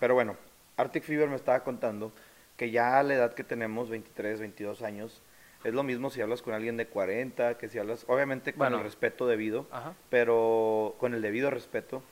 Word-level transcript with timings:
Pero 0.00 0.14
bueno, 0.14 0.36
Arctic 0.76 1.02
Fever 1.04 1.28
me 1.28 1.36
estaba 1.36 1.60
contando 1.64 2.12
que 2.56 2.70
ya 2.70 2.98
a 2.98 3.02
la 3.02 3.14
edad 3.14 3.34
que 3.34 3.44
tenemos, 3.44 3.88
23, 3.88 4.40
22 4.40 4.82
años, 4.82 5.22
es 5.64 5.74
lo 5.74 5.82
mismo 5.82 6.10
si 6.10 6.20
hablas 6.20 6.42
con 6.42 6.54
alguien 6.54 6.76
de 6.76 6.86
40, 6.86 7.58
que 7.58 7.68
si 7.68 7.78
hablas, 7.78 8.04
obviamente 8.08 8.52
con 8.52 8.58
Bueno. 8.60 8.78
el 8.78 8.84
respeto 8.84 9.26
debido, 9.26 9.66
Ajá. 9.70 9.94
pero 10.10 10.94
con 10.98 11.14
el 11.14 11.22
debido 11.22 11.50
respeto, 11.50 12.02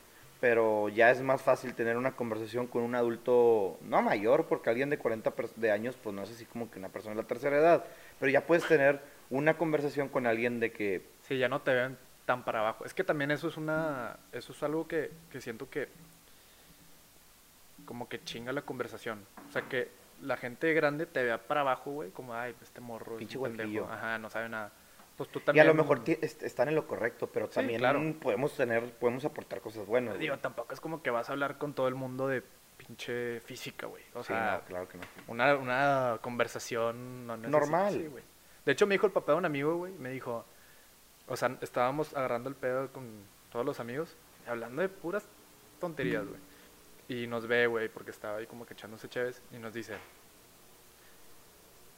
pero 0.41 0.88
ya 0.88 1.11
es 1.11 1.22
más 1.22 1.43
fácil 1.43 1.75
tener 1.75 1.96
una 1.96 2.12
conversación 2.12 2.67
con 2.67 2.83
un 2.83 2.95
adulto, 2.95 3.79
no 3.82 4.03
mayor, 4.03 4.46
porque 4.46 4.71
alguien 4.71 4.91
de 4.91 4.98
40 4.98 5.34
pers- 5.34 5.55
de 5.55 5.71
años, 5.71 5.96
pues 6.03 6.14
no 6.14 6.23
es 6.23 6.30
así 6.30 6.45
como 6.45 6.71
que 6.71 6.79
una 6.79 6.89
persona 6.91 7.14
de 7.16 7.23
la 7.23 7.29
tercera 7.29 7.57
edad, 7.57 7.84
pero 8.21 8.30
ya 8.30 8.46
puedes 8.46 8.66
tener 8.66 9.00
una 9.30 9.57
conversación 9.57 10.09
con 10.09 10.27
alguien 10.27 10.61
de 10.61 10.73
que, 10.73 11.03
Sí, 11.23 11.39
ya 11.39 11.48
no 11.48 11.61
te 11.62 11.73
ven 11.75 11.96
tan 12.25 12.45
para 12.45 12.61
abajo. 12.61 12.84
Es 12.84 12.95
que 12.95 13.03
también 13.05 13.30
eso 13.30 13.48
es 13.48 13.57
una, 13.57 14.18
eso 14.32 14.53
es 14.53 14.62
algo 14.62 14.87
que, 14.87 15.11
que 15.30 15.41
siento 15.41 15.71
que 15.71 15.89
como 17.87 18.09
que 18.09 18.23
chinga 18.23 18.53
la 18.53 18.62
conversación. 18.62 19.25
O 19.48 19.52
sea 19.52 19.62
que 19.62 19.91
la 20.23 20.37
gente 20.37 20.73
grande 20.74 21.06
te 21.06 21.23
vea 21.23 21.38
para 21.38 21.62
abajo, 21.62 21.91
güey, 21.93 22.10
como 22.10 22.34
ay, 22.34 22.55
este 22.62 22.80
morro, 22.80 23.12
es 23.15 23.19
Pinche 23.20 23.38
un 23.38 23.45
pendejo". 23.45 23.69
huequillo. 23.69 23.93
Ajá, 23.93 24.19
no 24.19 24.29
sabe 24.29 24.48
nada. 24.48 24.73
Pues 25.16 25.30
tú 25.30 25.38
y 25.38 25.43
a 25.43 25.45
también. 25.47 25.66
lo 25.69 25.74
mejor 25.74 26.02
están 26.07 26.69
en 26.69 26.74
lo 26.74 26.87
correcto, 26.87 27.27
pero 27.29 27.46
Sí, 27.46 27.55
también 27.55 27.79
claro. 27.79 28.02
podemos 28.20 28.55
tener, 28.55 28.93
podemos 28.96 29.24
aportar 29.24 29.60
cosas 29.62 29.87
buenas. 29.87 30.15
güey. 30.15 30.20
Digo, 30.20 30.37
tampoco 30.38 30.74
es 30.74 30.80
como 30.80 31.02
que 31.02 31.10
vas 31.10 31.30
a 31.30 31.33
hablar 31.33 31.57
con 31.57 31.73
todo 31.73 31.88
el 31.88 31.95
mundo 31.95 32.29
de 32.29 32.43
pinche 32.77 33.41
física, 33.41 33.87
güey. 33.87 34.02
O 34.15 34.23
Sí, 34.23 34.29
sea, 34.29 34.59
no, 34.60 34.66
claro 34.68 34.88
que 34.88 34.98
no. 34.98 35.05
una, 35.29 35.55
una 35.57 36.18
conversación 36.21 37.27
no 37.27 37.37
Normal. 37.38 37.95
sí, 37.95 38.07
güey. 38.07 38.23
de 38.66 38.73
hecho, 38.73 38.87
me 38.87 38.95
dijo 38.95 39.07
el 39.07 39.12
papá 39.12 39.32
de 39.32 39.38
un 39.38 39.46
amigo, 39.46 39.77
güey, 39.77 39.93
me 39.95 40.10
dijo, 40.10 40.45
o 41.29 41.37
sea, 41.37 41.57
estábamos 41.62 42.15
agarrando 42.15 42.51
el 42.51 42.55
pedo 42.55 42.93
con 42.93 43.09
todos 43.51 43.65
los 43.65 43.80
amigos, 43.80 44.15
hablando 44.46 44.82
de 44.82 44.88
puras 44.91 45.27
tonterías, 45.80 46.27
güey. 46.27 46.41
Y 47.09 47.27
nos 47.27 47.46
ve, 47.46 47.66
güey, 47.66 47.88
porque 47.88 48.10
estaba 48.10 48.38
ahí 48.38 48.46
como 48.46 48.66
que 48.66 48.74
echándose 48.74 49.09
chéves, 49.09 49.41
y 49.52 49.59
nos 49.59 49.73
dice, 49.73 49.95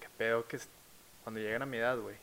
qué 0.00 0.08
pedo 0.18 0.46
que 0.46 0.58
cuando 1.24 1.40
lleguen 1.40 1.62
a 1.62 1.66
mi 1.66 1.78
edad, 1.78 1.98
güey, 1.98 2.16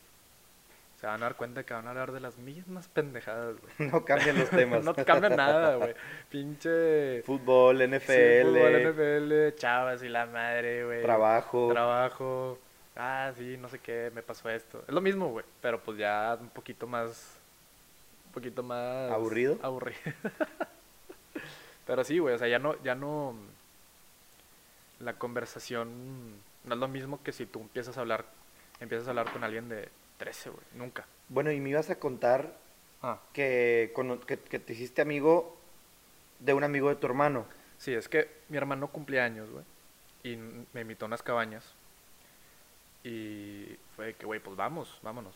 se 0.99 1.07
van 1.07 1.21
a 1.21 1.25
dar 1.25 1.35
cuenta 1.35 1.63
que 1.63 1.73
van 1.73 1.87
a 1.87 1.89
hablar 1.89 2.11
de 2.11 2.19
las 2.19 2.37
mismas 2.37 2.87
pendejadas, 2.87 3.55
güey. 3.59 3.73
No 3.91 4.05
cambian 4.05 4.39
los 4.39 4.49
temas. 4.49 4.83
no 4.85 4.93
cambia 4.93 5.29
nada, 5.29 5.75
güey. 5.75 5.93
Pinche... 6.29 7.21
Fútbol, 7.23 7.77
Sí, 7.79 7.87
NFL, 7.87 8.47
fútbol, 8.47 8.91
NFL, 8.91 9.55
chavas 9.57 10.03
y 10.03 10.09
la 10.09 10.25
madre, 10.25 10.85
güey. 10.85 11.01
trabajo. 11.01 11.69
Trabajo. 11.71 12.59
Ah, 12.95 13.33
sí, 13.35 13.57
no 13.57 13.67
sé 13.67 13.79
qué, 13.79 14.09
me 14.13 14.21
pasó 14.21 14.49
esto. 14.49 14.83
Es 14.87 14.93
lo 14.93 15.01
mismo, 15.01 15.29
güey, 15.29 15.45
pero 15.61 15.81
pues 15.81 15.97
ya 15.97 16.37
un 16.39 16.49
poquito 16.49 16.87
más... 16.87 17.37
Un 18.27 18.31
poquito 18.31 18.63
más... 18.63 19.11
¿Aburrido? 19.11 19.57
Aburrido. 19.61 19.99
pero 21.85 22.03
sí, 22.03 22.19
güey, 22.19 22.35
o 22.35 22.37
sea, 22.37 22.47
ya 22.47 22.59
no, 22.59 22.81
ya 22.83 22.95
no... 22.95 23.35
La 24.99 25.13
conversación 25.13 26.35
no 26.63 26.73
es 26.73 26.79
lo 26.79 26.87
mismo 26.87 27.21
que 27.21 27.31
si 27.31 27.45
tú 27.45 27.61
empiezas 27.61 27.97
a 27.97 28.01
hablar, 28.01 28.25
empiezas 28.79 29.07
a 29.07 29.11
hablar 29.11 29.31
con 29.31 29.43
alguien 29.43 29.67
de 29.69 29.89
13, 30.17 30.49
güey, 30.51 30.65
nunca. 30.73 31.05
Bueno, 31.29 31.51
y 31.51 31.59
me 31.59 31.69
ibas 31.69 31.89
a 31.89 31.99
contar 31.99 32.53
Ah. 33.07 33.19
que, 33.33 33.93
que, 34.25 34.39
que 34.39 34.57
te 34.57 34.73
hiciste 34.73 35.03
amigo 35.03 35.55
de 36.39 36.55
un 36.55 36.63
amigo 36.63 36.89
de 36.89 36.95
tu 36.95 37.05
hermano. 37.05 37.45
Sí, 37.77 37.93
es 37.93 38.09
que 38.09 38.29
mi 38.49 38.57
hermano 38.57 38.87
cumplía 38.87 39.25
años, 39.25 39.47
güey. 39.51 39.63
Y 40.23 40.37
me 40.73 40.81
invitó 40.81 41.05
a 41.05 41.07
unas 41.07 41.21
cabañas. 41.21 41.63
Y 43.03 43.77
fue 43.95 44.07
de 44.07 44.13
que, 44.15 44.25
güey, 44.25 44.39
pues 44.39 44.55
vamos, 44.55 44.97
vámonos. 45.03 45.35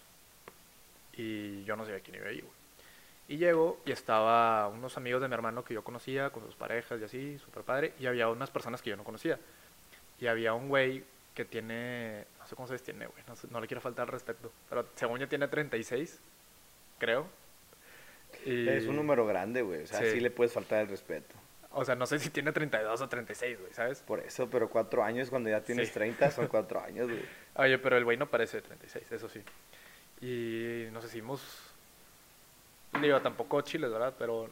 Y 1.14 1.64
yo 1.66 1.76
no 1.76 1.86
sabía 1.86 2.00
quién 2.00 2.16
iba 2.16 2.28
ahí, 2.30 2.40
güey. 2.40 2.54
Y 3.30 3.38
llego 3.38 3.80
y 3.86 3.92
estaba 3.92 4.68
unos 4.68 4.98
amigos 4.98 5.22
de 5.22 5.28
mi 5.30 5.36
hermano 5.36 5.64
que 5.64 5.74
yo 5.74 5.84
conocía, 5.84 6.32
con 6.32 6.44
sus 6.46 6.56
parejas 6.56 7.00
y 7.00 7.04
así, 7.06 7.38
súper 7.40 7.64
padre. 7.64 7.94
Y 8.00 8.08
había 8.08 8.28
unas 8.28 8.50
personas 8.50 8.82
que 8.82 8.90
yo 8.90 8.98
no 8.98 9.04
conocía. 9.06 9.40
Y 10.20 10.28
había 10.28 10.54
un 10.54 10.68
güey 10.68 11.04
que 11.36 11.46
tiene, 11.46 12.26
no 12.40 12.46
sé 12.48 12.56
cómo 12.56 12.68
se 12.68 12.78
tiene, 12.80 13.06
güey, 13.08 13.24
no, 13.28 13.36
sé- 13.36 13.48
no 13.52 13.62
le 13.62 13.68
quiero 13.68 13.80
faltar 13.82 14.08
al 14.08 14.12
respecto. 14.12 14.52
Pero 14.68 14.86
según 14.96 15.20
yo 15.20 15.28
tiene 15.30 15.48
36, 15.48 16.20
creo. 16.98 17.28
Y- 18.46 18.68
Es 18.68 18.86
un 18.86 18.96
número 18.96 19.26
grande, 19.26 19.62
güey. 19.62 19.84
O 19.84 19.88
sea, 19.88 20.00
sí. 20.00 20.12
Sí. 20.12 20.20
le 20.20 20.32
puedes 20.32 20.52
faltar 20.52 20.82
el 20.82 20.88
respeto. 20.90 21.36
O 21.72 21.86
sea, 21.86 21.94
no 21.96 22.08
sé 22.08 22.18
si 22.18 22.32
tiene 22.32 22.52
32 22.52 23.00
o 23.00 23.08
36, 23.08 23.60
güey, 23.60 23.72
¿sabes? 23.74 24.00
Por 24.02 24.20
eso, 24.22 24.50
pero 24.50 24.70
cuatro 24.72 25.04
años 25.04 25.30
cuando 25.30 25.50
ya 25.52 25.62
tienes 25.62 25.90
Sí. 25.90 25.94
30 25.94 26.32
son 26.32 26.48
cuatro 26.48 26.82
años, 26.82 27.08
güey. 27.08 27.22
Oye, 27.56 27.78
pero 27.78 27.96
el 27.96 28.04
güey 28.06 28.18
no 28.18 28.28
parece 28.28 28.58
de 28.58 28.64
36, 28.64 29.12
eso 29.12 29.30
sí. 29.30 29.44
Y 30.22 30.90
nos 30.92 31.06
hicimos. 31.06 31.69
Digo, 33.02 33.20
tampoco 33.22 33.62
chiles, 33.62 33.92
¿verdad? 33.92 34.14
Pero 34.18 34.50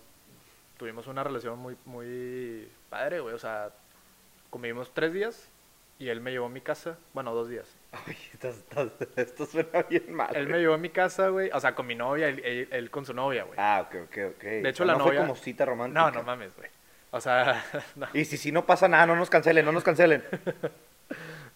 tuvimos 0.77 1.07
una 1.07 1.23
relación 1.23 1.57
muy, 1.59 1.75
muy 1.85 2.67
padre, 2.89 3.19
güey. 3.19 3.33
O 3.35 3.39
sea, 3.39 3.69
convivimos 4.49 4.93
tres 4.93 5.11
días 5.13 5.49
y 5.99 6.09
él 6.09 6.21
me 6.21 6.31
llevó 6.31 6.45
a 6.45 6.49
mi 6.49 6.61
casa. 6.61 6.97
Bueno, 7.13 7.33
dos 7.33 7.49
días. 7.49 7.67
Ay, 7.91 8.15
estás- 8.33 8.57
estás- 8.57 8.91
esto 9.15 9.45
suena 9.45 9.81
bien 9.89 10.13
mal. 10.13 10.35
Él 10.35 10.47
me 10.47 10.59
llevó 10.59 10.75
a 10.75 10.77
mi 10.77 10.89
casa, 10.89 11.29
güey. 11.29 11.49
O 11.51 11.59
sea, 11.59 11.73
con 11.73 11.87
mi 11.87 11.95
novia, 11.95 12.27
él, 12.29 12.41
él- 12.45 12.67
él 12.71 12.91
con 12.91 13.05
su 13.05 13.13
novia, 13.13 13.43
güey. 13.43 13.57
Ah, 13.59 13.85
ok, 13.87 13.95
ok, 14.05 14.17
ok. 14.35 14.43
De 14.43 14.69
hecho, 14.69 14.83
O 14.83 14.85
sea, 14.85 14.93
la 14.93 14.93
no 14.93 15.05
novia- 15.05 15.19
fue 15.21 15.27
como 15.27 15.35
cita 15.35 15.65
romántica. 15.65 15.99
no, 16.01 16.11
no 16.11 16.23
mames, 16.23 16.55
güey. 16.55 16.69
O 17.11 17.19
sea, 17.19 17.63
no. 17.95 18.07
Y 18.13 18.25
si 18.25 18.37
sí 18.37 18.51
no 18.51 18.65
pasa 18.65 18.87
nada, 18.87 19.07
no 19.07 19.15
nos 19.15 19.29
cancelen, 19.29 19.65
no 19.65 19.71
nos 19.71 19.83
cancelen. 19.83 20.23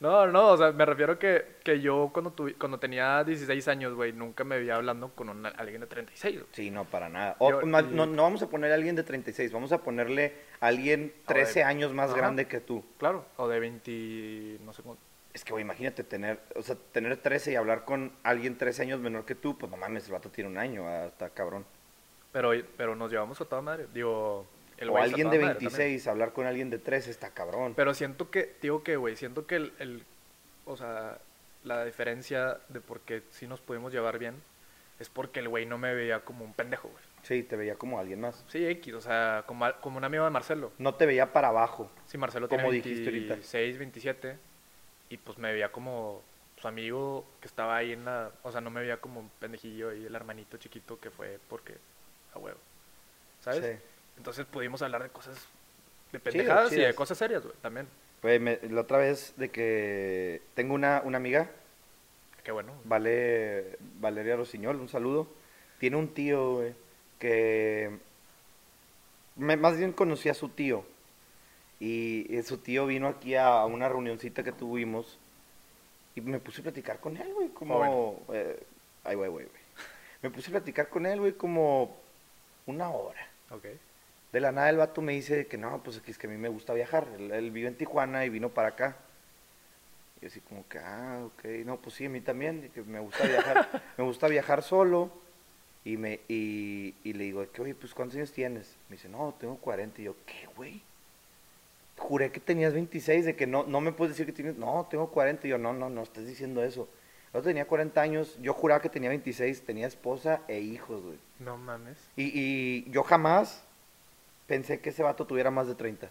No, 0.01 0.25
no, 0.27 0.47
o 0.49 0.57
sea, 0.57 0.71
me 0.71 0.83
refiero 0.83 1.17
que, 1.19 1.57
que 1.63 1.79
yo 1.79 2.09
cuando, 2.11 2.35
tuvi- 2.35 2.57
cuando 2.57 2.79
tenía 2.79 3.23
16 3.23 3.67
años, 3.67 3.93
güey, 3.93 4.11
nunca 4.11 4.43
me 4.43 4.57
veía 4.57 4.75
hablando 4.75 5.09
con 5.13 5.29
una- 5.29 5.49
alguien 5.49 5.79
de 5.79 5.85
36, 5.87 6.39
güey. 6.39 6.47
Sí, 6.53 6.71
no, 6.71 6.85
para 6.85 7.07
nada. 7.07 7.35
O, 7.37 7.51
Yo- 7.51 7.61
no, 7.61 7.81
no 8.07 8.23
vamos 8.23 8.41
a 8.41 8.47
poner 8.49 8.71
a 8.71 8.75
alguien 8.75 8.95
de 8.95 9.03
36, 9.03 9.51
vamos 9.53 9.71
a 9.71 9.77
ponerle 9.83 10.33
a 10.59 10.67
alguien 10.67 11.13
O 11.15 11.19
de- 11.29 11.33
13 11.35 11.63
años 11.63 11.93
más 11.93 12.09
Ajá. 12.09 12.17
grande 12.17 12.47
que 12.47 12.59
tú. 12.59 12.83
Claro, 12.97 13.25
o 13.37 13.47
de 13.47 13.59
20, 13.59 14.57
no 14.65 14.73
sé 14.73 14.81
cómo. 14.81 14.97
Es 15.33 15.45
que, 15.45 15.51
güey, 15.53 15.63
imagínate 15.63 16.03
tener, 16.03 16.39
o 16.55 16.63
sea, 16.63 16.75
tener 16.91 17.15
13 17.17 17.51
y 17.51 17.55
hablar 17.55 17.85
con 17.85 18.11
alguien 18.23 18.57
13 18.57 18.81
años 18.81 18.99
menor 18.99 19.23
que 19.25 19.35
tú, 19.35 19.55
pues 19.57 19.71
no 19.71 19.77
mames, 19.77 20.07
el 20.07 20.13
vato 20.13 20.29
tiene 20.29 20.49
un 20.49 20.57
año, 20.57 20.87
ah, 20.87 21.05
está 21.05 21.29
cabrón. 21.29 21.63
Pero, 22.31 22.51
pero 22.75 22.95
nos 22.95 23.11
llevamos 23.11 23.39
a 23.39 23.45
toda 23.45 23.61
madre. 23.61 23.85
Digo, 23.93 24.47
el 24.81 24.89
o 24.89 24.97
alguien 24.97 25.29
de 25.29 25.39
madre 25.39 25.53
también. 25.55 25.71
26, 25.71 26.07
hablar 26.07 26.33
con 26.33 26.45
alguien 26.45 26.69
de 26.69 26.79
13 26.79 27.09
está 27.11 27.29
cabrón. 27.31 27.73
Pero 27.75 27.93
siento 27.93 28.29
que, 28.29 28.55
digo 28.61 28.83
que, 28.83 28.97
güey, 28.97 29.15
siento 29.15 29.45
que 29.47 29.55
el, 29.55 29.73
el- 29.79 30.03
o 30.65 30.75
sea, 30.77 31.17
la 31.63 31.85
diferencia 31.85 32.59
de 32.69 32.81
por 32.81 32.99
qué 33.01 33.23
sí 33.31 33.47
nos 33.47 33.61
pudimos 33.61 33.93
llevar 33.93 34.17
bien 34.19 34.35
es 34.99 35.09
porque 35.09 35.39
el 35.39 35.47
güey 35.49 35.65
no 35.65 35.77
me 35.77 35.93
veía 35.93 36.19
como 36.21 36.43
un 36.45 36.53
pendejo, 36.53 36.89
güey. 36.89 37.03
Sí, 37.23 37.43
te 37.43 37.55
veía 37.55 37.75
como 37.75 37.99
alguien 37.99 38.19
más. 38.21 38.43
Sí, 38.49 38.65
X, 38.67 38.93
o 38.95 39.01
sea, 39.01 39.43
como, 39.45 39.65
como 39.81 39.97
un 39.97 40.03
amigo 40.03 40.23
de 40.23 40.29
Marcelo. 40.31 40.71
No 40.79 40.95
te 40.95 41.05
veía 41.05 41.31
para 41.33 41.49
abajo. 41.49 41.89
Sí, 42.07 42.17
Marcelo 42.17 42.49
Como 42.49 42.69
tiene 42.69 42.75
dijiste 42.77 43.05
ahorita. 43.05 43.33
26, 43.35 43.77
27, 43.77 44.37
y 45.09 45.17
pues 45.17 45.37
me 45.37 45.51
veía 45.53 45.71
como 45.71 46.23
su 46.59 46.67
amigo 46.67 47.25
que 47.39 47.47
estaba 47.47 47.75
ahí 47.77 47.91
en 47.93 48.05
la, 48.05 48.31
o 48.43 48.51
sea, 48.51 48.61
no 48.61 48.69
me 48.69 48.81
veía 48.81 48.97
como 48.97 49.19
un 49.19 49.29
pendejillo 49.39 49.93
y 49.93 50.05
el 50.05 50.13
hermanito 50.15 50.57
chiquito 50.57 50.99
que 50.99 51.09
fue 51.11 51.39
porque, 51.49 51.75
a 52.35 52.39
huevo, 52.39 52.59
¿sabes? 53.41 53.63
Sí. 53.65 53.85
Entonces 54.17 54.45
pudimos 54.45 54.81
hablar 54.81 55.03
de 55.03 55.09
cosas, 55.09 55.37
de 56.11 56.19
pendejadas 56.19 56.71
y 56.73 56.75
de 56.75 56.93
cosas 56.95 57.17
serias, 57.17 57.43
güey, 57.43 57.55
también. 57.61 57.87
Güey, 58.21 58.39
me- 58.39 58.59
la 58.69 58.81
otra 58.81 58.97
vez 58.99 59.33
de 59.37 59.49
que 59.49 60.41
tengo 60.53 60.73
una, 60.75 61.01
una 61.03 61.17
amiga, 61.17 61.49
Qué 62.43 62.51
bueno. 62.51 62.73
Vale, 62.85 63.77
Valeria 63.99 64.35
Rosiñol, 64.35 64.77
un 64.77 64.89
saludo. 64.89 65.27
Tiene 65.79 65.97
un 65.97 66.07
tío, 66.11 66.55
güey, 66.55 66.73
que 67.19 67.99
me- 69.35 69.57
más 69.57 69.77
bien 69.77 69.91
conocí 69.93 70.27
a 70.29 70.33
su 70.33 70.49
tío. 70.49 70.83
Y, 71.79 72.25
y 72.35 72.41
su 72.43 72.57
tío 72.57 72.85
vino 72.87 73.07
aquí 73.07 73.35
a, 73.35 73.63
una 73.65 73.89
reunioncita 73.89 74.43
que 74.43 74.51
tuvimos 74.51 75.17
y 76.15 76.21
me 76.21 76.39
puse 76.39 76.61
a 76.61 76.63
platicar 76.63 76.99
con 76.99 77.17
él, 77.17 77.31
güey, 77.33 77.49
como... 77.49 78.23
eh, 78.33 78.61
ay, 79.03 79.15
güey, 79.15 79.29
güey, 79.29 79.45
güey. 79.45 79.61
Me 80.23 80.29
puse 80.31 80.49
a 80.49 80.51
platicar 80.51 80.89
con 80.89 81.05
él, 81.05 81.19
güey, 81.19 81.33
como 81.33 81.95
una 82.65 82.89
hora. 82.89 83.27
Ok. 83.51 83.65
De 84.31 84.39
la 84.39 84.51
nada 84.51 84.69
el 84.69 84.77
vato 84.77 85.01
me 85.01 85.13
dice 85.13 85.47
que 85.47 85.57
no, 85.57 85.83
pues 85.83 86.01
es 86.05 86.17
que 86.17 86.27
a 86.27 86.29
mí 86.29 86.37
me 86.37 86.49
gusta 86.49 86.73
viajar. 86.73 87.07
Él, 87.17 87.31
él 87.31 87.51
vive 87.51 87.67
en 87.67 87.75
Tijuana 87.75 88.25
y 88.25 88.29
vino 88.29 88.49
para 88.49 88.69
acá. 88.69 88.97
Y 90.21 90.27
así 90.27 90.39
como 90.41 90.67
que, 90.67 90.77
ah, 90.77 91.23
ok, 91.25 91.45
no, 91.65 91.77
pues 91.77 91.95
sí, 91.95 92.05
a 92.05 92.09
mí 92.09 92.21
también, 92.21 92.69
que 92.73 92.83
me 92.83 92.99
gusta 92.99 93.25
viajar, 93.25 93.83
me 93.97 94.03
gusta 94.03 94.27
viajar 94.27 94.61
solo. 94.61 95.11
Y, 95.83 95.97
me, 95.97 96.19
y, 96.27 96.93
y 97.03 97.13
le 97.13 97.23
digo, 97.23 97.43
que, 97.51 97.61
oye, 97.61 97.73
pues 97.73 97.93
¿cuántos 97.93 98.15
años 98.15 98.31
tienes? 98.31 98.75
Me 98.87 98.97
dice, 98.97 99.09
no, 99.09 99.33
tengo 99.39 99.57
40. 99.57 99.99
Y 100.01 100.05
yo, 100.05 100.15
¿qué, 100.25 100.47
güey? 100.55 100.81
Juré 101.97 102.31
que 102.31 102.39
tenías 102.39 102.73
26, 102.73 103.25
de 103.25 103.35
que 103.35 103.47
no, 103.47 103.63
no 103.63 103.81
me 103.81 103.91
puedes 103.91 104.13
decir 104.15 104.27
que 104.27 104.31
tienes, 104.31 104.57
no, 104.57 104.87
tengo 104.89 105.09
40. 105.09 105.47
Y 105.47 105.49
yo, 105.49 105.57
no, 105.57 105.73
no, 105.73 105.89
no, 105.89 106.03
estás 106.03 106.25
diciendo 106.27 106.63
eso. 106.63 106.87
Yo 107.33 107.41
tenía 107.41 107.65
40 107.65 107.99
años, 107.99 108.37
yo 108.41 108.53
juraba 108.53 108.81
que 108.81 108.89
tenía 108.89 109.09
26, 109.09 109.63
tenía 109.63 109.87
esposa 109.87 110.41
e 110.47 110.59
hijos, 110.59 111.01
güey. 111.01 111.17
No 111.39 111.57
mames. 111.57 111.97
Y, 112.15 112.31
y 112.33 112.91
yo 112.91 113.03
jamás 113.03 113.63
pensé 114.51 114.81
que 114.81 114.89
ese 114.89 115.01
vato 115.01 115.25
tuviera 115.25 115.49
más 115.49 115.67
de 115.67 115.75
30. 115.75 116.09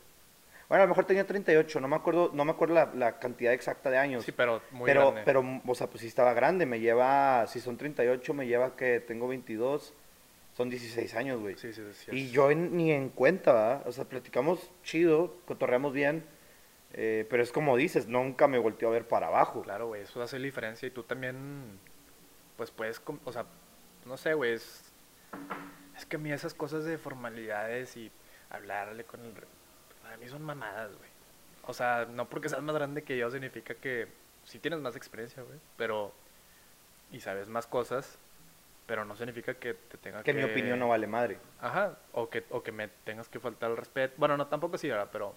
Bueno, 0.66 0.84
a 0.84 0.86
lo 0.86 0.88
mejor 0.88 1.04
tenía 1.04 1.26
38, 1.26 1.78
no 1.78 1.88
me 1.88 1.96
acuerdo, 1.96 2.30
no 2.32 2.44
me 2.46 2.52
acuerdo 2.52 2.74
la, 2.74 2.90
la 2.94 3.18
cantidad 3.18 3.52
exacta 3.52 3.90
de 3.90 3.98
años. 3.98 4.24
Sí, 4.24 4.32
pero 4.32 4.62
muy 4.70 4.86
pero, 4.86 5.10
grande. 5.10 5.22
pero, 5.26 5.44
o 5.66 5.74
sea, 5.74 5.88
pues 5.88 6.00
sí 6.00 6.06
estaba 6.06 6.32
grande, 6.32 6.64
me 6.64 6.80
lleva, 6.80 7.46
si 7.48 7.60
son 7.60 7.76
38, 7.76 8.32
me 8.32 8.46
lleva 8.46 8.76
que 8.76 9.00
tengo 9.00 9.28
22. 9.28 9.90
O 9.90 10.56
Son 10.56 10.70
16 10.70 11.14
años, 11.16 11.40
güey. 11.40 11.56
Sí, 11.58 11.72
sí, 11.74 11.82
sí. 11.92 12.10
Y 12.12 12.30
yo 12.30 12.50
en- 12.50 12.74
ni 12.76 12.92
en 12.92 13.10
cuenta, 13.10 13.52
¿verdad? 13.52 13.82
O 13.86 13.92
sea, 13.92 14.04
platicamos 14.06 14.70
chido, 14.84 15.36
cotorreamos 15.44 15.92
bien, 15.92 16.24
eh, 16.94 17.26
pero 17.28 17.42
es 17.42 17.52
como 17.52 17.76
dices, 17.76 18.06
nunca 18.06 18.48
me 18.48 18.58
volteó 18.58 18.88
a 18.88 18.92
ver 18.92 19.06
para 19.06 19.26
abajo. 19.26 19.62
Claro, 19.62 19.88
güey, 19.88 20.02
eso 20.02 20.22
hace 20.22 20.38
la 20.38 20.44
diferencia 20.46 20.86
y 20.86 20.90
tú 20.90 21.02
también, 21.02 21.78
pues 22.56 22.70
puedes, 22.70 23.02
o 23.24 23.32
sea, 23.32 23.44
no 24.06 24.16
sé, 24.16 24.34
güey, 24.34 24.54
es, 24.54 24.92
es 25.96 26.06
que 26.06 26.16
a 26.16 26.18
mí 26.18 26.30
esas 26.32 26.54
cosas 26.54 26.84
de 26.84 26.96
formalidades 26.98 27.96
y 27.96 28.10
hablarle 28.50 29.04
con 29.04 29.24
el... 29.24 29.32
Para 30.02 30.16
mí 30.16 30.28
son 30.28 30.42
mamadas, 30.42 30.90
güey. 30.96 31.10
O 31.66 31.72
sea, 31.72 32.06
no 32.10 32.28
porque 32.28 32.48
seas 32.48 32.62
más 32.62 32.74
grande 32.74 33.02
que 33.02 33.16
yo 33.16 33.30
significa 33.30 33.74
que 33.74 34.08
sí 34.44 34.58
tienes 34.58 34.80
más 34.80 34.96
experiencia, 34.96 35.42
güey, 35.42 35.58
pero... 35.76 36.12
Y 37.12 37.20
sabes 37.20 37.48
más 37.48 37.66
cosas, 37.66 38.18
pero 38.86 39.04
no 39.04 39.16
significa 39.16 39.54
que 39.54 39.74
te 39.74 39.98
tenga 39.98 40.22
Que 40.22 40.32
que... 40.32 40.38
mi 40.38 40.44
opinión 40.44 40.78
no 40.78 40.88
vale 40.88 41.06
madre. 41.06 41.38
Ajá, 41.60 41.96
o 42.12 42.28
que, 42.30 42.44
o 42.50 42.62
que 42.62 42.72
me 42.72 42.88
tengas 43.04 43.28
que 43.28 43.40
faltar 43.40 43.70
el 43.70 43.76
respeto. 43.76 44.14
Bueno, 44.16 44.36
no, 44.36 44.46
tampoco 44.46 44.78
sí, 44.78 44.88
¿verdad? 44.88 45.08
Pero... 45.12 45.34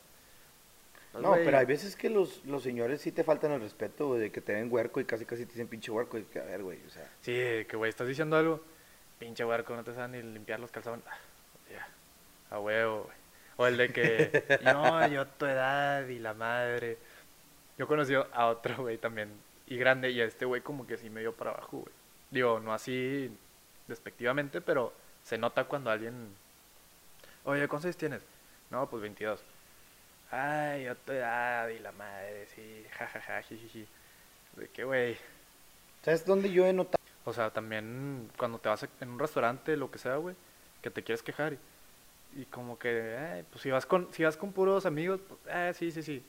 pues, 1.11 1.23
No, 1.23 1.33
pero 1.33 1.57
hay 1.57 1.65
veces 1.65 1.95
que 1.95 2.09
los, 2.09 2.45
los 2.45 2.63
señores 2.63 3.01
sí 3.01 3.11
te 3.11 3.23
faltan 3.23 3.51
el 3.51 3.61
respeto, 3.61 4.07
güey, 4.07 4.21
de 4.21 4.31
que 4.31 4.41
te 4.41 4.53
ven 4.53 4.71
huerco 4.71 4.99
y 4.99 5.05
casi 5.05 5.25
casi 5.25 5.45
te 5.45 5.53
dicen 5.53 5.67
pinche 5.67 5.91
huerco. 5.91 6.17
Y 6.17 6.23
que, 6.23 6.39
a 6.39 6.43
ver, 6.45 6.61
güey, 6.63 6.79
o 6.85 6.89
sea, 6.89 7.09
Sí, 7.21 7.31
que 7.67 7.75
güey, 7.75 7.89
estás 7.89 8.07
diciendo 8.07 8.37
algo, 8.37 8.63
pinche 9.19 9.43
huerco, 9.43 9.75
no 9.75 9.83
te 9.83 9.93
saben 9.93 10.11
ni 10.11 10.21
limpiar 10.21 10.59
los 10.59 10.71
calzones. 10.71 11.03
A 12.53 12.59
huevo, 12.59 13.03
güey. 13.03 13.17
O 13.57 13.67
el 13.67 13.77
de 13.77 13.91
que, 13.91 14.59
no, 14.63 15.05
yo 15.07 15.27
tu 15.27 15.45
edad 15.45 16.07
y 16.07 16.19
la 16.19 16.33
madre. 16.33 16.97
Yo 17.77 17.87
conocí 17.87 18.13
a 18.15 18.47
otro 18.47 18.77
güey 18.77 18.97
también, 18.97 19.29
y 19.67 19.77
grande, 19.77 20.11
y 20.11 20.21
a 20.21 20.25
este 20.25 20.45
güey 20.45 20.61
como 20.61 20.85
que 20.87 20.97
sí 20.97 21.09
me 21.09 21.21
dio 21.21 21.33
para 21.33 21.51
abajo, 21.51 21.79
güey. 21.79 21.93
Digo, 22.31 22.59
no 22.59 22.73
así 22.73 23.35
despectivamente, 23.87 24.61
pero 24.61 24.93
se 25.23 25.37
nota 25.37 25.65
cuando 25.65 25.89
alguien, 25.91 26.29
oye, 27.43 27.67
¿cuántos 27.67 27.85
años 27.85 27.97
tienes? 27.97 28.21
No, 28.69 28.87
pues 28.89 29.01
22. 29.03 29.41
Ay, 30.31 30.85
yo 30.85 30.95
tu 30.95 31.11
edad 31.11 31.67
y 31.69 31.79
la 31.79 31.91
madre, 31.91 32.47
sí, 32.55 32.85
jajaja, 32.97 33.41
jijiji. 33.43 33.87
De 34.55 34.67
que, 34.69 34.83
güey, 34.83 35.17
¿sabes 36.03 36.25
dónde 36.25 36.51
yo 36.51 36.65
he 36.65 36.73
notado? 36.73 37.01
o 37.25 37.31
sea, 37.33 37.51
también 37.51 38.29
cuando 38.37 38.59
te 38.59 38.67
vas 38.67 38.83
a- 38.83 38.89
en 38.99 39.09
un 39.09 39.19
restaurante, 39.19 39.77
lo 39.77 39.89
que 39.89 39.97
sea, 39.97 40.15
güey, 40.17 40.35
que 40.81 40.89
te 40.89 41.03
quieres 41.03 41.23
quejar 41.23 41.53
y, 41.53 41.59
y 42.35 42.45
como 42.45 42.77
que, 42.79 42.89
eh, 42.91 43.43
pues 43.49 43.61
si 43.61 43.69
vas 43.71 43.85
con 43.85 44.11
si 44.13 44.23
vas 44.23 44.37
con 44.37 44.51
puros 44.53 44.85
amigos, 44.85 45.19
pues, 45.27 45.39
eh, 45.49 45.71
sí, 45.75 45.91
sí, 45.91 46.01
sí. 46.03 46.23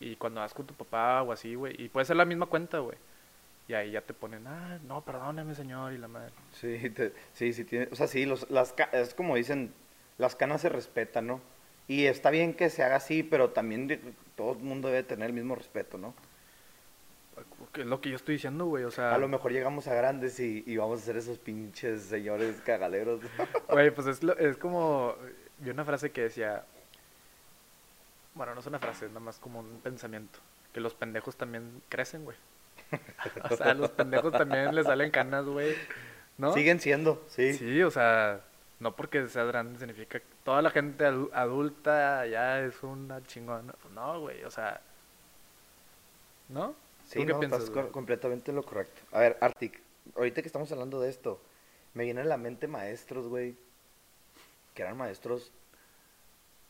Y 0.00 0.16
cuando 0.16 0.40
vas 0.40 0.54
con 0.54 0.66
tu 0.66 0.74
papá 0.74 1.22
o 1.22 1.32
así, 1.32 1.54
güey, 1.54 1.74
y 1.82 1.88
puede 1.88 2.06
ser 2.06 2.16
la 2.16 2.24
misma 2.24 2.46
cuenta, 2.46 2.78
güey. 2.78 2.96
Y 3.68 3.74
ahí 3.74 3.92
ya 3.92 4.00
te 4.00 4.14
ponen, 4.14 4.46
ah, 4.46 4.78
no, 4.86 5.02
perdóneme, 5.04 5.54
señor, 5.54 5.92
y 5.92 5.98
la 5.98 6.08
madre. 6.08 6.32
Sí, 6.52 6.90
te- 6.90 7.12
sí, 7.34 7.52
sí, 7.52 7.64
tiene, 7.64 7.88
o 7.92 7.94
sea, 7.94 8.06
sí, 8.08 8.24
los, 8.26 8.50
las, 8.50 8.74
es 8.92 9.14
como 9.14 9.36
dicen, 9.36 9.72
las 10.18 10.34
canas 10.34 10.62
se 10.62 10.68
respetan, 10.70 11.26
¿no? 11.28 11.40
Y 11.86 12.06
está 12.06 12.30
bien 12.30 12.54
que 12.54 12.70
se 12.70 12.82
haga 12.82 12.96
así, 12.96 13.22
pero 13.22 13.50
también 13.50 13.86
de- 13.86 14.00
todo 14.36 14.52
el 14.52 14.58
mundo 14.58 14.88
debe 14.88 15.02
tener 15.02 15.26
el 15.28 15.34
mismo 15.34 15.54
respeto, 15.54 15.98
¿no? 15.98 16.14
Es 17.76 17.86
lo 17.86 18.00
que 18.00 18.10
yo 18.10 18.16
estoy 18.16 18.34
diciendo, 18.34 18.66
güey, 18.66 18.84
o 18.84 18.90
sea, 18.90 19.14
A 19.14 19.18
lo 19.18 19.28
mejor 19.28 19.52
llegamos 19.52 19.86
a 19.86 19.94
grandes 19.94 20.40
y, 20.40 20.62
y 20.66 20.76
vamos 20.76 21.00
a 21.00 21.04
ser 21.04 21.16
esos 21.16 21.38
pinches 21.38 22.02
señores 22.02 22.60
cagaleros. 22.66 23.20
güey, 23.70 23.90
pues 23.92 24.06
es, 24.08 24.22
lo- 24.22 24.36
es 24.36 24.56
como, 24.56 25.14
vi 25.60 25.70
una 25.70 25.84
frase 25.84 26.10
que 26.10 26.22
decía, 26.22 26.64
bueno, 28.34 28.54
no 28.54 28.60
es 28.60 28.66
una 28.66 28.78
frase, 28.78 29.06
es 29.06 29.10
nada 29.12 29.20
más 29.24 29.38
como 29.38 29.60
un 29.60 29.80
pensamiento, 29.80 30.38
que 30.72 30.80
los 30.80 30.94
pendejos 30.94 31.36
también 31.36 31.82
crecen, 31.88 32.24
güey. 32.24 32.36
O 33.50 33.56
sea, 33.56 33.70
a 33.70 33.74
los 33.74 33.90
pendejos 33.90 34.32
también 34.32 34.74
les 34.74 34.86
salen 34.86 35.10
canas, 35.10 35.44
güey. 35.46 35.74
¿No? 36.38 36.52
Siguen 36.54 36.80
siendo, 36.80 37.22
sí. 37.28 37.52
Sí, 37.54 37.82
o 37.82 37.90
sea, 37.90 38.40
no 38.78 38.96
porque 38.96 39.28
seas 39.28 39.46
grande 39.48 39.78
significa 39.78 40.18
que 40.18 40.24
toda 40.42 40.62
la 40.62 40.70
gente 40.70 41.04
adu- 41.06 41.30
adulta 41.34 42.26
ya 42.26 42.60
es 42.60 42.82
una 42.82 43.22
chingona. 43.26 43.74
Pues 43.82 43.92
no, 43.94 44.20
güey, 44.20 44.42
o 44.44 44.50
sea, 44.50 44.80
¿no? 46.48 46.74
Sí, 47.06 47.18
¿Tú 47.20 47.26
qué 47.26 47.32
no, 47.32 47.40
piensas, 47.40 47.60
estás 47.60 47.74
güey? 47.74 47.86
co- 47.86 47.92
completamente 47.92 48.50
en 48.50 48.56
lo 48.56 48.62
correcto. 48.62 49.02
A 49.12 49.20
ver, 49.20 49.36
Arctic, 49.40 49.80
ahorita 50.16 50.40
que 50.42 50.48
estamos 50.48 50.70
hablando 50.72 51.00
de 51.00 51.10
esto, 51.10 51.40
me 51.94 52.04
vienen 52.04 52.24
a 52.24 52.28
la 52.28 52.36
mente 52.38 52.68
maestros, 52.68 53.26
güey, 53.26 53.54
que 54.74 54.82
eran 54.82 54.96
maestros 54.96 55.52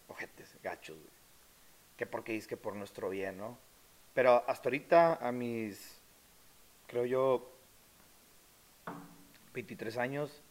ojetes, 0.08 0.56
gachos, 0.62 0.96
güey. 0.96 1.10
Que 1.96 2.06
porque 2.06 2.36
es 2.36 2.46
que 2.46 2.56
por 2.56 2.74
nuestro 2.74 3.10
bien, 3.10 3.38
¿no? 3.38 3.58
Pero 4.14 4.44
hasta 4.48 4.68
ahorita, 4.68 5.14
a 5.14 5.32
mis, 5.32 6.00
creo 6.86 7.06
yo, 7.06 7.52
23 9.54 9.96
años, 9.98 10.42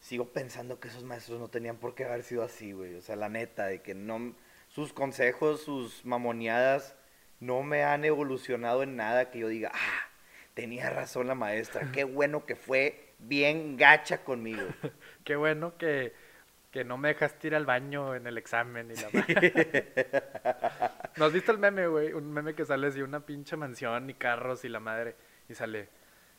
sigo 0.00 0.26
pensando 0.28 0.80
que 0.80 0.88
esos 0.88 1.04
maestros 1.04 1.38
no 1.40 1.48
tenían 1.48 1.76
por 1.76 1.94
qué 1.94 2.04
haber 2.04 2.22
sido 2.22 2.42
así, 2.42 2.72
güey. 2.72 2.94
O 2.94 3.02
sea, 3.02 3.16
la 3.16 3.28
neta, 3.28 3.66
de 3.66 3.82
que 3.82 3.94
no, 3.94 4.34
sus 4.68 4.92
consejos, 4.92 5.62
sus 5.62 6.04
mamoneadas, 6.04 6.96
no 7.40 7.62
me 7.62 7.84
han 7.84 8.04
evolucionado 8.04 8.82
en 8.82 8.96
nada 8.96 9.30
que 9.30 9.40
yo 9.40 9.48
diga, 9.48 9.70
ah, 9.74 10.08
tenía 10.54 10.90
razón 10.90 11.26
la 11.26 11.34
maestra, 11.34 11.90
qué 11.92 12.04
bueno 12.04 12.46
que 12.46 12.56
fue 12.56 13.11
bien 13.22 13.76
gacha 13.76 14.24
conmigo. 14.24 14.62
Qué 15.24 15.36
bueno 15.36 15.76
que, 15.78 16.12
que 16.70 16.84
no 16.84 16.96
me 16.98 17.08
dejaste 17.08 17.48
ir 17.48 17.54
al 17.54 17.66
baño 17.66 18.14
en 18.14 18.26
el 18.26 18.38
examen 18.38 18.90
y 18.90 18.94
la 18.96 19.08
madre. 19.12 19.86
¿No 21.16 21.24
has 21.26 21.32
visto 21.32 21.52
el 21.52 21.58
meme, 21.58 21.86
güey? 21.86 22.12
Un 22.12 22.32
meme 22.32 22.54
que 22.54 22.64
sale 22.64 22.86
así, 22.88 23.02
una 23.02 23.20
pinche 23.20 23.56
mansión 23.56 24.08
y 24.10 24.14
carros 24.14 24.64
y 24.64 24.68
la 24.68 24.80
madre. 24.80 25.14
Y 25.48 25.54
sale, 25.54 25.88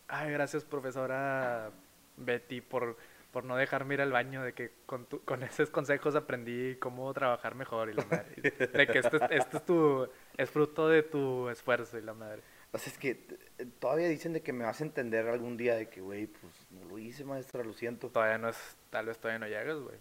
ay, 0.07 0.31
gracias 0.31 0.63
profesora 0.65 1.69
Betty 2.17 2.61
por, 2.61 2.97
por 3.31 3.43
no 3.43 3.55
dejarme 3.55 3.93
ir 3.95 4.01
al 4.01 4.11
baño, 4.11 4.43
de 4.43 4.53
que 4.53 4.71
con, 4.85 5.05
tu- 5.05 5.23
con 5.23 5.43
esos 5.43 5.69
consejos 5.69 6.15
aprendí 6.15 6.75
cómo 6.77 7.13
trabajar 7.13 7.55
mejor 7.55 7.89
y 7.89 7.93
la 7.93 8.05
madre. 8.05 8.35
De 8.41 8.87
que 8.87 8.99
este, 8.99 9.17
es- 9.17 9.23
este 9.29 9.57
es 9.57 9.65
tu, 9.65 10.09
es 10.37 10.49
fruto 10.49 10.87
de 10.87 11.03
tu 11.03 11.49
esfuerzo 11.49 11.97
y 11.97 12.01
la 12.01 12.13
madre. 12.13 12.41
O 12.73 12.77
sea, 12.79 12.91
es 12.91 12.97
que 12.99 13.11
eh, 13.59 13.65
todavía 13.79 14.09
dicen 14.09 14.33
de 14.33 14.41
que 14.41 14.51
me 14.51 14.65
vas 14.65 14.81
a 14.81 14.83
entender 14.83 15.27
algún 15.27 15.55
día 15.57 15.75
de 15.75 15.87
que, 15.89 16.01
güey, 16.01 16.25
pues 16.27 16.53
no 16.71 16.83
lo 16.89 16.97
hice, 16.99 17.23
maestra, 17.23 17.63
lo 17.63 17.73
siento. 17.73 18.09
Todavía 18.09 18.37
no 18.39 18.49
es, 18.49 18.57
tal 18.89 19.05
vez 19.05 19.17
todavía 19.19 19.39
no 19.39 19.47
llegas, 19.47 19.77
güey. 19.77 19.95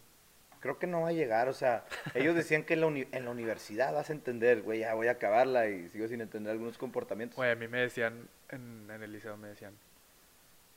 Creo 0.60 0.78
que 0.78 0.86
no 0.86 1.02
va 1.02 1.08
a 1.08 1.12
llegar, 1.12 1.48
o 1.48 1.52
sea, 1.54 1.84
ellos 2.14 2.34
decían 2.36 2.62
que 2.62 2.74
en 2.74 2.80
la, 2.82 2.86
uni- 2.86 3.08
en 3.10 3.24
la 3.24 3.30
universidad 3.32 3.92
vas 3.92 4.10
a 4.10 4.12
entender, 4.12 4.62
güey, 4.62 4.78
ya 4.80 4.94
voy 4.94 5.08
a 5.08 5.12
acabarla 5.12 5.68
y 5.68 5.88
sigo 5.88 6.06
sin 6.08 6.20
entender 6.20 6.52
algunos 6.52 6.78
comportamientos. 6.78 7.36
Güey, 7.36 7.50
a 7.50 7.56
mí 7.56 7.66
me 7.68 7.80
decían, 7.80 8.28
en, 8.48 8.88
en 8.88 9.02
el 9.02 9.10
liceo 9.12 9.36
me 9.36 9.48
decían, 9.48 9.74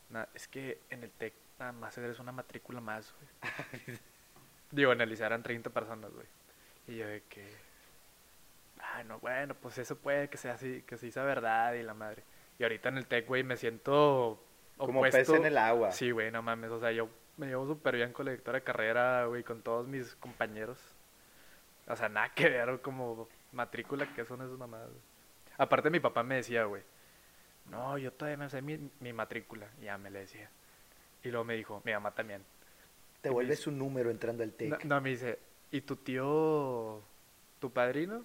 "Na- 0.10 0.28
es 0.34 0.48
que 0.48 0.80
en 0.90 1.04
el 1.04 1.12
TEC 1.12 1.34
nada 1.60 1.72
más 1.72 1.96
eres 2.00 2.20
una 2.20 2.32
matrícula 2.32 2.82
más, 2.82 3.14
güey. 3.14 3.98
Digo, 4.72 4.92
en 4.92 5.02
el 5.02 5.10
liceo 5.10 5.28
eran 5.28 5.44
30 5.44 5.70
personas, 5.70 6.12
güey. 6.12 6.26
Y 6.88 6.98
yo 6.98 7.08
de 7.08 7.22
que, 7.30 7.48
no, 9.04 9.20
bueno, 9.20 9.54
pues 9.56 9.78
eso 9.78 9.98
puede 9.98 10.30
que 10.30 10.38
sea 10.38 10.54
así, 10.54 10.84
que 10.84 10.98
sí 10.98 11.12
sea 11.12 11.24
verdad 11.24 11.74
y 11.74 11.84
la 11.84 11.94
madre. 11.94 12.24
Y 12.60 12.64
ahorita 12.64 12.90
en 12.90 12.98
el 12.98 13.08
TEC, 13.08 13.28
güey, 13.28 13.44
me 13.44 13.58
siento 13.58 14.42
Como 14.78 15.00
opuesto. 15.00 15.18
pez 15.18 15.30
en 15.42 15.46
el 15.46 15.58
agua. 15.58 15.92
Sí, 15.92 16.12
güey, 16.12 16.32
no 16.32 16.42
mames, 16.42 16.72
o 16.72 16.80
sea, 16.80 16.92
yo 16.92 17.10
me 17.38 17.48
llevo 17.48 17.66
súper 17.68 17.96
bien 17.96 18.14
con 18.14 18.26
la 18.26 18.32
directora 18.32 18.60
de 18.60 18.64
carrera, 18.64 19.26
güey, 19.26 19.44
con 19.44 19.62
todos 19.62 19.88
mis 19.88 20.16
compañeros. 20.16 20.78
O 21.88 21.96
sea, 21.96 22.10
nada 22.10 22.30
que 22.34 22.50
ver 22.50 22.80
como 22.82 23.28
matrícula, 23.52 24.08
que 24.14 24.26
son 24.26 24.42
esas 24.42 24.58
mamadas. 24.58 24.90
güey. 24.90 25.02
Aparte, 25.58 25.90
mi 25.90 26.00
papá 26.00 26.24
me 26.24 26.36
decía, 26.36 26.64
güey, 26.66 26.82
no, 27.70 27.98
yo 27.98 28.12
todavía 28.14 28.38
me 28.38 28.50
sé 28.50 28.62
mi, 28.62 28.90
mi 29.00 29.14
matrícula. 29.14 29.68
Y 29.82 29.86
ya 29.86 29.98
me 29.98 30.10
le 30.10 30.20
decía. 30.20 30.50
Y 31.24 31.30
luego 31.30 31.44
me 31.46 31.56
dijo, 31.56 31.82
mi 31.86 31.92
mamá 31.92 32.12
también. 32.12 32.44
Te 33.22 33.30
y 33.30 33.32
vuelves 33.34 33.58
dice- 33.60 33.70
un 33.70 33.78
número 33.80 34.10
entrando 34.12 34.44
al 34.44 34.52
TEC. 34.54 34.70
No, 34.70 34.96
no, 34.96 35.02
me 35.02 35.10
dice, 35.10 35.40
¿y 35.72 35.82
tu 35.82 35.96
tío, 35.98 37.02
tu 37.60 37.72
padrino, 37.72 38.24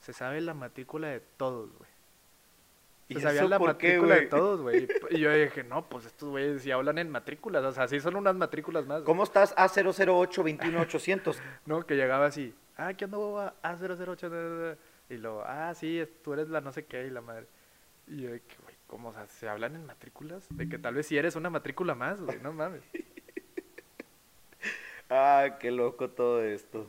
se 0.00 0.12
sabe 0.12 0.40
la 0.40 0.54
matrícula 0.54 1.08
de 1.08 1.20
todos, 1.20 1.70
güey? 1.76 1.90
¿Y 3.08 3.14
Se 3.14 3.20
sabía 3.22 3.40
eso 3.40 3.48
la 3.48 3.58
qué, 3.58 3.64
matrícula 3.64 4.14
de 4.16 4.26
todos, 4.26 4.60
güey. 4.60 4.86
Y 5.10 5.20
yo 5.20 5.32
dije, 5.32 5.64
no, 5.64 5.88
pues 5.88 6.04
estos 6.04 6.28
güeyes 6.28 6.62
sí 6.62 6.70
hablan 6.70 6.98
en 6.98 7.10
matrículas. 7.10 7.64
O 7.64 7.72
sea, 7.72 7.88
sí 7.88 8.00
son 8.00 8.16
unas 8.16 8.34
matrículas 8.34 8.86
más. 8.86 9.02
¿Cómo 9.02 9.24
estás? 9.24 9.56
A008-21800. 9.56 11.36
No, 11.66 11.86
que 11.86 11.96
llegaba 11.96 12.26
así, 12.26 12.54
ah, 12.76 12.92
¿qué 12.94 13.06
onda, 13.06 13.16
boba? 13.16 13.54
A008. 13.62 14.76
Y 15.10 15.16
luego, 15.16 15.42
ah, 15.46 15.74
sí, 15.74 16.06
tú 16.22 16.34
eres 16.34 16.50
la 16.50 16.60
no 16.60 16.70
sé 16.72 16.84
qué 16.84 17.06
y 17.06 17.10
la 17.10 17.22
madre. 17.22 17.46
Y 18.06 18.22
yo 18.22 18.30
que, 18.30 18.56
güey, 18.62 18.76
¿cómo? 18.86 19.08
O 19.08 19.12
sea, 19.12 19.26
¿se 19.26 19.48
hablan 19.48 19.74
en 19.74 19.86
matrículas? 19.86 20.46
De 20.50 20.68
que 20.68 20.78
tal 20.78 20.94
vez 20.94 21.06
si 21.06 21.16
eres 21.16 21.34
una 21.34 21.48
matrícula 21.48 21.94
más, 21.94 22.20
güey, 22.20 22.38
no 22.40 22.52
mames. 22.52 22.82
Ah, 25.10 25.56
qué 25.58 25.70
loco 25.70 26.10
todo 26.10 26.44
esto. 26.44 26.86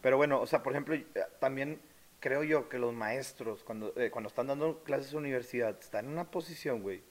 Pero 0.00 0.16
bueno, 0.16 0.40
o 0.40 0.46
sea, 0.46 0.62
por 0.62 0.72
ejemplo, 0.72 0.96
también 1.40 1.80
creo 2.20 2.44
yo 2.44 2.68
que 2.68 2.78
los 2.78 2.92
maestros, 2.94 3.64
cuando, 3.64 3.92
eh, 3.96 4.10
cuando 4.10 4.28
están 4.28 4.46
dando 4.46 4.82
clases 4.84 5.08
en 5.08 5.14
la 5.14 5.20
universidad, 5.20 5.76
están 5.80 6.04
en 6.06 6.12
una 6.12 6.30
posición, 6.30 6.82
güey, 6.82 7.02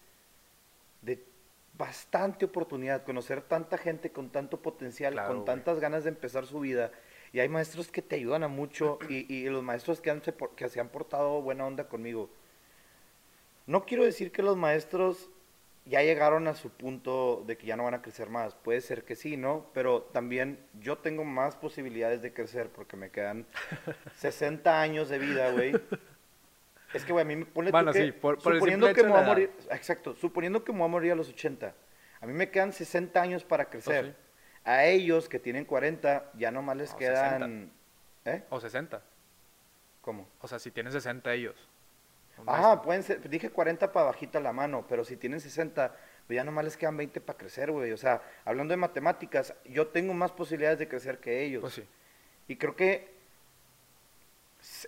de 1.01 1.24
bastante 1.78 2.46
oportunidad, 2.46 3.04
conocer 3.04 3.42
tanta 3.42 3.78
gente 3.78 4.12
con 4.12 4.30
tanto 4.30 4.62
potencial, 4.62 5.13
Claro, 5.13 5.28
con 5.30 5.38
güey. 5.38 5.46
tantas 5.46 5.80
ganas 5.80 6.04
de 6.04 6.10
empezar 6.10 6.46
su 6.46 6.60
vida. 6.60 6.92
Y 7.32 7.39
hay 7.39 7.50
maestros 7.50 7.89
que 7.92 8.01
te 8.01 8.16
ayudan 8.16 8.44
a 8.44 8.48
mucho 8.48 8.98
y, 9.08 9.32
y 9.34 9.46
los 9.50 9.63
maestros 9.63 10.01
que, 10.01 10.10
han, 10.10 10.22
que 10.56 10.70
se 10.70 10.80
han 10.80 10.89
portado 10.89 11.42
buena 11.42 11.66
onda 11.66 11.88
conmigo. 11.88 12.30
No 13.68 13.86
quiero 13.86 14.04
decir 14.04 14.32
que 14.32 14.42
los 14.42 14.58
maestros 14.58 15.30
ya 15.89 16.01
llegaron 16.03 16.48
a 16.48 16.53
su 16.53 16.69
punto 16.69 17.43
de 17.48 17.58
que 17.58 17.65
ya 17.67 17.75
no 17.75 17.84
van 17.84 17.96
a 17.96 18.01
crecer 18.01 18.29
más. 18.29 18.55
Puede 18.55 18.79
ser 18.81 19.03
que 19.03 19.15
sí, 19.15 19.36
¿no? 19.38 19.65
Pero 19.74 20.03
también 20.03 20.60
yo 20.79 20.98
tengo 21.00 21.24
más 21.25 21.55
posibilidades 21.55 22.22
de 22.22 22.31
crecer 22.31 22.69
porque 22.69 22.96
me 22.96 23.10
quedan 23.10 23.46
60 24.15 24.81
años 24.81 25.10
de 25.10 25.19
vida, 25.19 25.51
güey. 25.51 25.74
Es 26.93 27.03
que, 27.05 27.12
güey, 27.12 27.24
a 27.24 27.27
mí 27.27 27.36
me 27.36 27.46
pone 27.46 27.72
Bueno, 27.72 27.91
que, 27.91 28.05
sí, 28.05 28.12
por- 28.12 28.38
por 28.41 28.53
suponiendo 28.53 28.91
que 28.93 29.03
me 29.03 29.10
voy 29.10 29.19
a 29.19 29.24
morir, 29.24 29.51
exacto, 29.72 30.15
suponiendo 30.15 30.63
que 30.63 30.72
me 30.72 30.79
voy 30.79 30.86
a 30.86 30.89
morir 30.89 31.12
a 31.12 31.15
los 31.15 31.29
80, 31.29 31.74
a 32.22 32.25
mí 32.25 32.34
me 32.34 32.50
quedan 32.50 32.72
60 32.74 33.22
años 33.22 33.43
para 33.43 33.65
crecer. 33.69 34.01
Pues 34.05 34.15
sí. 34.15 34.22
A 34.63 34.86
ellos 34.86 35.29
que 35.29 35.39
tienen 35.39 35.65
40, 35.65 36.31
ya 36.36 36.51
nomás 36.51 36.77
les 36.77 36.93
quedan... 36.93 37.72
¿Eh? 38.25 38.43
O 38.50 38.60
60. 38.60 39.01
¿Cómo? 40.01 40.27
O 40.41 40.48
sea, 40.48 40.60
si 40.60 40.69
tienen 40.72 40.91
60 40.91 41.34
ellos. 41.34 41.55
Ah, 42.46 42.81
pueden 42.84 43.03
ser, 43.03 43.27
dije 43.29 43.50
40 43.50 43.91
para 43.91 44.08
bajita 44.08 44.39
la 44.39 44.53
mano, 44.53 44.86
pero 44.88 45.03
si 45.03 45.17
tienen 45.17 45.39
60, 45.39 45.96
pues 46.27 46.36
ya 46.36 46.43
nomás 46.43 46.65
les 46.65 46.77
quedan 46.77 46.98
20 46.98 47.22
para 47.22 47.38
crecer, 47.38 47.72
güey. 47.72 47.91
O 47.91 47.98
sea, 47.98 48.22
hablando 48.46 48.72
de 48.72 48.77
matemáticas, 48.77 49.53
yo 49.65 49.88
tengo 49.88 50.13
más 50.13 50.31
posibilidades 50.31 50.79
de 50.79 50.88
crecer 50.88 51.19
que 51.19 51.43
ellos. 51.43 51.62
Pues 51.62 51.74
sí. 51.74 51.84
Y 52.48 52.55
creo 52.55 52.75
que 52.75 53.13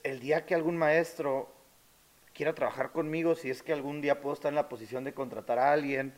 el 0.04 0.20
día 0.20 0.46
que 0.46 0.56
algún 0.56 0.78
maestro 0.78 1.52
quiera 2.34 2.54
trabajar 2.54 2.92
conmigo, 2.92 3.36
si 3.36 3.50
es 3.50 3.64
que 3.64 3.74
algún 3.74 4.02
día 4.02 4.22
puedo 4.22 4.34
estar 4.34 4.50
en 4.50 4.56
la 4.56 4.70
posición 4.70 5.04
de 5.04 5.14
contratar 5.14 5.60
a 5.60 5.72
alguien, 5.72 6.14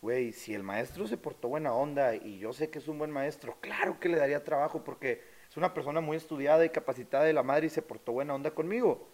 güey, 0.00 0.32
si 0.32 0.54
el 0.54 0.62
maestro 0.62 1.06
se 1.06 1.16
portó 1.16 1.48
buena 1.48 1.72
onda 1.72 2.14
y 2.14 2.38
yo 2.38 2.52
sé 2.52 2.70
que 2.70 2.78
es 2.78 2.88
un 2.88 2.98
buen 2.98 3.10
maestro, 3.10 3.56
claro 3.60 3.98
que 3.98 4.08
le 4.08 4.18
daría 4.18 4.44
trabajo 4.44 4.84
porque 4.84 5.22
es 5.48 5.56
una 5.56 5.72
persona 5.72 6.00
muy 6.00 6.16
estudiada 6.16 6.64
y 6.64 6.70
capacitada 6.70 7.24
de 7.24 7.32
la 7.32 7.42
madre 7.42 7.66
y 7.66 7.70
se 7.70 7.82
portó 7.82 8.12
buena 8.12 8.34
onda 8.34 8.50
conmigo. 8.50 9.08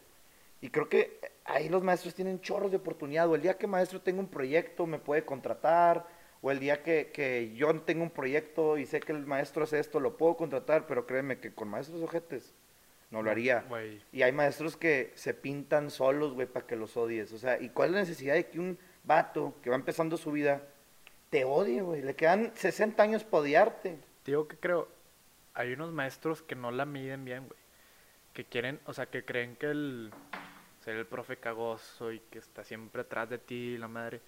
Y 0.60 0.70
creo 0.70 0.88
que 0.88 1.20
ahí 1.44 1.68
los 1.68 1.82
maestros 1.82 2.14
tienen 2.14 2.40
chorros 2.40 2.70
de 2.70 2.78
oportunidad. 2.78 3.28
O 3.28 3.34
el 3.34 3.42
día 3.42 3.58
que 3.58 3.66
maestro 3.66 4.00
tenga 4.00 4.20
un 4.20 4.28
proyecto, 4.28 4.86
me 4.86 4.98
puede 4.98 5.24
contratar. 5.24 6.06
O 6.42 6.50
el 6.50 6.58
día 6.58 6.82
que, 6.82 7.10
que 7.12 7.52
yo 7.54 7.74
tenga 7.82 8.02
un 8.02 8.10
proyecto 8.10 8.78
y 8.78 8.86
sé 8.86 9.00
que 9.00 9.12
el 9.12 9.26
maestro 9.26 9.64
hace 9.64 9.78
esto, 9.78 10.00
lo 10.00 10.16
puedo 10.16 10.36
contratar. 10.36 10.86
Pero 10.86 11.06
créeme 11.06 11.38
que 11.38 11.52
con 11.52 11.68
maestros 11.68 12.02
ojetes 12.02 12.54
no 13.10 13.22
lo 13.22 13.30
haría. 13.30 13.64
Y 14.12 14.22
hay 14.22 14.32
maestros 14.32 14.76
que 14.76 15.12
se 15.14 15.34
pintan 15.34 15.90
solos, 15.90 16.32
güey, 16.32 16.46
para 16.46 16.66
que 16.66 16.76
los 16.76 16.96
odies. 16.96 17.32
O 17.32 17.38
sea, 17.38 17.60
¿y 17.60 17.68
cuál 17.70 17.88
es 17.88 17.94
la 17.94 18.00
necesidad 18.00 18.34
de 18.34 18.46
que 18.46 18.58
un 18.58 18.78
vato 19.04 19.54
que 19.62 19.70
va 19.70 19.76
empezando 19.76 20.16
su 20.16 20.32
vida 20.32 20.62
te 21.28 21.44
odie, 21.44 21.82
güey? 21.82 22.02
Le 22.02 22.14
quedan 22.14 22.52
60 22.54 23.02
años 23.02 23.24
para 23.24 23.42
odiarte. 23.42 23.98
Digo 24.24 24.46
que 24.46 24.56
creo, 24.56 24.88
hay 25.54 25.72
unos 25.72 25.92
maestros 25.92 26.42
que 26.42 26.54
no 26.54 26.70
la 26.70 26.86
miden 26.86 27.24
bien, 27.24 27.46
güey. 27.46 27.58
Que 28.32 28.44
quieren, 28.44 28.78
o 28.86 28.94
sea, 28.94 29.06
que 29.06 29.24
creen 29.24 29.56
que 29.56 29.66
el 29.66 30.12
ser 30.90 30.98
el 30.98 31.06
profe 31.06 31.36
cagoso 31.36 32.12
y 32.12 32.20
que 32.20 32.38
está 32.38 32.64
siempre 32.64 33.02
atrás 33.02 33.30
de 33.30 33.38
ti, 33.38 33.78
la 33.78 33.88
madre, 33.88 34.20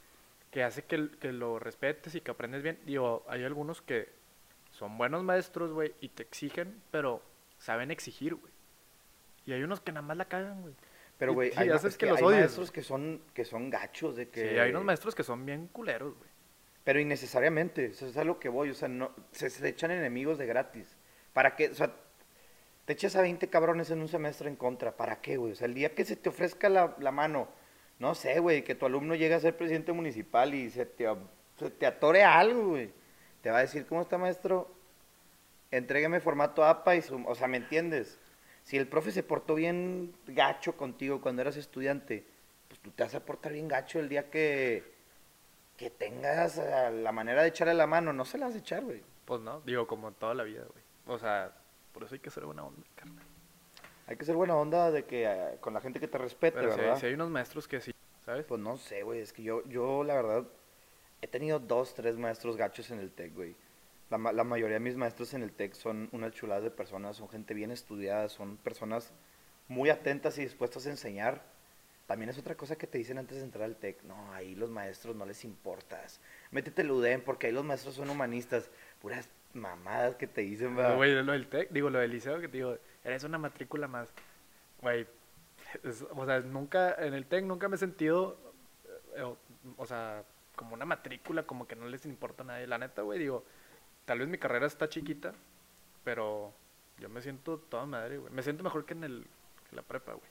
que 0.50 0.62
hace 0.62 0.84
que, 0.84 1.10
que 1.20 1.32
lo 1.32 1.58
respetes 1.58 2.14
y 2.14 2.20
que 2.20 2.30
aprendes 2.30 2.62
bien. 2.62 2.78
Digo, 2.84 3.24
hay 3.28 3.44
algunos 3.44 3.82
que 3.82 4.08
son 4.70 4.96
buenos 4.96 5.24
maestros, 5.24 5.72
güey, 5.72 5.94
y 6.00 6.08
te 6.08 6.22
exigen, 6.22 6.80
pero 6.90 7.22
saben 7.58 7.90
exigir, 7.90 8.34
güey. 8.34 8.52
Y 9.44 9.52
hay 9.52 9.62
unos 9.62 9.80
que 9.80 9.92
nada 9.92 10.06
más 10.06 10.16
la 10.16 10.26
cagan, 10.26 10.62
güey. 10.62 10.74
Pero, 11.18 11.34
güey, 11.34 11.52
hay, 11.56 11.68
haces 11.70 11.92
es 11.92 11.98
que 11.98 12.06
que 12.06 12.12
los 12.12 12.20
hay 12.20 12.28
maestros 12.28 12.70
que 12.70 12.82
son, 12.82 13.22
que 13.34 13.44
son 13.44 13.70
gachos 13.70 14.16
de 14.16 14.28
que... 14.28 14.50
Sí, 14.50 14.58
hay 14.58 14.70
unos 14.70 14.84
maestros 14.84 15.14
que 15.14 15.22
son 15.22 15.44
bien 15.44 15.66
culeros, 15.68 16.16
güey. 16.16 16.30
Pero 16.84 17.00
innecesariamente, 17.00 17.86
eso 17.86 18.06
es 18.06 18.16
a 18.16 18.24
lo 18.24 18.38
que 18.38 18.48
voy, 18.48 18.70
o 18.70 18.74
sea, 18.74 18.88
no, 18.88 19.12
se, 19.30 19.50
se 19.50 19.68
echan 19.68 19.90
enemigos 19.90 20.38
de 20.38 20.46
gratis. 20.46 20.96
¿Para 21.32 21.54
qué? 21.54 21.68
O 21.68 21.74
sea, 21.74 21.94
te 22.84 22.92
echas 22.92 23.16
a 23.16 23.22
20 23.22 23.48
cabrones 23.48 23.90
en 23.90 24.00
un 24.00 24.08
semestre 24.08 24.48
en 24.48 24.56
contra, 24.56 24.96
¿para 24.96 25.20
qué, 25.20 25.36
güey? 25.36 25.52
O 25.52 25.54
sea, 25.54 25.66
el 25.66 25.74
día 25.74 25.94
que 25.94 26.04
se 26.04 26.16
te 26.16 26.28
ofrezca 26.28 26.68
la, 26.68 27.10
mano, 27.12 27.48
no 27.98 28.14
sé, 28.14 28.40
güey, 28.40 28.62
que 28.64 28.74
tu 28.74 28.86
alumno 28.86 29.14
llegue 29.14 29.34
a 29.34 29.40
ser 29.40 29.56
presidente 29.56 29.92
municipal 29.92 30.54
y 30.54 30.70
se 30.70 30.86
te, 30.86 31.06
se 31.56 31.86
atore 31.86 32.24
algo, 32.24 32.70
güey. 32.70 32.90
Te 33.42 33.50
va 33.50 33.58
a 33.58 33.62
decir, 33.62 33.86
¿cómo 33.86 34.02
está, 34.02 34.18
maestro? 34.18 34.72
Entrégueme 35.70 36.20
formato 36.20 36.64
APA 36.64 36.96
y 36.96 37.02
su... 37.02 37.24
O 37.26 37.34
sea, 37.34 37.48
¿me 37.48 37.56
entiendes? 37.56 38.18
Si 38.64 38.76
el 38.76 38.86
profe 38.86 39.10
se 39.10 39.22
portó 39.22 39.54
bien 39.54 40.14
gacho 40.26 40.76
contigo 40.76 41.20
cuando 41.20 41.42
eras 41.42 41.56
estudiante, 41.56 42.24
pues 42.68 42.80
tú 42.80 42.90
te 42.90 43.02
vas 43.02 43.14
a 43.14 43.24
portar 43.24 43.52
bien 43.52 43.68
gacho 43.68 43.98
el 43.98 44.08
día 44.08 44.30
que 44.30 44.92
que 45.76 45.90
tengas 45.90 46.58
la 46.58 47.10
manera 47.10 47.42
de 47.42 47.48
echarle 47.48 47.74
la 47.74 47.88
mano, 47.88 48.12
no 48.12 48.24
se 48.24 48.38
la 48.38 48.46
vas 48.46 48.54
a 48.54 48.58
echar, 48.58 48.84
güey. 48.84 49.02
Pues 49.24 49.40
no, 49.40 49.60
digo, 49.62 49.86
como 49.88 50.12
toda 50.12 50.32
la 50.32 50.44
vida, 50.44 50.64
güey. 50.64 50.84
O 51.06 51.18
sea, 51.18 51.52
por 51.92 52.04
eso 52.04 52.14
hay 52.14 52.20
que 52.20 52.30
ser 52.30 52.44
buena 52.44 52.64
onda, 52.64 52.82
carnal. 52.94 53.24
Hay 54.06 54.16
que 54.16 54.24
ser 54.24 54.34
buena 54.36 54.56
onda 54.56 54.90
de 54.90 55.04
que 55.04 55.24
eh, 55.24 55.58
con 55.60 55.74
la 55.74 55.80
gente 55.80 56.00
que 56.00 56.08
te 56.08 56.18
respete, 56.18 56.58
Pero 56.58 56.72
si 56.74 56.80
hay, 56.80 56.86
¿verdad? 56.86 57.00
si 57.00 57.06
hay 57.06 57.14
unos 57.14 57.30
maestros 57.30 57.68
que 57.68 57.80
sí, 57.80 57.92
¿sabes? 58.24 58.44
Pues 58.46 58.60
no 58.60 58.76
sé, 58.76 59.02
güey, 59.02 59.20
es 59.20 59.32
que 59.32 59.42
yo, 59.42 59.62
yo 59.68 60.02
la 60.04 60.14
verdad, 60.14 60.46
he 61.20 61.28
tenido 61.28 61.58
dos, 61.60 61.94
tres 61.94 62.16
maestros 62.16 62.56
gachos 62.56 62.90
en 62.90 62.98
el 62.98 63.10
TEC, 63.12 63.34
güey. 63.34 63.54
La, 64.10 64.18
ma- 64.18 64.32
la 64.32 64.44
mayoría 64.44 64.74
de 64.74 64.80
mis 64.80 64.96
maestros 64.96 65.32
en 65.34 65.42
el 65.42 65.52
TEC 65.52 65.74
son 65.74 66.08
una 66.12 66.30
chulada 66.30 66.60
de 66.60 66.70
personas, 66.70 67.16
son 67.16 67.28
gente 67.28 67.54
bien 67.54 67.70
estudiada, 67.70 68.28
son 68.28 68.56
personas 68.58 69.12
muy 69.68 69.88
atentas 69.88 70.36
y 70.38 70.42
dispuestas 70.42 70.86
a 70.86 70.90
enseñar. 70.90 71.42
También 72.06 72.28
es 72.28 72.36
otra 72.36 72.56
cosa 72.56 72.76
que 72.76 72.86
te 72.88 72.98
dicen 72.98 73.16
antes 73.16 73.38
de 73.38 73.44
entrar 73.44 73.64
al 73.64 73.76
TEC. 73.76 74.02
No, 74.02 74.32
ahí 74.34 74.54
los 74.56 74.68
maestros 74.68 75.16
no 75.16 75.24
les 75.24 75.44
importas. 75.44 76.20
Métete 76.50 76.82
el 76.82 76.90
UDEM 76.90 77.22
porque 77.22 77.46
ahí 77.46 77.52
los 77.54 77.64
maestros 77.64 77.94
son 77.94 78.10
humanistas. 78.10 78.68
Puras 79.00 79.30
mamadas 79.54 80.16
que 80.16 80.26
te 80.26 80.42
dicen, 80.42 80.76
¿verdad? 80.76 80.96
Güey, 80.96 81.22
lo 81.22 81.32
del 81.32 81.46
TEC, 81.48 81.70
digo, 81.70 81.90
lo 81.90 81.98
del 81.98 82.10
liceo, 82.10 82.40
que 82.40 82.48
te 82.48 82.58
digo, 82.58 82.76
eres 83.04 83.24
una 83.24 83.38
matrícula 83.38 83.88
más. 83.88 84.08
Güey, 84.80 85.06
o 86.14 86.26
sea, 86.26 86.40
nunca, 86.40 86.94
en 86.94 87.14
el 87.14 87.26
TEC 87.26 87.44
nunca 87.44 87.68
me 87.68 87.76
he 87.76 87.78
sentido, 87.78 88.38
eh, 89.16 89.22
o, 89.22 89.36
o 89.76 89.86
sea, 89.86 90.24
como 90.56 90.74
una 90.74 90.84
matrícula, 90.84 91.44
como 91.44 91.66
que 91.66 91.76
no 91.76 91.86
les 91.86 92.06
importa 92.06 92.42
a 92.42 92.46
nadie. 92.46 92.66
La 92.66 92.78
neta, 92.78 93.02
güey, 93.02 93.18
digo, 93.18 93.44
tal 94.04 94.18
vez 94.18 94.28
mi 94.28 94.38
carrera 94.38 94.66
está 94.66 94.88
chiquita, 94.88 95.32
pero 96.04 96.52
yo 96.98 97.08
me 97.08 97.22
siento 97.22 97.58
toda 97.58 97.86
madre, 97.86 98.18
güey. 98.18 98.32
Me 98.32 98.42
siento 98.42 98.62
mejor 98.62 98.84
que 98.84 98.94
en 98.94 99.04
el, 99.04 99.26
que 99.70 99.76
la 99.76 99.82
prepa, 99.82 100.12
güey. 100.12 100.30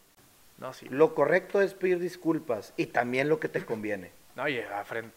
No, 0.58 0.74
sí. 0.74 0.88
Lo 0.90 1.16
correcto 1.16 1.62
es 1.62 1.74
pedir 1.74 2.00
disculpas 2.00 2.74
y 2.78 2.88
también 2.88 3.30
lo 3.30 3.40
que 3.40 3.50
te 3.50 3.66
conviene. 3.66 4.12
No, 4.36 4.48
y 4.48 4.60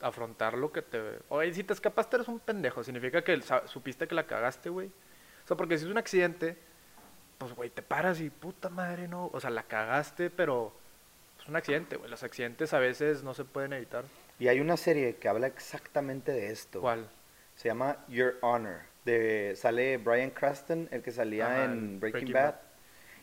afrontar 0.01 0.55
lo 0.55 0.73
que 0.73 0.83
te... 0.83 1.01
Oye, 1.29 1.53
si 1.55 1.63
te 1.65 1.73
escapaste 1.73 2.17
eres 2.17 2.29
un 2.29 2.41
pendejo. 2.41 2.83
Significa 2.83 3.23
que 3.23 3.41
supiste 3.67 4.09
que 4.09 4.15
la 4.15 4.27
cagaste, 4.27 4.71
güey. 4.71 4.89
O 4.89 5.47
sea, 5.47 5.57
porque 5.57 5.79
si 5.79 5.85
es 5.85 5.91
un 5.91 5.99
accidente, 5.99 6.57
pues, 7.39 7.53
güey, 7.55 7.71
te 7.71 7.83
paras 7.83 8.21
y 8.21 8.31
puta 8.31 8.71
madre, 8.71 9.07
no. 9.07 9.31
O 9.33 9.41
sea, 9.41 9.51
la 9.51 9.63
cagaste, 9.65 10.31
pero 10.31 10.73
es 11.41 11.47
un 11.47 11.57
accidente, 11.57 11.97
güey. 11.97 12.11
Los 12.11 12.23
accidentes 12.23 12.73
a 12.75 12.79
veces 12.79 13.23
no 13.23 13.35
se 13.35 13.45
pueden 13.45 13.73
evitar. 13.73 14.05
Y 14.39 14.49
hay 14.49 14.61
una 14.61 14.77
serie 14.77 15.17
que 15.17 15.29
habla 15.29 15.47
exactamente 15.47 16.33
de 16.33 16.51
esto. 16.51 16.81
¿Cuál? 16.81 17.09
Se 17.55 17.69
llama 17.69 18.05
Your 18.09 18.37
Honor. 18.41 18.81
De, 19.05 19.53
sale 19.55 19.99
Brian 19.99 20.31
Cranston, 20.31 20.89
el 20.91 21.03
que 21.03 21.13
salía 21.13 21.47
Ajá, 21.47 21.65
en 21.65 22.01
Breaking, 22.01 22.21
Breaking 22.21 22.33
Bad. 22.33 22.55
Bad. 22.55 22.61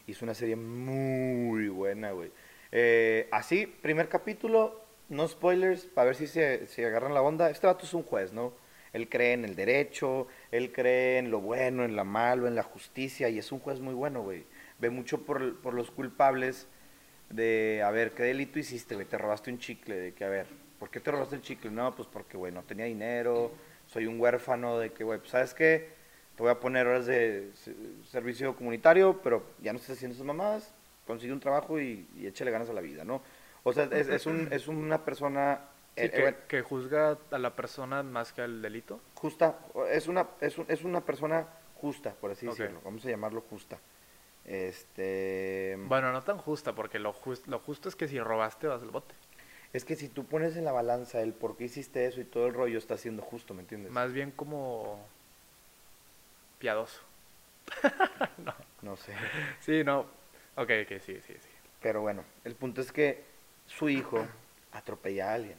Es 0.07 0.21
una 0.21 0.33
serie 0.33 0.55
muy 0.55 1.69
buena, 1.69 2.11
güey. 2.11 2.31
Eh, 2.71 3.27
así, 3.31 3.65
primer 3.65 4.07
capítulo, 4.07 4.80
no 5.11 5.27
spoilers, 5.27 5.85
para 5.85 6.07
ver 6.07 6.15
si 6.15 6.27
se 6.27 6.67
si 6.67 6.83
agarran 6.83 7.13
la 7.13 7.21
onda. 7.21 7.49
Este 7.49 7.67
vato 7.67 7.85
es 7.85 7.93
un 7.93 8.03
juez, 8.03 8.33
¿no? 8.33 8.53
Él 8.93 9.09
cree 9.09 9.33
en 9.33 9.45
el 9.45 9.55
derecho, 9.55 10.27
él 10.51 10.71
cree 10.73 11.17
en 11.19 11.31
lo 11.31 11.39
bueno, 11.41 11.85
en 11.85 11.95
lo 11.95 12.05
malo, 12.05 12.47
en 12.47 12.55
la 12.55 12.63
justicia, 12.63 13.29
y 13.29 13.37
es 13.39 13.51
un 13.51 13.59
juez 13.59 13.79
muy 13.79 13.93
bueno, 13.93 14.23
güey. 14.23 14.45
Ve 14.79 14.89
mucho 14.89 15.23
por, 15.25 15.59
por 15.61 15.73
los 15.73 15.91
culpables 15.91 16.67
de, 17.29 17.81
a 17.85 17.91
ver, 17.91 18.11
¿qué 18.11 18.23
delito 18.23 18.59
hiciste, 18.59 18.95
güey? 18.95 19.07
Te 19.07 19.17
robaste 19.17 19.51
un 19.51 19.59
chicle, 19.59 19.95
de 19.95 20.13
que, 20.13 20.25
a 20.25 20.29
ver, 20.29 20.47
¿por 20.79 20.89
qué 20.89 20.99
te 20.99 21.11
robaste 21.11 21.35
el 21.35 21.41
chicle? 21.41 21.71
No, 21.71 21.95
pues 21.95 22.07
porque, 22.11 22.37
güey, 22.37 22.51
no 22.51 22.63
tenía 22.63 22.85
dinero, 22.85 23.51
soy 23.87 24.05
un 24.07 24.19
huérfano, 24.19 24.79
de 24.79 24.91
que, 24.91 25.03
güey, 25.03 25.19
pues, 25.19 25.31
¿sabes 25.31 25.53
qué? 25.53 25.89
Te 26.35 26.43
voy 26.43 26.51
a 26.51 26.59
poner 26.59 26.87
horas 26.87 27.05
de 27.05 27.51
se- 27.55 27.75
servicio 28.09 28.55
comunitario, 28.55 29.21
pero 29.23 29.43
ya 29.61 29.71
no 29.73 29.79
estás 29.79 29.97
haciendo 29.97 30.15
esas 30.15 30.25
mamadas, 30.25 30.73
consigue 31.07 31.33
un 31.33 31.39
trabajo 31.39 31.79
y, 31.79 32.07
y 32.17 32.27
échale 32.27 32.51
ganas 32.51 32.69
a 32.69 32.73
la 32.73 32.81
vida, 32.81 33.03
¿no? 33.05 33.21
O 33.63 33.73
sea, 33.73 33.85
es, 33.91 34.07
es, 34.09 34.25
un, 34.25 34.47
es 34.51 34.67
una 34.67 35.03
persona 35.05 35.61
Sí, 35.95 36.05
eh, 36.05 36.09
que, 36.11 36.27
eh, 36.29 36.35
que 36.47 36.61
juzga 36.61 37.17
a 37.31 37.37
la 37.37 37.55
persona 37.55 38.01
más 38.01 38.31
que 38.33 38.41
al 38.41 38.61
delito. 38.61 38.99
justa, 39.15 39.59
es 39.89 40.07
una, 40.07 40.27
es, 40.39 40.57
un- 40.57 40.65
es 40.69 40.83
una 40.83 41.01
persona 41.01 41.47
justa, 41.75 42.13
por 42.15 42.31
así 42.31 42.45
decirlo, 42.47 42.79
vamos 42.83 43.05
a 43.05 43.09
llamarlo 43.09 43.41
justa. 43.41 43.77
Este, 44.45 45.75
Bueno, 45.85 46.11
no 46.11 46.21
tan 46.23 46.37
justa, 46.37 46.73
porque 46.73 46.97
lo, 46.99 47.13
jus- 47.13 47.45
lo 47.47 47.59
justo 47.59 47.89
es 47.89 47.95
que 47.95 48.07
si 48.07 48.19
robaste 48.19 48.67
vas 48.67 48.81
al 48.81 48.89
bote. 48.89 49.13
es 49.73 49.85
que 49.85 49.95
si 49.95 50.07
tú 50.09 50.25
pones 50.25 50.55
en 50.57 50.65
la 50.65 50.71
balanza 50.71 51.21
el 51.21 51.33
por 51.33 51.55
qué 51.57 51.65
hiciste 51.65 52.05
eso 52.05 52.19
y 52.21 52.25
todo 52.25 52.47
el 52.47 52.53
rollo 52.53 52.77
está 52.77 52.97
siendo 52.97 53.21
justo, 53.21 53.53
¿me 53.53 53.61
entiendes? 53.61 53.91
Más 53.91 54.11
bien 54.13 54.31
como 54.31 55.05
piadoso. 56.59 57.01
No 58.81 58.95
sé. 58.97 59.13
Sí, 59.59 59.83
no. 59.83 59.99
Ok, 60.55 60.69
ok, 60.85 60.99
sí, 61.01 61.21
sí, 61.21 61.33
sí. 61.39 61.49
Pero 61.81 62.01
bueno, 62.01 62.23
el 62.43 62.55
punto 62.55 62.81
es 62.81 62.91
que 62.91 63.23
su 63.77 63.89
hijo 63.89 64.25
atropella 64.71 65.31
a 65.31 65.33
alguien. 65.35 65.57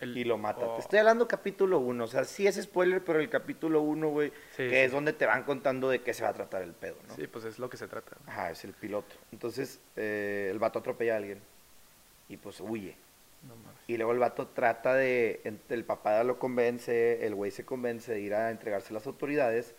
El- 0.00 0.16
y 0.18 0.24
lo 0.24 0.36
mata. 0.36 0.66
oh, 0.66 0.74
Te 0.74 0.80
estoy 0.82 0.98
hablando 0.98 1.26
capítulo 1.28 1.78
1, 1.78 2.04
o 2.04 2.06
sea, 2.08 2.24
sí 2.24 2.46
es 2.46 2.56
spoiler, 2.60 3.02
pero 3.04 3.20
el 3.20 3.30
capítulo 3.30 3.80
1, 3.82 4.08
güey, 4.08 4.30
Sí, 4.50 4.64
que 4.64 4.70
sí. 4.70 4.76
es 4.76 4.92
donde 4.92 5.12
te 5.12 5.24
van 5.24 5.44
contando 5.44 5.88
de 5.88 6.02
qué 6.02 6.12
se 6.12 6.24
va 6.24 6.30
a 6.30 6.34
tratar 6.34 6.62
el 6.62 6.72
pedo, 6.72 6.96
¿no? 7.08 7.14
Sí, 7.14 7.26
pues 7.28 7.44
es 7.44 7.58
lo 7.58 7.70
que 7.70 7.76
se 7.76 7.86
trata. 7.86 8.16
Ajá, 8.26 8.50
es 8.50 8.64
el 8.64 8.72
piloto. 8.72 9.14
Entonces, 9.32 9.78
eh, 9.96 10.48
el 10.50 10.58
vato 10.58 10.80
atropella 10.80 11.14
a 11.14 11.18
alguien 11.18 11.40
y 12.28 12.36
pues 12.36 12.60
huye. 12.60 12.96
No. 13.46 13.54
Y 13.86 13.96
luego 13.96 14.12
el 14.12 14.18
vato 14.18 14.48
trata 14.48 14.94
de, 14.94 15.40
el 15.68 15.84
papá 15.84 16.24
lo 16.24 16.38
convence, 16.38 17.24
el 17.26 17.34
güey 17.34 17.50
se 17.50 17.64
convence 17.64 18.10
de 18.12 18.20
ir 18.20 18.34
a 18.34 18.50
entregarse 18.50 18.88
a 18.90 18.94
las 18.94 19.06
autoridades. 19.06 19.74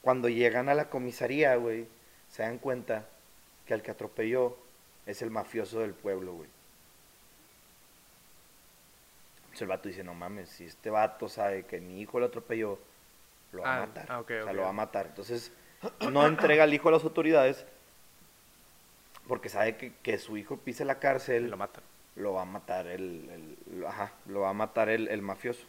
Cuando 0.00 0.28
llegan 0.28 0.68
a 0.68 0.74
la 0.74 0.88
comisaría, 0.88 1.54
güey, 1.56 1.86
se 2.30 2.42
dan 2.42 2.58
cuenta 2.58 3.06
que 3.66 3.74
al 3.74 3.82
que 3.82 3.90
atropelló 3.90 4.56
es 5.06 5.20
el 5.22 5.30
mafioso 5.30 5.80
del 5.80 5.92
pueblo, 5.94 6.32
güey. 6.34 6.48
Entonces 9.52 9.62
el 9.62 9.68
vato 9.68 9.88
dice, 9.90 10.02
no 10.02 10.14
mames, 10.14 10.48
si 10.48 10.64
este 10.64 10.88
vato 10.88 11.28
sabe 11.28 11.66
que 11.66 11.78
mi 11.78 12.00
hijo 12.00 12.18
lo 12.18 12.24
atropelló, 12.24 12.78
lo 13.52 13.60
va 13.62 13.74
Ah, 13.74 13.82
a 13.82 13.86
matar. 13.86 14.06
ah, 14.08 14.20
ok, 14.20 14.30
o 14.40 14.44
sea, 14.44 14.52
lo 14.54 14.62
va 14.62 14.70
a 14.70 14.72
matar. 14.72 15.06
Entonces, 15.08 15.52
no 16.10 16.26
entrega 16.26 16.64
al 16.64 16.72
hijo 16.72 16.88
a 16.88 16.92
las 16.92 17.04
autoridades 17.04 17.66
porque 19.28 19.50
sabe 19.50 19.76
que, 19.76 19.92
que 20.02 20.16
su 20.16 20.38
hijo 20.38 20.56
pise 20.56 20.86
la 20.86 20.98
cárcel 20.98 21.50
lo 21.50 21.58
matan. 21.58 21.84
lo 22.16 22.32
va 22.32 22.42
a 22.42 22.46
matar 22.46 22.86
el, 22.86 23.58
el- 23.70 23.84
ajá, 23.86 24.12
lo 24.26 24.40
va 24.40 24.48
a 24.48 24.54
matar 24.54 24.88
el, 24.88 25.08
el 25.08 25.20
mafioso. 25.20 25.66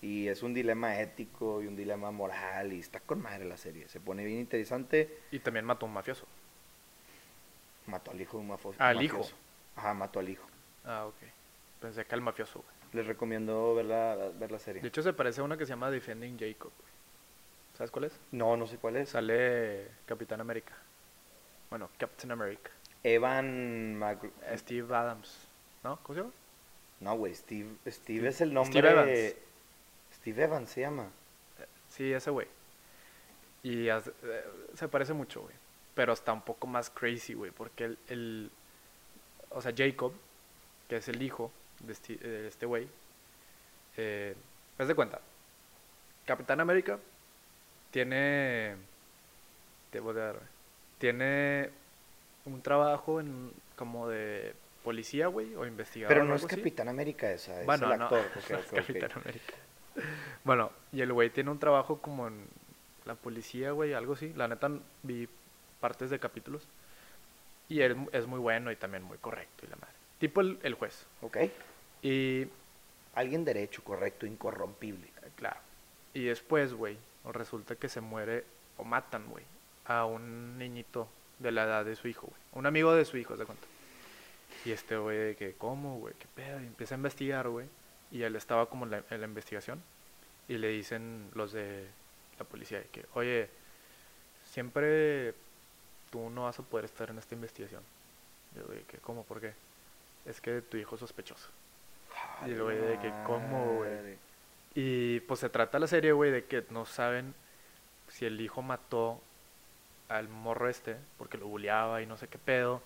Y 0.00 0.28
es 0.28 0.44
un 0.44 0.54
dilema 0.54 1.00
ético 1.00 1.60
y 1.62 1.66
un 1.66 1.74
dilema 1.74 2.12
moral 2.12 2.72
y 2.72 2.78
está 2.78 3.00
con 3.00 3.20
madre 3.20 3.46
la 3.46 3.56
serie. 3.56 3.88
Se 3.88 3.98
pone 3.98 4.24
bien 4.24 4.38
interesante. 4.38 5.22
Y 5.32 5.40
también 5.40 5.64
mató 5.64 5.86
a 5.86 5.88
un 5.88 5.94
mafioso. 5.94 6.24
Mató 7.86 8.12
al 8.12 8.20
hijo 8.20 8.38
de 8.38 8.44
un 8.44 8.52
Ah, 8.78 8.88
al 8.90 8.94
mafioso. 8.96 9.18
hijo. 9.18 9.30
Ajá, 9.74 9.92
mató 9.94 10.20
al 10.20 10.28
hijo. 10.28 10.46
Ah, 10.84 11.06
ok. 11.06 11.16
Pensé 11.80 12.04
que 12.06 12.14
al 12.14 12.20
mafioso, 12.22 12.60
güey. 12.62 12.75
Les 12.96 13.06
recomiendo 13.06 13.74
ver 13.74 13.84
la, 13.84 14.16
ver 14.38 14.50
la 14.50 14.58
serie. 14.58 14.80
De 14.80 14.88
hecho, 14.88 15.02
se 15.02 15.12
parece 15.12 15.42
a 15.42 15.44
una 15.44 15.58
que 15.58 15.66
se 15.66 15.70
llama 15.70 15.90
Defending 15.90 16.38
Jacob. 16.38 16.72
¿Sabes 17.76 17.90
cuál 17.90 18.06
es? 18.06 18.18
No, 18.32 18.56
no 18.56 18.66
sé 18.66 18.78
cuál 18.78 18.96
es. 18.96 19.10
Sale 19.10 19.86
Capitán 20.06 20.40
América. 20.40 20.72
Bueno, 21.68 21.90
Captain 21.98 22.30
America. 22.32 22.70
Evan 23.02 23.98
Mag- 23.98 24.30
Steve 24.56 24.94
Adams. 24.96 25.46
¿No? 25.84 25.98
¿Cómo 26.02 26.14
se 26.14 26.20
llama? 26.22 26.32
No, 27.00 27.16
güey, 27.18 27.34
Steve, 27.34 27.68
Steve 27.82 27.92
Steve- 27.92 28.28
es 28.28 28.40
el 28.40 28.54
nombre. 28.54 28.72
Steve 28.80 28.90
Evans. 28.90 29.34
Steve 30.14 30.44
Evans 30.44 30.70
se 30.70 30.80
llama. 30.80 31.10
Sí, 31.90 32.10
ese 32.12 32.30
güey. 32.30 32.46
Y 33.62 33.88
eh, 33.88 34.00
se 34.74 34.88
parece 34.88 35.12
mucho, 35.12 35.42
güey. 35.42 35.54
Pero 35.94 36.14
está 36.14 36.32
un 36.32 36.40
poco 36.42 36.66
más 36.66 36.88
crazy, 36.88 37.34
güey. 37.34 37.50
Porque 37.50 37.84
el, 37.84 37.98
el- 38.08 38.50
O 39.50 39.60
sea, 39.60 39.74
Jacob, 39.76 40.14
que 40.88 40.96
es 40.96 41.08
el 41.08 41.20
hijo 41.20 41.52
de 41.80 41.92
este 41.92 42.16
de 42.16 42.48
este 42.48 42.66
güey. 42.66 42.88
Eh, 43.96 44.34
haz 44.78 44.88
de 44.88 44.94
cuenta. 44.94 45.20
Capitán 46.24 46.60
América 46.60 46.98
tiene. 47.90 48.76
Dar. 50.14 50.36
Tiene 50.98 51.70
un 52.44 52.60
trabajo 52.60 53.18
en 53.18 53.50
como 53.76 54.08
de 54.08 54.54
policía, 54.84 55.28
güey, 55.28 55.54
o 55.54 55.66
investigador. 55.66 56.14
Pero 56.14 56.24
o 56.24 56.28
no 56.28 56.34
es 56.34 56.44
así. 56.44 56.54
Capitán 56.54 56.88
América 56.88 57.30
esa, 57.32 57.60
es 57.60 57.66
Bueno, 57.66 57.90
el 57.90 57.98
no, 57.98 58.04
actor. 58.04 58.24
no 58.50 58.58
es. 58.58 58.66
Capitán 58.66 59.10
América. 59.14 59.54
Bueno, 60.44 60.70
y 60.92 61.00
el 61.00 61.12
güey 61.12 61.30
tiene 61.30 61.50
un 61.50 61.58
trabajo 61.58 61.98
como 62.02 62.28
en 62.28 62.46
la 63.06 63.14
policía, 63.14 63.70
güey, 63.70 63.94
algo 63.94 64.12
así. 64.12 64.32
La 64.34 64.48
neta 64.48 64.70
vi 65.02 65.28
partes 65.80 66.10
de 66.10 66.18
capítulos. 66.18 66.68
Y 67.68 67.80
él 67.80 67.96
es 68.12 68.26
muy 68.26 68.38
bueno 68.38 68.70
y 68.70 68.76
también 68.76 69.02
muy 69.02 69.18
correcto 69.18 69.64
y 69.66 69.70
la 69.70 69.76
madre. 69.76 69.95
Tipo 70.18 70.40
el, 70.40 70.58
el 70.62 70.74
juez. 70.74 71.06
Ok. 71.22 71.36
Y, 72.02 72.42
eh, 72.42 72.48
Alguien 73.14 73.46
derecho, 73.46 73.82
correcto, 73.82 74.26
incorrompible. 74.26 75.08
claro. 75.36 75.58
Y 76.12 76.24
después, 76.24 76.74
güey, 76.74 76.98
resulta 77.24 77.74
que 77.74 77.88
se 77.88 78.02
muere 78.02 78.44
o 78.76 78.84
matan, 78.84 79.26
güey, 79.30 79.44
a 79.86 80.04
un 80.04 80.58
niñito 80.58 81.08
de 81.38 81.50
la 81.50 81.64
edad 81.64 81.84
de 81.84 81.96
su 81.96 82.08
hijo, 82.08 82.26
güey. 82.26 82.40
Un 82.52 82.66
amigo 82.66 82.94
de 82.94 83.06
su 83.06 83.16
hijo, 83.16 83.36
¿se 83.36 83.46
cuenta? 83.46 83.66
Y 84.66 84.72
este 84.72 84.98
güey 84.98 85.18
de 85.18 85.36
que, 85.36 85.54
¿cómo, 85.54 85.98
güey? 85.98 86.14
¿Qué 86.18 86.26
pedo? 86.34 86.60
Y 86.60 86.66
empieza 86.66 86.94
a 86.94 86.98
investigar, 86.98 87.48
güey. 87.48 87.66
Y 88.10 88.22
él 88.22 88.36
estaba 88.36 88.66
como 88.66 88.84
en 88.84 88.90
la, 88.90 89.02
en 89.10 89.20
la 89.20 89.26
investigación. 89.26 89.82
Y 90.48 90.58
le 90.58 90.68
dicen 90.68 91.30
los 91.34 91.52
de 91.52 91.86
la 92.38 92.44
policía 92.44 92.78
de 92.80 92.86
que, 92.86 93.06
oye, 93.14 93.48
siempre 94.44 95.34
tú 96.10 96.28
no 96.30 96.44
vas 96.44 96.58
a 96.58 96.62
poder 96.62 96.84
estar 96.84 97.08
en 97.10 97.18
esta 97.18 97.34
investigación. 97.34 97.82
Y 98.54 98.58
el 98.58 98.64
güey, 98.64 98.82
que, 98.84 98.98
¿cómo? 98.98 99.24
¿Por 99.24 99.40
qué? 99.40 99.54
Es 100.26 100.40
que 100.40 100.62
tu 100.62 100.76
hijo 100.76 100.96
es 100.96 101.00
sospechoso. 101.00 101.48
Y 102.46 102.50
el 102.50 102.62
güey 102.62 102.78
de 102.78 102.98
que, 102.98 103.12
¿cómo, 103.24 103.76
güey? 103.76 104.18
Y 104.74 105.20
pues 105.20 105.40
se 105.40 105.48
trata 105.48 105.78
la 105.78 105.86
serie, 105.86 106.12
güey, 106.12 106.30
de 106.30 106.44
que 106.44 106.64
no 106.70 106.84
saben 106.84 107.34
si 108.08 108.26
el 108.26 108.40
hijo 108.40 108.62
mató 108.62 109.20
al 110.08 110.28
morro 110.28 110.68
este, 110.68 110.96
porque 111.18 111.38
lo 111.38 111.48
bulleaba 111.48 112.02
y 112.02 112.06
no 112.06 112.16
sé 112.16 112.28
qué 112.28 112.38
pedo. 112.38 112.82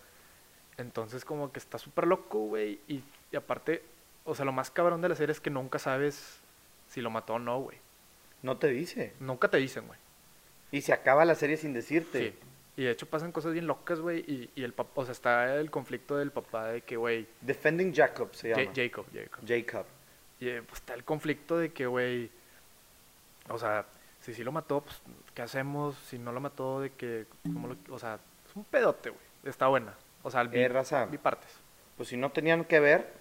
Entonces 0.76 1.24
como 1.24 1.52
que 1.52 1.58
está 1.58 1.78
súper 1.78 2.06
loco, 2.06 2.38
güey. 2.38 2.80
Y, 2.88 3.02
y 3.32 3.36
aparte, 3.36 3.82
o 4.24 4.34
sea, 4.34 4.44
lo 4.44 4.52
más 4.52 4.70
cabrón 4.70 5.00
de 5.02 5.08
la 5.08 5.14
serie 5.14 5.32
es 5.32 5.40
que 5.40 5.50
nunca 5.50 5.78
sabes 5.78 6.38
si 6.88 7.00
lo 7.00 7.10
mató 7.10 7.34
o 7.34 7.38
no, 7.38 7.60
güey. 7.60 7.78
No 8.42 8.56
te 8.56 8.68
dice. 8.68 9.14
Nunca 9.20 9.48
te 9.48 9.58
dicen, 9.58 9.86
güey. 9.86 9.98
Y 10.72 10.82
se 10.82 10.92
acaba 10.92 11.24
la 11.24 11.34
serie 11.34 11.56
sin 11.56 11.72
decirte. 11.72 12.30
Sí. 12.30 12.38
Y 12.80 12.84
de 12.84 12.92
hecho 12.92 13.04
pasan 13.04 13.30
cosas 13.30 13.52
bien 13.52 13.66
locas, 13.66 14.00
güey. 14.00 14.20
Y, 14.20 14.48
y 14.54 14.64
el 14.64 14.72
papá, 14.72 15.02
o 15.02 15.04
sea, 15.04 15.12
está 15.12 15.54
el 15.56 15.70
conflicto 15.70 16.16
del 16.16 16.30
papá 16.30 16.68
de 16.68 16.80
que, 16.80 16.96
güey, 16.96 17.26
Defending 17.42 17.94
Jacob 17.94 18.34
se 18.34 18.54
Ja- 18.54 18.62
llama. 18.62 18.72
Jacob, 18.74 19.04
Jacob. 19.12 19.44
Jacob. 19.46 19.86
Y 20.40 20.48
eh, 20.48 20.62
pues 20.62 20.80
está 20.80 20.94
el 20.94 21.04
conflicto 21.04 21.58
de 21.58 21.72
que, 21.74 21.84
güey, 21.86 22.30
o 23.50 23.58
sea, 23.58 23.84
si 24.22 24.32
sí 24.32 24.42
lo 24.42 24.50
mató, 24.50 24.80
pues, 24.80 24.96
¿qué 25.34 25.42
hacemos? 25.42 25.94
Si 26.08 26.18
no 26.18 26.32
lo 26.32 26.40
mató, 26.40 26.80
de 26.80 26.88
que, 26.92 27.26
¿cómo 27.42 27.68
lo- 27.68 27.94
o 27.94 27.98
sea, 27.98 28.18
es 28.48 28.56
un 28.56 28.64
pedote, 28.64 29.10
güey. 29.10 29.22
Está 29.44 29.66
buena. 29.66 29.92
O 30.22 30.30
sea, 30.30 30.42
vi, 30.44 30.60
Eh, 30.60 30.68
raza. 30.70 31.04
vi 31.04 31.18
partes. 31.18 31.50
Pues 31.98 32.08
si 32.08 32.16
no 32.16 32.30
tenían 32.32 32.64
que 32.64 32.80
ver, 32.80 33.12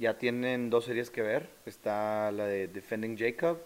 ya 0.00 0.18
tienen 0.18 0.70
dos 0.70 0.86
series 0.86 1.10
que 1.10 1.22
ver. 1.22 1.48
Está 1.66 2.32
la 2.32 2.46
de 2.46 2.66
Defending 2.66 3.16
Jacob, 3.16 3.58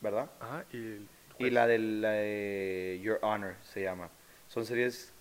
¿verdad? 0.00 0.28
Ajá, 0.40 0.64
y... 0.72 1.06
Y 1.38 1.50
la 1.50 1.66
de, 1.68 1.78
la 1.78 2.10
de 2.10 3.00
Your 3.04 3.18
Honor 3.22 3.54
se 3.72 3.82
llama. 3.82 4.08
Son 4.52 4.66
series 4.66 5.12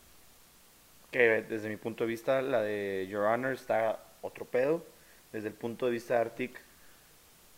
que 1.12 1.44
desde 1.44 1.70
mi 1.70 1.78
punto 1.78 2.04
de 2.04 2.10
vista, 2.10 2.42
la 2.42 2.62
de 2.62 3.08
Your 3.10 3.24
Honor 3.26 3.54
está 3.54 4.04
otro 4.22 4.46
pedo. 4.46 4.84
Desde 5.32 5.48
el 5.48 5.54
punto 5.54 5.86
de 5.86 5.94
vista 5.94 6.16
de 6.16 6.20
Arctic, 6.22 6.60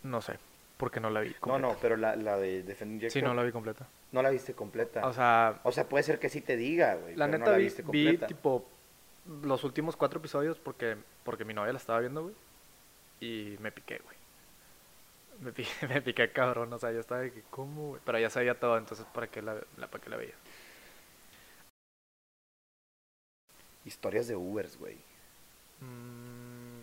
No 0.04 0.22
sé, 0.22 0.38
porque 0.78 1.00
no 1.00 1.10
la 1.10 1.22
vi 1.22 1.30
no, 1.30 1.40
completa. 1.40 1.68
no, 1.74 1.78
pero 1.82 1.98
la, 1.98 2.16
la 2.16 2.38
de 2.38 2.62
Defending 2.62 3.00
Jacob 3.00 3.12
Sí, 3.12 3.22
no 3.24 3.34
la 3.34 3.42
vi 3.44 3.52
completa. 3.52 3.88
no 4.12 4.22
la 4.22 4.30
viste 4.30 4.54
completa. 4.54 5.08
O 5.08 5.14
sea, 5.14 5.60
O 5.64 5.72
sea, 5.72 5.90
puede 5.90 6.04
ser 6.04 6.20
que 6.20 6.30
sí 6.30 6.42
te 6.42 6.56
diga, 6.56 6.94
güey. 6.96 7.16
la 7.16 7.28
neta 7.28 7.46
no 7.46 7.52
la 7.52 7.58
vi, 7.58 7.64
viste 7.64 7.82
vi, 7.82 7.86
completa. 8.06 8.28
tipo 8.28 8.68
los 9.42 9.64
últimos 9.64 9.96
cuatro 9.96 10.20
episodios 10.20 10.60
porque, 10.60 10.98
porque 11.24 11.46
mi 11.46 11.54
novia 11.56 11.72
la 11.74 11.80
estaba 11.80 12.00
viendo, 12.00 12.24
güey. 12.24 12.36
Y 13.22 13.58
me 13.60 13.72
piqué, 13.72 14.00
güey. 14.04 14.18
Me 15.42 15.52
piqué, 15.52 15.88
me 15.88 16.02
piqué 16.02 16.32
cabrón, 16.32 16.72
o 16.74 16.78
sea, 16.78 16.92
yo 16.92 17.00
estaba 17.00 17.22
de 17.22 17.32
que, 17.32 17.42
¿cómo, 17.50 17.90
güey? 17.90 18.02
Pero 18.06 18.20
ya 18.20 18.30
sabía 18.30 18.60
todo, 18.60 18.78
entonces, 18.78 19.06
¿para 19.14 19.26
qué 19.28 19.42
la, 19.42 19.56
la, 19.78 19.88
para 19.88 20.04
qué 20.04 20.10
la 20.12 20.18
veía? 20.18 20.36
Historias 23.86 24.28
de 24.28 24.36
Ubers, 24.36 24.78
güey. 24.78 24.96
Mm, 25.82 26.82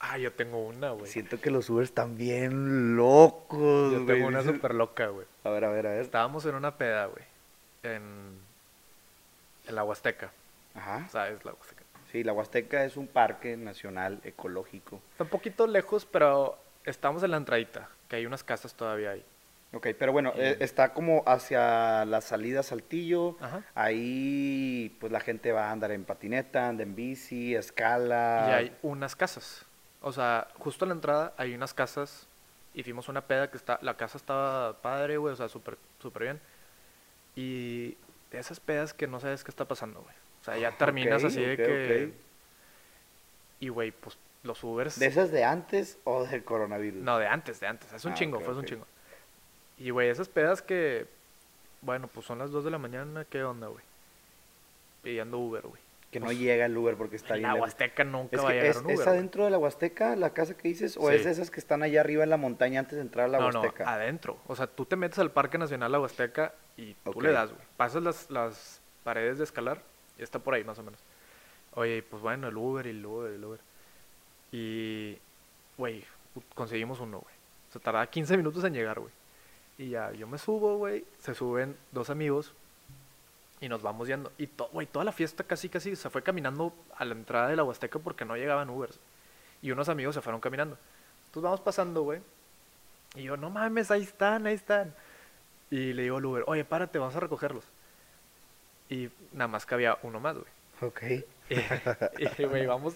ah, 0.00 0.18
yo 0.18 0.32
tengo 0.32 0.58
una, 0.66 0.90
güey. 0.90 1.10
Siento 1.10 1.40
que 1.40 1.50
los 1.50 1.68
Ubers 1.70 1.88
están 1.90 2.16
bien 2.16 2.96
locos, 2.96 3.92
Yo 3.92 4.04
güey. 4.04 4.06
tengo 4.16 4.28
una 4.28 4.42
súper 4.42 4.74
loca, 4.74 5.08
güey. 5.08 5.26
A 5.44 5.50
ver, 5.50 5.64
a 5.64 5.70
ver, 5.70 5.86
a 5.86 5.90
ver. 5.90 6.00
Estábamos 6.02 6.44
en 6.46 6.54
una 6.54 6.76
peda, 6.76 7.06
güey. 7.06 7.24
En, 7.82 8.02
en 9.66 9.74
la 9.74 9.84
Huasteca, 9.84 10.30
Ajá. 10.74 11.08
¿sabes? 11.10 11.44
La 11.44 11.52
Huasteca. 11.52 11.82
Sí, 12.12 12.22
la 12.22 12.32
Huasteca 12.34 12.84
es 12.84 12.96
un 12.96 13.06
parque 13.06 13.56
nacional 13.56 14.20
ecológico. 14.22 15.00
Está 15.12 15.24
un 15.24 15.30
poquito 15.30 15.66
lejos, 15.66 16.04
pero 16.04 16.58
estamos 16.84 17.22
en 17.22 17.30
la 17.30 17.38
entradita, 17.38 17.88
que 18.08 18.16
hay 18.16 18.26
unas 18.26 18.44
casas 18.44 18.74
todavía 18.74 19.12
ahí. 19.12 19.24
Ok, 19.74 19.88
pero 19.98 20.12
bueno, 20.12 20.32
eh, 20.36 20.58
está 20.60 20.92
como 20.92 21.22
hacia 21.26 22.04
la 22.04 22.20
salida 22.20 22.62
Saltillo. 22.62 23.36
Ajá. 23.40 23.62
Ahí, 23.74 24.94
pues 25.00 25.10
la 25.12 25.20
gente 25.20 25.50
va 25.52 25.68
a 25.68 25.72
andar 25.72 25.92
en 25.92 26.04
patineta, 26.04 26.68
anda 26.68 26.82
en 26.82 26.94
bici, 26.94 27.54
escala. 27.54 28.46
Y 28.48 28.52
hay 28.52 28.76
unas 28.82 29.16
casas. 29.16 29.64
O 30.02 30.12
sea, 30.12 30.48
justo 30.58 30.84
a 30.84 30.88
la 30.88 30.94
entrada 30.94 31.32
hay 31.38 31.54
unas 31.54 31.72
casas. 31.72 32.26
Y 32.74 32.82
fuimos 32.82 33.08
a 33.08 33.12
una 33.12 33.22
peda 33.22 33.50
que 33.50 33.56
está. 33.56 33.78
La 33.82 33.96
casa 33.96 34.18
estaba 34.18 34.74
padre, 34.82 35.16
güey. 35.16 35.32
O 35.32 35.36
sea, 35.36 35.48
súper 35.48 35.78
súper 36.00 36.22
bien. 36.24 36.40
Y 37.34 37.96
de 38.30 38.38
esas 38.38 38.60
pedas 38.60 38.92
que 38.94 39.06
no 39.06 39.20
sabes 39.20 39.44
qué 39.44 39.50
está 39.50 39.64
pasando, 39.66 40.00
güey. 40.02 40.14
O 40.40 40.44
sea, 40.44 40.58
ya 40.58 40.76
terminas 40.76 41.22
así 41.24 41.40
de 41.40 41.56
que. 41.56 42.06
ok. 42.06 42.14
Y, 43.60 43.68
güey, 43.68 43.92
pues 43.92 44.18
los 44.42 44.62
Ubers. 44.64 44.98
¿De 44.98 45.06
esas 45.06 45.30
de 45.30 45.44
antes 45.44 45.98
o 46.04 46.24
del 46.24 46.42
coronavirus? 46.44 47.02
No, 47.02 47.18
de 47.18 47.26
antes, 47.28 47.60
de 47.60 47.66
antes. 47.68 47.92
Es 47.92 48.04
un 48.04 48.12
Ah, 48.12 48.14
chingo, 48.14 48.40
fue 48.40 48.54
un 48.54 48.64
chingo. 48.64 48.86
Y, 49.78 49.90
güey, 49.90 50.08
esas 50.08 50.28
pedas 50.28 50.62
que. 50.62 51.06
Bueno, 51.80 52.08
pues 52.08 52.26
son 52.26 52.38
las 52.38 52.50
2 52.50 52.64
de 52.64 52.70
la 52.70 52.78
mañana. 52.78 53.24
¿Qué 53.24 53.42
onda, 53.42 53.66
güey? 53.68 53.84
Pidiendo 55.02 55.38
Uber, 55.38 55.62
güey. 55.66 55.80
Que 56.12 56.20
no 56.20 56.30
llega 56.30 56.66
el 56.66 56.76
Uber 56.76 56.94
porque 56.96 57.16
está 57.16 57.36
En 57.36 57.42
la. 57.42 57.54
Huasteca 57.54 58.04
nunca 58.04 58.36
Es, 58.36 58.44
va 58.44 58.50
a 58.50 58.52
llegar 58.52 58.66
es, 58.66 58.76
un 58.76 58.84
Uber. 58.84 58.94
¿es 58.94 59.06
adentro 59.06 59.44
de 59.44 59.50
la 59.50 59.58
Huasteca 59.58 60.14
la 60.14 60.30
casa 60.30 60.54
que 60.56 60.68
dices? 60.68 60.96
¿O 60.98 61.08
Sí. 61.08 61.14
es 61.14 61.24
de 61.24 61.30
esas 61.30 61.50
que 61.50 61.58
están 61.58 61.82
allá 61.82 62.00
arriba 62.00 62.22
en 62.22 62.30
la 62.30 62.36
montaña 62.36 62.80
antes 62.80 62.96
de 62.96 63.00
entrar 63.00 63.24
a 63.26 63.28
la 63.28 63.38
no, 63.38 63.50
no, 63.50 63.60
Huasteca? 63.62 63.90
adentro. 63.92 64.36
O 64.46 64.54
sea, 64.54 64.66
tú 64.66 64.84
te 64.84 64.94
metes 64.96 65.18
al 65.18 65.30
Parque 65.30 65.56
Nacional 65.58 65.90
La 65.90 66.00
Huasteca 66.00 66.52
y 66.76 66.94
tú 66.94 67.20
le 67.20 67.32
das, 67.32 67.50
güey. 67.50 67.62
Pasas 67.78 68.02
las, 68.02 68.30
las 68.30 68.80
paredes 69.04 69.38
de 69.38 69.44
escalar 69.44 69.80
y 70.18 70.22
está 70.22 70.38
por 70.38 70.52
ahí 70.54 70.64
más 70.64 70.78
o 70.78 70.82
menos. 70.82 71.00
Oye, 71.74 72.02
pues 72.02 72.22
bueno, 72.22 72.46
el 72.48 72.56
Uber 72.58 72.86
y 72.86 72.90
el 72.90 73.04
Uber 73.06 73.32
y 73.32 73.34
el 73.36 73.44
Uber. 73.44 73.60
Y, 74.52 75.18
güey, 75.78 76.04
conseguimos 76.54 77.00
uno, 77.00 77.20
güey. 77.20 77.34
O 77.70 77.72
sea, 77.72 77.80
tardaba 77.80 78.06
15 78.06 78.36
minutos 78.36 78.62
en 78.64 78.74
llegar, 78.74 79.00
güey. 79.00 79.10
Y 79.82 79.88
ya, 79.90 80.12
yo 80.12 80.28
me 80.28 80.38
subo, 80.38 80.76
güey. 80.76 81.04
Se 81.18 81.34
suben 81.34 81.76
dos 81.90 82.08
amigos. 82.08 82.52
Y 83.60 83.68
nos 83.68 83.82
vamos 83.82 84.06
yendo. 84.06 84.30
Y, 84.38 84.46
to- 84.46 84.68
güey, 84.72 84.86
toda 84.86 85.04
la 85.04 85.10
fiesta 85.12 85.42
casi, 85.42 85.68
casi 85.68 85.96
se 85.96 86.08
fue 86.08 86.22
caminando 86.22 86.72
a 86.96 87.04
la 87.04 87.14
entrada 87.14 87.48
de 87.48 87.56
la 87.56 87.64
Huasteca 87.64 87.98
porque 87.98 88.24
no 88.24 88.36
llegaban 88.36 88.70
Ubers. 88.70 89.00
Y 89.60 89.72
unos 89.72 89.88
amigos 89.88 90.14
se 90.14 90.20
fueron 90.20 90.40
caminando. 90.40 90.78
Entonces 91.26 91.42
vamos 91.42 91.60
pasando, 91.60 92.02
güey. 92.02 92.20
Y 93.16 93.24
yo, 93.24 93.36
no 93.36 93.50
mames, 93.50 93.90
ahí 93.90 94.02
están, 94.02 94.46
ahí 94.46 94.54
están. 94.54 94.94
Y 95.70 95.92
le 95.94 96.02
digo 96.02 96.18
al 96.18 96.24
Uber, 96.26 96.44
oye, 96.46 96.64
párate, 96.64 96.98
vamos 97.00 97.16
a 97.16 97.20
recogerlos. 97.20 97.64
Y 98.88 99.08
nada 99.32 99.48
más 99.48 99.66
que 99.66 99.74
había 99.74 99.98
uno 100.02 100.20
más, 100.20 100.36
güey. 100.36 100.48
Ok. 100.80 101.02
Y, 102.38 102.44
güey, 102.44 102.66
vamos. 102.66 102.94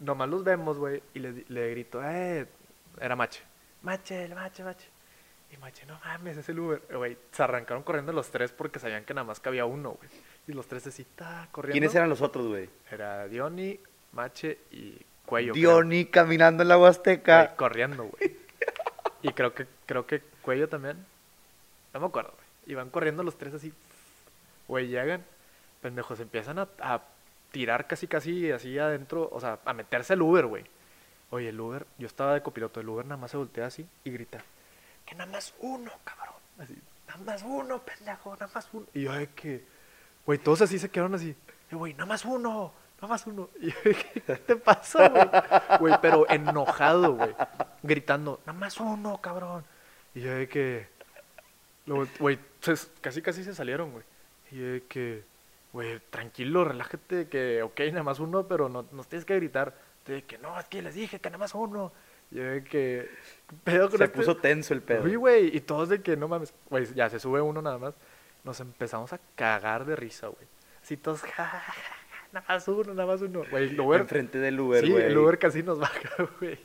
Nomás 0.00 0.28
los 0.28 0.42
vemos, 0.42 0.78
güey. 0.78 1.02
Y 1.14 1.18
le, 1.18 1.44
le 1.48 1.70
grito, 1.70 2.02
eh. 2.02 2.46
Era 3.00 3.14
Mache. 3.14 3.42
Mache, 3.82 4.24
el 4.24 4.34
Mache, 4.34 4.64
Mache. 4.64 4.88
Y 5.52 5.56
Mache, 5.58 5.84
no 5.86 5.98
mames, 6.04 6.38
es 6.38 6.48
el 6.48 6.58
Uber. 6.58 6.82
Güey, 6.94 7.16
se 7.30 7.42
arrancaron 7.42 7.82
corriendo 7.82 8.12
los 8.12 8.30
tres 8.30 8.52
porque 8.52 8.78
sabían 8.78 9.04
que 9.04 9.12
nada 9.14 9.26
más 9.26 9.38
que 9.38 9.48
había 9.50 9.66
uno, 9.66 9.90
güey. 9.92 10.08
Y 10.48 10.52
los 10.52 10.66
tres 10.66 10.86
así, 10.86 11.04
ta, 11.14 11.48
corriendo. 11.52 11.74
¿Quiénes 11.74 11.94
eran 11.94 12.08
los 12.08 12.22
otros, 12.22 12.46
güey? 12.46 12.68
Era 12.90 13.28
Diony, 13.28 13.78
Mache 14.12 14.58
y 14.70 14.96
Cuello. 15.26 15.52
creo. 15.52 15.82
Diony 15.82 16.06
caminando 16.06 16.62
en 16.62 16.68
la 16.68 16.76
Güey, 16.76 16.88
Huasteca. 16.88 17.54
corriendo, 17.56 18.04
güey. 18.04 18.36
Y 19.22 19.32
creo 19.34 19.54
que, 19.54 19.66
creo 19.86 20.06
que 20.06 20.20
Cuello 20.40 20.68
también. 20.68 20.96
No 21.92 22.00
me 22.00 22.06
acuerdo, 22.06 22.32
güey. 22.32 22.72
Y 22.72 22.74
van 22.74 22.90
corriendo 22.90 23.22
los 23.22 23.36
tres 23.36 23.52
así. 23.54 23.72
Güey, 24.68 24.88
llegan. 24.88 25.22
Pendejos, 25.82 26.18
empiezan 26.20 26.58
a, 26.60 26.68
a 26.80 27.02
tirar 27.50 27.86
casi, 27.86 28.06
casi 28.08 28.50
así 28.50 28.78
adentro. 28.78 29.28
O 29.32 29.38
sea, 29.40 29.58
a 29.64 29.72
meterse 29.74 30.14
al 30.14 30.22
Uber, 30.22 30.46
güey. 30.46 30.64
Oye, 31.30 31.50
el 31.50 31.60
Uber, 31.60 31.86
yo 31.98 32.06
estaba 32.06 32.34
de 32.34 32.42
copiloto. 32.42 32.80
El 32.80 32.88
Uber 32.88 33.04
nada 33.04 33.16
más 33.20 33.30
se 33.30 33.36
voltea 33.36 33.66
así 33.66 33.86
y 34.04 34.10
grita. 34.10 34.42
Que 35.12 35.18
nada 35.18 35.30
más 35.30 35.52
uno, 35.58 35.90
cabrón. 36.04 36.36
Así, 36.58 36.74
nada 37.06 37.20
más 37.22 37.42
uno, 37.42 37.82
pendejo, 37.82 38.32
nada 38.32 38.50
más 38.54 38.66
uno. 38.72 38.86
Y 38.94 39.02
yo 39.02 39.12
de 39.12 39.26
que, 39.28 39.62
güey, 40.24 40.38
todos 40.38 40.62
así 40.62 40.78
se 40.78 40.90
quedaron 40.90 41.14
así. 41.14 41.36
Y 41.70 41.74
güey, 41.74 41.92
nada 41.92 42.06
más 42.06 42.24
uno, 42.24 42.72
nada 42.96 43.08
más 43.08 43.26
uno. 43.26 43.50
Y 43.60 43.72
yo 43.72 43.76
de 43.84 43.94
que, 43.94 44.20
¿qué 44.22 44.36
te 44.36 44.56
pasa, 44.56 45.10
güey? 45.10 45.28
Güey, 45.80 45.94
pero 46.00 46.26
enojado, 46.30 47.12
güey. 47.12 47.34
Gritando, 47.82 48.40
nada 48.46 48.58
más 48.58 48.80
uno, 48.80 49.20
cabrón. 49.20 49.66
Y 50.14 50.22
yo 50.22 50.32
de 50.32 50.48
que, 50.48 50.88
güey, 52.18 52.38
casi 53.02 53.20
casi 53.20 53.44
se 53.44 53.54
salieron, 53.54 53.92
güey. 53.92 54.04
Y 54.50 54.60
yo 54.60 54.64
de 54.64 54.82
que, 54.84 55.24
güey, 55.74 56.00
tranquilo, 56.08 56.64
relájate, 56.64 57.28
que, 57.28 57.62
ok, 57.62 57.80
nada 57.90 58.02
más 58.02 58.18
uno, 58.18 58.48
pero 58.48 58.70
no 58.70 58.86
nos 58.92 59.08
tienes 59.08 59.26
que 59.26 59.36
gritar. 59.36 59.74
De 60.06 60.24
que, 60.24 60.38
no, 60.38 60.58
es 60.58 60.64
que 60.68 60.80
les 60.80 60.94
dije 60.94 61.20
que 61.20 61.28
nada 61.28 61.36
más 61.38 61.54
uno. 61.54 61.92
Yo 62.32 62.42
de 62.44 62.64
que, 62.64 63.10
¿qué 63.48 63.56
pedo 63.64 63.88
con 63.90 63.98
Se 63.98 64.04
este? 64.04 64.16
puso 64.16 64.36
tenso 64.36 64.72
el 64.74 64.82
pedo. 64.82 65.06
Sí, 65.06 65.14
güey, 65.16 65.54
y 65.54 65.60
todos 65.60 65.88
de 65.90 66.00
que 66.02 66.16
no 66.16 66.28
mames, 66.28 66.54
güey, 66.70 66.86
ya 66.94 67.10
se 67.10 67.20
sube 67.20 67.40
uno 67.40 67.60
nada 67.60 67.78
más. 67.78 67.94
Nos 68.44 68.58
empezamos 68.60 69.12
a 69.12 69.20
cagar 69.36 69.84
de 69.84 69.96
risa, 69.96 70.28
güey. 70.28 70.46
Así 70.82 70.96
todos, 70.96 71.20
ja, 71.22 71.28
ja, 71.44 71.58
ja, 71.60 71.72
ja, 71.72 71.94
nada 72.32 72.46
más 72.48 72.66
uno, 72.68 72.94
nada 72.94 73.06
más 73.06 73.20
uno. 73.20 73.42
Güey, 73.50 73.68
el 73.68 73.78
Uber, 73.80 74.00
Enfrente 74.00 74.38
del 74.38 74.58
Uber, 74.58 74.84
sí, 74.84 74.90
güey. 74.90 75.04
el 75.04 75.16
Uber 75.16 75.38
casi 75.38 75.62
nos 75.62 75.78
baja, 75.80 76.28
güey. 76.40 76.58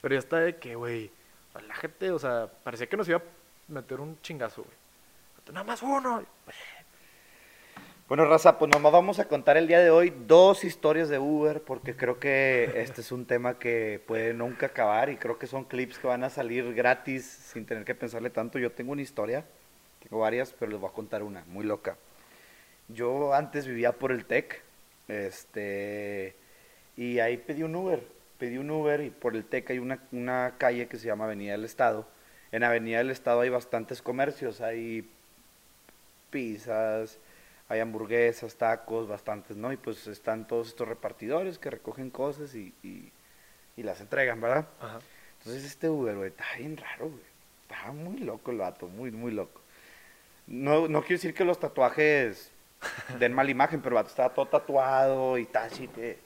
Pero 0.00 0.14
ya 0.14 0.18
está 0.18 0.38
de 0.40 0.56
que, 0.56 0.74
güey, 0.74 1.10
relájate, 1.54 2.10
o 2.10 2.18
sea, 2.18 2.50
parecía 2.64 2.86
que 2.88 2.96
nos 2.96 3.08
iba 3.08 3.18
a 3.18 3.22
meter 3.68 4.00
un 4.00 4.20
chingazo, 4.22 4.62
güey. 4.62 4.76
Nada 5.52 5.64
más 5.64 5.82
uno. 5.82 6.24
Bueno, 8.06 8.26
Raza, 8.26 8.58
pues 8.58 8.70
nomás 8.70 8.92
vamos 8.92 9.18
a 9.18 9.28
contar 9.28 9.56
el 9.56 9.66
día 9.66 9.80
de 9.80 9.88
hoy 9.88 10.12
dos 10.26 10.64
historias 10.64 11.08
de 11.08 11.18
Uber, 11.18 11.62
porque 11.62 11.96
creo 11.96 12.20
que 12.20 12.70
este 12.76 13.00
es 13.00 13.10
un 13.10 13.24
tema 13.24 13.58
que 13.58 13.98
puede 14.06 14.34
nunca 14.34 14.66
acabar 14.66 15.08
y 15.08 15.16
creo 15.16 15.38
que 15.38 15.46
son 15.46 15.64
clips 15.64 15.98
que 15.98 16.06
van 16.06 16.22
a 16.22 16.28
salir 16.28 16.74
gratis 16.74 17.24
sin 17.24 17.64
tener 17.64 17.86
que 17.86 17.94
pensarle 17.94 18.28
tanto. 18.28 18.58
Yo 18.58 18.70
tengo 18.72 18.92
una 18.92 19.00
historia, 19.00 19.46
tengo 20.02 20.18
varias, 20.18 20.52
pero 20.52 20.70
les 20.70 20.78
voy 20.78 20.90
a 20.90 20.92
contar 20.92 21.22
una, 21.22 21.44
muy 21.46 21.64
loca. 21.64 21.96
Yo 22.88 23.32
antes 23.32 23.66
vivía 23.66 23.92
por 23.92 24.12
el 24.12 24.26
TEC, 24.26 24.62
este, 25.08 26.36
y 26.98 27.20
ahí 27.20 27.38
pedí 27.38 27.62
un 27.62 27.74
Uber, 27.74 28.06
pedí 28.38 28.58
un 28.58 28.70
Uber 28.70 29.00
y 29.00 29.08
por 29.08 29.34
el 29.34 29.46
TEC 29.46 29.70
hay 29.70 29.78
una, 29.78 29.98
una 30.12 30.56
calle 30.58 30.88
que 30.88 30.98
se 30.98 31.06
llama 31.06 31.24
Avenida 31.24 31.52
del 31.52 31.64
Estado. 31.64 32.06
En 32.52 32.64
Avenida 32.64 32.98
del 32.98 33.10
Estado 33.10 33.40
hay 33.40 33.48
bastantes 33.48 34.02
comercios, 34.02 34.60
hay 34.60 35.08
pizzas, 36.28 37.18
hay 37.68 37.80
hamburguesas, 37.80 38.56
tacos, 38.56 39.08
bastantes, 39.08 39.56
¿no? 39.56 39.72
Y 39.72 39.76
pues 39.76 40.06
están 40.06 40.46
todos 40.46 40.68
estos 40.68 40.86
repartidores 40.86 41.58
que 41.58 41.70
recogen 41.70 42.10
cosas 42.10 42.54
y, 42.54 42.74
y, 42.82 43.10
y 43.76 43.82
las 43.82 44.00
entregan, 44.00 44.40
¿verdad? 44.40 44.66
Ajá. 44.80 45.00
Entonces 45.38 45.64
este 45.64 45.88
Uber, 45.88 46.16
güey, 46.16 46.28
estaba 46.30 46.56
bien 46.56 46.76
raro, 46.76 47.10
güey. 47.10 47.22
Estaba 47.62 47.92
muy 47.92 48.18
loco 48.18 48.50
el 48.50 48.58
vato, 48.58 48.86
muy, 48.88 49.10
muy 49.10 49.32
loco. 49.32 49.60
No, 50.46 50.88
no 50.88 51.00
quiero 51.00 51.16
decir 51.16 51.34
que 51.34 51.44
los 51.44 51.58
tatuajes 51.58 52.50
den 53.18 53.32
mala 53.32 53.50
imagen, 53.50 53.80
pero 53.80 53.96
el 53.96 54.02
vato 54.02 54.10
estaba 54.10 54.32
todo 54.32 54.46
tatuado 54.46 55.38
y 55.38 55.42
estaba 55.42 55.66
así 55.66 55.88
que... 55.88 56.18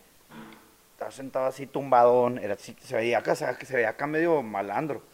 Estaba 0.93 1.13
sentado 1.13 1.47
así 1.47 1.67
tumbadón, 1.67 2.39
era 2.39 2.55
así, 2.55 2.77
se 2.81 2.97
veía 2.97 3.19
acá, 3.19 3.37
se 3.37 3.73
veía 3.73 3.91
acá 3.91 4.09
medio 4.09 4.43
malandro. 4.43 5.05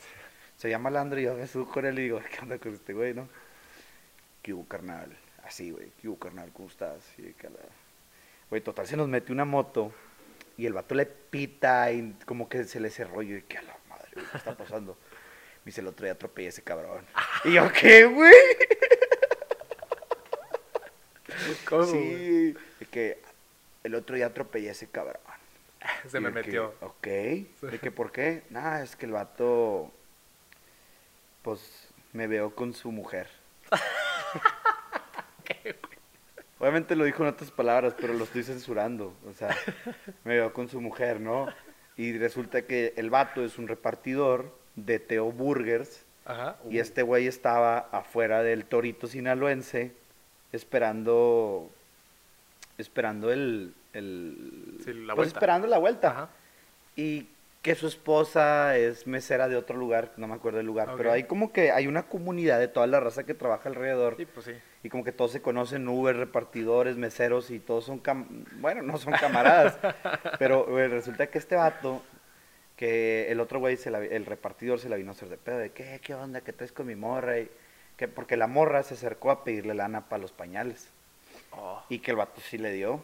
Se 0.56 0.68
veía 0.68 0.78
malandro 0.78 1.20
y 1.20 1.24
yo 1.24 1.34
me 1.34 1.46
subo 1.46 1.70
con 1.70 1.84
él 1.84 1.98
y 1.98 2.04
digo, 2.04 2.20
¿qué 2.30 2.40
onda 2.40 2.58
con 2.58 2.72
este 2.72 2.94
güey, 2.94 3.12
no? 3.12 3.28
¿Qué 4.40 4.54
hubo, 4.54 4.66
carnal? 4.66 5.14
Así, 5.44 5.70
güey, 5.70 5.90
¿qué 6.00 6.08
hubo, 6.08 6.18
carnal? 6.18 6.50
¿Cómo 6.52 6.68
estás? 6.68 7.02
Y 7.18 7.22
de 7.22 7.32
que 7.34 7.48
la- 7.48 7.56
Güey, 8.50 8.62
total, 8.62 8.86
se 8.86 8.96
nos 8.96 9.08
metió 9.08 9.32
una 9.34 9.44
moto 9.44 9.92
y 10.56 10.66
el 10.66 10.72
vato 10.72 10.94
le 10.94 11.06
pita 11.06 11.90
y 11.92 12.12
como 12.26 12.48
que 12.48 12.64
se 12.64 12.78
le 12.80 12.90
cerró 12.90 13.22
y 13.22 13.28
yo 13.28 13.48
que 13.48 13.58
a 13.58 13.62
la 13.62 13.76
madre, 13.88 14.08
güey, 14.14 14.26
¿qué 14.30 14.36
está 14.38 14.56
pasando? 14.56 14.96
Me 15.64 15.70
dice, 15.70 15.80
el 15.80 15.86
otro 15.88 16.04
día 16.04 16.12
atropellé 16.12 16.46
a 16.48 16.50
ese 16.50 16.62
cabrón. 16.62 17.04
Y 17.44 17.54
yo, 17.54 17.70
¿qué, 17.72 18.04
güey? 18.04 18.32
¿Cómo? 21.68 21.84
Sí, 21.86 22.54
de 22.80 22.86
que 22.90 23.18
el 23.82 23.94
otro 23.94 24.14
día 24.16 24.26
atropellé 24.26 24.68
a 24.68 24.72
ese 24.72 24.88
cabrón. 24.88 25.20
Se 26.08 26.18
Y 26.18 26.20
me 26.20 26.28
que, 26.28 26.34
metió. 26.34 26.74
ok. 26.80 27.02
¿De 27.02 27.78
que 27.82 27.90
por 27.90 28.12
qué? 28.12 28.42
Nada, 28.50 28.82
es 28.82 28.94
que 28.96 29.06
el 29.06 29.12
vato, 29.12 29.90
pues, 31.42 31.88
me 32.12 32.26
veo 32.26 32.54
con 32.54 32.72
su 32.74 32.92
mujer. 32.92 33.28
Obviamente 36.58 36.96
lo 36.96 37.04
dijo 37.04 37.22
en 37.22 37.30
otras 37.30 37.50
palabras, 37.50 37.94
pero 38.00 38.14
lo 38.14 38.24
estoy 38.24 38.42
censurando. 38.42 39.12
O 39.28 39.32
sea, 39.32 39.56
me 40.24 40.34
veo 40.36 40.52
con 40.52 40.68
su 40.68 40.80
mujer, 40.80 41.20
¿no? 41.20 41.46
Y 41.96 42.16
resulta 42.16 42.62
que 42.62 42.94
el 42.96 43.10
vato 43.10 43.44
es 43.44 43.58
un 43.58 43.68
repartidor 43.68 44.56
de 44.76 44.98
Teo 44.98 45.30
Burgers. 45.32 46.04
Ajá. 46.24 46.56
Y 46.70 46.78
este 46.78 47.02
güey 47.02 47.26
estaba 47.26 47.78
afuera 47.92 48.42
del 48.42 48.64
Torito 48.64 49.06
Sinaloense 49.06 49.92
esperando 50.52 51.70
esperando 52.78 53.30
el, 53.32 53.74
el 53.92 54.78
Sí, 54.84 54.92
la 54.94 55.14
pues 55.14 55.16
vuelta. 55.16 55.38
esperando 55.38 55.66
la 55.68 55.78
vuelta 55.78 56.10
Ajá. 56.10 56.28
y 56.96 57.26
que 57.64 57.74
su 57.74 57.86
esposa 57.86 58.76
es 58.76 59.06
mesera 59.06 59.48
de 59.48 59.56
otro 59.56 59.76
lugar, 59.76 60.12
no 60.18 60.28
me 60.28 60.34
acuerdo 60.34 60.58
del 60.58 60.66
lugar, 60.66 60.90
pero 60.98 61.10
hay 61.10 61.24
como 61.24 61.50
que 61.50 61.72
hay 61.72 61.86
una 61.86 62.02
comunidad 62.04 62.58
de 62.60 62.68
toda 62.68 62.86
la 62.86 63.00
raza 63.00 63.24
que 63.24 63.32
trabaja 63.32 63.70
alrededor 63.70 64.16
Sí, 64.18 64.26
pues 64.26 64.44
sí. 64.46 64.52
y 64.82 64.90
como 64.90 65.02
que 65.02 65.12
todos 65.12 65.32
se 65.32 65.40
conocen, 65.40 65.88
Uber, 65.88 66.14
repartidores, 66.14 66.96
meseros 66.98 67.50
y 67.50 67.58
todos 67.60 67.86
son, 67.86 68.02
cam- 68.02 68.26
bueno, 68.60 68.82
no 68.82 68.98
son 68.98 69.14
camaradas, 69.14 69.78
pero 70.38 70.66
güey, 70.66 70.88
resulta 70.88 71.26
que 71.28 71.38
este 71.38 71.56
vato, 71.56 72.02
que 72.76 73.32
el 73.32 73.40
otro 73.40 73.60
güey, 73.60 73.76
se 73.78 73.90
la- 73.90 74.00
el 74.04 74.26
repartidor 74.26 74.78
se 74.78 74.90
la 74.90 74.96
vino 74.96 75.10
a 75.10 75.12
hacer 75.12 75.30
de 75.30 75.38
pedo, 75.38 75.56
de 75.56 75.70
qué, 75.70 76.00
qué 76.02 76.14
onda, 76.14 76.42
qué 76.42 76.52
traes 76.52 76.70
con 76.72 76.86
mi 76.86 76.96
morra, 76.96 77.38
y 77.38 77.50
que 77.96 78.08
porque 78.08 78.36
la 78.36 78.46
morra 78.46 78.82
se 78.82 78.92
acercó 78.92 79.30
a 79.30 79.42
pedirle 79.42 79.72
lana 79.74 80.02
para 80.08 80.20
los 80.20 80.32
pañales 80.32 80.90
Oh. 81.56 81.82
y 81.88 82.00
que 82.00 82.10
el 82.10 82.16
vato 82.18 82.40
sí 82.42 82.58
le 82.58 82.72
dio, 82.72 83.00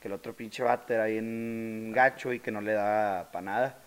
que 0.00 0.08
el 0.08 0.14
otro 0.14 0.32
pinche 0.34 0.62
vato 0.62 0.92
era 0.94 1.06
bien 1.06 1.90
gacho 1.92 2.32
y 2.32 2.38
que 2.40 2.50
no 2.52 2.60
le 2.60 2.72
daba 2.72 3.32
para 3.32 3.42
nada. 3.44 3.78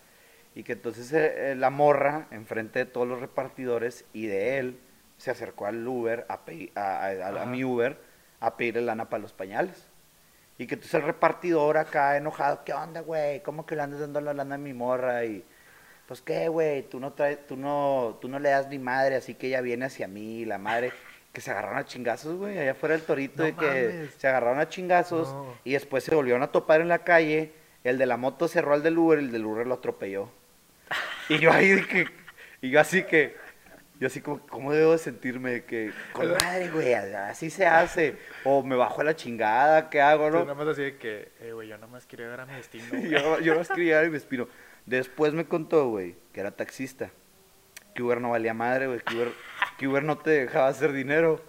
Y 0.56 0.64
que 0.64 0.74
entonces 0.74 1.12
eh, 1.14 1.52
eh, 1.52 1.56
la 1.56 1.70
morra, 1.70 2.28
enfrente 2.32 2.80
de 2.80 2.86
todos 2.86 3.08
los 3.08 3.20
repartidores 3.20 4.06
y 4.14 4.28
de 4.28 4.58
él, 4.60 4.80
se 5.18 5.32
acercó 5.32 5.66
al 5.68 5.88
Uber, 5.88 6.26
a, 6.30 6.40
a, 6.76 7.42
a- 7.42 7.46
mi 7.46 7.64
Uber, 7.64 7.98
a 8.40 8.58
pedirle 8.58 8.82
lana 8.82 9.10
para 9.10 9.22
los 9.22 9.34
pañales. 9.34 9.88
Y 10.58 10.68
que 10.68 10.74
entonces 10.76 10.96
el 10.96 11.04
repartidor 11.04 11.78
acá 11.78 12.18
enojado, 12.18 12.64
¿qué 12.66 12.74
onda, 12.74 13.02
güey? 13.02 13.42
¿Cómo 13.44 13.66
que 13.66 13.76
le 13.76 13.82
andas 13.84 14.02
dando 14.02 14.20
la 14.22 14.34
lana 14.34 14.56
a 14.56 14.58
mi 14.58 14.74
morra? 14.74 15.24
Y 15.24 15.46
pues 16.06 16.22
qué, 16.22 16.50
güey, 16.50 16.84
tú 16.84 17.00
no 17.00 17.14
traes, 17.14 17.46
tú 17.48 17.56
no, 17.56 18.18
tú 18.20 18.28
no 18.28 18.40
le 18.40 18.50
das 18.50 18.68
ni 18.68 18.80
madre, 18.80 19.16
así 19.16 19.36
que 19.36 19.48
ella 19.48 19.62
viene 19.62 19.86
hacia 19.86 20.08
mí, 20.08 20.44
la 20.46 20.58
madre. 20.58 20.92
Que 21.32 21.42
se 21.42 21.52
agarraron 21.52 21.78
a 21.78 21.86
chingazos, 21.86 22.36
güey, 22.38 22.58
allá 22.58 22.72
afuera 22.72 22.96
del 22.96 23.06
torito, 23.06 23.44
No 23.44 23.44
de 23.46 23.56
que 23.56 24.10
se 24.18 24.28
agarraron 24.28 24.60
a 24.60 24.68
chingazos 24.68 25.32
No. 25.32 25.54
y 25.64 25.74
después 25.74 26.04
se 26.04 26.16
volvieron 26.16 26.42
a 26.42 26.52
topar 26.52 26.82
en 26.82 26.88
la 26.88 27.04
calle. 27.04 27.54
El 27.84 27.98
de 28.00 28.08
la 28.08 28.18
moto 28.18 28.48
cerró 28.48 28.74
al 28.74 28.82
del 28.84 28.98
Uber, 28.98 29.20
el 29.20 29.32
del 29.32 29.46
Uber 29.46 29.68
lo 29.68 29.76
atropelló. 29.76 30.30
Y 31.30 31.38
yo 31.38 31.52
ahí 31.52 31.82
que, 31.84 32.08
y 32.62 32.72
yo 32.72 32.80
así 32.80 33.04
que, 33.04 33.38
Yo 34.00 34.08
así 34.08 34.20
como, 34.20 34.40
¿cómo 34.48 34.74
debo 34.74 34.94
de 34.94 34.98
sentirme? 34.98 35.64
Que, 35.64 35.92
con 36.14 36.32
madre, 36.32 36.70
güey, 36.70 36.94
así 36.94 37.50
se 37.50 37.68
hace. 37.68 38.18
O 38.44 38.64
me 38.64 38.76
bajo 38.76 39.02
a 39.02 39.04
la 39.04 39.16
chingada, 39.16 39.90
¿qué 39.90 40.02
hago, 40.02 40.32
no? 40.32 40.40
nada 40.40 40.56
más 40.56 40.68
así 40.70 40.82
de 40.82 40.98
que, 40.98 41.32
eh, 41.40 41.52
güey, 41.54 41.68
yo 41.68 41.76
nada 41.76 41.88
más 41.88 42.06
quería 42.06 42.28
ver 42.28 42.40
a 42.40 42.46
mi 42.46 42.54
destino. 42.54 42.86
yo, 43.10 43.40
yo 43.42 43.54
no 43.54 43.62
escribía 43.62 44.04
y 44.04 44.10
me 44.10 44.18
espino. 44.18 44.48
Después 44.86 45.34
me 45.34 45.46
contó, 45.46 45.90
güey, 45.90 46.16
que 46.34 46.40
era 46.40 46.52
taxista. 46.52 47.12
Que 47.94 48.02
Uber 48.02 48.20
no 48.20 48.32
valía 48.32 48.54
madre, 48.54 48.88
güey. 48.88 49.02
Que 49.02 49.16
Uber, 49.16 49.32
que 49.78 49.88
Uber 49.88 50.04
no 50.04 50.18
te 50.18 50.32
dejaba 50.32 50.68
hacer 50.68 50.94
dinero. 50.94 51.42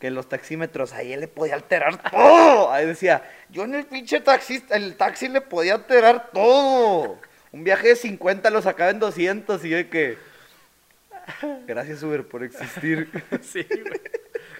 Que 0.00 0.08
en 0.08 0.14
los 0.14 0.28
taxímetros 0.28 0.92
ahí 0.92 1.12
él 1.12 1.20
le 1.20 1.28
podía 1.28 1.54
alterar 1.54 2.10
todo. 2.10 2.72
Ahí 2.72 2.86
decía, 2.86 3.22
yo 3.50 3.64
en 3.64 3.74
el 3.74 3.84
pinche 3.84 4.20
taxista, 4.20 4.76
el 4.76 4.96
taxi 4.96 5.28
le 5.28 5.40
podía 5.40 5.74
alterar 5.74 6.30
todo. 6.32 7.18
Un 7.52 7.64
viaje 7.64 7.88
de 7.88 7.96
50 7.96 8.50
lo 8.50 8.60
sacaba 8.62 8.90
en 8.90 8.98
200 8.98 9.64
y 9.64 9.68
yo 9.70 9.76
de 9.76 9.88
que... 9.88 10.18
Gracias 11.66 12.02
Uber 12.02 12.24
por 12.26 12.42
existir. 12.42 13.08
sí, 13.42 13.66
güey. 13.68 14.00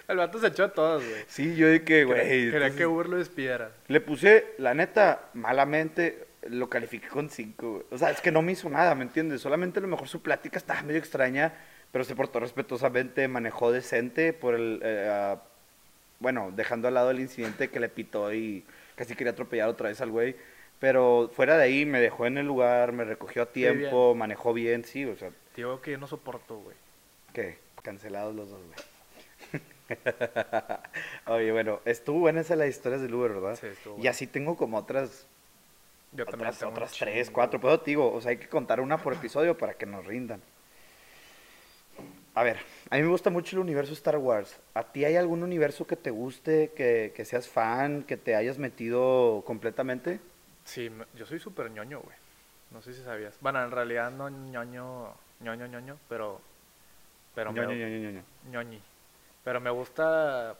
El 0.07 0.17
vato 0.17 0.39
se 0.39 0.47
echó 0.47 0.65
a 0.65 0.73
todos, 0.73 1.03
güey. 1.03 1.23
Sí, 1.27 1.55
yo 1.55 1.67
de 1.67 1.83
que, 1.83 2.03
güey... 2.03 2.19
Quería, 2.21 2.45
entonces- 2.45 2.75
que 2.75 2.85
Uber 2.85 3.07
lo 3.07 3.17
despidiera. 3.17 3.71
Le 3.87 4.01
puse, 4.01 4.45
la 4.57 4.73
neta, 4.73 5.29
malamente, 5.33 6.27
lo 6.49 6.69
califiqué 6.69 7.07
con 7.07 7.29
5. 7.29 7.85
O 7.91 7.97
sea, 7.97 8.09
es 8.11 8.21
que 8.21 8.31
no 8.31 8.41
me 8.41 8.53
hizo 8.53 8.69
nada, 8.69 8.95
¿me 8.95 9.03
entiendes? 9.03 9.41
Solamente 9.41 9.79
a 9.79 9.81
lo 9.81 9.87
mejor 9.87 10.07
su 10.07 10.21
plática 10.21 10.57
estaba 10.57 10.81
medio 10.81 10.99
extraña, 10.99 11.53
pero 11.91 12.03
se 12.03 12.15
portó 12.15 12.39
respetuosamente, 12.39 13.27
manejó 13.27 13.71
decente 13.71 14.33
por 14.33 14.55
el... 14.55 14.79
eh, 14.83 15.09
ah, 15.11 15.41
bueno, 16.19 16.51
dejando 16.55 16.87
al 16.87 16.95
lado 16.95 17.11
el 17.11 17.19
incidente 17.19 17.69
que 17.69 17.79
le 17.79 17.87
pitó 17.87 18.33
y 18.33 18.65
casi 18.95 19.15
quería 19.15 19.31
atropellar 19.31 19.69
otra 19.69 19.89
vez 19.89 20.01
al 20.01 20.09
güey. 20.11 20.35
Pero 20.79 21.29
fuera 21.33 21.57
de 21.57 21.63
ahí, 21.63 21.85
me 21.85 21.99
dejó 21.99 22.25
en 22.25 22.37
el 22.37 22.45
lugar, 22.45 22.93
me 22.93 23.03
recogió 23.03 23.43
a 23.43 23.45
tiempo, 23.47 24.15
manejó 24.15 24.53
bien, 24.53 24.85
sí, 24.85 25.05
o 25.05 25.15
sea, 25.15 25.31
Digo 25.55 25.81
que 25.81 25.91
yo 25.91 25.97
no 25.97 26.07
soporto, 26.07 26.57
güey. 26.59 26.77
¿qué? 27.33 27.57
Cancelados 27.81 28.33
los 28.33 28.49
dos, 28.49 28.61
güey. 28.65 29.61
Oye, 31.27 31.51
bueno, 31.51 31.81
estuvo 31.83 32.19
buena 32.19 32.41
esa 32.41 32.55
las 32.55 32.69
historias 32.69 33.01
del 33.01 33.13
Uber, 33.13 33.33
¿verdad? 33.33 33.57
Sí, 33.59 33.67
estuvo 33.67 33.99
Y 33.99 34.07
así 34.07 34.27
tengo 34.27 34.55
como 34.55 34.77
otras 34.77 35.25
Yo 36.11 36.25
también 36.25 36.47
otras, 36.47 36.59
tengo 36.59 36.71
un 36.71 36.77
otras 36.77 36.91
chingo, 36.93 37.11
tres, 37.11 37.29
cuatro, 37.29 37.59
pero 37.59 37.79
te 37.79 37.91
digo, 37.91 38.09
o 38.09 38.21
sea, 38.21 38.31
hay 38.31 38.37
que 38.37 38.47
contar 38.47 38.79
una 38.79 38.97
por 38.97 39.13
episodio 39.13 39.57
para 39.57 39.73
que 39.73 39.85
nos 39.85 40.05
rindan. 40.05 40.41
A 42.35 42.43
ver, 42.43 42.59
a 42.89 42.95
mí 42.95 43.01
me 43.01 43.09
gusta 43.09 43.29
mucho 43.29 43.55
el 43.55 43.61
universo 43.61 43.91
Star 43.91 44.17
Wars. 44.17 44.59
¿A 44.73 44.83
ti 44.83 45.03
hay 45.03 45.17
algún 45.17 45.43
universo 45.43 45.85
que 45.87 45.97
te 45.97 46.11
guste, 46.11 46.71
que, 46.73 47.11
que 47.13 47.25
seas 47.25 47.49
fan, 47.49 48.03
que 48.03 48.15
te 48.15 48.35
hayas 48.35 48.59
metido 48.59 49.43
completamente? 49.45 50.19
Sí, 50.69 50.87
yo 51.15 51.25
soy 51.25 51.39
súper 51.39 51.71
ñoño, 51.71 51.99
güey. 51.99 52.15
No 52.69 52.79
sé 52.83 52.93
si 52.93 53.01
sabías. 53.03 53.35
Bueno, 53.41 53.63
en 53.63 53.71
realidad 53.71 54.11
no 54.11 54.29
ñoño, 54.29 55.15
ñoño, 55.39 55.65
ñoño, 55.65 55.97
pero... 56.07 56.39
Pero 57.33 57.51
Ño, 57.51 57.67
me, 57.67 57.75
Ño, 57.75 57.87
Ño, 57.87 57.97
Ño, 57.97 58.11
Ño. 58.11 58.23
ñoñi. 58.51 58.81
Pero 59.43 59.59
me 59.59 59.71
gusta... 59.71 60.55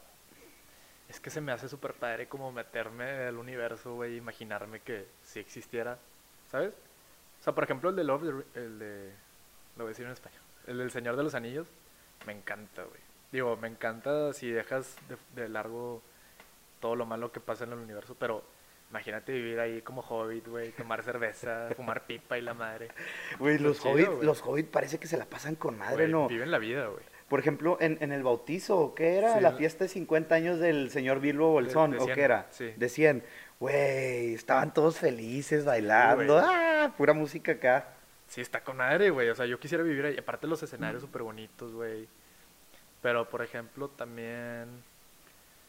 Es 1.08 1.20
que 1.20 1.30
se 1.30 1.40
me 1.40 1.52
hace 1.52 1.68
súper 1.68 1.94
padre 1.94 2.26
como 2.26 2.50
meterme 2.50 3.04
al 3.28 3.36
universo, 3.36 3.94
güey, 3.94 4.16
imaginarme 4.16 4.80
que 4.80 5.06
si 5.22 5.38
existiera, 5.38 5.96
¿sabes? 6.50 6.74
O 7.40 7.44
sea, 7.44 7.52
por 7.52 7.62
ejemplo, 7.62 7.90
el 7.90 7.96
de 7.96 8.04
Love, 8.04 8.44
el 8.54 8.78
de... 8.80 9.12
Lo 9.76 9.84
voy 9.84 9.90
a 9.90 9.94
decir 9.94 10.06
en 10.06 10.12
español. 10.12 10.42
El 10.66 10.78
del 10.78 10.90
Señor 10.90 11.16
de 11.16 11.22
los 11.22 11.36
Anillos, 11.36 11.68
me 12.26 12.32
encanta, 12.32 12.82
güey. 12.82 13.00
Digo, 13.30 13.56
me 13.56 13.68
encanta 13.68 14.32
si 14.32 14.50
dejas 14.50 14.96
de, 15.08 15.16
de 15.40 15.48
largo 15.48 16.02
todo 16.80 16.96
lo 16.96 17.06
malo 17.06 17.30
que 17.30 17.38
pasa 17.38 17.62
en 17.62 17.72
el 17.72 17.78
universo, 17.78 18.16
pero 18.18 18.42
imagínate 18.90 19.32
vivir 19.32 19.58
ahí 19.60 19.82
como 19.82 20.02
hobbit, 20.02 20.46
güey, 20.46 20.72
tomar 20.72 21.02
cerveza, 21.02 21.68
fumar 21.76 22.06
pipa 22.06 22.36
y 22.38 22.42
la 22.42 22.54
madre. 22.54 22.88
Güey, 23.38 23.58
los 23.58 23.78
chido, 23.78 23.92
hobbit, 23.92 24.06
güey. 24.08 24.24
los 24.26 24.42
hobbit 24.42 24.68
parece 24.68 24.98
que 24.98 25.06
se 25.06 25.16
la 25.16 25.24
pasan 25.24 25.54
con 25.54 25.78
madre, 25.78 26.08
¿no? 26.08 26.28
Viven 26.28 26.50
la 26.50 26.58
vida, 26.58 26.86
güey. 26.86 27.02
Por 27.28 27.38
ejemplo, 27.38 27.78
en, 27.80 27.96
en 28.00 28.10
el 28.10 28.24
bautizo, 28.24 28.92
¿qué 28.96 29.18
era? 29.18 29.34
Sí, 29.34 29.40
la 29.40 29.52
fiesta 29.52 29.84
de 29.84 29.88
50 29.88 30.34
años 30.34 30.58
del 30.58 30.90
señor 30.90 31.20
Bilbo 31.20 31.52
Bolsón, 31.52 31.92
de 31.92 31.98
¿o 31.98 32.04
100, 32.04 32.14
qué 32.16 32.22
era? 32.22 32.46
sí. 32.50 32.72
De 32.76 32.88
100. 32.88 33.22
Güey, 33.60 34.34
estaban 34.34 34.74
todos 34.74 34.98
felices 34.98 35.64
bailando. 35.64 36.38
ah, 36.42 36.92
pura 36.96 37.12
música 37.12 37.52
acá. 37.52 37.88
Sí, 38.26 38.40
está 38.40 38.62
con 38.64 38.78
madre, 38.78 39.10
güey. 39.10 39.28
O 39.28 39.34
sea, 39.34 39.44
yo 39.44 39.60
quisiera 39.60 39.84
vivir 39.84 40.06
ahí. 40.06 40.16
Aparte 40.18 40.46
los 40.46 40.62
escenarios 40.62 41.02
súper 41.02 41.22
bonitos, 41.22 41.72
güey. 41.72 42.08
Pero, 43.02 43.28
por 43.28 43.42
ejemplo, 43.42 43.88
también... 43.88 44.82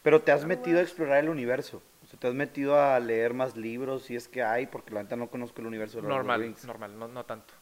Pero 0.04 0.22
te 0.22 0.32
has 0.32 0.42
Star 0.42 0.48
metido 0.50 0.80
a 0.80 0.82
explorar 0.82 1.20
el 1.20 1.30
universo. 1.30 1.82
Sea, 2.12 2.20
te 2.20 2.28
has 2.28 2.34
metido 2.34 2.80
a 2.80 3.00
leer 3.00 3.34
más 3.34 3.56
libros, 3.56 4.04
si 4.04 4.16
es 4.16 4.28
que 4.28 4.44
hay, 4.44 4.68
porque 4.68 4.92
la 4.94 5.02
neta 5.04 5.16
no 5.16 5.28
conozco 5.30 5.62
el 5.62 5.68
universo 5.68 6.02
de 6.02 6.04
Lord 6.04 6.12
of 6.12 6.18
the 6.18 6.28
Normal, 6.28 6.42
Rings. 6.42 6.66
normal, 6.66 7.00
no, 7.00 7.08
no 7.08 7.24
tanto. 7.24 7.54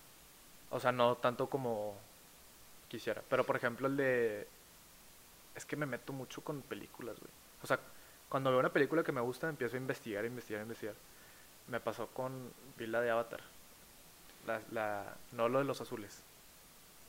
O 0.72 0.80
sea, 0.80 0.92
no 0.92 1.16
tanto 1.16 1.48
como 1.50 1.96
quisiera. 2.88 3.22
Pero, 3.30 3.46
por 3.46 3.56
ejemplo, 3.56 3.88
el 3.88 3.96
de... 3.98 4.48
Es 5.56 5.66
que 5.66 5.76
me 5.76 5.86
meto 5.86 6.14
mucho 6.14 6.42
con 6.42 6.62
películas, 6.62 7.18
güey. 7.20 7.32
O 7.64 7.68
sea, 7.68 7.80
cuando 8.28 8.50
veo 8.52 8.60
una 8.60 8.74
película 8.74 9.04
que 9.04 9.12
me 9.12 9.22
gusta, 9.22 9.50
empiezo 9.50 9.76
a 9.76 9.80
investigar, 9.80 10.26
investigar, 10.26 10.62
investigar. 10.64 10.96
Me 11.68 11.80
pasó 11.80 12.08
con... 12.08 12.52
Vi 12.78 12.88
la 12.88 13.02
de 13.02 13.12
Avatar. 13.12 13.42
La, 14.48 14.62
la, 14.72 15.16
no 15.34 15.48
lo 15.50 15.60
de 15.60 15.66
los 15.66 15.82
azules. 15.82 16.24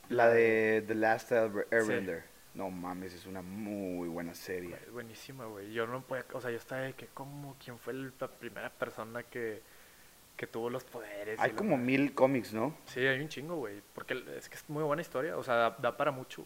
La 0.09 0.27
de 0.27 0.83
The 0.85 0.95
Last 0.95 1.31
Air- 1.31 1.67
Airbender. 1.71 2.23
No 2.53 2.69
mames, 2.69 3.13
es 3.13 3.25
una 3.25 3.41
muy 3.41 4.09
buena 4.09 4.33
serie. 4.33 4.77
Buenísima, 4.91 5.45
güey. 5.45 5.71
Yo 5.71 5.87
no 5.87 6.01
podía, 6.01 6.25
o 6.33 6.41
sea, 6.41 6.51
yo 6.51 6.57
estaba 6.57 6.81
de 6.81 6.93
que, 6.93 7.07
¿cómo? 7.13 7.55
¿Quién 7.63 7.79
fue 7.79 7.93
la 7.93 8.27
primera 8.27 8.69
persona 8.69 9.23
que, 9.23 9.61
que 10.35 10.47
tuvo 10.47 10.69
los 10.69 10.83
poderes? 10.83 11.39
Hay 11.39 11.51
como 11.51 11.77
mil 11.77 12.13
cómics, 12.13 12.53
¿no? 12.53 12.75
Sí, 12.85 12.99
hay 12.99 13.21
un 13.21 13.29
chingo, 13.29 13.55
güey. 13.55 13.81
Porque 13.95 14.21
es 14.37 14.49
que 14.49 14.55
es 14.55 14.69
muy 14.69 14.83
buena 14.83 15.01
historia, 15.01 15.37
o 15.37 15.43
sea, 15.43 15.55
da, 15.55 15.77
da 15.79 15.95
para 15.95 16.11
mucho. 16.11 16.45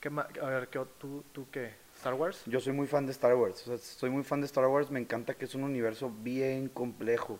¿Qué 0.00 0.10
ma- 0.10 0.28
A 0.42 0.46
ver, 0.46 0.68
¿qué, 0.68 0.84
tú, 0.98 1.24
¿tú 1.32 1.46
qué? 1.50 1.74
¿Star 1.96 2.14
Wars? 2.14 2.42
Yo 2.46 2.60
soy 2.60 2.72
muy 2.72 2.86
fan 2.86 3.06
de 3.06 3.12
Star 3.12 3.34
Wars. 3.34 3.62
O 3.62 3.76
sea, 3.76 3.78
soy 3.78 4.10
muy 4.10 4.24
fan 4.24 4.40
de 4.40 4.46
Star 4.46 4.66
Wars. 4.66 4.90
Me 4.90 5.00
encanta 5.00 5.34
que 5.34 5.44
es 5.46 5.54
un 5.54 5.62
universo 5.62 6.10
bien 6.10 6.68
complejo. 6.68 7.38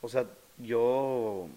O 0.00 0.08
sea, 0.08 0.26
yo 0.58 1.48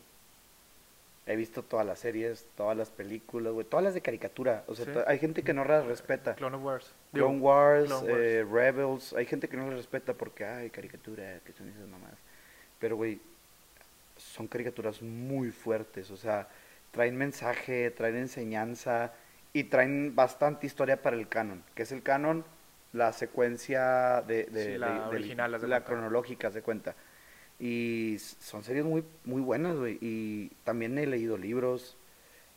he 1.27 1.35
visto 1.35 1.63
todas 1.63 1.85
las 1.85 1.99
series, 1.99 2.45
todas 2.55 2.77
las 2.77 2.89
películas, 2.91 3.51
güey, 3.53 3.65
todas 3.65 3.83
las 3.83 3.93
de 3.95 4.01
caricatura. 4.01 4.63
O 4.67 4.75
sea, 4.75 4.85
Sí. 4.85 4.91
hay 5.07 5.17
gente 5.19 5.41
que 5.43 5.53
no 5.53 5.65
las 5.65 5.85
respeta. 5.85 6.35
Clone 6.35 6.57
Wars. 6.57 6.91
Clone 7.13 7.39
Wars, 7.39 7.85
Clone 7.88 8.11
Wars. 8.11 8.21
eh, 8.23 8.45
Rebels, 8.49 9.13
hay 9.13 9.25
gente 9.25 9.47
que 9.49 9.57
no 9.57 9.65
las 9.67 9.77
respeta 9.77 10.13
porque, 10.13 10.45
ay, 10.45 10.69
caricatura, 10.69 11.39
que 11.45 11.51
son 11.53 11.67
esas 11.69 11.88
mamadas. 11.88 12.17
Pero, 12.79 12.95
güey, 12.97 13.19
son 14.17 14.47
caricaturas 14.47 15.01
muy 15.01 15.51
fuertes, 15.51 16.11
o 16.11 16.17
sea, 16.17 16.47
traen 16.91 17.17
mensaje, 17.17 17.91
traen 17.91 18.15
enseñanza 18.17 19.11
y 19.51 19.65
traen 19.65 20.15
bastante 20.15 20.67
historia 20.67 21.01
para 21.01 21.15
el 21.15 21.27
canon. 21.27 21.63
¿Qué 21.73 21.83
es 21.83 21.91
el 21.91 22.03
canon? 22.03 22.45
La 22.93 23.11
secuencia 23.13 24.21
de, 24.27 24.43
de- 24.45 24.73
Sí, 24.73 24.77
la 24.77 25.09
de- 25.09 25.15
original, 25.17 25.59
de 25.59 25.67
la 25.67 25.83
cronológica, 25.83 26.51
se 26.51 26.61
cuenta. 26.61 26.95
Y 27.59 28.17
son 28.19 28.63
series 28.63 28.85
muy, 28.85 29.03
muy 29.23 29.41
buenas, 29.41 29.77
güey. 29.77 29.97
Y 30.01 30.49
también 30.63 30.97
he 30.97 31.05
leído 31.07 31.37
libros, 31.37 31.97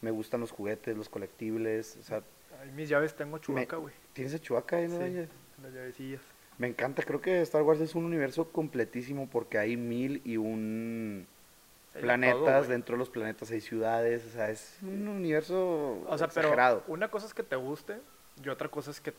me 0.01 0.11
gustan 0.11 0.41
los 0.41 0.51
juguetes, 0.51 0.97
los 0.97 1.09
colectibles, 1.09 1.97
o 2.01 2.03
sea, 2.03 2.23
Ay, 2.61 2.73
mis 2.73 2.89
llaves 2.89 3.15
tengo 3.15 3.39
Chewbacca, 3.39 3.77
güey. 3.77 3.95
¿Tienes 4.13 4.35
a 4.35 4.41
Chewbacca 4.41 4.77
ahí, 4.77 4.89
no, 4.89 4.99
Sí, 4.99 5.29
las 5.63 5.73
llavecillas. 5.73 6.21
Me 6.59 6.67
encanta, 6.67 7.05
creo 7.05 7.21
que 7.21 7.41
Star 7.43 7.63
Wars 7.63 7.81
es 7.81 7.95
un 7.95 8.05
universo 8.05 8.51
completísimo 8.51 9.29
porque 9.31 9.59
hay 9.59 9.77
mil 9.77 10.21
y 10.25 10.37
un 10.37 11.27
planetas, 12.01 12.63
todo, 12.63 12.73
dentro 12.73 12.95
de 12.95 12.99
los 12.99 13.11
planetas 13.11 13.51
hay 13.53 13.61
ciudades, 13.61 14.25
o 14.27 14.31
sea, 14.31 14.51
es 14.51 14.77
un 14.83 15.07
universo 15.07 16.05
O 16.09 16.19
sea, 16.19 16.27
exagerado. 16.27 16.81
pero 16.83 16.93
una 16.95 17.09
cosa 17.11 17.27
es 17.27 17.35
que 17.35 17.45
te 17.45 17.55
guste 17.57 17.99
y 18.43 18.49
otra 18.49 18.69
cosa 18.69 18.91
es 18.91 19.01
que 19.01 19.13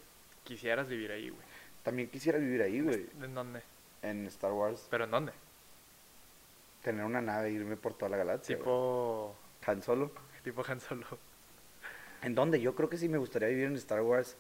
quisieras 0.44 0.90
vivir 0.90 1.12
ahí, 1.12 1.30
güey. 1.30 1.42
También 1.84 2.10
quisiera 2.10 2.38
vivir 2.38 2.62
ahí, 2.62 2.82
güey, 2.82 3.06
¿En 3.22 3.34
dónde? 3.34 3.62
en 4.02 4.28
Star 4.28 4.52
Wars, 4.52 4.88
¿Pero 4.90 5.06
en 5.06 5.12
dónde? 5.12 5.32
Tener 6.92 7.06
una 7.06 7.22
nave 7.22 7.50
e 7.50 7.52
irme 7.52 7.76
por 7.78 7.94
toda 7.94 8.10
la 8.10 8.18
galaxia. 8.18 8.58
Tipo... 8.58 9.36
Han 9.66 9.82
Solo. 9.84 10.12
Tipo 10.44 10.64
Han 10.68 10.80
Solo. 10.80 11.06
¿En 12.24 12.34
dónde? 12.36 12.60
Yo 12.62 12.76
creo 12.76 12.90
que 12.90 12.98
si 12.98 13.08
me 13.10 13.18
gustaría 13.18 13.48
vivir 13.50 13.66
en 13.66 13.76
Star 13.76 14.02
Wars 14.02 14.36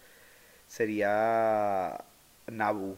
sería 0.68 2.04
Naboo 2.48 2.98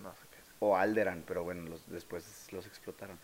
No 0.00 0.12
sé 0.14 0.20
qué 0.32 0.38
es. 0.40 0.46
o 0.60 0.76
Alderan, 0.76 1.22
pero 1.26 1.44
bueno, 1.44 1.68
los, 1.68 1.88
después 1.90 2.48
los 2.52 2.66
explotaron. 2.66 3.18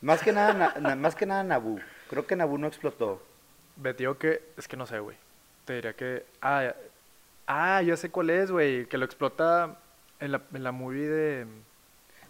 Más 0.00 0.22
que 0.22 0.32
nada, 0.32 0.54
na- 0.54 0.74
na- 0.80 0.96
más 0.96 1.14
que 1.14 1.26
nada 1.26 1.42
Naboo. 1.44 1.78
Creo 2.08 2.26
que 2.26 2.36
Naboo 2.36 2.58
no 2.58 2.66
explotó. 2.66 3.22
Digo 3.96 4.18
que... 4.18 4.42
Es 4.56 4.66
que 4.68 4.76
no 4.76 4.86
sé, 4.86 4.98
güey. 4.98 5.16
Te 5.64 5.74
diría 5.74 5.92
que... 5.94 6.24
Ah, 6.40 6.74
ah, 7.46 7.82
ya 7.82 7.96
sé 7.96 8.10
cuál 8.10 8.30
es, 8.30 8.50
güey. 8.50 8.86
Que 8.86 8.98
lo 8.98 9.04
explota 9.04 9.76
en 10.20 10.32
la, 10.32 10.42
en 10.52 10.64
la 10.64 10.72
movie 10.72 11.08
de... 11.08 11.46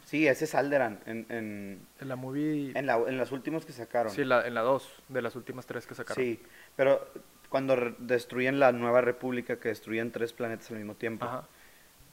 Sí, 0.08 0.26
ese 0.26 0.46
es 0.46 0.54
Alderan, 0.54 1.00
en, 1.04 1.26
en, 1.28 1.86
En 2.00 2.08
la 2.08 2.16
movie... 2.16 2.72
en, 2.74 2.86
la, 2.86 2.96
en 2.96 3.18
las 3.18 3.30
últimas 3.30 3.66
que 3.66 3.72
sacaron. 3.74 4.10
Sí, 4.10 4.24
la, 4.24 4.46
en 4.46 4.54
la 4.54 4.62
2, 4.62 5.02
de 5.10 5.20
las 5.20 5.36
últimas 5.36 5.66
tres 5.66 5.86
que 5.86 5.94
sacaron. 5.94 6.24
Sí, 6.24 6.40
pero 6.76 7.06
cuando 7.50 7.76
re- 7.76 7.94
destruyen 7.98 8.58
la 8.58 8.72
nueva 8.72 9.02
república, 9.02 9.56
que 9.60 9.68
destruyen 9.68 10.10
tres 10.10 10.32
planetas 10.32 10.70
al 10.70 10.78
mismo 10.78 10.94
tiempo. 10.94 11.26
Ajá. 11.26 11.44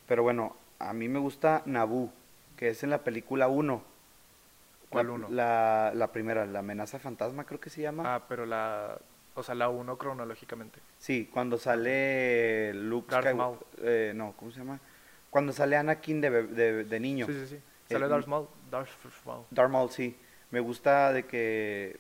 Pero 0.10 0.24
bueno, 0.24 0.58
a 0.80 0.92
mí 0.92 1.08
me 1.08 1.20
gusta 1.20 1.62
Naboo, 1.66 2.12
que 2.58 2.68
es 2.68 2.84
en 2.84 2.90
la 2.90 2.98
película 3.02 3.48
1. 3.48 3.82
¿Cuál 4.90 5.08
La- 5.08 5.14
uno? 5.14 5.28
La, 5.30 5.92
la 5.96 6.12
primera, 6.12 6.46
la 6.46 6.60
amenaza 6.60 7.00
fantasma 7.00 7.46
creo 7.46 7.62
que 7.62 7.70
se 7.70 7.82
llama. 7.82 8.16
Ah, 8.16 8.26
pero 8.28 8.46
la... 8.46 8.98
O 9.36 9.44
sea, 9.44 9.56
la 9.56 9.70
1 9.70 9.98
cronológicamente. 9.98 10.80
Sí, 10.98 11.30
cuando 11.34 11.58
sale 11.58 12.74
Luke 12.74 13.10
Darth 13.10 13.28
Skywa- 13.28 13.36
Maul. 13.36 13.58
eh, 13.84 14.12
no, 14.14 14.34
¿cómo 14.36 14.52
se 14.52 14.60
llama? 14.60 14.82
Cuando 15.30 15.54
sale 15.54 15.78
Anakin 15.78 16.20
de, 16.20 16.30
de, 16.48 16.84
de 16.84 17.00
niño. 17.00 17.26
Sí, 17.28 17.34
sí, 17.34 17.48
sí. 17.48 17.60
Sale 17.90 18.06
Eh, 18.06 18.10
Darth 18.10 18.28
Maul. 18.28 18.48
Darth 18.72 18.90
Maul. 19.26 19.46
Darth 19.52 19.72
Maul, 19.72 19.90
sí. 19.92 20.18
Me 20.52 20.60
gusta 20.60 21.12
de 21.14 21.26
que... 21.26 22.00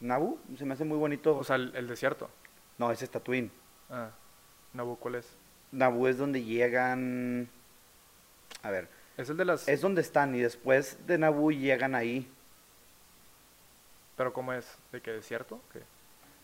Nabu, 0.00 0.38
se 0.56 0.64
me 0.64 0.74
hace 0.74 0.84
muy 0.84 0.96
bonito. 0.96 1.36
O 1.36 1.44
sea, 1.44 1.56
el, 1.56 1.74
el 1.74 1.88
desierto. 1.88 2.30
no, 2.78 2.90
ese 2.92 3.04
es 3.04 3.10
Tatooine. 3.10 3.50
Ah, 3.90 4.10
Naboo, 4.74 4.96
¿cuál 4.96 5.16
es? 5.16 5.26
Naboo 5.72 6.08
es 6.08 6.18
donde 6.18 6.42
llegan... 6.44 7.48
A 8.62 8.70
ver, 8.70 8.88
Es 9.16 9.28
el 9.30 9.36
de 9.36 9.44
las... 9.44 9.66
es 9.68 9.80
donde 9.80 10.00
están 10.02 10.34
y 10.34 10.40
después 10.40 10.98
de 11.06 11.18
Naboo 11.18 11.50
llegan 11.50 11.94
ahí. 11.94 12.30
¿Pero 14.16 14.32
cómo 14.32 14.52
es? 14.52 14.78
¿De 14.92 15.00
qué 15.00 15.12
desierto? 15.12 15.60
¿Qué? 15.72 15.82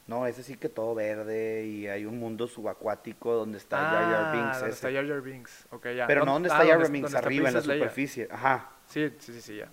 No, 0.07 0.27
ese 0.27 0.43
sí 0.43 0.57
que 0.57 0.69
todo 0.69 0.95
verde 0.95 1.65
y 1.65 1.87
hay 1.87 2.05
un 2.05 2.19
mundo 2.19 2.47
subacuático 2.47 3.33
donde 3.35 3.57
está 3.59 3.79
Jar 3.79 4.05
Jar 4.05 4.33
Binks. 4.35 4.47
Ah, 4.49 4.53
donde 4.59 4.69
ese. 4.69 4.75
está 4.87 4.93
Jar 4.93 5.09
Jar 5.09 5.21
Binks. 5.23 5.67
Ok, 5.71 5.87
ya. 5.97 6.07
Pero 6.07 6.25
no 6.27 6.33
¿Dónde- 6.33 6.49
donde 6.49 6.49
ah, 6.51 6.63
está 6.63 6.73
Jar 6.75 6.83
Jar 6.83 6.93
Binks, 6.93 7.07
está 7.07 7.19
arriba 7.21 7.49
en 7.49 7.55
la 7.55 7.61
Leia. 7.61 7.75
superficie. 7.85 8.29
Ajá. 8.31 8.71
Sí, 8.87 9.11
sí, 9.19 9.33
sí, 9.33 9.41
sí, 9.41 9.57
ya. 9.57 9.69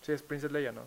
Sí, 0.00 0.12
es 0.12 0.22
Princess 0.22 0.50
Leia, 0.50 0.72
¿no? 0.72 0.82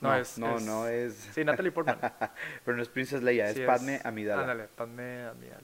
No, 0.00 0.10
No, 0.10 0.14
es... 0.16 0.38
no, 0.38 0.58
no 0.60 0.88
es. 0.88 1.14
Sí, 1.14 1.44
Natalie 1.44 1.70
Portman. 1.70 1.98
Pero 2.64 2.76
no 2.76 2.82
es 2.82 2.88
Princess 2.88 3.22
Leia, 3.22 3.52
Sí, 3.54 3.60
es 3.60 3.66
Padme 3.66 4.00
Amidala. 4.04 4.42
Ándale, 4.42 4.64
Padme 4.74 5.26
Amidala. 5.26 5.62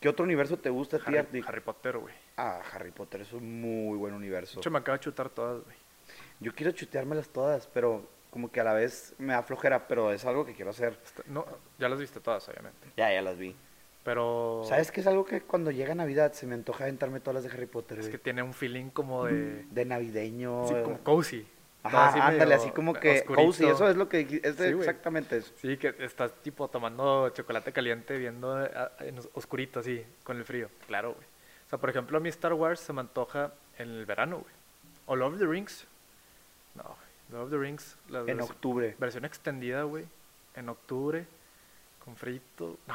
¿Qué 0.00 0.08
otro 0.08 0.24
universo 0.24 0.56
te 0.58 0.68
gusta 0.70 0.96
a 0.96 1.00
ti, 1.24 1.40
Harry, 1.46 1.60
Potter, 1.60 1.96
güey. 1.98 2.14
Ah, 2.36 2.60
Harry 2.72 2.90
Potter 2.90 3.22
es 3.22 3.32
un 3.32 3.60
muy 3.60 3.96
buen 3.96 4.12
De 4.12 4.18
universo. 4.18 4.58
hecho, 4.60 4.70
me 4.70 4.78
acabo 4.78 4.98
de 4.98 5.00
chutar 5.04 5.30
todas, 5.30 5.62
güey. 5.64 5.76
Yo 6.40 6.52
quiero 6.54 6.72
chuteármelas 6.72 7.28
todas, 7.28 7.66
pero 7.68 8.06
como 8.36 8.52
que 8.52 8.60
a 8.60 8.64
la 8.64 8.74
vez 8.74 9.14
me 9.16 9.32
da 9.32 9.42
flojera, 9.42 9.88
pero 9.88 10.12
es 10.12 10.22
algo 10.26 10.44
que 10.44 10.52
quiero 10.52 10.70
hacer. 10.72 10.98
Está- 11.02 11.22
No, 11.26 11.46
ya 11.78 11.88
las 11.88 11.98
viste 11.98 12.20
todas, 12.20 12.46
obviamente. 12.50 12.86
Ya, 12.94 13.10
ya 13.10 13.22
las 13.22 13.38
vi. 13.38 13.56
Pero... 14.04 14.60
¿Sabes 14.68 14.92
qué 14.92 15.00
es 15.00 15.06
algo 15.06 15.24
que 15.24 15.40
cuando 15.40 15.70
llega 15.70 15.94
Navidad 15.94 16.34
se 16.34 16.46
me 16.46 16.52
antoja 16.54 16.84
aventarme 16.84 17.18
todas 17.20 17.36
las 17.42 17.44
de 17.44 17.56
Harry 17.56 17.64
Potter? 17.64 17.98
Es 17.98 18.10
que 18.10 18.18
tiene 18.18 18.42
un 18.42 18.52
feeling 18.52 18.90
como 18.90 19.24
de... 19.24 19.64
De 19.70 19.84
navideño. 19.86 20.68
Sí, 20.68 20.74
como 20.84 20.98
cozy. 20.98 21.48
Ajá, 21.82 22.08
así 22.08 22.18
ándale, 22.20 22.54
así 22.56 22.70
como 22.72 22.92
que 22.92 23.20
oscurito. 23.20 23.46
cozy, 23.46 23.64
eso 23.68 23.88
es 23.88 23.96
lo 23.96 24.06
que 24.10 24.20
es 24.42 24.56
Sí, 24.58 24.64
exactamente 24.64 25.38
eso. 25.38 25.54
Sí, 25.56 25.78
que 25.78 25.94
estás 26.00 26.34
tipo 26.42 26.68
tomando 26.68 27.30
chocolate 27.30 27.72
caliente 27.72 28.18
viendo 28.18 28.62
eh, 28.66 28.70
en 29.00 29.18
os- 29.18 29.30
oscurito 29.32 29.80
así, 29.80 30.04
con 30.24 30.36
el 30.36 30.44
frío. 30.44 30.68
Claro, 30.86 31.14
güey. 31.14 31.26
O 31.64 31.68
sea, 31.70 31.78
por 31.78 31.88
ejemplo, 31.88 32.18
a 32.18 32.20
mí 32.20 32.28
Star 32.28 32.52
Wars 32.52 32.80
se 32.80 32.92
me 32.92 33.00
antoja 33.00 33.54
en 33.78 33.88
el 33.88 34.04
verano, 34.04 34.40
güey. 34.40 34.52
O 35.06 35.16
Lord 35.16 35.32
of 35.34 35.38
the 35.40 35.46
Rings. 35.46 35.86
No, 36.74 36.82
güey. 36.82 37.05
Lord 37.30 37.44
of 37.44 37.50
the 37.50 37.58
Rings, 37.58 37.96
la 38.08 38.20
En 38.20 38.26
versión, 38.26 38.50
octubre, 38.50 38.96
versión 38.98 39.24
extendida, 39.24 39.82
güey. 39.82 40.04
En 40.54 40.68
octubre, 40.68 41.26
con 42.04 42.16
frito. 42.16 42.78
No, 42.86 42.94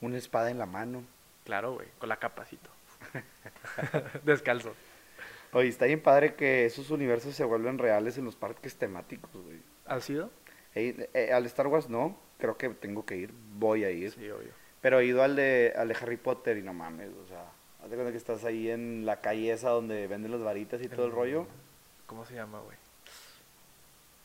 una 0.00 0.16
espada 0.16 0.50
en 0.50 0.58
la 0.58 0.66
mano. 0.66 1.04
claro, 1.44 1.74
güey, 1.74 1.88
con 1.98 2.08
la 2.08 2.16
capacito. 2.16 2.70
Descalzo. 4.24 4.74
Oye, 5.52 5.68
está 5.68 5.86
bien 5.86 6.02
padre 6.02 6.34
que 6.34 6.66
esos 6.66 6.90
universos 6.90 7.34
se 7.34 7.44
vuelven 7.44 7.78
reales 7.78 8.18
en 8.18 8.24
los 8.24 8.36
parques 8.36 8.76
temáticos, 8.76 9.30
güey. 9.32 9.60
¿Ha 9.86 10.00
sido? 10.00 10.30
Eh, 10.74 11.30
al 11.32 11.46
Star 11.46 11.66
Wars 11.68 11.88
no, 11.88 12.16
creo 12.38 12.58
que 12.58 12.68
tengo 12.68 13.06
que 13.06 13.16
ir, 13.16 13.32
voy 13.54 13.84
a 13.84 13.90
ir. 13.90 14.12
Sí, 14.12 14.28
obvio. 14.30 14.50
Pero 14.82 15.00
he 15.00 15.06
ido 15.06 15.22
al 15.22 15.36
de, 15.36 15.72
al 15.76 15.88
de 15.88 15.94
Harry 15.94 16.18
Potter 16.18 16.58
y 16.58 16.62
no 16.62 16.74
mames, 16.74 17.10
o 17.24 17.26
sea, 17.26 17.46
haz 17.82 17.90
de 17.90 17.96
cuenta 17.96 18.12
que 18.12 18.18
estás 18.18 18.44
ahí 18.44 18.70
en 18.70 19.06
la 19.06 19.20
calle 19.20 19.50
esa 19.50 19.70
donde 19.70 20.06
venden 20.06 20.30
las 20.32 20.42
varitas 20.42 20.82
y 20.82 20.88
todo 20.88 21.06
el 21.06 21.12
rollo. 21.12 21.46
¿Cómo 22.06 22.24
se 22.24 22.34
llama, 22.34 22.60
güey? 22.60 22.76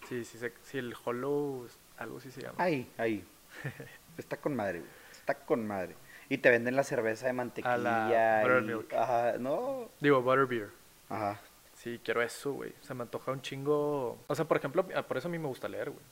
Sí, 0.07 0.23
sí, 0.25 0.37
sí, 0.63 0.77
el 0.77 0.93
Hollow, 1.03 1.67
algo 1.97 2.17
así 2.17 2.31
se 2.31 2.41
llama. 2.41 2.55
Ahí, 2.57 2.91
ahí. 2.97 3.23
Está 4.17 4.37
con 4.37 4.55
madre, 4.55 4.79
güey. 4.79 4.91
Está 5.11 5.35
con 5.35 5.65
madre. 5.65 5.95
Y 6.29 6.37
te 6.37 6.49
venden 6.49 6.75
la 6.75 6.83
cerveza 6.83 7.27
de 7.27 7.33
mantequilla. 7.33 8.41
y- 8.41 8.43
buttermilk. 8.43 8.93
Ajá, 8.93 9.37
no. 9.37 9.89
Digo, 9.99 10.21
Butterbeer. 10.21 10.69
Ajá. 11.09 11.39
Sí, 11.75 11.99
quiero 12.03 12.21
eso, 12.21 12.53
güey. 12.53 12.73
Se 12.81 12.93
me 12.93 13.03
antoja 13.03 13.31
un 13.31 13.41
chingo. 13.41 14.17
O 14.27 14.35
sea, 14.35 14.45
por 14.45 14.57
ejemplo, 14.57 14.85
por 14.87 15.17
eso 15.17 15.27
a 15.27 15.31
mí 15.31 15.37
me 15.37 15.47
gusta 15.47 15.67
leer, 15.67 15.89
güey. 15.89 16.03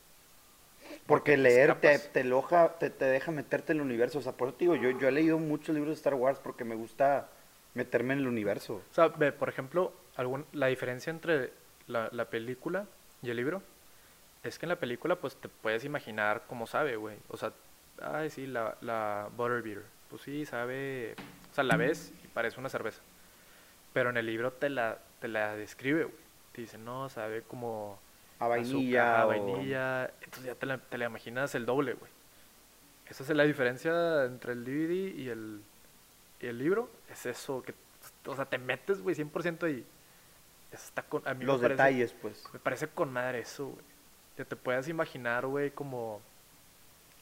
Porque 1.06 1.32
te 1.32 1.38
leer 1.38 1.76
te, 1.80 1.98
te, 2.00 2.24
loja, 2.24 2.78
te, 2.78 2.90
te 2.90 3.06
deja 3.06 3.32
meterte 3.32 3.72
en 3.72 3.80
el 3.80 3.86
universo. 3.86 4.20
O 4.20 4.22
sea, 4.22 4.34
por 4.34 4.50
eso 4.50 4.58
te 4.58 4.66
digo, 4.66 4.76
yo, 4.76 4.90
yo 4.92 5.08
he 5.08 5.12
leído 5.12 5.38
muchos 5.40 5.74
libros 5.74 5.92
de 5.92 5.96
Star 5.96 6.16
Wars 6.16 6.40
porque 6.40 6.66
me 6.66 6.76
gusta 6.76 7.30
meterme 7.74 8.14
en 8.14 8.20
el 8.20 8.28
universo. 8.28 8.82
O 8.92 8.94
sea, 8.94 9.08
ve, 9.08 9.32
por 9.32 9.48
ejemplo, 9.50 9.94
algún, 10.16 10.46
la 10.52 10.68
diferencia 10.68 11.10
entre 11.10 11.54
la, 11.88 12.10
la 12.12 12.26
película 12.30 12.86
y 13.22 13.30
el 13.30 13.38
libro 13.38 13.64
es 14.44 14.58
que 14.58 14.66
en 14.66 14.70
la 14.70 14.80
película, 14.80 15.16
pues 15.16 15.36
te 15.36 15.50
puedes 15.50 15.86
imaginar 15.86 16.44
cómo 16.48 16.66
sabe, 16.66 16.96
güey. 16.96 17.18
O 17.28 17.38
sea, 17.38 17.54
ay, 18.02 18.30
sí, 18.30 18.48
la, 18.48 18.76
la 18.82 19.30
Butterbeer. 19.36 19.84
Pues 20.10 20.24
sí, 20.24 20.46
sabe. 20.46 21.16
O 21.52 21.54
sea, 21.54 21.64
la 21.64 21.78
ves 21.78 22.14
y 22.24 22.28
parece 22.28 22.60
una 22.60 22.70
cerveza. 22.70 23.02
Pero 23.94 24.10
en 24.10 24.18
el 24.18 24.26
libro 24.26 24.52
te 24.52 24.70
la, 24.70 24.98
te 25.20 25.28
la 25.28 25.56
describe, 25.56 26.06
güey. 26.06 26.22
Te 26.54 26.62
dice, 26.62 26.78
no, 26.78 27.10
sabe 27.10 27.44
como. 27.44 28.00
A 28.40 28.48
vainilla. 28.48 29.04
azúcar, 29.04 29.22
a 29.22 29.26
vainilla. 29.26 30.06
Entonces 30.22 30.44
ya 30.46 30.56
te 30.56 30.66
la, 30.66 30.78
te 30.80 30.98
la 30.98 31.06
imaginas 31.06 31.54
el 31.54 31.66
doble, 31.66 31.94
güey. 31.94 32.12
Esa 33.08 33.24
es 33.24 33.30
la 33.30 33.44
diferencia 33.44 34.26
entre 34.26 34.54
el 34.54 34.64
DVD 34.64 35.16
y 35.16 35.30
el, 35.30 35.62
y 36.40 36.48
el 36.48 36.58
libro. 36.58 36.90
Es 37.10 37.26
eso, 37.26 37.62
que, 37.62 37.76
o 38.26 38.36
sea, 38.36 38.46
te 38.46 38.58
metes, 38.58 39.02
güey, 39.02 39.16
100% 39.16 39.64
ahí. 39.64 39.86
Eso 40.72 40.86
está 40.86 41.04
con, 41.04 41.28
a 41.28 41.34
mí 41.34 41.44
Los 41.44 41.58
me 41.62 41.68
parece, 41.68 41.84
detalles, 41.84 42.14
pues. 42.14 42.44
Me 42.54 42.60
parece 42.60 42.88
con 42.88 43.12
madre 43.12 43.40
eso, 43.40 43.68
güey. 43.68 43.91
Que 44.42 44.46
te 44.46 44.56
puedas 44.56 44.88
imaginar, 44.88 45.46
güey, 45.46 45.70
como 45.70 46.20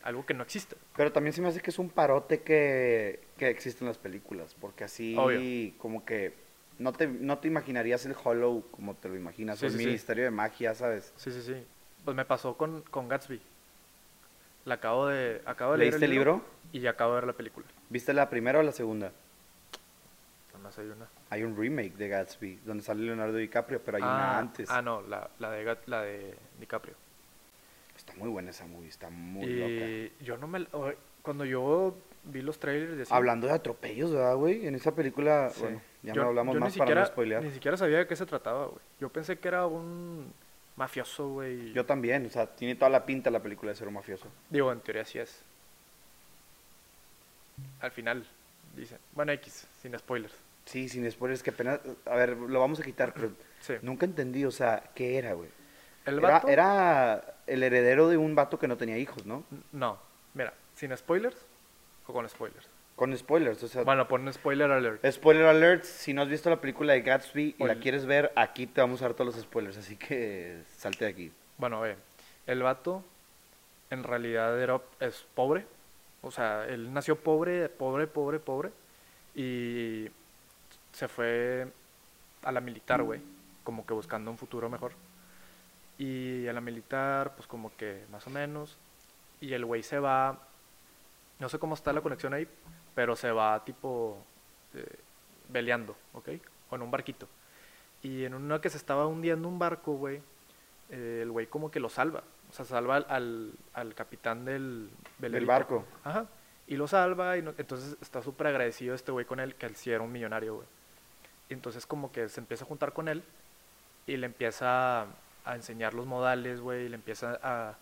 algo 0.03 0.25
que 0.25 0.33
no 0.33 0.41
existe. 0.41 0.77
Pero 0.95 1.11
también 1.11 1.33
se 1.33 1.41
me 1.41 1.49
hace 1.49 1.59
que 1.59 1.69
es 1.69 1.77
un 1.77 1.89
parote 1.89 2.43
que, 2.43 3.19
que 3.37 3.49
existe 3.49 3.83
en 3.83 3.89
las 3.89 3.97
películas. 3.97 4.55
Porque 4.57 4.85
así, 4.85 5.17
Obvio. 5.17 5.73
como 5.79 6.05
que 6.05 6.33
no 6.77 6.93
te, 6.93 7.07
no 7.07 7.37
te 7.39 7.49
imaginarías 7.49 8.05
el 8.05 8.15
Hollow 8.23 8.63
como 8.71 8.95
te 8.95 9.09
lo 9.09 9.17
imaginas. 9.17 9.59
Sí, 9.59 9.65
el 9.65 9.73
sí, 9.73 9.79
sí. 9.79 9.85
Ministerio 9.85 10.23
de 10.23 10.31
Magia, 10.31 10.73
¿sabes? 10.75 11.11
Sí, 11.17 11.29
sí, 11.29 11.41
sí. 11.41 11.61
Pues 12.05 12.15
me 12.15 12.23
pasó 12.23 12.55
con, 12.55 12.83
con 12.83 13.09
Gatsby. 13.09 13.41
La 14.63 14.75
acabo 14.75 15.07
de, 15.07 15.41
acabo 15.45 15.73
de 15.73 15.79
leer 15.79 15.91
¿Leíste 15.91 16.05
el 16.05 16.11
libro? 16.11 16.41
y 16.71 16.87
acabo 16.87 17.15
de 17.15 17.15
ver 17.15 17.27
la 17.27 17.33
película. 17.33 17.67
¿Viste 17.89 18.13
la 18.13 18.29
primera 18.29 18.59
o 18.59 18.63
la 18.63 18.71
segunda? 18.71 19.11
Hay 20.77 20.85
una. 20.85 21.07
Hay 21.29 21.43
un 21.43 21.57
remake 21.57 21.95
de 21.95 22.07
Gatsby 22.09 22.59
donde 22.65 22.83
sale 22.83 23.03
Leonardo 23.03 23.37
DiCaprio, 23.37 23.81
pero 23.83 23.97
hay 23.97 24.03
ah, 24.05 24.07
una 24.07 24.39
antes. 24.39 24.69
Ah, 24.69 24.81
no, 24.81 25.01
la, 25.01 25.29
la, 25.39 25.51
de, 25.51 25.77
la 25.85 26.01
de 26.01 26.35
DiCaprio. 26.59 26.95
Muy 28.19 28.29
buena 28.29 28.51
esa 28.51 28.65
movie, 28.67 28.89
está 28.89 29.09
muy 29.09 29.45
y 29.45 30.09
loca. 30.09 30.23
yo 30.23 30.37
no 30.37 30.47
me... 30.47 30.67
Cuando 31.21 31.45
yo 31.45 31.95
vi 32.23 32.41
los 32.41 32.59
trailers 32.59 32.97
de 32.97 33.15
Hablando 33.15 33.47
de 33.47 33.53
atropellos, 33.53 34.11
¿verdad, 34.11 34.35
güey? 34.35 34.65
En 34.67 34.75
esa 34.75 34.93
película, 34.95 35.49
sí, 35.53 35.61
bueno, 35.61 35.81
ya 36.03 36.13
yo- 36.13 36.21
no 36.23 36.27
hablamos 36.29 36.57
más 36.59 36.77
para 36.77 36.95
no 36.95 37.05
spoilear. 37.05 37.43
Ni 37.43 37.51
siquiera 37.51 37.77
sabía 37.77 37.97
de 37.99 38.07
qué 38.07 38.15
se 38.15 38.25
trataba, 38.25 38.65
güey. 38.67 38.79
Yo 38.99 39.09
pensé 39.09 39.37
que 39.37 39.47
era 39.47 39.65
un 39.65 40.31
mafioso, 40.75 41.27
güey. 41.29 41.73
Yo 41.73 41.85
también, 41.85 42.25
o 42.25 42.29
sea, 42.29 42.47
tiene 42.47 42.75
toda 42.75 42.89
la 42.89 43.05
pinta 43.05 43.29
la 43.29 43.41
película 43.41 43.71
de 43.71 43.77
ser 43.77 43.87
un 43.87 43.93
mafioso. 43.95 44.27
Digo, 44.49 44.71
en 44.71 44.79
teoría 44.79 45.03
sí 45.05 45.19
es. 45.19 45.41
Al 47.81 47.91
final, 47.91 48.25
dicen. 48.75 48.97
Bueno, 49.13 49.31
X, 49.33 49.67
sin 49.81 49.97
spoilers. 49.97 50.33
Sí, 50.65 50.87
sin 50.87 51.09
spoilers, 51.11 51.41
que 51.43 51.49
apenas, 51.49 51.79
a 52.05 52.15
ver, 52.15 52.37
lo 52.37 52.59
vamos 52.59 52.79
a 52.79 52.83
quitar, 52.83 53.13
pero 53.13 53.31
Sí. 53.61 53.73
nunca 53.81 54.05
entendí, 54.05 54.45
o 54.45 54.51
sea, 54.51 54.83
¿qué 54.95 55.17
era, 55.17 55.33
güey? 55.33 55.49
El 56.05 56.19
Era, 56.19 56.29
vato... 56.29 56.47
era 56.47 57.35
el 57.49 57.63
heredero 57.63 58.07
de 58.09 58.17
un 58.17 58.35
vato 58.35 58.59
que 58.59 58.67
no 58.67 58.77
tenía 58.77 58.97
hijos, 58.97 59.25
¿no? 59.25 59.43
No, 59.71 59.97
mira, 60.33 60.53
sin 60.75 60.95
spoilers 60.95 61.35
o 62.07 62.13
con 62.13 62.27
spoilers. 62.29 62.67
Con 62.95 63.15
spoilers, 63.17 63.63
o 63.63 63.67
sea, 63.67 63.83
Bueno, 63.83 64.07
pon 64.07 64.31
spoiler 64.33 64.69
alert. 64.71 65.05
spoiler 65.09 65.45
alert, 65.45 65.83
si 65.85 66.13
no 66.13 66.21
has 66.21 66.27
visto 66.27 66.49
la 66.49 66.59
película 66.59 66.93
de 66.93 67.01
Gatsby 67.01 67.55
y 67.57 67.63
la 67.63 67.75
quieres 67.75 68.05
ver, 68.05 68.31
aquí 68.35 68.67
te 68.67 68.81
vamos 68.81 69.01
a 69.01 69.05
dar 69.05 69.13
todos 69.13 69.33
los 69.35 69.43
spoilers, 69.43 69.77
así 69.77 69.95
que 69.95 70.61
salte 70.75 71.05
de 71.05 71.11
aquí. 71.11 71.31
Bueno, 71.57 71.79
ve, 71.81 71.95
el 72.45 72.61
vato 72.61 73.03
en 73.89 74.03
realidad 74.03 74.61
era, 74.61 74.81
es 74.99 75.25
pobre. 75.33 75.65
O 76.21 76.31
sea, 76.31 76.65
él 76.67 76.93
nació 76.93 77.15
pobre, 77.15 77.69
pobre, 77.69 78.05
pobre, 78.05 78.39
pobre. 78.39 78.71
Y 79.33 80.07
se 80.91 81.07
fue 81.07 81.67
a 82.43 82.51
la 82.51 82.59
militar, 82.59 83.01
güey. 83.03 83.21
Como 83.63 83.85
que 83.85 83.93
buscando 83.93 84.29
un 84.29 84.37
futuro 84.37 84.69
mejor. 84.69 84.91
Y 85.99 86.47
a 86.47 86.53
la 86.53 86.61
militar, 86.61 87.35
pues 87.35 87.45
como 87.47 87.75
que 87.75 88.05
más 88.11 88.25
o 88.25 88.31
menos. 88.31 88.77
Y 89.41 89.53
el 89.53 89.65
güey 89.65 89.83
se 89.83 89.99
va, 89.99 90.39
no 91.39 91.49
sé 91.49 91.59
cómo 91.59 91.75
está 91.75 91.93
la 91.93 92.01
conexión 92.01 92.33
ahí, 92.33 92.47
pero 92.95 93.15
se 93.15 93.31
va 93.31 93.63
tipo 93.63 94.17
eh, 94.73 94.85
veleando, 95.49 95.95
¿ok? 96.13 96.29
O 96.71 96.75
en 96.77 96.81
un 96.81 96.89
barquito. 96.91 97.27
Y 98.01 98.23
en 98.23 98.33
una 98.33 98.59
que 98.61 98.69
se 98.69 98.77
estaba 98.77 99.05
hundiendo 99.07 99.47
un 99.47 99.59
barco, 99.59 99.93
güey, 99.93 100.21
eh, 100.89 101.19
el 101.23 101.31
güey 101.31 101.47
como 101.47 101.69
que 101.69 101.79
lo 101.81 101.89
salva. 101.89 102.23
O 102.49 102.53
sea, 102.53 102.65
salva 102.65 102.95
al, 102.95 103.05
al, 103.09 103.51
al 103.73 103.93
capitán 103.93 104.45
del 104.45 104.89
Del 105.19 105.45
barco. 105.45 105.85
Ajá. 106.03 106.25
Y 106.65 106.77
lo 106.77 106.87
salva 106.87 107.37
y 107.37 107.41
no- 107.41 107.53
entonces 107.57 107.97
está 108.01 108.21
súper 108.21 108.47
agradecido 108.47 108.95
este 108.95 109.11
güey 109.11 109.25
con 109.25 109.39
él, 109.39 109.55
que 109.55 109.65
él 109.65 109.75
sí 109.75 109.91
era 109.91 110.01
un 110.03 110.11
millonario, 110.11 110.55
güey. 110.55 110.67
Y 111.49 111.53
entonces 111.53 111.85
como 111.85 112.11
que 112.11 112.29
se 112.29 112.39
empieza 112.39 112.63
a 112.63 112.67
juntar 112.67 112.93
con 112.93 113.07
él 113.07 113.23
y 114.07 114.17
le 114.17 114.25
empieza 114.27 115.07
a, 115.51 115.55
enseñar 115.55 115.93
los 115.93 116.05
modales, 116.05 116.61
güey, 116.61 116.85
y 116.85 116.89
le 116.89 116.95
empieza 116.95 117.39
a, 117.41 117.75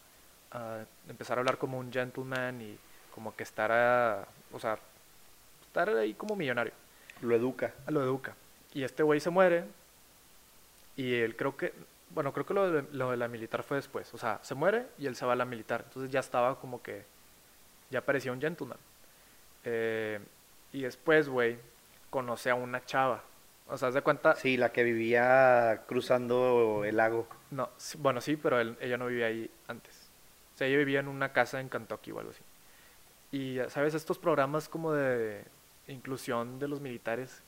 a 0.52 0.86
empezar 1.10 1.38
a 1.38 1.42
hablar 1.42 1.58
como 1.58 1.78
un 1.78 1.92
gentleman 1.92 2.62
y 2.62 2.78
como 3.14 3.36
que 3.36 3.44
estar 3.44 3.72
a, 3.72 4.28
o 4.52 4.60
sea, 4.60 4.78
estar 5.64 5.90
ahí 5.90 6.14
como 6.14 6.36
millonario. 6.36 6.74
Lo 7.22 7.36
educa. 7.36 7.74
Lo 7.88 8.04
educa. 8.04 8.36
Y 8.74 8.84
este 8.84 9.04
güey 9.04 9.20
se 9.20 9.30
muere 9.30 9.66
y 10.96 11.14
él 11.16 11.36
creo 11.36 11.56
que, 11.56 11.74
bueno, 12.10 12.34
creo 12.34 12.46
que 12.46 12.54
lo 12.54 12.72
de, 12.72 12.86
lo 12.92 13.12
de 13.12 13.18
la 13.18 13.28
militar 13.28 13.64
fue 13.64 13.78
después. 13.78 14.14
O 14.14 14.18
sea, 14.18 14.40
se 14.44 14.56
muere 14.56 14.88
y 14.98 15.08
él 15.08 15.16
se 15.16 15.26
va 15.26 15.34
a 15.34 15.36
la 15.36 15.46
militar. 15.46 15.84
Entonces 15.86 16.12
ya 16.12 16.20
estaba 16.20 16.60
como 16.60 16.82
que, 16.82 17.06
ya 17.90 18.02
parecía 18.02 18.32
un 18.32 18.42
gentleman. 18.42 18.78
Eh, 19.64 20.20
y 20.74 20.82
después, 20.82 21.30
güey, 21.30 21.58
conoce 22.10 22.50
a 22.50 22.56
una 22.56 22.84
chava. 22.86 23.24
O 23.70 23.78
sea, 23.78 23.92
de 23.92 24.02
cuenta, 24.02 24.36
Sí, 24.36 24.56
la 24.58 24.72
que 24.72 24.84
vivía 24.84 25.84
cruzando 25.88 26.84
el 26.86 26.98
lago. 26.98 27.28
No, 27.52 27.70
bueno, 27.98 28.22
sí, 28.22 28.38
pero 28.38 28.60
él- 28.60 28.78
ella 28.80 28.98
no 28.98 29.08
vivía 29.08 29.28
ahí 29.28 29.50
antes. 29.68 30.10
O 30.56 30.58
sea, 30.58 30.68
ella 30.68 30.78
vivía 30.78 31.00
en 31.02 31.08
una 31.08 31.34
casa 31.34 31.60
en 31.60 31.70
Kentucky 31.70 32.12
o 32.12 32.20
algo 32.20 32.32
así. 32.32 32.44
Y, 33.32 33.60
¿sabes? 33.70 33.94
Estos 33.94 34.18
programas 34.18 34.70
como 34.70 34.94
de 34.94 35.44
inclusión 35.88 36.60
de 36.60 36.68
los 36.68 36.80
militares, 36.82 37.42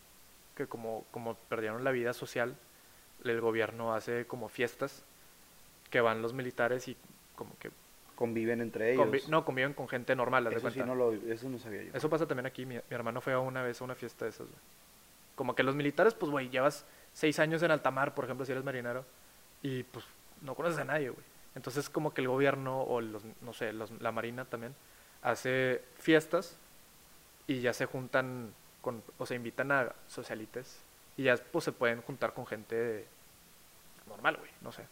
que 0.55 0.67
como, 0.67 1.05
como 1.11 1.35
perdieron 1.35 1.83
la 1.83 1.91
vida 1.91 2.13
social, 2.13 2.55
el 3.23 3.41
gobierno 3.41 3.93
hace 3.93 4.25
como 4.25 4.49
fiestas 4.49 5.03
que 5.89 6.01
van 6.01 6.21
los 6.21 6.33
militares 6.33 6.87
y 6.87 6.97
como 7.35 7.57
que... 7.59 7.71
Conviven 8.15 8.59
entre 8.59 8.93
ellos. 8.93 9.07
convi- 9.07 9.27
no, 9.29 9.45
conviven 9.45 9.73
con 9.73 9.87
gente 9.87 10.13
normal, 10.15 10.45
haz 10.47 10.51
de 10.51 10.57
eso 10.59 10.69
sí 10.71 10.79
no 10.79 10.93
lo, 10.95 11.13
eso 11.13 11.47
no 11.49 11.57
sabía 11.57 11.83
yo. 11.83 11.91
Eso 11.93 12.09
pasa 12.09 12.27
también 12.27 12.45
aquí. 12.45 12.65
Mi, 12.65 12.75
mi 12.75 12.81
hermano 12.89 13.21
fue 13.21 13.35
una 13.37 13.63
vez 13.63 13.79
a 13.79 13.85
una 13.85 13.95
fiesta 13.95 14.25
de 14.25 14.31
esas, 14.31 14.47
güey. 14.47 14.59
Como 15.39 15.55
que 15.55 15.63
los 15.63 15.73
militares, 15.73 16.13
pues, 16.15 16.29
güey, 16.29 16.49
llevas 16.49 16.83
seis 17.13 17.39
años 17.39 17.63
en 17.63 17.71
alta 17.71 17.91
mar, 17.91 18.13
por 18.13 18.25
ejemplo, 18.25 18.45
si 18.45 18.51
eres 18.51 18.65
marinero, 18.65 19.05
y 19.63 19.83
pues 19.83 20.03
no 20.41 20.53
conoces 20.53 20.79
a 20.79 20.83
nadie, 20.83 21.11
güey. 21.11 21.23
Entonces, 21.55 21.89
como 21.89 22.13
que 22.13 22.19
el 22.19 22.27
gobierno 22.27 22.81
o 22.81 22.99
los, 22.99 23.23
no 23.39 23.53
sé, 23.53 23.71
los- 23.71 23.89
la 24.01 24.11
marina 24.11 24.43
también 24.43 24.75
hace 25.21 25.81
fiestas 25.97 26.57
y 27.47 27.61
ya 27.61 27.71
se 27.71 27.85
juntan 27.85 28.53
con, 28.81 29.01
o 29.17 29.25
se 29.25 29.35
invitan 29.35 29.71
a 29.71 29.93
socialites 30.09 30.81
y 31.15 31.23
ya, 31.23 31.37
pues, 31.37 31.63
se 31.63 31.71
pueden 31.71 32.01
juntar 32.01 32.33
con 32.33 32.45
gente 32.45 33.07
normal, 34.09 34.35
güey, 34.35 34.51
no 34.59 34.73
sé. 34.73 34.83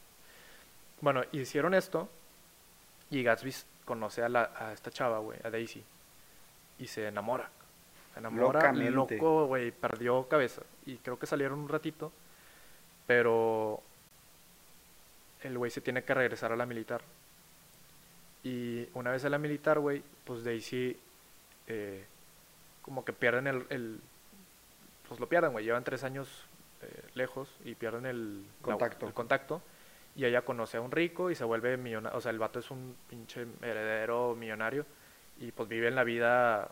Bueno, 1.02 1.24
hicieron 1.34 1.74
esto 1.74 2.08
y 3.10 3.22
Gatsby 3.22 3.54
conoce 3.84 4.24
a, 4.24 4.30
la, 4.30 4.50
a 4.58 4.72
esta 4.72 4.92
chava, 4.92 5.20
güey, 5.20 5.40
a 5.44 5.50
Daisy, 5.50 5.84
y 6.80 6.88
se 6.88 7.06
enamora. 7.06 7.50
Se 8.18 8.20
enamora, 8.28 8.60
Locamente. 8.60 8.92
loco, 8.92 9.46
güey, 9.46 9.72
perdió 9.72 10.28
cabeza. 10.28 10.64
Y 10.86 10.98
creo 10.98 11.20
que 11.20 11.28
salieron 11.28 11.60
un 11.60 11.70
ratito, 11.70 12.12
pero 13.06 13.82
el 15.44 15.58
güey 15.58 15.70
se 15.70 15.82
tiene 15.82 16.04
que 16.04 16.14
regresar 16.14 16.52
a 16.52 16.56
la 16.56 16.66
militar. 16.66 17.02
Y 18.44 18.88
una 18.94 19.12
vez 19.12 19.24
a 19.26 19.30
la 19.30 19.38
militar, 19.38 19.80
güey, 19.80 20.02
pues 20.26 20.44
Daisy 20.44 20.98
eh, 21.68 22.06
como 22.82 23.04
que 23.06 23.14
pierden 23.14 23.48
el, 23.48 23.66
el- 23.70 24.00
Pues 25.08 25.20
lo 25.20 25.28
pierden, 25.30 25.52
güey. 25.52 25.64
Llevan 25.66 25.84
tres 25.84 26.04
años 26.04 26.46
eh, 26.82 27.04
lejos 27.14 27.50
y 27.66 27.76
pierden 27.76 28.06
el 28.06 28.42
la- 28.42 28.48
Contacto. 28.62 29.08
el 29.08 29.14
contacto. 29.14 29.62
Y 30.16 30.26
ella 30.26 30.42
conoce 30.42 30.78
a 30.78 30.82
un 30.82 30.92
rico 30.92 31.30
y 31.30 31.36
se 31.36 31.44
vuelve 31.44 31.78
millonario. 31.78 32.18
O 32.18 32.22
sea, 32.22 32.32
el 32.32 32.40
vato 32.40 32.58
es 32.60 32.72
un 32.72 32.96
pinche 33.10 33.46
heredero 33.62 34.36
millonario. 34.36 34.86
Y 35.40 35.52
pues 35.52 35.70
vive 35.70 35.88
en 35.88 35.96
la 35.96 36.04
vida 36.04 36.72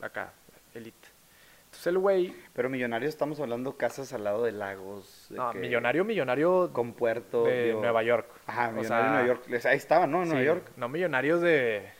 acá, 0.00 0.32
elite. 0.74 1.08
Entonces 1.66 1.86
el 1.88 1.98
güey, 1.98 2.34
Pero 2.54 2.70
millonarios 2.70 3.10
estamos 3.10 3.38
hablando 3.40 3.76
casas 3.76 4.12
al 4.12 4.24
lado 4.24 4.44
de 4.44 4.52
lagos. 4.52 5.26
de 5.28 5.36
no, 5.36 5.50
que- 5.52 5.58
millonario, 5.58 6.04
millonario 6.04 6.70
Con 6.72 6.92
puerto. 6.94 7.44
de 7.44 7.66
digo- 7.66 7.80
Nueva 7.80 8.02
York. 8.02 8.26
Ajá, 8.46 8.70
millonario 8.70 8.88
sea, 8.88 8.98
de 8.98 9.10
Nueva 9.10 9.26
York. 9.26 9.66
Ahí 9.66 9.76
estaba, 9.76 10.06
¿no? 10.06 10.22
En 10.22 10.28
Nueva 10.28 10.44
York. 10.44 10.70
No 10.76 10.88
millonarios 10.88 11.40
de, 11.42 11.90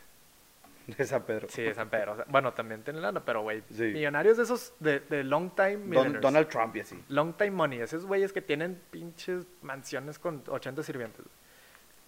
De 0.86 1.04
San 1.04 1.24
Pedro. 1.24 1.48
Sí, 1.50 1.62
de 1.62 1.74
San 1.74 1.90
Pedro. 1.90 2.12
o 2.12 2.16
sea, 2.16 2.24
bueno, 2.28 2.52
también 2.54 2.82
tienen 2.84 3.02
lana, 3.02 3.20
pero, 3.24 3.42
güey, 3.42 3.60
Sí. 3.72 3.82
millonarios 3.82 4.36
de 4.36 4.44
esos, 4.44 4.72
de, 4.78 5.00
de 5.00 5.24
long 5.24 5.50
time 5.50 5.78
Don-. 5.94 6.20
Donald 6.20 6.46
Trump 6.48 6.76
y 6.76 6.80
así. 6.80 7.02
Long 7.08 7.34
time 7.34 7.50
money. 7.50 7.80
Esos 7.80 8.06
güeyes 8.06 8.32
que 8.32 8.40
tienen 8.40 8.80
pinches 8.92 9.44
mansiones 9.62 10.18
con 10.20 10.44
80 10.48 10.84
sirvientes. 10.84 11.26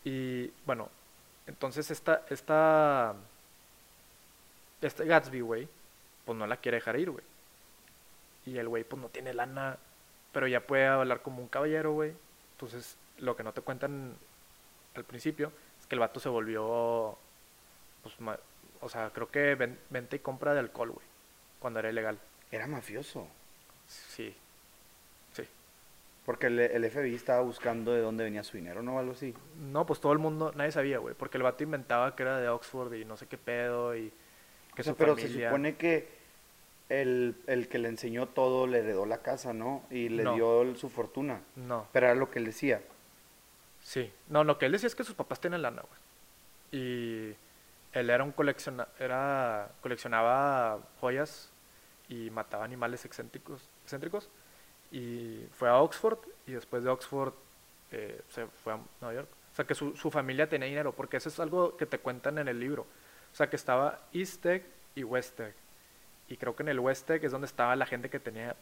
Y, 0.04 0.52
bueno, 0.64 0.88
entonces 1.48 1.90
esta, 1.90 2.22
esta, 2.30 3.14
este 4.80 5.04
Gatsby, 5.04 5.40
güey, 5.40 5.68
pues 6.28 6.36
no 6.36 6.46
la 6.46 6.58
quiere 6.58 6.76
dejar 6.76 6.98
ir, 7.00 7.10
güey. 7.10 7.24
Y 8.44 8.58
el 8.58 8.68
güey, 8.68 8.84
pues 8.84 9.00
no 9.00 9.08
tiene 9.08 9.32
lana, 9.32 9.78
pero 10.30 10.46
ya 10.46 10.60
puede 10.60 10.86
hablar 10.86 11.22
como 11.22 11.40
un 11.40 11.48
caballero, 11.48 11.92
güey. 11.92 12.12
Entonces, 12.52 12.98
lo 13.16 13.34
que 13.34 13.42
no 13.42 13.54
te 13.54 13.62
cuentan 13.62 14.12
al 14.94 15.04
principio 15.04 15.50
es 15.80 15.86
que 15.86 15.94
el 15.94 16.00
vato 16.00 16.20
se 16.20 16.28
volvió, 16.28 17.16
pues, 18.02 18.20
ma- 18.20 18.38
o 18.82 18.90
sea, 18.90 19.08
creo 19.08 19.30
que 19.30 19.54
ven- 19.54 19.78
venta 19.88 20.16
y 20.16 20.18
compra 20.18 20.52
de 20.52 20.60
alcohol, 20.60 20.90
güey, 20.90 21.06
cuando 21.60 21.78
era 21.78 21.88
ilegal. 21.88 22.18
Era 22.52 22.66
mafioso. 22.66 23.26
Sí, 23.86 24.36
sí. 25.32 25.44
Porque 26.26 26.48
el, 26.48 26.58
el 26.60 26.84
FBI 26.90 27.14
estaba 27.14 27.40
buscando 27.40 27.92
de 27.94 28.02
dónde 28.02 28.24
venía 28.24 28.44
su 28.44 28.58
dinero, 28.58 28.82
¿no? 28.82 28.98
Algo 28.98 29.12
así. 29.12 29.34
No, 29.58 29.86
pues 29.86 29.98
todo 29.98 30.12
el 30.12 30.18
mundo, 30.18 30.52
nadie 30.54 30.72
sabía, 30.72 30.98
güey, 30.98 31.14
porque 31.14 31.38
el 31.38 31.42
vato 31.42 31.62
inventaba 31.64 32.14
que 32.14 32.22
era 32.22 32.36
de 32.38 32.50
Oxford 32.50 32.92
y 32.92 33.06
no 33.06 33.16
sé 33.16 33.26
qué 33.26 33.38
pedo 33.38 33.96
y 33.96 34.12
que 34.74 34.82
O 34.82 34.84
sea, 34.84 34.92
su 34.92 34.96
pero 34.98 35.16
se 35.16 35.28
supone 35.48 35.76
que 35.76 36.17
el, 36.88 37.36
el 37.46 37.68
que 37.68 37.78
le 37.78 37.88
enseñó 37.88 38.26
todo 38.28 38.66
le 38.66 38.78
heredó 38.78 39.04
la 39.06 39.18
casa, 39.18 39.52
¿no? 39.52 39.84
Y 39.90 40.08
le 40.08 40.22
No. 40.24 40.34
dio 40.34 40.74
su 40.76 40.88
fortuna. 40.88 41.40
No, 41.56 41.86
Pero 41.92 42.06
era 42.06 42.14
lo 42.14 42.30
que 42.30 42.38
él 42.38 42.46
decía. 42.46 42.80
sí. 43.82 44.12
No, 44.28 44.44
lo 44.44 44.58
que 44.58 44.66
él 44.66 44.72
decía 44.72 44.86
es 44.86 44.94
que 44.94 45.04
sus 45.04 45.14
papás 45.14 45.40
tenían 45.40 45.62
lana, 45.62 45.82
güey. 45.82 46.00
Y 46.82 47.34
él 47.92 48.10
era 48.10 48.22
un 48.24 48.32
colecciona... 48.32 48.88
era... 48.98 49.70
coleccionaba 49.82 50.78
joyas 51.00 51.50
y 52.08 52.30
mataba 52.30 52.64
animales 52.64 53.04
excéntricos, 53.04 53.68
excéntricos. 53.84 54.28
Y 54.90 55.44
fue 55.52 55.68
a 55.68 55.76
Oxford 55.76 56.18
y 56.46 56.52
después 56.52 56.82
de 56.84 56.90
Oxford 56.90 57.32
eh, 57.92 58.20
se 58.30 58.46
fue 58.46 58.72
a 58.74 58.78
Nueva 59.00 59.14
York. 59.14 59.28
O 59.52 59.56
sea, 59.56 59.66
que 59.66 59.74
su, 59.74 59.96
su 59.96 60.10
familia 60.10 60.48
tenía 60.48 60.68
dinero, 60.68 60.92
porque 60.92 61.16
eso 61.18 61.28
es 61.28 61.38
algo 61.40 61.76
que 61.76 61.84
te 61.86 61.98
cuentan 61.98 62.38
en 62.38 62.48
el 62.48 62.58
libro. 62.60 62.82
O 63.32 63.36
sea, 63.36 63.50
que 63.50 63.56
estaba 63.56 63.98
East 64.12 64.44
Egg 64.46 64.64
y 64.94 65.04
West 65.04 65.38
Egg. 65.40 65.54
Y 66.28 66.36
creo 66.36 66.54
que 66.54 66.62
en 66.62 66.68
el 66.68 66.80
West 66.80 67.08
Egg 67.10 67.24
es 67.24 67.32
donde 67.32 67.46
estaba 67.46 67.74
la 67.76 67.86
gente 67.86 68.10
que 68.10 68.20
tenía 68.20 68.54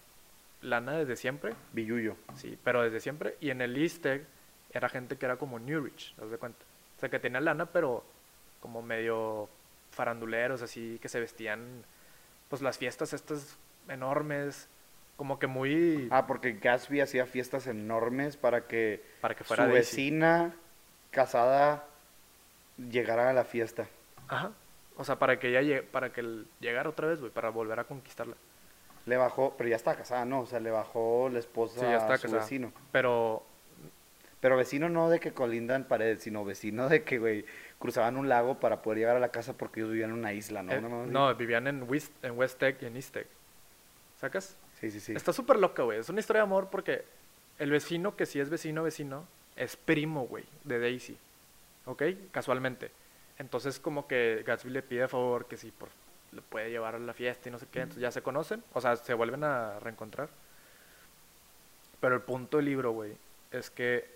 lana 0.63 0.93
desde 0.93 1.17
siempre. 1.17 1.55
Billuyo. 1.73 2.17
Sí, 2.37 2.59
pero 2.63 2.83
desde 2.83 3.01
siempre. 3.01 3.37
Y 3.41 3.51
en 3.51 3.61
el 3.61 3.77
East 3.77 4.05
Egg 4.07 4.27
era 4.73 4.89
gente 4.89 5.17
que 5.17 5.27
era 5.27 5.37
como 5.37 5.59
Newrich, 5.59 6.15
¿te 6.15 6.23
das 6.23 6.31
de 6.31 6.39
cuenta? 6.39 6.65
O 6.97 7.01
sea, 7.01 7.09
que 7.09 7.19
tenía 7.19 7.41
lana, 7.41 7.67
pero 7.67 8.05
como 8.61 8.83
medio 8.83 9.49
faranduleros, 9.91 10.63
así, 10.63 10.99
que 11.01 11.09
se 11.09 11.21
vestían, 11.21 11.85
pues 12.49 12.63
las 12.63 12.79
fiestas 12.79 13.13
estas 13.13 13.57
enormes, 13.89 14.69
como 15.17 15.39
que 15.39 15.47
muy... 15.47 16.09
Ah, 16.11 16.27
porque 16.27 16.55
Gatsby 16.55 17.01
hacía 17.01 17.27
fiestas 17.27 17.67
enormes 17.67 18.37
para 18.37 18.67
que 18.67 19.03
para 19.21 19.35
que 19.35 19.45
su 19.45 19.49
fuera 19.49 19.67
Daisy. 19.67 19.79
vecina 19.79 20.55
casada 21.11 21.87
llegara 22.77 23.31
a 23.31 23.33
la 23.33 23.45
fiesta. 23.45 23.89
Ajá. 24.29 24.53
O 24.97 25.05
sea, 25.05 25.17
para 25.19 25.39
que 25.39 25.49
ella 25.49 25.63
llegue, 25.63 25.83
para 25.83 26.13
que 26.13 26.21
él 26.21 26.47
llegara 26.61 26.89
otra 26.89 27.09
vez, 27.09 27.21
güey, 27.21 27.31
para 27.31 27.51
volver 27.51 27.79
a 27.81 27.85
conquistarla. 27.85 28.35
Le 29.05 29.17
bajó, 29.17 29.55
pero 29.57 29.69
ya 29.71 29.77
estaba 29.77 29.97
casada, 29.97 30.25
¿no? 30.25 30.41
O 30.41 30.47
sea, 30.47 30.59
le 30.59 30.71
bajó 30.71 31.29
la 31.33 31.39
esposa 31.39 31.81
Sí, 31.81 31.87
ya 31.87 31.99
está 31.99 32.15
a 32.15 32.17
su 32.17 32.23
casada. 32.25 32.43
vecino. 32.43 32.73
Pero 32.93 33.45
Pero 34.41 34.57
vecino 34.57 34.89
no 34.89 35.09
de 35.09 35.21
que 35.21 35.33
colindan 35.33 35.85
paredes, 35.85 36.23
sino 36.23 36.45
vecino 36.45 36.89
de 36.89 37.03
que, 37.05 37.19
güey, 37.19 37.45
cruzaban 37.79 38.17
un 38.17 38.29
lago 38.29 38.59
para 38.59 38.83
poder 38.83 38.99
llegar 38.99 39.17
a 39.17 39.21
la 39.21 39.29
casa 39.31 39.53
porque 39.55 39.81
ellos 39.81 39.93
vivían 39.93 40.11
en 40.11 40.17
una 40.19 40.33
isla, 40.33 40.63
¿no? 40.63 40.73
eh, 40.73 40.81
no, 40.81 40.89
no, 40.89 41.07
no, 41.07 41.35
vivían 41.35 41.67
en 41.67 41.83
West, 41.89 42.13
en 42.25 42.39
West 42.39 42.63
Egg 42.63 42.79
y 42.83 42.87
en 42.87 42.97
East 42.97 43.17
Egg. 43.17 43.27
¿Sacas? 44.21 44.57
Sí, 44.81 44.91
sí, 44.91 45.01
sí. 45.01 45.13
Está 45.15 45.33
súper 45.33 45.59
loca, 45.59 45.83
güey. 45.83 45.99
Es 45.99 46.09
una 46.09 46.21
historia 46.21 46.41
de 46.43 46.47
amor 46.47 46.69
porque 46.71 47.05
el 47.59 47.71
vecino, 47.71 48.17
que 48.17 48.27
sí 48.27 48.41
es 48.41 48.51
vecino, 48.51 48.83
vecino, 48.83 49.27
es 49.57 49.77
primo, 49.77 50.27
güey, 50.27 50.45
de 50.65 50.79
Daisy. 50.79 51.17
¿Ok? 51.87 52.03
Casualmente. 52.33 52.91
Entonces, 53.39 53.79
como 53.79 54.07
que 54.07 54.43
Gatsby 54.47 54.71
le 54.71 54.83
pide 54.83 55.05
a 55.05 55.09
favor 55.09 55.47
que 55.47 55.57
si 55.57 55.71
por, 55.71 55.89
le 56.33 56.43
puede 56.43 56.71
llevar 56.71 56.95
a 56.95 56.99
la 56.99 57.13
fiesta 57.13 57.49
y 57.49 57.53
no 57.53 57.59
sé 57.59 57.67
qué. 57.71 57.81
Entonces 57.81 58.03
ya 58.03 58.11
se 58.11 58.23
conocen. 58.23 58.63
O 58.73 58.81
sea, 58.81 58.97
se 58.97 59.15
vuelven 59.15 59.45
a 59.45 59.79
reencontrar. 59.81 60.29
Pero 62.01 62.15
el 62.15 62.23
punto 62.23 62.59
del 62.59 62.67
libro, 62.67 62.93
güey, 62.93 63.17
es 63.51 63.71
que 63.71 64.09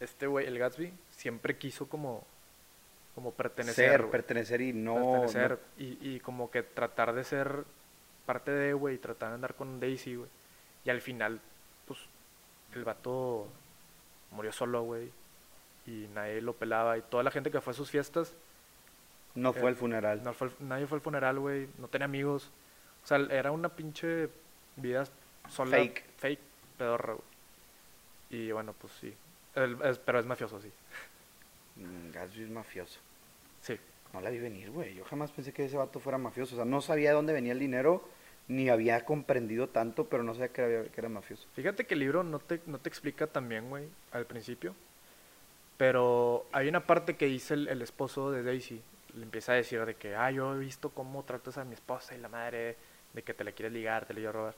este 0.00 0.26
güey, 0.26 0.46
el 0.46 0.58
Gatsby, 0.58 0.92
siempre 1.10 1.56
quiso 1.56 1.88
como, 1.88 2.24
como 3.14 3.32
pertenecer. 3.32 3.90
Ser, 4.00 4.10
pertenecer 4.10 4.60
y 4.60 4.72
no... 4.72 5.12
pertenecer 5.12 5.58
y, 5.78 5.98
y 6.00 6.20
como 6.20 6.50
que 6.50 6.62
tratar 6.62 7.14
de 7.14 7.24
ser 7.24 7.64
parte 8.26 8.50
de, 8.50 8.74
güey, 8.74 8.98
tratar 8.98 9.30
de 9.30 9.34
andar 9.36 9.54
con 9.54 9.80
Daisy, 9.80 10.16
güey. 10.16 10.28
Y 10.84 10.90
al 10.90 11.00
final, 11.00 11.40
pues, 11.86 12.00
el 12.74 12.84
vato 12.84 13.46
murió 14.32 14.52
solo, 14.52 14.82
güey. 14.82 15.10
Y 15.86 16.08
nadie 16.14 16.40
lo 16.40 16.52
pelaba. 16.54 16.98
Y 16.98 17.02
toda 17.02 17.22
la 17.22 17.30
gente 17.30 17.50
que 17.50 17.60
fue 17.60 17.72
a 17.72 17.74
sus 17.74 17.90
fiestas, 17.90 18.34
No, 19.34 19.52
fue 19.52 19.64
Eh, 19.64 19.68
el 19.68 19.76
funeral. 19.76 20.22
no 20.24 20.32
fue 20.32 20.48
al- 20.48 20.54
nadie 20.66 20.86
fue 20.86 20.96
al 20.96 21.02
funeral, 21.02 21.38
güey. 21.38 21.68
No 21.78 21.88
tenía 21.88 22.06
amigos. 22.06 22.50
O 23.04 23.06
sea, 23.06 23.18
era 23.18 23.50
una 23.52 23.68
pinche 23.68 24.30
vida 24.76 25.04
sola. 25.50 25.76
Fake. 25.76 26.04
Fake, 26.16 26.40
pedorra, 26.78 27.12
güey. 27.12 27.24
Y 28.30 28.50
bueno, 28.52 28.72
pues 28.80 28.94
sí. 28.98 29.14
El- 29.54 29.76
es- 29.82 29.98
pero 29.98 30.18
es 30.20 30.24
mafioso, 30.26 30.58
sí. 30.62 30.70
mm, 31.76 32.12
Gatsby 32.12 32.44
es 32.44 32.50
mafioso. 32.50 32.98
Sí. 33.60 33.78
No 34.14 34.20
la 34.22 34.30
vi 34.30 34.38
venir, 34.38 34.70
güey. 34.70 34.94
Yo 34.94 35.04
jamás 35.04 35.30
pensé 35.30 35.52
que 35.52 35.66
ese 35.66 35.76
vato 35.76 36.00
fuera 36.00 36.16
mafioso. 36.16 36.54
O 36.54 36.56
sea, 36.56 36.64
no 36.64 36.80
sabía 36.80 37.10
de 37.10 37.16
dónde 37.16 37.34
venía 37.34 37.52
el 37.52 37.58
dinero, 37.58 38.08
ni 38.48 38.70
había 38.70 39.04
comprendido 39.04 39.68
tanto, 39.68 40.06
pero 40.06 40.22
no 40.22 40.32
sabía 40.32 40.48
que 40.48 40.62
era, 40.62 40.88
que 40.90 40.98
era 41.00 41.08
mafioso. 41.10 41.46
Fíjate 41.54 41.84
que 41.84 41.92
el 41.94 42.00
libro 42.00 42.22
no 42.22 42.38
te, 42.38 42.60
no 42.66 42.78
te 42.78 42.88
explica 42.88 43.26
también, 43.26 43.68
güey, 43.68 43.86
al 44.12 44.24
principio. 44.24 44.74
Pero 45.76 46.46
hay 46.52 46.68
una 46.68 46.86
parte 46.86 47.16
que 47.16 47.26
dice 47.26 47.54
el, 47.54 47.68
el 47.68 47.82
esposo 47.82 48.30
de 48.30 48.42
Daisy. 48.42 48.82
Le 49.14 49.22
empieza 49.22 49.52
a 49.52 49.56
decir 49.56 49.84
de 49.84 49.94
que, 49.94 50.14
ah, 50.16 50.30
yo 50.30 50.54
he 50.54 50.58
visto 50.58 50.90
cómo 50.90 51.22
tratas 51.24 51.58
a 51.58 51.64
mi 51.64 51.74
esposa 51.74 52.14
y 52.14 52.18
la 52.18 52.28
madre, 52.28 52.76
de 53.12 53.22
que 53.22 53.34
te 53.34 53.44
la 53.44 53.52
quieres 53.52 53.72
ligar, 53.72 54.04
te 54.06 54.12
la 54.14 54.18
quiero 54.18 54.32
robar. 54.32 54.54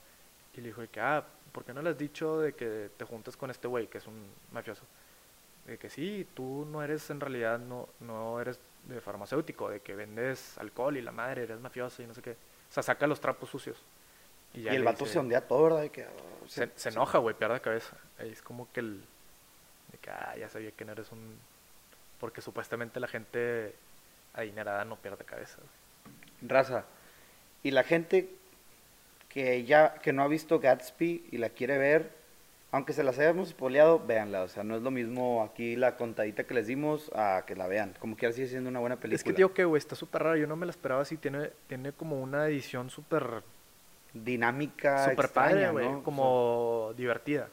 Y 0.55 0.61
le 0.61 0.67
dijo 0.67 0.81
de 0.81 0.87
que, 0.87 0.99
ah, 0.99 1.23
¿por 1.51 1.63
qué 1.63 1.73
no 1.73 1.81
le 1.81 1.89
has 1.91 1.97
dicho 1.97 2.39
de 2.39 2.53
que 2.53 2.89
te 2.97 3.05
juntas 3.05 3.37
con 3.37 3.49
este 3.51 3.67
güey, 3.67 3.87
que 3.87 3.99
es 3.99 4.07
un 4.07 4.25
mafioso? 4.51 4.83
De 5.65 5.77
que 5.77 5.89
sí, 5.89 6.27
tú 6.33 6.67
no 6.69 6.81
eres 6.83 7.09
en 7.09 7.19
realidad, 7.19 7.59
no, 7.59 7.87
no 7.99 8.39
eres 8.41 8.59
de 8.85 8.99
farmacéutico, 9.01 9.69
de 9.69 9.81
que 9.81 9.95
vendes 9.95 10.57
alcohol 10.57 10.97
y 10.97 11.01
la 11.01 11.11
madre, 11.11 11.43
eres 11.43 11.59
mafioso 11.59 12.01
y 12.01 12.07
no 12.07 12.13
sé 12.13 12.21
qué. 12.21 12.31
O 12.31 12.73
sea, 12.73 12.81
saca 12.83 13.07
los 13.07 13.19
trapos 13.21 13.49
sucios. 13.49 13.77
Y, 14.53 14.63
ya 14.63 14.71
el 14.71 14.79
le 14.79 14.85
vato 14.85 15.03
dice- 15.03 15.13
se 15.13 15.19
ondea 15.19 15.47
todo, 15.47 15.63
¿verdad? 15.63 15.87
Que, 15.91 16.03
ah, 16.03 16.09
se, 16.47 16.69
se 16.75 16.89
enoja, 16.89 17.17
güey, 17.19 17.35
pierde 17.35 17.53
la 17.55 17.59
cabeza. 17.61 17.95
Ahí 18.17 18.29
es 18.29 18.41
como 18.41 18.71
que 18.71 18.79
el. 18.79 19.03
De 19.91 19.97
que, 19.97 20.09
ah, 20.09 20.35
ya 20.37 20.49
sabía 20.49 20.71
que 20.71 20.85
no 20.85 20.91
eres 20.91 21.11
un. 21.11 21.37
Porque 22.19 22.41
supuestamente 22.41 22.99
la 22.99 23.07
gente 23.07 23.73
adinerada 24.33 24.85
no 24.85 24.97
pierde 24.97 25.25
cabeza. 25.25 25.57
güey. 25.57 26.49
Raza. 26.49 26.85
Y 27.63 27.71
la 27.71 27.83
gente 27.83 28.29
que 29.29 29.63
ya 29.63 29.95
que 29.95 30.13
no 30.13 30.23
ha 30.23 30.27
visto 30.27 30.59
Gatsby 30.59 31.27
y 31.31 31.37
la 31.37 31.49
quiere 31.49 31.77
ver, 31.77 32.11
aunque 32.71 32.93
se 32.93 33.03
las 33.03 33.17
hayamos 33.19 33.49
spoileado, 33.49 33.99
véanla. 34.05 34.43
O 34.43 34.47
sea, 34.47 34.63
no 34.63 34.75
es 34.75 34.81
lo 34.81 34.91
mismo 34.91 35.43
aquí 35.43 35.75
la 35.75 35.97
contadita 35.97 36.43
que 36.43 36.53
les 36.53 36.67
dimos 36.67 37.11
a 37.15 37.43
que 37.45 37.55
la 37.55 37.67
vean. 37.67 37.95
Como 37.99 38.15
quiera 38.15 38.33
sigue 38.33 38.47
siendo 38.47 38.69
una 38.69 38.79
buena 38.79 38.95
película. 38.95 39.15
Es 39.15 39.23
que, 39.23 39.33
tío, 39.33 39.53
que, 39.53 39.65
güey, 39.65 39.79
está 39.79 39.95
súper 39.95 40.23
raro. 40.23 40.35
Yo 40.37 40.47
no 40.47 40.55
me 40.55 40.65
la 40.65 40.71
esperaba 40.71 41.01
así. 41.01 41.17
Tiene, 41.17 41.51
tiene 41.67 41.91
como 41.93 42.21
una 42.21 42.47
edición 42.47 42.89
súper. 42.89 43.43
Dinámica, 44.11 45.09
Súper 45.09 45.29
padre, 45.29 45.69
güey. 45.69 45.85
¿no? 45.85 45.91
O 45.91 45.95
sea, 45.95 46.03
Como 46.03 46.93
divertida. 46.97 47.49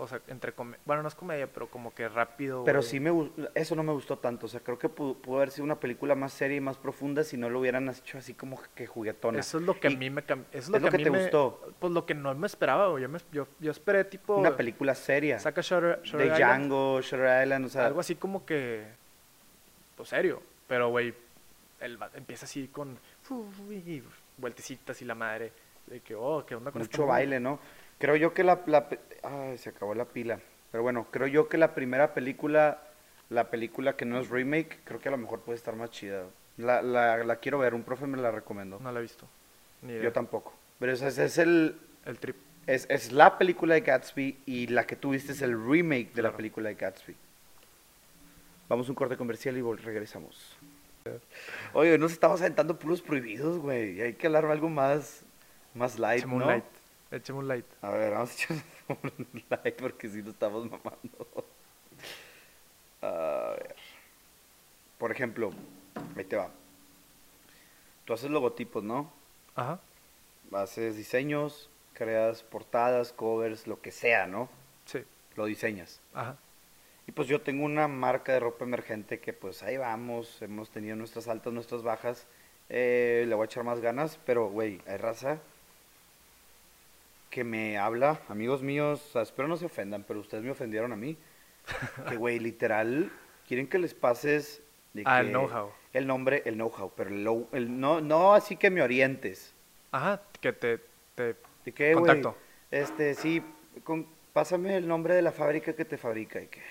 O 0.00 0.08
sea, 0.08 0.20
entre. 0.28 0.52
Bueno, 0.84 1.02
no 1.02 1.08
es 1.08 1.14
comedia, 1.14 1.46
pero 1.46 1.68
como 1.68 1.94
que 1.94 2.08
rápido. 2.08 2.64
Pero 2.64 2.80
güey. 2.80 2.88
sí 2.90 3.00
me 3.00 3.10
eso 3.54 3.74
no 3.76 3.82
me 3.82 3.92
gustó 3.92 4.18
tanto. 4.18 4.46
O 4.46 4.48
sea, 4.48 4.60
creo 4.60 4.78
que 4.78 4.88
pudo, 4.88 5.14
pudo 5.14 5.36
haber 5.36 5.50
sido 5.50 5.64
una 5.64 5.78
película 5.78 6.14
más 6.14 6.32
seria 6.32 6.56
y 6.56 6.60
más 6.60 6.76
profunda 6.78 7.22
si 7.22 7.36
no 7.36 7.50
lo 7.50 7.60
hubieran 7.60 7.88
hecho 7.88 8.18
así 8.18 8.34
como 8.34 8.60
que 8.74 8.86
juguetona. 8.86 9.38
Eso 9.40 9.58
es 9.58 9.64
lo 9.64 9.78
que 9.78 9.88
Y 9.90 9.94
a 9.94 9.98
mí 9.98 10.10
me 10.10 10.22
Eso 10.22 10.34
es 10.52 10.64
es 10.64 10.68
lo 10.70 10.78
lo 10.78 10.88
que, 10.90 10.96
a 10.96 10.98
mí 10.98 11.04
te 11.04 11.10
me- 11.10 11.22
gustó. 11.22 11.72
Pues 11.78 11.92
lo 11.92 12.06
que 12.06 12.14
no 12.14 12.34
me 12.34 12.46
esperaba, 12.46 12.88
güey. 12.88 13.02
Yo, 13.02 13.08
me- 13.08 13.18
yo, 13.32 13.46
yo 13.60 13.70
esperé 13.70 14.04
tipo. 14.04 14.36
Una 14.36 14.56
película 14.56 14.94
seria. 14.94 15.38
Saca 15.38 15.60
Shutter, 15.60 16.00
de 16.00 16.08
Shutter 16.08 16.26
Island. 16.26 16.38
Django, 16.40 17.00
Shutter 17.02 17.42
Island, 17.44 17.66
o 17.66 17.68
sea, 17.68 17.86
algo 17.86 18.00
así 18.00 18.14
como 18.16 18.44
que 18.44 18.84
pues 19.96 20.08
serio 20.08 20.42
pero 20.66 20.88
güey 20.88 21.12
el 21.80 21.98
empieza 22.14 22.46
así 22.46 22.68
con 22.68 22.98
vueltecitas 24.38 25.00
y 25.02 25.04
la 25.04 25.14
madre 25.14 25.52
de 25.86 26.00
que 26.00 26.14
oh 26.14 26.44
qué 26.46 26.54
onda 26.54 26.70
con 26.70 26.82
mucho 26.82 27.06
baile, 27.06 27.40
¿no? 27.40 27.58
Creo 28.00 28.16
yo 28.16 28.34
que 28.34 28.42
la, 28.42 28.60
la 28.66 28.88
ay, 29.22 29.56
se 29.58 29.68
acabó 29.68 29.94
la 29.94 30.06
pila. 30.06 30.40
Pero 30.72 30.82
bueno, 30.82 31.06
creo 31.12 31.28
yo 31.28 31.48
que 31.48 31.58
la 31.58 31.74
primera 31.74 32.14
película, 32.14 32.82
la 33.28 33.50
película 33.50 33.94
que 33.96 34.04
no 34.06 34.18
es 34.18 34.28
remake, 34.30 34.80
creo 34.84 34.98
que 35.00 35.08
a 35.08 35.12
lo 35.12 35.18
mejor 35.18 35.40
puede 35.40 35.56
estar 35.58 35.76
más 35.76 35.90
chida. 35.90 36.24
La, 36.56 36.82
la, 36.82 37.18
la 37.24 37.36
quiero 37.36 37.58
ver, 37.58 37.74
un 37.74 37.84
profe 37.84 38.06
me 38.06 38.18
la 38.18 38.30
recomendó. 38.32 38.78
no 38.80 38.90
la 38.90 38.98
he 38.98 39.02
visto 39.02 39.28
ni 39.82 39.92
idea. 39.92 40.04
yo 40.04 40.12
tampoco. 40.12 40.52
Pero 40.78 40.92
ese, 40.92 41.06
ese 41.08 41.24
es 41.26 41.38
el 41.38 41.78
el 42.06 42.18
trip 42.18 42.36
es, 42.66 42.86
es 42.88 43.12
la 43.12 43.36
película 43.38 43.74
de 43.74 43.80
Gatsby 43.82 44.38
y 44.46 44.66
la 44.68 44.86
que 44.86 44.96
tú 44.96 45.10
viste 45.10 45.32
es 45.32 45.42
el 45.42 45.52
remake 45.52 46.12
de 46.14 46.22
la 46.22 46.36
película 46.36 46.68
de 46.68 46.74
Gatsby. 46.76 47.16
Vamos 48.68 48.86
a 48.86 48.90
un 48.92 48.94
corte 48.94 49.16
comercial 49.16 49.56
y 49.56 49.62
regresamos. 49.62 50.56
Oye, 51.72 51.98
nos 51.98 52.12
estamos 52.12 52.40
aventando 52.40 52.78
puros 52.78 53.02
prohibidos, 53.02 53.58
güey. 53.58 53.98
y 53.98 54.00
Hay 54.02 54.14
que 54.14 54.26
hablar 54.26 54.46
de 54.46 54.52
algo 54.52 54.68
más, 54.68 55.22
más 55.74 55.98
light, 55.98 56.24
un 56.24 56.38
¿no? 56.38 56.46
light 56.46 56.64
échame 57.10 57.38
un 57.38 57.48
light 57.48 57.66
A 57.82 57.90
ver, 57.90 58.12
vamos 58.12 58.30
a 58.30 58.34
echar 58.34 58.56
un 59.02 59.44
like 59.50 59.72
porque 59.72 60.08
si 60.08 60.22
no 60.22 60.30
estamos 60.30 60.64
mamando. 60.64 61.44
A 63.02 63.54
ver. 63.58 63.76
Por 64.98 65.10
ejemplo, 65.10 65.50
ahí 66.16 66.24
te 66.24 66.36
va. 66.36 66.50
Tú 68.04 68.12
haces 68.12 68.30
logotipos, 68.30 68.82
¿no? 68.82 69.12
ajá 69.54 69.80
Haces 70.52 70.96
diseños, 70.96 71.70
creas 71.94 72.42
portadas, 72.42 73.12
covers, 73.12 73.66
lo 73.66 73.80
que 73.80 73.92
sea, 73.92 74.26
¿no? 74.26 74.48
sí 74.84 75.04
Lo 75.36 75.46
diseñas. 75.46 76.00
ajá 76.12 76.36
Y 77.06 77.12
pues 77.12 77.28
yo 77.28 77.40
tengo 77.40 77.64
una 77.64 77.88
marca 77.88 78.32
de 78.32 78.40
ropa 78.40 78.64
emergente 78.64 79.20
que 79.20 79.32
pues 79.32 79.62
ahí 79.62 79.76
vamos, 79.76 80.42
hemos 80.42 80.70
tenido 80.70 80.96
nuestras 80.96 81.28
altas, 81.28 81.52
nuestras 81.52 81.82
bajas. 81.82 82.26
Eh, 82.68 83.24
le 83.28 83.34
voy 83.34 83.44
a 83.44 83.46
echar 83.46 83.64
más 83.64 83.80
ganas, 83.80 84.18
pero 84.26 84.48
güey, 84.48 84.80
hay 84.86 84.96
raza 84.96 85.40
que 87.30 87.44
me 87.44 87.78
habla, 87.78 88.20
amigos 88.28 88.62
míos, 88.62 89.02
o 89.08 89.12
sea, 89.12 89.22
espero 89.22 89.48
no 89.48 89.56
se 89.56 89.66
ofendan, 89.66 90.04
pero 90.06 90.20
ustedes 90.20 90.42
me 90.44 90.50
ofendieron 90.50 90.92
a 90.92 90.96
mí. 90.96 91.16
Que 92.08 92.16
güey, 92.16 92.38
literal, 92.38 93.10
quieren 93.46 93.68
que 93.68 93.78
les 93.78 93.94
pases 93.94 94.62
de 94.92 95.02
Ah, 95.06 95.20
el 95.20 95.30
know-how. 95.30 95.70
El 95.92 96.06
nombre, 96.06 96.42
el 96.44 96.54
know-how, 96.54 96.92
pero 96.96 97.10
el, 97.10 97.46
el 97.52 97.80
no, 97.80 98.00
no 98.00 98.34
así 98.34 98.56
que 98.56 98.70
me 98.70 98.82
orientes. 98.82 99.54
ajá 99.92 100.20
que 100.40 100.52
te, 100.52 100.80
te 101.14 101.36
¿De 101.64 101.72
qué, 101.72 101.94
güey? 101.94 102.06
Contacto. 102.06 102.36
Este, 102.70 103.14
sí, 103.14 103.42
con- 103.84 104.06
pásame 104.32 104.76
el 104.76 104.88
nombre 104.88 105.14
de 105.14 105.22
la 105.22 105.32
fábrica 105.32 105.74
que 105.74 105.84
te 105.84 105.96
fabrica. 105.98 106.40
¿Y 106.40 106.46
qué? 106.46 106.62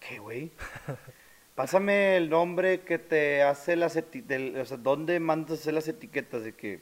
¿Qué, 0.00 0.18
güey? 0.18 0.50
Pásame 1.54 2.16
el 2.16 2.28
nombre 2.30 2.80
que 2.80 2.98
te 2.98 3.42
hace 3.42 3.76
las 3.76 3.94
etiquetas, 3.96 4.62
o 4.62 4.64
sea, 4.64 4.76
¿dónde 4.78 5.20
mandas 5.20 5.60
hacer 5.60 5.74
las 5.74 5.86
etiquetas 5.88 6.42
de 6.44 6.52
que? 6.54 6.80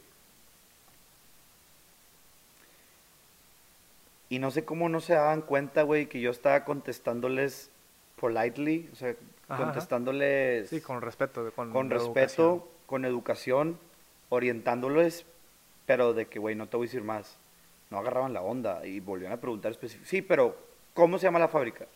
Y 4.30 4.38
no 4.38 4.50
sé 4.50 4.64
cómo 4.64 4.88
no 4.88 5.00
se 5.00 5.12
daban 5.14 5.42
cuenta, 5.42 5.82
güey, 5.82 6.06
que 6.06 6.20
yo 6.20 6.30
estaba 6.30 6.64
contestándoles 6.64 7.70
politely, 8.16 8.88
o 8.92 8.96
sea, 8.96 9.10
Ajá, 9.10 9.18
ajá. 9.48 9.64
contestándoles 9.64 10.68
sí 10.70 10.80
con 10.80 11.02
respeto 11.02 11.50
con, 11.52 11.72
con 11.72 11.86
educación. 11.92 12.14
respeto, 12.14 12.68
con 12.86 13.04
educación, 13.04 13.78
orientándoles, 14.28 15.26
pero 15.86 16.14
de 16.14 16.26
que, 16.26 16.38
güey, 16.38 16.54
no 16.54 16.68
te 16.68 16.76
voy 16.76 16.86
a 16.86 16.88
decir 16.88 17.02
más. 17.02 17.36
No 17.90 17.98
agarraban 17.98 18.32
la 18.32 18.40
onda 18.42 18.86
y 18.86 19.00
volvían 19.00 19.32
a 19.32 19.40
preguntar 19.40 19.72
específico. 19.72 20.06
Sí, 20.08 20.22
pero, 20.22 20.56
¿cómo 20.94 21.18
se 21.18 21.24
llama 21.24 21.40
la 21.40 21.48
fábrica? 21.48 21.86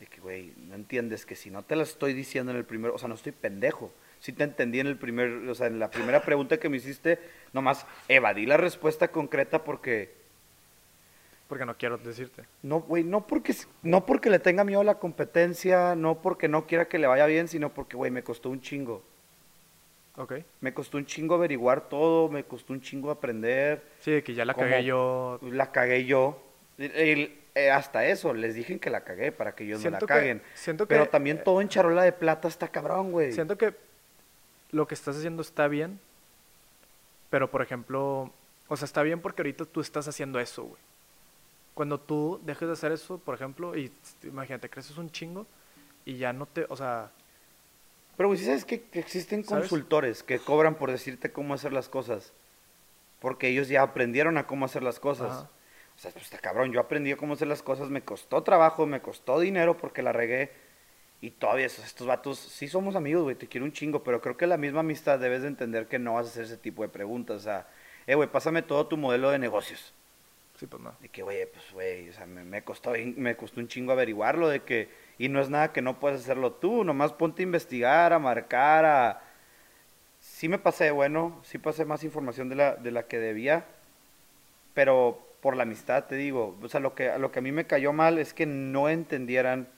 De 0.00 0.06
que, 0.06 0.20
güey, 0.20 0.54
no 0.56 0.74
entiendes 0.74 1.26
que 1.26 1.36
si 1.36 1.50
no 1.50 1.62
te 1.62 1.76
la 1.76 1.82
estoy 1.82 2.14
diciendo 2.14 2.52
en 2.52 2.56
el 2.56 2.64
primer, 2.64 2.90
o 2.90 2.96
sea, 2.98 3.08
no 3.08 3.14
estoy 3.14 3.32
pendejo. 3.32 3.92
Si 4.20 4.32
te 4.32 4.44
entendí 4.44 4.80
en 4.80 4.86
el 4.86 4.96
primer, 4.96 5.28
o 5.48 5.54
sea, 5.54 5.66
en 5.66 5.78
la 5.78 5.90
primera 5.90 6.22
pregunta 6.22 6.58
que 6.58 6.70
me 6.70 6.78
hiciste, 6.78 7.18
nomás 7.52 7.86
evadí 8.08 8.46
la 8.46 8.56
respuesta 8.56 9.08
concreta 9.08 9.62
porque, 9.62 10.14
porque 11.48 11.64
no 11.66 11.76
quiero 11.76 11.98
decirte 11.98 12.44
no, 12.62 12.80
güey, 12.80 13.04
no 13.04 13.26
porque, 13.26 13.54
no 13.82 14.06
porque 14.06 14.30
le 14.30 14.38
tenga 14.38 14.64
miedo 14.64 14.80
a 14.80 14.84
la 14.84 14.98
competencia, 14.98 15.94
no 15.94 16.20
porque 16.22 16.48
no 16.48 16.66
quiera 16.66 16.86
que 16.88 16.98
le 16.98 17.06
vaya 17.06 17.26
bien, 17.26 17.48
sino 17.48 17.72
porque, 17.72 17.96
güey, 17.96 18.10
me 18.10 18.22
costó 18.22 18.48
un 18.50 18.60
chingo. 18.60 19.02
ok 20.16 20.34
Me 20.60 20.72
costó 20.72 20.96
un 20.96 21.06
chingo 21.06 21.34
averiguar 21.34 21.88
todo, 21.88 22.28
me 22.28 22.44
costó 22.44 22.72
un 22.72 22.80
chingo 22.80 23.10
aprender. 23.10 23.82
sí 24.00 24.10
de 24.10 24.22
que 24.22 24.34
ya 24.34 24.44
la 24.44 24.54
cagué 24.54 24.84
yo 24.84 25.38
La 25.42 25.70
cagué 25.72 26.04
yo. 26.06 26.40
El- 26.78 26.92
el- 26.92 27.38
eh, 27.56 27.70
hasta 27.70 28.04
eso, 28.06 28.34
les 28.34 28.54
dije 28.56 28.80
que 28.80 28.90
la 28.90 29.02
cagué 29.04 29.30
para 29.30 29.54
que 29.54 29.62
ellos 29.64 29.78
no 29.78 29.82
Siento 29.82 30.06
la 30.06 30.14
que- 30.14 30.20
caguen. 30.20 30.42
siento 30.54 30.86
Pero 30.88 31.04
que, 31.04 31.10
también 31.10 31.36
eh, 31.36 31.42
todo 31.44 31.60
en 31.60 31.68
charola 31.68 32.02
de 32.02 32.10
plata 32.10 32.48
está 32.48 32.66
cabrón, 32.68 33.12
güey. 33.12 33.30
Siento 33.32 33.56
que 33.56 33.74
lo 34.72 34.88
que 34.88 34.94
estás 34.94 35.16
haciendo 35.16 35.40
está 35.42 35.68
bien, 35.68 36.00
pero 37.30 37.48
por 37.50 37.62
ejemplo, 37.62 38.32
o 38.66 38.76
sea, 38.76 38.86
está 38.86 39.02
bien 39.04 39.20
porque 39.20 39.42
ahorita 39.42 39.66
tú 39.66 39.80
estás 39.80 40.08
haciendo 40.08 40.40
eso, 40.40 40.64
güey. 40.64 40.82
Cuando 41.74 41.98
tú 41.98 42.40
dejes 42.44 42.68
de 42.68 42.72
hacer 42.72 42.92
eso, 42.92 43.18
por 43.18 43.34
ejemplo, 43.34 43.76
y 43.76 43.92
imagínate, 44.22 44.70
creces 44.70 44.96
un 44.96 45.10
chingo 45.10 45.46
y 46.04 46.16
ya 46.16 46.32
no 46.32 46.46
te, 46.46 46.66
o 46.68 46.76
sea, 46.76 47.10
Pero, 48.16 48.28
güey, 48.28 48.38
¿sí 48.38 48.46
sabes 48.46 48.64
que, 48.64 48.82
que 48.82 49.00
existen 49.00 49.44
¿Sabes? 49.44 49.68
consultores 49.68 50.22
que 50.22 50.38
cobran 50.38 50.76
por 50.76 50.90
decirte 50.90 51.32
cómo 51.32 51.54
hacer 51.54 51.72
las 51.72 51.88
cosas? 51.88 52.32
Porque 53.20 53.48
ellos 53.48 53.68
ya 53.68 53.82
aprendieron 53.82 54.38
a 54.38 54.46
cómo 54.46 54.66
hacer 54.66 54.82
las 54.82 55.00
cosas. 55.00 55.32
Ajá. 55.32 55.50
O 55.96 55.98
sea, 55.98 56.10
pues 56.10 56.24
está 56.24 56.38
cabrón. 56.38 56.72
Yo 56.72 56.80
aprendí 56.80 57.12
a 57.12 57.16
cómo 57.16 57.34
hacer 57.34 57.48
las 57.48 57.62
cosas, 57.62 57.88
me 57.88 58.02
costó 58.02 58.42
trabajo, 58.42 58.86
me 58.86 59.00
costó 59.00 59.40
dinero 59.40 59.76
porque 59.76 60.02
la 60.02 60.12
regué. 60.12 60.52
Y 61.20 61.30
todavía 61.30 61.66
esos, 61.66 61.84
estos 61.86 62.06
vatos, 62.06 62.38
sí 62.38 62.68
somos 62.68 62.96
amigos, 62.96 63.22
güey, 63.22 63.36
te 63.36 63.46
quiero 63.48 63.64
un 63.64 63.72
chingo, 63.72 64.04
pero 64.04 64.20
creo 64.20 64.36
que 64.36 64.46
la 64.46 64.58
misma 64.58 64.80
amistad 64.80 65.18
debes 65.18 65.42
de 65.42 65.48
entender 65.48 65.86
que 65.86 65.98
no 65.98 66.14
vas 66.14 66.26
a 66.26 66.30
hacer 66.30 66.44
ese 66.44 66.58
tipo 66.58 66.82
de 66.82 66.88
preguntas. 66.88 67.36
O 67.36 67.40
sea, 67.40 67.66
eh, 68.06 68.14
güey, 68.14 68.28
pásame 68.28 68.62
todo 68.62 68.86
tu 68.86 68.96
modelo 68.96 69.30
de 69.30 69.38
negocios. 69.38 69.94
Sí, 70.58 70.66
pues 70.66 70.82
no. 70.82 70.94
De 71.00 71.08
que, 71.08 71.22
güey, 71.22 71.46
pues, 71.50 71.64
güey, 71.72 72.08
o 72.08 72.12
sea, 72.12 72.26
me, 72.26 72.44
me 72.44 72.62
costó, 72.62 72.92
me 73.16 73.36
costó 73.36 73.60
un 73.60 73.68
chingo 73.68 73.92
averiguarlo, 73.92 74.48
de 74.48 74.62
que, 74.62 74.88
y 75.18 75.28
no 75.28 75.40
es 75.40 75.50
nada 75.50 75.72
que 75.72 75.82
no 75.82 76.00
puedas 76.00 76.20
hacerlo 76.20 76.52
tú, 76.52 76.84
nomás 76.84 77.12
ponte 77.12 77.42
a 77.42 77.44
investigar, 77.44 78.12
a 78.12 78.18
marcar, 78.18 78.84
a... 78.84 79.22
Sí 80.20 80.48
me 80.48 80.58
pasé, 80.58 80.90
bueno, 80.90 81.40
sí 81.44 81.58
pasé 81.58 81.84
más 81.84 82.02
información 82.02 82.48
de 82.48 82.56
la, 82.56 82.76
de 82.76 82.90
la 82.90 83.06
que 83.06 83.18
debía, 83.18 83.66
pero 84.72 85.24
por 85.40 85.56
la 85.56 85.64
amistad, 85.64 86.04
te 86.04 86.16
digo. 86.16 86.56
O 86.62 86.68
sea, 86.70 86.80
lo 86.80 86.94
que, 86.94 87.18
lo 87.18 87.30
que 87.30 87.40
a 87.40 87.42
mí 87.42 87.52
me 87.52 87.66
cayó 87.66 87.92
mal 87.92 88.18
es 88.18 88.32
que 88.32 88.46
no 88.46 88.88
entendieran 88.88 89.68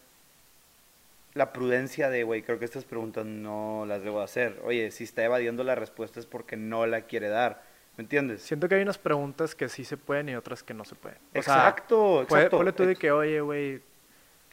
la 1.35 1.53
prudencia 1.53 2.09
de, 2.09 2.23
güey, 2.23 2.43
creo 2.43 2.59
que 2.61 2.65
estas 2.65 2.85
preguntas 2.85 3.27
no 3.27 3.85
las 3.87 4.03
debo 4.03 4.21
hacer. 4.21 4.61
Oye, 4.65 4.91
si 4.93 5.05
está 5.05 5.25
evadiendo 5.25 5.65
la 5.65 5.75
respuesta 5.75 6.21
es 6.21 6.27
porque 6.27 6.57
no 6.57 6.87
la 6.87 7.03
quiere 7.03 7.29
dar. 7.29 7.63
¿Me 7.97 8.03
entiendes? 8.03 8.43
Siento 8.43 8.69
que 8.69 8.75
hay 8.75 8.83
unas 8.83 8.99
preguntas 8.99 9.55
que 9.55 9.69
sí 9.69 9.85
se 9.85 9.97
pueden 9.97 10.29
y 10.29 10.35
otras 10.37 10.63
que 10.63 10.75
no 10.75 10.85
se 10.85 10.95
pueden. 10.95 11.19
O 11.35 11.43
sea, 11.43 11.55
exacto, 11.55 12.25
puede- 12.29 12.43
exacto. 12.43 12.57
ponle 12.59 12.73
tú 12.73 12.85
de 12.85 12.97
que, 12.97 13.11
oye, 13.11 13.41
güey, 13.41 13.81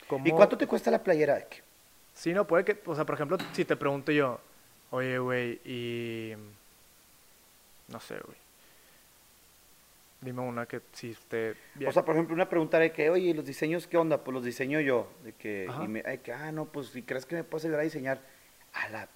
¿cómo...? 0.08 0.26
¿Y 0.26 0.32
cuánto 0.32 0.58
te 0.58 0.66
cuesta 0.66 0.90
la 0.90 1.04
playera? 1.04 1.46
Sí, 2.14 2.34
no, 2.34 2.48
puede 2.48 2.64
que, 2.64 2.80
o 2.86 2.96
sea, 2.96 3.06
por 3.06 3.16
ejemplo, 3.16 3.38
si 3.52 3.66
te 3.66 3.76
pregunto 3.76 4.12
yo, 4.12 4.40
oye, 4.92 5.18
güey, 5.18 5.60
y... 5.66 6.34
No 7.90 8.00
sé, 8.00 8.16
güey. 8.24 8.38
Dime 10.22 10.42
una 10.42 10.66
que 10.66 10.80
sí 10.94 11.12
esté 11.12 11.56
bien. 11.76 11.90
O 11.90 11.92
sea, 11.92 12.06
por 12.06 12.16
ejemplo, 12.16 12.34
una 12.34 12.48
pregunta 12.48 12.80
de 12.80 12.94
que, 12.94 13.10
oye, 13.10 13.28
¿y 13.28 13.34
¿los 13.34 13.46
diseños 13.46 13.88
qué 13.88 13.98
onda? 13.98 14.24
Pues 14.24 14.34
los 14.34 14.46
diseño 14.46 14.80
yo. 14.80 15.12
De 15.22 15.34
que, 15.34 15.68
Ajá. 15.70 15.84
y 15.84 15.88
me, 15.90 16.02
ay, 16.06 16.20
que, 16.20 16.32
ah, 16.32 16.52
no, 16.54 16.64
pues 16.64 16.88
si 16.88 17.02
crees 17.02 17.26
que 17.26 17.36
me 17.36 17.44
puedes 17.44 17.66
ayudar 17.66 17.82
a 17.82 17.84
diseñar. 17.84 18.22
A 18.72 18.88
la, 18.88 19.08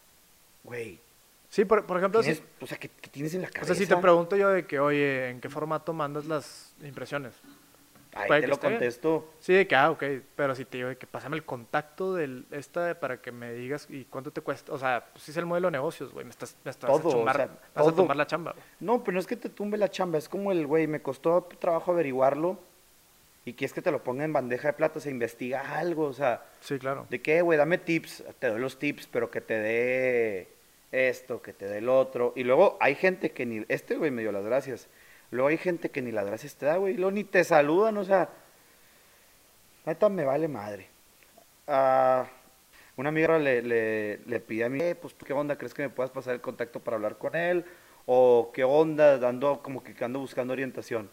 güey. 0.66 1.00
Sí, 1.50 1.66
por, 1.66 1.86
por 1.86 1.98
ejemplo, 1.98 2.22
si, 2.24 2.42
O 2.62 2.68
sea, 2.68 2.78
¿qué, 2.78 2.90
qué 2.90 3.10
tienes 3.10 3.34
en 3.34 3.42
la 3.42 3.48
o 3.48 3.52
cabeza? 3.52 3.74
sea, 3.74 3.84
si 3.86 3.88
te 3.88 3.98
pregunto 3.98 4.36
yo 4.36 4.50
de 4.50 4.66
que, 4.66 4.80
oye, 4.80 5.30
¿en 5.30 5.40
qué 5.42 5.50
formato 5.50 5.94
mandas 5.94 6.26
las 6.26 6.74
impresiones? 6.84 7.34
Ahí 8.14 8.28
puede 8.28 8.42
te 8.42 8.48
lo 8.48 8.58
bien. 8.58 8.72
contesto. 8.74 9.32
Sí, 9.40 9.54
de 9.54 9.68
que, 9.68 9.76
ah, 9.76 9.92
ok, 9.92 10.04
pero 10.36 10.56
si 10.56 10.66
te 10.66 10.78
digo 10.78 10.90
de 10.90 10.98
que 10.98 11.06
pásame 11.06 11.36
el 11.36 11.44
contacto 11.46 12.16
del 12.16 12.46
esta 12.50 13.00
para 13.00 13.22
que 13.22 13.32
me 13.32 13.54
digas 13.54 13.86
y 13.92 14.06
cuánto 14.06 14.32
te 14.32 14.42
cuesta, 14.42 14.74
o 14.74 14.80
sea, 14.80 15.06
pues 15.14 15.30
es 15.30 15.38
el 15.38 15.46
modelo 15.46 15.68
de 15.68 15.74
negocios, 15.74 16.12
güey, 16.12 16.26
me 16.26 16.32
estás, 16.32 16.56
me 16.64 16.72
estás 16.72 16.90
Todo, 16.90 17.00
a 17.10 17.10
o 17.10 17.12
chumbar, 17.12 17.36
sea, 17.36 17.46
vas 17.48 17.60
todo. 17.76 17.90
a 17.90 17.96
tomar 17.96 18.18
la 18.18 18.26
chamba, 18.26 18.54
güey. 18.54 18.64
No, 18.80 19.04
pero 19.04 19.14
no 19.14 19.20
es 19.20 19.28
que 19.28 19.36
te 19.36 19.50
tumbe 19.50 19.78
la 19.78 19.90
chamba. 19.92 20.18
Es 20.18 20.28
como 20.30 20.52
el, 20.52 20.66
güey, 20.66 20.88
me 20.88 21.00
costó 21.02 21.48
trabajo 21.60 21.92
averiguarlo. 21.92 22.60
Y 23.46 23.54
quieres 23.54 23.72
que 23.74 23.82
te 23.84 23.92
lo 23.92 24.04
ponga 24.04 24.26
en 24.26 24.34
bandeja 24.34 24.70
de 24.70 24.74
plata. 24.74 25.00
Se 25.00 25.10
investiga 25.12 25.78
algo. 25.78 26.06
O 26.06 26.14
sea, 26.14 26.44
Sí, 26.60 26.80
claro. 26.80 27.06
¿de 27.10 27.22
qué, 27.22 27.42
güey? 27.42 27.58
Dame 27.58 27.78
tips. 27.78 28.24
Te 28.40 28.48
doy 28.48 28.60
los 28.60 28.78
tips, 28.80 29.08
pero 29.08 29.30
que 29.32 29.40
te 29.42 29.54
dé 29.54 30.48
esto, 30.92 31.42
que 31.42 31.54
te 31.54 31.68
dé 31.68 31.80
el 31.80 31.90
otro. 31.90 32.34
Y 32.36 32.44
luego 32.44 32.78
hay 32.80 32.96
gente 32.96 33.32
que 33.32 33.46
ni... 33.46 33.66
Este, 33.68 33.96
güey, 33.98 34.12
me 34.12 34.22
dio 34.22 34.32
las 34.32 34.46
gracias. 34.46 34.88
Luego 35.32 35.50
hay 35.50 35.58
gente 35.58 35.90
que 35.90 36.02
ni 36.02 36.12
las 36.12 36.26
gracias 36.26 36.56
te 36.56 36.66
da, 36.66 36.78
güey. 36.78 36.94
Y 36.94 36.98
luego 36.98 37.12
ni 37.12 37.24
te 37.24 37.44
saludan, 37.44 37.98
o 37.98 38.04
sea... 38.04 38.30
Neta, 39.86 40.10
me 40.10 40.26
vale 40.26 40.48
madre. 40.48 40.88
Ah, 41.66 42.28
una 42.98 43.10
amiga 43.10 43.38
le, 43.38 43.62
le, 43.62 44.18
le 44.26 44.40
pide 44.40 44.66
a 44.66 44.70
mí, 44.70 44.82
eh, 44.82 44.96
pues, 44.96 45.14
¿tú 45.14 45.26
¿qué 45.26 45.34
onda? 45.34 45.58
¿Crees 45.58 45.74
que 45.74 45.84
me 45.84 45.90
puedas 45.90 46.12
pasar 46.12 46.34
el 46.34 46.42
contacto 46.42 46.80
para 46.80 46.96
hablar 46.96 47.18
con 47.18 47.36
él? 47.36 47.64
O, 48.06 48.52
¿qué 48.54 48.64
onda? 48.64 49.18
Dando, 49.18 49.62
como 49.62 49.84
que 49.84 49.94
ando 50.04 50.20
buscando 50.20 50.54
orientación. 50.54 51.10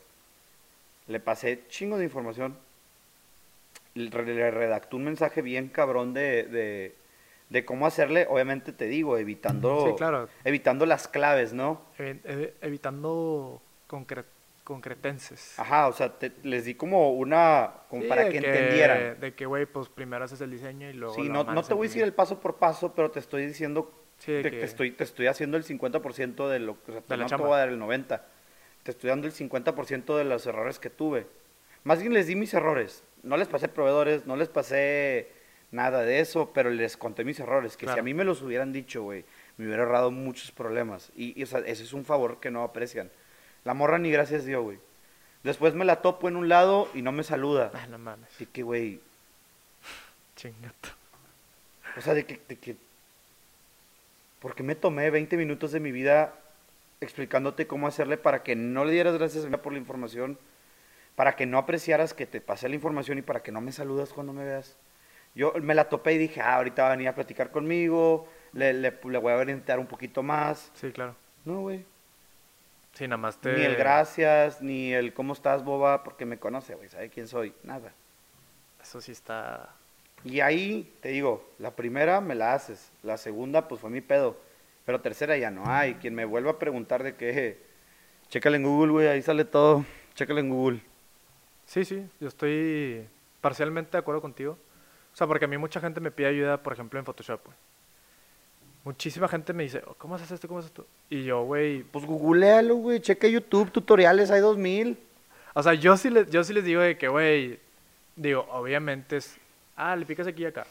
Le 1.07 1.21
pasé 1.21 1.67
chingo 1.69 1.99
de 1.99 2.05
información. 2.05 2.57
Le, 3.95 4.09
le 4.11 4.51
redactó 4.51 4.97
un 4.97 5.05
mensaje 5.05 5.43
bien 5.43 5.69
cabrón 5.69 6.15
de, 6.15 6.95
de 7.51 7.65
cómo 7.65 7.87
hacerle, 7.87 8.27
obviamente 8.29 8.73
te 8.73 8.87
digo, 8.87 9.17
evitando, 9.19 9.87
Sí, 9.89 9.95
claro. 9.97 10.29
evitando 10.45 10.87
las 10.87 11.09
claves, 11.09 11.53
¿no? 11.53 11.83
Evi- 11.99 12.23
evi- 12.23 12.53
evitando 12.63 13.61
concre- 13.89 14.25
concretenses. 14.65 15.59
Ajá, 15.59 15.89
o 15.89 15.93
sea, 15.93 16.19
te- 16.19 16.33
les 16.43 16.65
di 16.65 16.75
como 16.75 17.13
una, 17.13 17.71
como 17.89 18.03
Sí, 18.03 18.09
para 18.09 18.25
de 18.25 18.31
que, 18.31 18.37
entendieran. 18.39 19.21
De 19.21 19.35
que, 19.35 19.47
güey, 19.47 19.67
pues 19.67 19.89
primero 19.89 20.25
haces 20.25 20.41
el 20.41 20.51
diseño 20.51 20.89
y 20.89 20.95
luego. 20.95 21.15
Sí, 21.15 21.29
no, 21.29 21.45
no 21.45 21.63
te 21.63 21.75
voy 21.75 21.87
a 21.87 21.89
decir 21.89 22.03
el 22.03 22.13
paso 22.15 22.41
por 22.41 22.57
paso, 22.57 22.93
pero 22.95 23.11
te 23.11 23.21
estoy 23.21 23.47
diciendo 23.47 23.93
Sí, 24.19 24.33
de 24.33 24.43
te, 24.43 24.51
que- 24.51 24.59
te 24.59 24.65
estoy, 24.65 24.91
te 24.93 25.05
estoy 25.05 25.27
haciendo 25.27 25.57
el 25.57 25.65
50% 25.65 26.49
de 26.49 26.59
lo 26.61 26.83
que, 26.83 26.93
o 26.93 26.95
sea, 27.03 27.17
De 27.17 27.23
no 27.23 27.29
te 27.29 27.37
voy 27.37 27.53
a 27.53 27.59
dar 27.59 27.69
el 27.69 27.79
90%. 27.79 28.21
Te 28.83 28.91
estoy 28.91 29.09
dando 29.11 29.27
el 29.27 29.33
50% 29.33 30.17
de 30.17 30.25
los 30.25 30.47
errores 30.47 30.79
que 30.79 30.91
tuve. 30.91 31.27
Más 31.85 32.01
bien 32.01 32.13
les 32.15 32.27
di 32.27 32.35
mis 32.37 32.53
errores. 32.55 33.03
No 33.23 33.37
les 33.37 33.49
pasé 33.49 33.69
proveedores, 33.69 34.27
no 34.27 34.37
les 34.37 34.49
pasé 34.49 35.31
nada 35.75 36.03
de 36.03 36.21
eso, 36.21 36.53
pero 36.55 36.71
les 36.71 36.97
conté 36.97 37.25
mis 37.25 37.41
errores. 37.41 37.77
Que 37.77 37.87
si 37.87 37.99
a 37.99 38.03
mí 38.03 38.15
me 38.15 38.25
los 38.25 38.41
hubieran 38.43 38.73
dicho, 38.73 39.03
güey, 39.03 39.25
me 39.57 39.67
hubiera 39.67 39.83
ahorrado 39.83 40.11
muchos 40.11 40.51
problemas. 40.53 41.11
Y, 41.17 41.39
y, 41.39 41.43
o 41.43 41.47
sea, 41.47 41.61
ese 41.61 41.83
es 41.83 41.93
un 41.93 42.05
favor 42.05 42.41
que 42.41 42.51
no 42.51 42.63
aprecian. 42.63 43.11
La 43.65 43.75
morra 43.75 43.99
ni 43.99 44.11
gracias 44.11 44.45
dio, 44.45 44.63
güey. 44.63 44.79
Después 45.43 45.75
me 45.75 45.85
la 45.85 46.01
topo 46.01 46.29
en 46.29 46.37
un 46.37 46.49
lado 46.49 46.89
y 46.95 47.03
no 47.03 47.13
me 47.13 47.23
saluda. 47.23 47.71
Ah, 47.75 47.87
no 47.87 47.99
mames. 47.99 48.31
Así 48.35 48.47
que, 48.47 48.63
güey, 48.63 49.01
Chingato. 50.37 50.89
O 51.97 52.01
sea, 52.01 52.15
de 52.15 52.25
que, 52.25 52.41
de 52.49 52.57
que... 52.57 52.77
Porque 54.41 54.63
me 54.63 54.75
tomé 54.75 55.11
20 55.11 55.37
minutos 55.37 55.73
de 55.73 55.81
mi 55.81 55.93
vida 55.93 56.35
explicándote 57.01 57.67
cómo 57.67 57.87
hacerle 57.87 58.17
para 58.17 58.43
que 58.43 58.57
no 58.57 58.85
le 58.85 58.93
dieras 58.93 59.17
gracias 59.17 59.45
a 59.45 59.49
mí 59.49 59.57
por 59.57 59.73
la 59.73 59.79
información, 59.79 60.39
para 61.15 61.37
que 61.37 61.47
no 61.47 61.59
apreciaras 61.59 62.15
que 62.15 62.27
te 62.27 62.41
pasé 62.41 62.69
la 62.69 62.75
información 62.75 63.19
y 63.19 63.23
para 63.23 63.43
que 63.43 63.53
no 63.53 63.61
me 63.61 63.73
saludas 63.73 64.13
cuando 64.13 64.33
me 64.33 64.45
veas. 64.45 64.77
Yo 65.35 65.53
me 65.61 65.75
la 65.75 65.89
topé 65.89 66.13
y 66.15 66.19
dije, 66.19 66.41
ah, 66.41 66.57
ahorita 66.57 66.83
va 66.83 66.89
a 66.89 66.93
venir 66.93 67.09
a 67.09 67.15
platicar 67.15 67.51
conmigo, 67.51 68.29
le, 68.53 68.73
le, 68.73 68.91
le 69.03 69.19
voy 69.19 69.33
a 69.33 69.37
orientar 69.37 69.79
un 69.79 69.87
poquito 69.87 70.23
más. 70.23 70.71
Sí, 70.75 70.93
claro. 70.93 71.17
No, 71.45 71.61
güey. 71.61 71.85
Sí, 72.95 73.09
nada 73.09 73.17
más 73.17 73.39
te. 73.39 73.53
Ni 73.53 73.65
el 73.65 73.77
gracias, 73.77 74.63
ni 74.63 74.93
el 74.93 75.13
cómo 75.13 75.33
estás, 75.33 75.65
boba, 75.65 76.05
porque 76.05 76.25
me 76.25 76.39
conoce, 76.39 76.77
güey, 76.77 76.89
sabe 76.89 77.11
quién 77.11 77.27
soy, 77.27 77.53
nada. 77.65 77.93
Eso 78.81 79.01
sí 79.01 79.13
está. 79.13 79.75
Y 80.23 80.41
ahí, 80.41 80.93
te 81.01 81.09
digo, 81.09 81.45
la 81.59 81.73
primera 81.73 82.21
me 82.21 82.35
la 82.35 82.55
haces, 82.55 82.93
la 83.03 83.19
segunda 83.19 83.69
pues 83.69 83.81
fue 83.81 83.91
mi 83.91 84.01
pedo, 84.01 84.37
pero 84.87 85.01
tercera 85.01 85.37
ya 85.37 85.51
no 85.51 85.65
hay. 85.67 85.95
Quien 85.95 86.15
me 86.15 86.25
vuelva 86.25 86.53
a 86.53 86.59
preguntar 86.59 87.03
de 87.03 87.17
qué, 87.17 87.59
chécale 88.29 88.57
en 88.57 88.63
Google, 88.63 88.93
güey, 88.93 89.09
ahí 89.09 89.23
sale 89.23 89.45
todo, 89.45 89.85
chécale 90.15 90.41
en 90.41 90.51
Google. 90.51 90.81
Sí, 91.67 91.85
sí, 91.85 92.07
yo 92.21 92.29
estoy 92.29 93.07
parcialmente 93.41 93.93
de 93.93 93.99
acuerdo 93.99 94.23
contigo. 94.23 94.57
O 95.15 95.17
sea, 95.17 95.27
porque 95.29 95.45
a 95.45 95.49
mí 95.49 95.57
mucha 95.57 95.81
gente 95.81 96.01
me 96.01 96.11
pide 96.11 96.27
ayuda, 96.27 96.63
por 96.63 96.73
ejemplo, 96.73 96.99
en 96.99 97.05
Photoshop, 97.07 97.41
güey. 97.47 97.57
Muchísima 98.85 99.29
gente 99.29 99.53
me 99.55 99.63
dice, 99.63 99.83
"Oh, 99.87 99.95
¿cómo 99.95 100.17
haces 100.17 100.31
esto? 100.31 100.47
¿Cómo 100.47 100.59
haces 100.61 100.71
esto? 100.73 100.87
Y 101.09 101.25
yo, 101.25 101.43
güey, 101.45 101.85
Pues 101.85 102.05
googlealo, 102.05 102.75
güey, 102.77 103.01
checa 103.01 103.27
YouTube, 103.29 103.71
tutoriales, 103.71 104.31
hay 104.31 104.41
dos 104.41 104.59
mil. 104.59 104.99
o 105.55 105.63
sea, 105.63 105.73
yo 105.75 105.97
sí, 105.97 106.11
les, 106.11 106.29
yo 106.31 106.43
sí 106.45 106.53
les 106.53 106.65
digo 106.65 106.81
de 106.83 106.99
que, 106.99 107.09
güey, 107.09 107.61
digo, 108.17 108.47
obviamente 108.51 109.17
es, 109.17 109.39
ah, 109.77 109.97
le 109.97 110.05
picas 110.05 110.27
aquí 110.27 110.43
y 110.43 110.47
acá. 110.47 110.67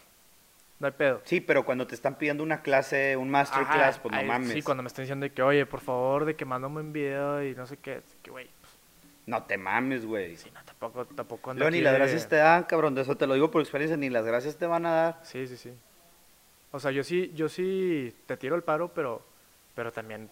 No 0.79 0.87
hay 0.87 0.93
pedo. 0.93 1.21
Sí, 1.23 1.39
pero 1.39 1.63
cuando 1.65 1.87
te 1.87 1.95
están 1.95 2.15
pidiendo 2.17 2.43
una 2.43 2.61
clase, 2.61 3.15
un 3.15 3.29
masterclass, 3.29 3.95
Ajá, 3.95 4.03
pues 4.03 4.13
no 4.15 4.23
mames. 4.23 4.49
Sí, 4.51 4.61
cuando 4.61 4.83
me 4.83 4.87
están 4.87 5.03
diciendo 5.03 5.23
de 5.23 5.31
que, 5.31 5.41
oye, 5.41 5.65
por 5.65 5.79
favor, 5.79 6.25
de 6.25 6.35
que 6.35 6.43
mándame 6.43 6.81
un 6.81 6.91
video 6.91 7.41
y 7.43 7.55
no 7.55 7.65
sé 7.65 7.77
qué, 7.77 8.01
que, 8.21 8.29
güey, 8.29 8.49
No 9.25 9.43
te 9.43 9.57
mames, 9.57 10.05
güey. 10.05 10.35
sí, 10.35 10.51
no, 10.53 10.59
tampoco, 10.65 11.05
tampoco 11.05 11.51
ando 11.51 11.59
Luego 11.63 11.71
ni 11.75 11.81
las 11.81 11.93
de- 11.93 11.99
gracias 11.99 12.27
te 12.27 12.35
dan, 12.37 12.63
cabrón, 12.63 12.93
de 12.95 13.01
eso 13.03 13.15
te 13.15 13.25
lo 13.25 13.33
digo 13.35 13.49
por 13.51 13.61
experiencia, 13.61 13.95
ni 13.95 14.09
las 14.09 14.25
gracias 14.25 14.57
te 14.57 14.65
van 14.65 14.85
a 14.85 14.91
dar. 14.91 15.19
Sí, 15.23 15.47
sí, 15.47 15.55
sí. 15.57 15.73
O 16.71 16.79
sea, 16.79 16.91
yo 16.91 17.03
sí, 17.03 17.31
yo 17.35 17.47
sí 17.49 18.13
te 18.25 18.35
tiro 18.35 18.55
el 18.55 18.63
paro, 18.63 18.89
pero, 18.93 19.21
pero 19.75 19.91
también 19.91 20.29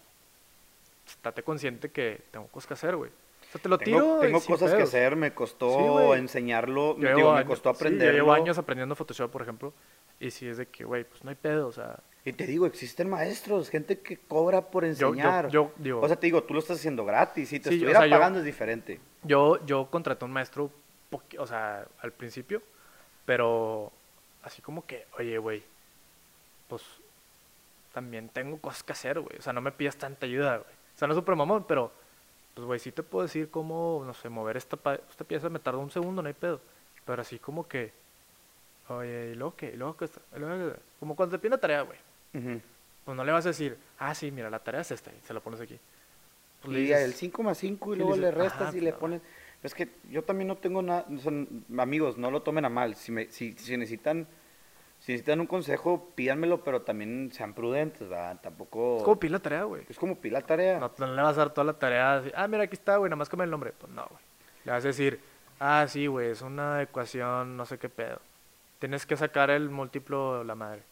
estate 1.07 1.43
consciente 1.43 1.89
que 1.89 2.21
tengo 2.31 2.47
cosas 2.47 2.67
que 2.67 2.73
hacer, 2.73 2.95
güey. 2.95 3.11
O 3.11 3.51
sea, 3.51 3.61
te 3.61 3.69
lo 3.69 3.77
Tengo, 3.77 3.97
tiro. 3.99 4.19
tengo 4.19 4.41
cosas 4.41 4.73
que 4.73 4.81
hacer, 4.83 5.15
me 5.15 5.33
costó 5.33 6.13
Sí, 6.13 6.19
enseñarlo, 6.19 6.95
digo, 6.97 7.15
llevo 7.15 7.31
me 7.33 7.39
años- 7.39 7.47
costó 7.49 7.69
sí, 7.73 7.75
aprenderlo. 7.77 8.11
yo 8.13 8.17
llevo 8.17 8.33
años 8.33 8.57
aprendiendo 8.57 8.95
Photoshop, 8.95 9.31
por 9.31 9.41
ejemplo, 9.41 9.73
y 10.19 10.31
si 10.31 10.47
es 10.47 10.57
de 10.57 10.67
que, 10.67 10.83
güey, 10.85 11.03
pues 11.03 11.23
no 11.23 11.29
hay 11.29 11.35
pedo, 11.35 11.67
o 11.67 11.71
sea, 11.71 11.97
Y 12.23 12.33
te 12.33 12.45
digo, 12.45 12.67
existen 12.67 13.09
maestros, 13.09 13.69
gente 13.69 13.99
que 13.99 14.17
cobra 14.17 14.61
por 14.61 14.83
yo, 14.85 14.91
yo, 14.93 15.07
enseñar. 15.09 15.49
yo 15.49 15.71
digo, 15.77 16.01
o 16.01 16.07
sea, 16.07 16.17
te 16.17 16.27
digo, 16.27 16.43
tú 16.43 16.53
lo 16.53 16.59
estás 16.59 16.77
haciendo 16.77 17.03
gratis. 17.03 17.49
Si 17.49 17.59
te 17.59 17.69
Sí, 17.69 17.83
o 17.85 17.89
yo- 17.89 17.93
pagando 17.97 18.39
es 18.39 18.45
diferente. 18.45 18.99
yo, 19.23 19.63
yo 19.65 19.87
contraté 19.89 20.23
a 20.23 20.27
un 20.27 20.31
maestro, 20.31 20.69
o 21.39 21.47
sea, 21.47 21.85
al 21.99 22.11
principio, 22.11 22.61
pero 23.25 23.91
así 24.43 24.61
como 24.61 24.85
que, 24.85 25.07
oye, 25.17 25.37
güey, 25.39 25.63
pues 26.67 26.83
también 27.93 28.29
tengo 28.29 28.57
cosas 28.59 28.83
que 28.83 28.91
hacer, 28.93 29.19
güey. 29.19 29.37
O 29.39 29.41
sea, 29.41 29.51
no 29.53 29.61
me 29.61 29.71
pidas 29.71 29.95
tanta 29.97 30.25
ayuda, 30.27 30.57
güey. 30.57 30.69
O 30.95 30.97
sea, 30.97 31.07
no 31.07 31.13
es 31.13 31.17
súper 31.17 31.35
mamón, 31.35 31.65
pero, 31.67 31.91
pues, 32.53 32.65
güey, 32.65 32.79
sí 32.79 32.91
te 32.91 33.01
puedo 33.03 33.23
decir 33.23 33.49
cómo, 33.49 34.03
no 34.05 34.13
sé, 34.13 34.29
mover 34.29 34.57
esta, 34.57 34.77
esta 35.09 35.23
pieza 35.23 35.49
me 35.49 35.59
tardó 35.59 35.79
un 35.79 35.89
segundo, 35.91 36.21
no 36.21 36.27
hay 36.27 36.33
pedo. 36.35 36.61
Pero 37.03 37.21
así 37.23 37.39
como 37.39 37.67
que, 37.67 37.91
oye, 38.89 39.31
¿y 39.31 39.35
luego 39.35 39.55
qué? 39.55 39.71
¿Y 39.73 39.75
luego 39.77 39.97
qué 39.97 40.05
está? 40.05 40.21
¿Y 40.35 40.39
luego 40.39 40.73
qué? 40.75 40.79
Como 40.99 41.15
cuando 41.15 41.35
te 41.35 41.39
piden 41.41 41.53
una 41.53 41.61
tarea, 41.61 41.81
güey. 41.81 41.97
Pues 42.31 43.17
no 43.17 43.23
le 43.23 43.31
vas 43.31 43.45
a 43.45 43.49
decir, 43.49 43.77
ah, 43.99 44.13
sí, 44.13 44.31
mira, 44.31 44.49
la 44.49 44.59
tarea 44.59 44.81
es 44.81 44.91
esta, 44.91 45.11
y 45.11 45.19
se 45.25 45.33
la 45.33 45.39
pones 45.39 45.59
aquí. 45.59 45.79
Pues 46.61 46.73
le 46.73 46.79
Y 46.79 46.83
dices, 46.83 47.01
el 47.01 47.13
5 47.13 47.43
más 47.43 47.57
5 47.57 47.93
y 47.93 47.97
luego 47.97 48.15
le 48.15 48.21
le 48.21 48.31
restas 48.31 48.73
y 48.75 48.79
le 48.79 48.93
pones... 48.93 49.21
Es 49.63 49.75
que 49.75 49.89
yo 50.09 50.23
también 50.23 50.47
no 50.47 50.57
tengo 50.57 50.81
nada... 50.81 51.05
Son 51.21 51.65
amigos, 51.77 52.17
no 52.17 52.31
lo 52.31 52.41
tomen 52.41 52.65
a 52.65 52.69
mal. 52.69 52.95
Si, 52.95 53.11
me, 53.11 53.27
si, 53.27 53.53
si 53.53 53.77
necesitan... 53.77 54.27
Si 54.99 55.13
necesitan 55.13 55.39
un 55.39 55.47
consejo, 55.47 56.11
pídanmelo, 56.13 56.63
pero 56.63 56.83
también 56.83 57.31
sean 57.33 57.55
prudentes, 57.55 58.07
¿verdad? 58.07 58.39
Tampoco... 58.39 58.97
es 58.97 59.03
como 59.03 59.19
pedir 59.19 59.31
la 59.31 59.39
tarea, 59.39 59.63
güey. 59.63 59.83
Es 59.89 59.97
como 59.97 60.15
pila 60.15 60.41
tarea. 60.41 60.79
No, 60.79 60.91
no 60.95 61.15
le 61.15 61.21
vas 61.23 61.35
a 61.37 61.39
dar 61.39 61.53
toda 61.53 61.65
la 61.65 61.73
tarea 61.73 62.17
así, 62.17 62.31
ah, 62.35 62.47
mira, 62.47 62.63
aquí 62.63 62.75
está, 62.75 62.97
güey, 62.97 63.09
nada 63.09 63.15
más 63.17 63.27
come 63.27 63.43
el 63.43 63.49
nombre. 63.49 63.73
Pues 63.79 63.91
no, 63.91 64.05
güey. 64.07 64.21
Le 64.65 64.71
vas 64.71 64.85
a 64.85 64.87
decir, 64.87 65.19
ah, 65.59 65.87
sí, 65.89 66.05
güey, 66.05 66.29
es 66.29 66.43
una 66.43 66.83
ecuación, 66.83 67.57
no 67.57 67.65
sé 67.65 67.79
qué 67.79 67.89
pedo. 67.89 68.19
Tienes 68.77 69.07
que 69.07 69.17
sacar 69.17 69.49
el 69.49 69.71
múltiplo 69.71 70.39
de 70.39 70.45
la 70.45 70.53
madre. 70.53 70.83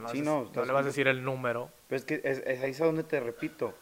¿No? 0.00 0.08
No, 0.08 0.08
no, 0.08 0.12
Sí, 0.12 0.18
vas 0.20 0.28
a- 0.28 0.30
no, 0.32 0.50
no 0.54 0.64
le 0.64 0.72
vas 0.72 0.84
a 0.84 0.86
decir 0.88 1.08
el 1.08 1.22
número. 1.24 1.70
Pero 1.88 1.96
es 1.98 2.04
que 2.04 2.20
es, 2.24 2.38
es 2.38 2.62
ahí 2.62 2.70
es 2.70 2.80
a 2.80 2.86
donde 2.86 3.04
te 3.04 3.20
repito. 3.20 3.74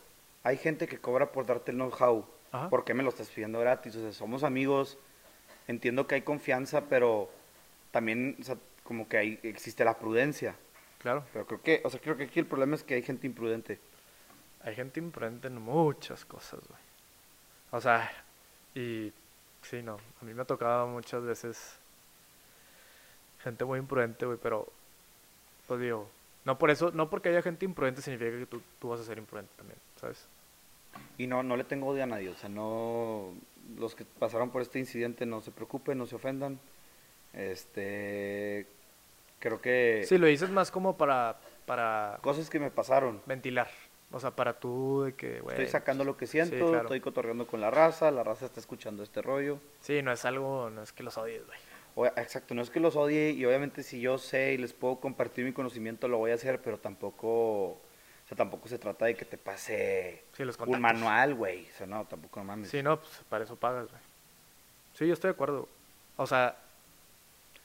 Hay 0.45 0.57
gente 0.57 0.87
que 0.87 0.99
cobra 0.99 1.33
por 1.33 1.47
darte 1.47 1.71
el 1.71 1.77
know-how. 1.79 2.25
¿por 2.69 2.85
qué 2.85 2.93
me 2.93 3.03
lo 3.03 3.09
estás 3.09 3.31
pidiendo 3.31 3.59
gratis? 3.61 3.97
O 3.97 4.01
sea, 4.01 4.13
somos 4.13 4.43
amigos, 4.45 4.99
entiendo 5.69 6.07
que 6.07 6.17
hay 6.17 6.21
confianza, 6.23 6.83
pero 6.83 7.31
también, 7.93 8.37
o 8.41 8.45
sea, 8.45 8.59
como 8.85 9.09
que 9.09 9.17
hay, 9.17 9.41
existe 9.43 9.87
la 9.87 9.97
prudencia. 9.99 10.55
Claro. 10.99 11.25
Pero 11.33 11.47
creo 11.47 11.63
que, 11.63 11.81
o 11.83 11.89
sea, 11.89 11.99
creo 11.99 12.17
que 12.19 12.25
aquí 12.25 12.39
el 12.41 12.45
problema 12.47 12.75
es 12.77 12.83
que 12.85 12.93
hay 12.95 13.03
gente 13.03 13.27
imprudente. 13.27 13.81
Hay 14.65 14.75
gente 14.75 15.01
imprudente 15.01 15.49
en 15.49 15.63
muchas 15.63 16.27
cosas, 16.27 16.61
güey. 16.69 16.81
O 17.71 17.81
sea, 17.81 18.13
y 18.75 19.11
sí, 19.63 19.83
no. 19.83 19.97
A 20.21 20.25
mí 20.27 20.35
me 20.35 20.43
ha 20.43 20.45
tocado 20.45 20.87
muchas 20.89 21.25
veces 21.25 21.79
gente 23.43 23.65
muy 23.65 23.79
imprudente, 23.79 24.27
güey, 24.27 24.39
pero, 24.43 24.69
pues 25.67 25.81
digo, 25.81 26.09
no 26.45 26.59
por 26.59 26.71
eso, 26.71 26.91
no 26.93 27.09
porque 27.11 27.29
haya 27.31 27.43
gente 27.43 27.65
imprudente 27.65 28.03
significa 28.03 28.37
que 28.39 28.47
tú, 28.47 28.61
tú 28.79 28.89
vas 28.89 29.01
a 29.01 29.05
ser 29.05 29.19
imprudente 29.19 29.53
también, 29.57 29.79
¿sabes? 30.01 30.27
Y 31.19 31.27
no, 31.27 31.43
no 31.43 31.57
le 31.57 31.65
tengo 31.65 31.87
odio 31.89 32.03
a 32.03 32.07
nadie, 32.07 32.29
o 32.29 32.37
sea, 32.37 32.49
no, 32.49 33.33
los 33.79 33.95
que 33.95 34.05
pasaron 34.05 34.51
por 34.51 34.63
este 34.63 34.79
incidente 34.79 35.25
no 35.27 35.41
se 35.41 35.51
preocupen, 35.51 35.99
no 35.99 36.07
se 36.07 36.17
ofendan. 36.17 36.59
Este, 37.33 38.67
creo 39.39 39.61
que 39.61 40.05
Sí, 40.07 40.19
lo 40.19 40.27
dices 40.27 40.51
más 40.51 40.71
como 40.71 40.97
para, 40.97 41.39
para 41.67 42.19
cosas 42.23 42.51
que 42.51 42.61
me 42.61 42.71
pasaron. 42.71 43.21
ventilar. 43.27 43.69
O 44.15 44.21
sea, 44.21 44.31
para 44.33 44.53
tú 44.61 45.05
de 45.05 45.15
que, 45.15 45.41
güey. 45.41 45.57
Estoy 45.57 45.69
sacando 45.71 46.05
lo 46.05 46.19
que 46.19 46.27
siento, 46.27 46.55
sí, 46.55 46.61
claro. 46.61 46.83
estoy 46.83 47.01
cotorreando 47.01 47.47
con 47.47 47.63
la 47.63 47.71
raza, 47.71 48.11
la 48.11 48.23
raza 48.23 48.45
está 48.45 48.61
escuchando 48.61 49.03
este 49.03 49.23
rollo. 49.23 49.59
Sí, 49.81 50.03
no 50.03 50.13
es 50.13 50.27
algo, 50.27 50.69
no 50.69 50.83
es 50.83 50.93
que 50.93 51.03
los 51.03 51.17
odies, 51.17 51.47
güey. 51.47 51.59
O- 51.95 52.07
exacto, 52.07 52.55
no 52.55 52.63
es 52.63 52.71
que 52.71 52.81
los 52.81 52.97
odie 52.97 53.31
y 53.31 53.45
obviamente 53.45 53.83
si 53.83 54.01
yo 54.01 54.19
sé 54.19 54.55
y 54.55 54.59
les 54.59 54.73
puedo 54.73 54.97
compartir 54.97 55.45
mi 55.45 55.53
conocimiento 55.53 56.09
lo 56.09 56.19
voy 56.19 56.31
a 56.31 56.35
hacer, 56.35 56.61
pero 56.63 56.79
tampoco, 56.79 57.29
o 57.73 57.81
sea, 58.29 58.37
tampoco 58.37 58.69
se 58.69 58.79
trata 58.79 59.05
de 59.07 59.15
que 59.15 59.25
te 59.25 59.37
pase 59.37 60.23
Sí, 60.37 60.45
los 60.45 60.59
un 60.59 60.81
manual, 60.81 61.35
güey. 61.35 61.67
O 61.71 61.77
sea, 61.77 61.87
no, 61.87 62.05
tampoco 62.07 62.41
no 62.41 62.45
mames. 62.47 62.71
Sí, 62.71 62.83
no, 62.83 62.99
pues 62.99 63.13
para 63.29 63.45
eso 63.45 63.57
pagas, 63.57 63.89
güey. 63.91 64.01
Sí, 64.95 65.07
yo 65.07 65.13
estoy 65.15 65.29
de 65.29 65.35
acuerdo. 65.35 65.69
O 66.17 66.27
sea, 66.27 66.57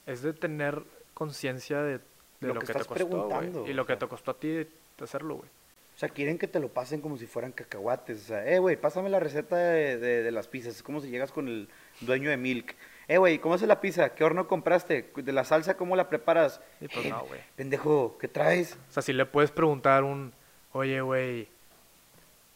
es 0.05 0.21
de 0.21 0.33
tener 0.33 0.81
conciencia 1.13 1.81
de, 1.81 1.93
de 1.97 2.01
Lo 2.41 2.53
lo, 2.55 2.59
que 2.59 2.67
que, 2.67 2.73
te 2.73 2.79
estás 2.79 2.87
costó, 2.87 3.05
güey, 3.07 3.21
preguntando, 3.21 3.67
Y 3.67 3.73
lo 3.73 3.85
que 3.85 3.93
sea. 3.93 3.99
te 3.99 4.07
costó 4.07 4.31
a 4.31 4.39
ti 4.39 4.47
de 4.49 4.67
hacerlo, 5.01 5.35
güey. 5.35 5.49
O 5.95 5.99
sea, 5.99 6.09
quieren 6.09 6.37
que 6.37 6.47
te 6.47 6.59
lo 6.59 6.67
pasen 6.69 7.01
como 7.01 7.17
si 7.17 7.25
fueran 7.25 7.51
cacahuates. 7.51 8.23
O 8.23 8.27
sea, 8.27 8.47
eh, 8.47 8.59
güey, 8.59 8.75
pásame 8.75 9.09
la 9.09 9.19
receta 9.19 9.55
de, 9.57 9.97
de- 9.97 10.21
de 10.23 10.31
las 10.31 10.47
pizzas. 10.47 10.75
Es 10.75 10.83
como 10.83 11.01
si 11.01 11.09
llegas 11.09 11.31
con 11.31 11.47
el 11.47 11.67
dueño 12.01 12.29
de 12.29 12.37
Milk. 12.37 12.75
Eh, 13.07 13.17
güey, 13.17 13.39
¿cómo 13.39 13.55
hace 13.55 13.67
la 13.67 13.79
pizza? 13.79 14.09
¿Qué 14.09 14.23
horno 14.23 14.47
compraste? 14.47 15.11
¿De 15.15 15.31
la 15.31 15.45
salsa 15.45 15.77
cómo 15.77 15.95
la 15.95 16.09
preparas? 16.09 16.59
Y 16.81 16.87
pues 16.89 17.05
"Eh, 17.05 17.09
no, 17.09 17.21
güey. 17.25 17.39
Pendejo, 17.55 18.17
¿qué 18.19 18.27
traes? 18.27 18.77
O 18.89 18.91
sea, 18.91 19.01
si 19.01 19.13
le 19.13 19.25
puedes 19.25 19.51
preguntar 19.51 20.03
un, 20.03 20.33
oye, 20.73 20.99
güey, 20.99 21.47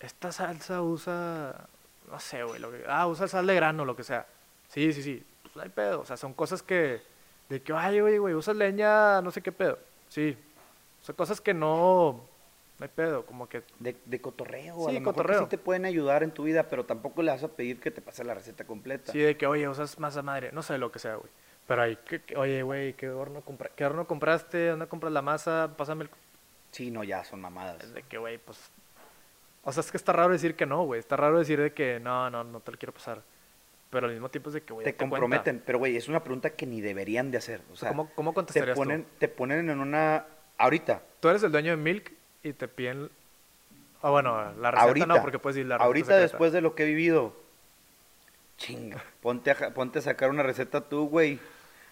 esta 0.02 0.32
salsa 0.32 0.82
usa, 0.82 1.68
no 2.12 2.20
sé, 2.20 2.44
güey, 2.44 2.60
lo 2.60 2.70
que, 2.72 2.84
ah, 2.88 3.08
usa 3.08 3.28
sal 3.30 3.48
de 3.48 3.56
grano, 3.56 3.86
lo 3.86 3.96
que 3.96 4.04
sea. 4.04 4.26
Sí, 4.68 4.92
sí, 4.92 5.02
sí, 5.04 5.26
pues 5.44 5.56
no 5.56 5.62
hay 5.62 5.70
pedo. 5.70 6.02
O 6.02 6.06
sea, 6.06 6.18
son 6.18 6.34
cosas 6.34 6.62
que, 6.62 7.02
de 7.48 7.62
que, 7.62 7.72
ay, 7.74 8.02
oye, 8.02 8.20
güey, 8.20 8.34
usas 8.34 8.56
leña, 8.58 9.22
no 9.22 9.32
sé 9.32 9.42
qué 9.42 9.52
pedo. 9.54 9.80
Sí. 10.10 10.38
O 11.02 11.06
sea, 11.06 11.16
cosas 11.16 11.40
que 11.40 11.54
no, 11.54 12.26
no 12.82 12.86
hay 12.86 12.92
pedo, 12.96 13.28
como 13.28 13.48
que, 13.48 13.62
De, 13.78 13.96
de 14.06 14.20
cotorreo. 14.22 14.76
Sí, 14.76 14.82
a 14.82 14.86
lo 14.86 14.86
mejor 14.88 15.00
que 15.00 15.04
cotorreo. 15.04 15.40
sí 15.42 15.46
te 15.50 15.58
pueden 15.60 15.86
ayudar 15.86 16.24
en 16.24 16.32
tu 16.32 16.44
vida, 16.44 16.64
pero 16.68 16.84
tampoco 16.84 17.22
le 17.22 17.30
vas 17.30 17.44
a 17.44 17.48
pedir 17.48 17.80
que 17.80 17.92
te 17.92 18.02
pase 18.02 18.24
la 18.24 18.34
receta 18.34 18.66
completa. 18.66 19.12
sí, 19.12 19.20
de 19.20 19.38
que, 19.38 19.46
oye, 19.46 19.70
usas 19.70 20.00
masa 20.00 20.24
madre, 20.24 20.52
no 20.52 20.64
sé 20.64 20.80
lo 20.80 20.92
que 20.92 20.98
sea, 20.98 21.16
güey. 21.16 21.30
Pero 21.68 21.84
hay 21.84 21.96
que, 21.98 22.22
que- 22.24 22.36
oye, 22.36 22.64
güey, 22.64 22.94
¿qué 22.94 23.10
horno, 23.12 23.42
compra 23.42 23.70
¿qué 23.76 23.86
horno 23.86 24.08
compraste? 24.08 24.70
¿Dónde 24.70 24.88
compras 24.88 25.14
la 25.14 25.22
masa? 25.22 25.72
Pásame 25.78 26.06
el... 26.06 26.10
Sí, 26.72 26.90
no, 26.90 27.04
ya 27.04 27.24
son 27.24 27.40
mamadas. 27.40 27.84
Es 27.84 27.94
de 27.94 28.02
que, 28.02 28.18
güey, 28.18 28.40
pues... 28.40 28.72
O 29.64 29.72
sea, 29.72 29.82
es 29.82 29.92
que 29.92 29.98
está 29.98 30.12
raro 30.12 30.32
decir 30.34 30.56
que 30.56 30.66
no, 30.66 30.84
güey. 30.86 31.00
Está 31.00 31.18
raro 31.18 31.38
decir 31.38 31.62
de 31.62 31.72
que 31.72 32.00
no, 32.00 32.32
no, 32.32 32.44
no 32.44 32.62
te 32.62 32.72
lo 32.72 32.78
quiero 32.80 32.94
pasar. 32.94 33.22
Pero 33.92 34.08
al 34.08 34.14
mismo 34.14 34.30
tiempo 34.30 34.50
es 34.50 34.56
de 34.56 34.64
que, 34.64 34.74
güey, 34.74 34.86
Te 34.86 34.96
cuenta. 34.96 35.18
comprometen, 35.18 35.62
pero 35.64 35.78
güey, 35.78 35.96
es 35.98 36.08
una 36.08 36.24
pregunta 36.24 36.50
que 36.50 36.66
ni 36.66 36.82
deberían 36.82 37.30
de 37.30 37.38
hacer. 37.38 37.62
O 37.72 37.76
sea, 37.76 37.90
¿Cómo, 37.90 38.10
cómo 38.16 38.32
te 38.32 38.36
contestarías 38.36 38.76
ponen, 38.76 39.04
tú? 39.04 39.10
te 39.20 39.28
ponen 39.28 39.70
en 39.70 39.80
una... 39.80 40.26
Ahorita, 40.58 41.02
Tú 41.20 41.30
eres 41.30 41.44
el 41.44 41.52
dueño 41.52 41.72
de 41.72 41.78
Milk 41.78 42.12
y 42.44 42.54
te 42.54 42.68
piden... 42.68 43.10
Ah, 44.02 44.10
bueno, 44.10 44.36
la 44.60 44.72
receta 44.72 44.88
ahorita, 44.88 45.06
no, 45.06 45.22
porque 45.22 45.38
puedes 45.40 45.56
decir 45.56 45.68
la 45.68 45.76
receta 45.76 45.86
ahorita 45.86 46.06
secreta. 46.08 46.22
después 46.24 46.52
de 46.54 46.62
lo 46.62 46.74
que 46.74 46.84
he 46.84 46.88
vivido, 46.88 47.34
chinga, 48.58 49.04
ponte 49.22 49.52
a, 49.52 49.74
ponte 49.74 50.00
a 50.00 50.02
sacar 50.02 50.30
una 50.30 50.44
receta 50.44 50.82
tú, 50.82 51.08
güey. 51.08 51.40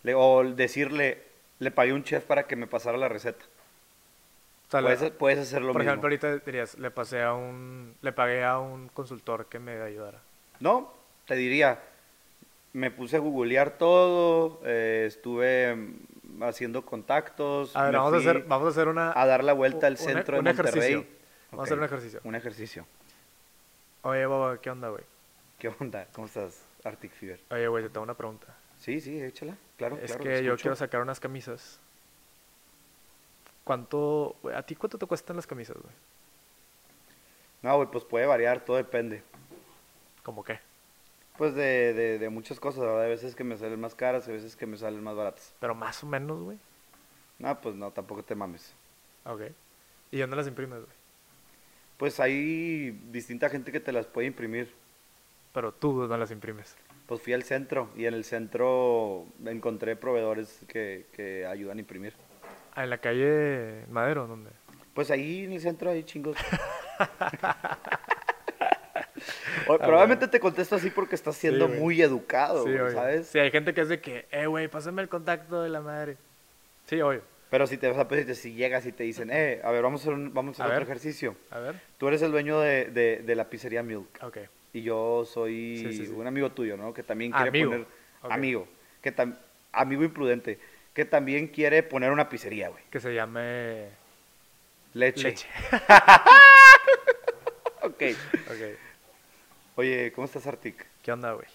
Le- 0.04 0.16
o 0.16 0.44
decirle, 0.44 1.22
le 1.60 1.72
pagué 1.72 1.92
a 1.92 1.96
un 1.96 2.04
chef 2.04 2.24
para 2.26 2.44
que 2.48 2.56
me 2.56 2.68
pasara 2.68 2.98
la 2.98 3.10
receta. 3.10 3.44
O 4.68 4.72
sea, 4.72 4.82
la- 4.82 4.96
Puedes, 4.96 5.12
puedes 5.12 5.40
hacer 5.40 5.62
lo 5.62 5.72
por 5.74 5.82
mismo. 5.82 5.92
ejemplo, 5.92 6.08
ahorita 6.08 6.38
dirías, 6.46 6.78
le 6.80 6.90
pasé 6.92 7.22
a 7.22 7.34
un... 7.34 7.96
Le 8.02 8.12
pagué 8.12 8.44
a 8.44 8.60
un 8.60 8.88
consultor 8.90 9.46
que 9.48 9.60
me 9.60 9.80
ayudara. 9.82 10.20
No, 10.60 10.92
te 11.26 11.36
diría, 11.36 11.80
me 12.74 12.90
puse 12.92 13.18
a 13.18 13.20
googlear 13.20 13.78
todo, 13.78 14.62
eh, 14.66 15.06
estuve 15.08 15.76
haciendo 16.42 16.86
contactos. 16.86 17.76
A 17.76 17.84
ver, 17.86 17.96
vamos 17.96 18.14
a, 18.14 18.18
hacer, 18.18 18.44
vamos 18.44 18.68
a 18.68 18.70
hacer 18.70 18.88
una... 18.88 19.14
a 19.16 19.26
dar 19.26 19.44
la 19.44 19.54
vuelta 19.54 19.88
al 19.88 19.98
centro 19.98 20.38
un 20.38 20.44
de 20.44 20.54
Monterrey. 20.54 20.80
ejercicio. 20.80 21.20
Vamos 21.52 21.64
a 21.64 21.66
hacer 21.66 21.78
un 21.78 21.84
ejercicio. 21.84 22.22
Un 22.24 22.36
ejercicio. 22.36 22.88
Oye, 24.04 24.26
Boba, 24.26 24.60
¿qué 24.60 24.70
onda, 24.70 24.90
güey? 24.90 25.04
¿Qué 25.58 25.74
onda? 25.80 26.08
¿Cómo 26.14 26.28
estás, 26.28 26.66
Arctic 26.84 27.12
Fever? 27.12 27.42
Oye, 27.52 27.68
güey, 27.68 27.84
te 27.84 27.90
tengo 27.90 28.04
una 28.04 28.14
pregunta. 28.14 28.48
Sí, 28.78 29.02
sí, 29.02 29.22
échala. 29.22 29.58
Claro, 29.78 29.98
es 29.98 30.12
claro, 30.12 30.24
que 30.24 30.44
yo 30.44 30.56
quiero 30.56 30.76
sacar 30.76 31.02
unas 31.02 31.20
camisas. 31.20 31.80
¿Cuánto, 33.66 34.38
güey, 34.42 34.56
a 34.56 34.64
ti 34.64 34.76
cuánto 34.76 34.98
te 34.98 35.06
cuestan 35.06 35.36
las 35.36 35.46
camisas, 35.46 35.76
güey? 35.76 35.94
No, 37.62 37.76
güey, 37.76 37.90
pues 37.92 38.06
puede 38.06 38.26
variar, 38.26 38.64
todo 38.64 38.78
depende. 38.78 39.22
¿Cómo 40.24 40.44
qué? 40.44 40.60
Pues 41.40 41.56
de, 41.56 41.94
de, 41.94 42.20
de 42.20 42.30
muchas 42.30 42.60
cosas, 42.60 42.82
¿verdad? 42.82 43.04
Hay 43.04 43.12
veces 43.12 43.34
que 43.34 43.46
me 43.46 43.56
salen 43.56 43.80
más 43.80 43.96
caras, 43.96 44.28
hay 44.28 44.34
veces 44.34 44.58
que 44.58 44.66
me 44.66 44.76
salen 44.76 45.02
más 45.02 45.16
baratas. 45.16 45.56
Pero 45.62 45.74
más 45.74 46.04
o 46.04 46.06
menos, 46.06 46.38
güey. 46.42 46.58
No, 47.38 47.62
pues 47.62 47.76
no, 47.76 47.92
tampoco 47.92 48.24
te 48.24 48.36
mames. 48.36 48.74
Ok. 49.24 49.44
¿Y 50.12 50.20
dónde 50.20 50.36
las 50.36 50.48
imprimes, 50.48 50.80
güey? 50.80 50.92
Pues 51.96 52.20
hay 52.20 52.92
distinta 53.10 53.48
gente 53.48 53.72
que 53.72 53.80
te 53.80 53.94
las 53.94 54.06
puede 54.06 54.28
imprimir. 54.28 54.70
Pero 55.54 55.72
tú 55.72 56.06
no 56.10 56.18
las 56.18 56.30
imprimes. 56.32 56.76
Pues 57.08 57.22
fui 57.22 57.32
al 57.32 57.44
centro 57.44 57.90
y 57.96 58.04
en 58.06 58.16
el 58.16 58.26
centro 58.26 59.26
encontré 59.46 59.96
proveedores 59.96 60.60
que, 60.68 61.06
que 61.14 61.46
ayudan 61.46 61.78
a 61.78 61.80
imprimir. 61.80 62.16
Ah, 62.76 62.84
en 62.84 62.90
la 62.90 62.98
calle 62.98 63.86
Madero, 63.90 64.28
¿dónde? 64.28 64.50
Pues 64.94 65.10
ahí 65.10 65.46
en 65.46 65.54
el 65.54 65.62
centro 65.62 65.90
hay 65.90 66.04
chingos. 66.04 66.36
O- 69.68 69.78
probablemente 69.78 70.28
te 70.28 70.40
contesto 70.40 70.76
así 70.76 70.90
porque 70.90 71.16
estás 71.16 71.36
siendo 71.38 71.68
muy 71.68 72.02
educado, 72.02 72.64
sí, 72.66 72.72
güey. 72.78 72.94
¿sabes? 72.94 73.28
Sí, 73.28 73.40
hay 73.40 73.52
gente 73.52 73.74
que 73.74 73.82
es 73.82 73.90
de 73.90 74.00
que, 74.02 74.26
eh, 74.32 74.46
güey, 74.48 74.68
pásame 74.68 75.02
el 75.02 75.10
contacto 75.10 75.62
de 75.64 75.70
la 75.70 75.82
madre. 75.82 76.18
Sí, 76.88 77.00
obvio. 77.02 77.22
Pero 77.50 77.66
si 77.68 77.78
te 77.78 77.88
vas 77.88 77.98
a 77.98 78.08
pedir, 78.08 78.36
si 78.36 78.54
llegas 78.54 78.86
y 78.86 78.92
te 78.92 79.04
dicen, 79.04 79.30
eh, 79.32 79.60
a 79.64 79.72
ver, 79.72 79.82
vamos 79.82 80.02
a 80.02 80.04
hacer, 80.04 80.14
un- 80.14 80.34
vamos 80.34 80.60
a 80.60 80.64
A 80.64 80.66
hacer 80.68 80.78
otro 80.78 80.86
ver. 80.88 80.98
ejercicio. 80.98 81.36
A 81.52 81.60
ver. 81.60 81.76
Tú 81.98 82.08
eres 82.08 82.22
el 82.22 82.32
dueño 82.32 82.60
de, 82.60 82.86
de- 82.86 83.24
de 83.26 83.36
la 83.36 83.50
pizzería 83.50 83.82
Milk 83.82 84.08
Ok. 84.24 84.38
y 84.74 84.82
yo 84.84 85.26
soy 85.26 85.78
Sí, 85.78 85.94
sí, 85.94 86.06
sí. 86.06 86.12
un 86.14 86.28
amigo 86.28 86.52
tuyo, 86.52 86.78
¿no? 86.78 86.94
Que 86.94 87.02
también 87.04 87.32
quiere 87.32 87.50
Amigo. 87.50 87.72
poner... 87.72 87.88
Amigo. 88.22 88.68
Que 89.02 89.16
tam- 89.16 89.38
amigo 89.72 90.04
imprudente. 90.04 90.60
Que 90.94 91.06
también 91.06 91.48
quiere 91.48 91.82
poner 91.84 92.12
una 92.12 92.30
pizzería, 92.30 92.70
güey. 92.70 92.84
Que 92.92 93.00
se 93.00 93.14
llame 93.16 93.88
Leche. 94.94 95.24
Leche. 95.30 95.48
Ok. 97.82 98.04
ok. 98.50 98.78
Oye, 99.80 100.12
¿cómo 100.12 100.26
estás, 100.26 100.46
Artic? 100.46 100.86
¿Qué 101.02 101.10
onda, 101.14 101.32
güey? 101.32 101.48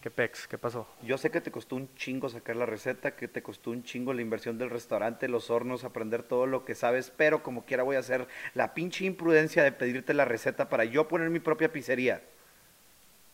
¿Qué 0.00 0.08
pex? 0.08 0.46
¿Qué 0.46 0.56
pasó? 0.56 0.86
Yo 1.02 1.18
sé 1.18 1.32
que 1.32 1.40
te 1.40 1.50
costó 1.50 1.74
un 1.74 1.92
chingo 1.96 2.28
sacar 2.28 2.54
la 2.54 2.64
receta, 2.64 3.16
que 3.16 3.26
te 3.26 3.42
costó 3.42 3.72
un 3.72 3.82
chingo 3.82 4.12
la 4.14 4.22
inversión 4.22 4.56
del 4.56 4.70
restaurante, 4.70 5.26
los 5.26 5.50
hornos, 5.50 5.82
aprender 5.82 6.22
todo 6.22 6.46
lo 6.46 6.64
que 6.64 6.76
sabes, 6.76 7.10
pero 7.10 7.42
como 7.42 7.64
quiera 7.64 7.82
voy 7.82 7.96
a 7.96 7.98
hacer 7.98 8.28
la 8.54 8.72
pinche 8.72 9.04
imprudencia 9.04 9.64
de 9.64 9.72
pedirte 9.72 10.14
la 10.14 10.26
receta 10.26 10.68
para 10.68 10.84
yo 10.84 11.08
poner 11.08 11.28
mi 11.28 11.40
propia 11.40 11.72
pizzería. 11.72 12.22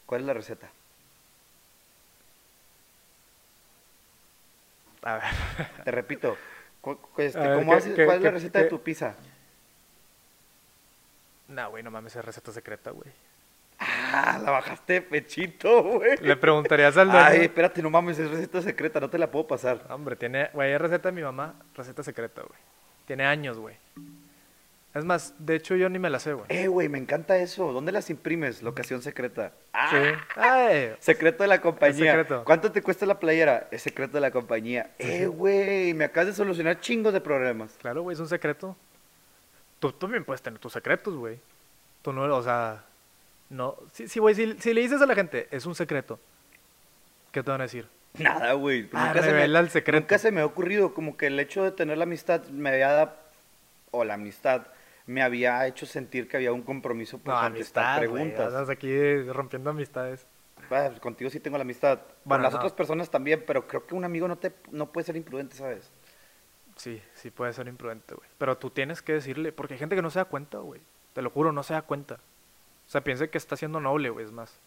¿Cuál 0.07 0.23
es 0.23 0.27
la 0.27 0.33
receta? 0.33 0.71
A 5.03 5.15
ver. 5.17 5.23
Te 5.85 5.91
repito, 5.91 6.39
cu- 6.81 6.97
cu- 6.97 7.21
este, 7.21 7.39
A 7.39 7.43
ver, 7.49 7.59
¿cómo 7.59 7.73
¿qué- 7.73 7.77
haces- 7.77 7.97
qué- 7.97 8.05
¿cuál 8.07 8.17
es 8.17 8.23
la 8.23 8.29
qué- 8.31 8.35
receta 8.35 8.59
de 8.61 8.65
qué? 8.65 8.71
tu 8.71 8.81
pizza? 8.83 9.15
No, 11.51 11.71
güey, 11.71 11.83
no 11.83 11.91
mames, 11.91 12.17
es 12.17 12.25
receta 12.25 12.53
secreta, 12.53 12.91
güey. 12.91 13.11
Ah, 13.79 14.39
la 14.43 14.51
bajaste 14.51 14.95
de 14.95 15.03
pechito, 15.03 15.83
güey. 15.83 16.17
Le 16.21 16.37
preguntarías 16.37 16.97
al 16.97 17.11
dueño. 17.11 17.25
Ay, 17.27 17.41
espérate, 17.43 17.83
no 17.83 17.91
mames, 17.91 18.19
es 18.19 18.31
receta 18.31 18.61
secreta, 18.63 19.01
no 19.01 19.09
te 19.11 19.19
la 19.19 19.31
puedo 19.31 19.47
pasar. 19.47 19.85
Hombre, 19.91 20.17
tiene, 20.17 20.51
güey, 20.53 20.73
es 20.73 20.81
receta 20.81 21.09
de 21.09 21.13
mi 21.15 21.23
mamá, 21.23 21.55
receta 21.75 22.03
secreta, 22.03 22.43
güey. 22.43 22.59
Tiene 23.07 23.25
años, 23.25 23.59
güey. 23.59 23.77
Es 24.93 25.05
más, 25.05 25.35
de 25.39 25.55
hecho 25.55 25.77
yo 25.77 25.89
ni 25.89 25.99
me 26.01 26.11
la 26.11 26.19
sé, 26.19 26.33
güey. 26.33 26.47
Eh, 26.49 26.67
güey, 26.67 26.89
me 26.89 26.99
encanta 26.99 27.37
eso. 27.39 27.73
¿Dónde 27.73 27.93
las 27.93 28.11
imprimes? 28.11 28.61
Locación 28.63 29.03
secreta. 29.03 29.53
Ah, 29.73 29.89
Sí. 29.91 29.97
Ay, 30.37 30.95
Secreto 30.99 31.45
de 31.45 31.49
la 31.49 31.61
compañía. 31.61 32.13
secreto. 32.13 32.43
¿Cuánto 32.45 32.73
te 32.73 32.83
cuesta 32.83 33.07
la 33.07 33.19
playera? 33.21 33.69
Es 33.71 33.83
secreto 33.83 34.15
de 34.15 34.21
la 34.21 34.33
compañía. 34.33 34.91
Eh, 34.99 35.27
güey, 35.27 35.95
me 35.95 36.05
acabas 36.05 36.27
de 36.29 36.33
solucionar 36.35 36.81
chingos 36.81 37.13
de 37.13 37.21
problemas. 37.21 37.77
claro, 37.81 38.03
güey, 38.03 38.15
es 38.15 38.21
un 38.21 38.29
secreto. 38.29 38.77
Tú 39.81 39.91
también 39.93 40.25
puedes 40.25 40.43
tener 40.43 40.59
tus 40.61 40.73
secretos, 40.73 41.15
güey. 41.17 41.39
Tú 42.03 42.13
no, 42.13 42.23
o 42.35 42.43
sea, 42.43 42.85
No, 43.49 43.77
sí, 43.93 44.07
sí, 44.09 44.21
güey, 44.21 44.35
si, 44.35 44.53
si 44.61 44.73
le 44.73 44.81
dices 44.83 45.03
a 45.03 45.07
la 45.07 45.15
gente, 45.15 45.49
es 45.51 45.67
un 45.67 45.75
secreto, 45.75 46.19
¿qué 47.33 47.43
te 47.43 47.51
van 47.51 47.61
a 47.61 47.65
decir? 47.65 47.89
Nada, 48.19 48.53
güey. 48.55 48.89
Ah, 48.93 49.09
Nunca, 49.09 49.23
se 49.23 49.33
me, 49.33 49.45
el 49.45 49.71
secreto. 49.71 50.01
nunca 50.01 50.19
se 50.19 50.31
me 50.33 50.41
ha 50.41 50.47
ocurrido 50.47 50.95
como 50.95 51.17
que 51.17 51.27
el 51.27 51.39
hecho 51.41 51.63
de 51.65 51.71
tener 51.73 51.97
la 51.99 52.05
amistad 52.05 52.45
me 52.49 52.71
había 52.71 52.89
dado, 52.93 53.13
o 53.91 54.05
la 54.05 54.15
amistad 54.15 54.67
me 55.07 55.23
había 55.23 55.67
hecho 55.67 55.87
sentir 55.87 56.29
que 56.29 56.37
había 56.37 56.53
un 56.53 56.63
compromiso 56.63 57.19
por 57.19 57.35
No, 57.35 57.41
contestar 57.41 57.85
amistad, 57.85 57.99
preguntas. 57.99 58.47
andas 58.55 58.69
aquí 58.69 59.23
rompiendo 59.25 59.71
amistades. 59.71 60.27
Ah, 60.73 60.87
pues 60.89 61.01
contigo 61.01 61.31
sí 61.31 61.41
tengo 61.41 61.57
la 61.57 61.63
amistad. 61.63 61.99
Con 61.99 62.07
Bueno, 62.25 62.43
las 62.45 62.53
no. 62.53 62.59
otras 62.59 62.73
personas 62.73 63.11
también, 63.11 63.43
pero 63.47 63.67
creo 63.67 63.87
que 63.87 63.95
un 63.95 64.05
amigo 64.05 64.29
no 64.29 64.37
te 64.39 64.53
no 64.71 64.87
puede 64.93 65.05
ser 65.07 65.17
imprudente, 65.17 65.57
¿sabes? 65.57 65.91
Sí, 66.81 67.03
sí 67.13 67.31
puede 67.31 67.53
ser 67.53 67.69
imprudente, 67.69 68.15
güey. 68.15 68.27
Pero 68.39 68.57
tú 68.57 68.71
tienes 68.71 69.03
que 69.03 69.13
decirle, 69.13 69.53
porque 69.53 69.75
hay 69.75 69.79
gente 69.79 69.97
que 69.97 70.01
no 70.01 70.09
se 70.09 70.19
da 70.19 70.25
cuenta, 70.25 70.57
güey. 70.61 70.81
Te 71.13 71.21
lo 71.21 71.29
juro, 71.29 71.53
no 71.53 71.63
se 71.63 71.75
da 71.75 71.83
cuenta. 71.83 72.15
O 72.15 72.91
sea, 72.91 73.03
piensa 73.03 73.27
que 73.27 73.37
está 73.37 73.55
siendo 73.55 73.81
noble, 73.81 74.09
güey, 74.09 74.25
es 74.25 74.33
más. 74.33 74.59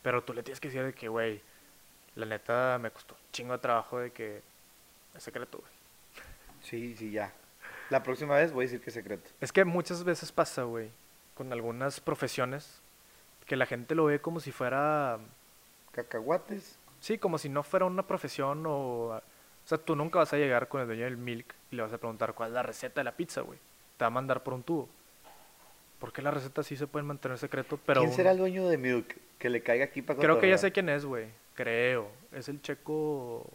Pero 0.00 0.24
tú 0.24 0.32
le 0.32 0.42
tienes 0.42 0.58
que 0.58 0.68
decir 0.68 0.82
de 0.82 0.94
que, 0.94 1.08
güey, 1.08 1.42
la 2.14 2.24
neta 2.24 2.78
me 2.80 2.90
costó 2.90 3.14
un 3.14 3.20
chingo 3.30 3.52
de 3.52 3.58
trabajo 3.58 3.98
de 3.98 4.10
que 4.10 4.40
es 5.14 5.22
secreto, 5.22 5.58
güey. 5.58 5.70
Sí, 6.62 6.96
sí, 6.96 7.10
ya. 7.10 7.30
La 7.90 8.02
próxima 8.02 8.36
vez 8.36 8.50
voy 8.50 8.64
a 8.64 8.66
decir 8.66 8.80
que 8.80 8.88
es 8.88 8.94
secreto. 8.94 9.28
Es 9.42 9.52
que 9.52 9.66
muchas 9.66 10.02
veces 10.02 10.32
pasa, 10.32 10.62
güey, 10.62 10.90
con 11.34 11.52
algunas 11.52 12.00
profesiones, 12.00 12.80
que 13.44 13.56
la 13.56 13.66
gente 13.66 13.94
lo 13.94 14.06
ve 14.06 14.18
como 14.18 14.40
si 14.40 14.50
fuera, 14.50 15.18
Cacahuates. 15.92 16.78
sí, 17.00 17.18
como 17.18 17.36
si 17.36 17.50
no 17.50 17.62
fuera 17.64 17.84
una 17.84 18.06
profesión 18.06 18.64
o... 18.66 19.20
O 19.64 19.68
sea, 19.68 19.78
tú 19.78 19.96
nunca 19.96 20.18
vas 20.18 20.32
a 20.32 20.36
llegar 20.36 20.68
con 20.68 20.80
el 20.82 20.86
dueño 20.86 21.04
del 21.04 21.16
milk 21.16 21.54
y 21.70 21.76
le 21.76 21.82
vas 21.82 21.92
a 21.92 21.98
preguntar 21.98 22.34
cuál 22.34 22.50
es 22.50 22.54
la 22.54 22.62
receta 22.62 23.00
de 23.00 23.04
la 23.04 23.12
pizza, 23.16 23.40
güey. 23.40 23.58
Te 23.96 24.04
va 24.04 24.08
a 24.08 24.10
mandar 24.10 24.42
por 24.42 24.52
un 24.54 24.62
tubo. 24.62 24.88
¿Por 25.98 26.12
qué 26.12 26.20
las 26.20 26.34
recetas 26.34 26.66
sí 26.66 26.76
se 26.76 26.86
pueden 26.86 27.06
mantener 27.06 27.38
secreto? 27.38 27.78
Pero 27.86 28.02
¿Quién 28.02 28.12
será 28.12 28.32
el 28.32 28.38
dueño 28.38 28.68
de 28.68 28.76
Milk? 28.76 29.16
Que 29.38 29.48
le 29.48 29.62
caiga 29.62 29.84
aquí 29.86 30.02
para 30.02 30.18
Creo 30.18 30.38
que 30.38 30.48
ya 30.50 30.58
sé 30.58 30.70
quién 30.72 30.88
es, 30.90 31.04
güey. 31.06 31.28
Creo. 31.54 32.08
Es 32.32 32.48
el 32.48 32.60
checo... 32.60 33.46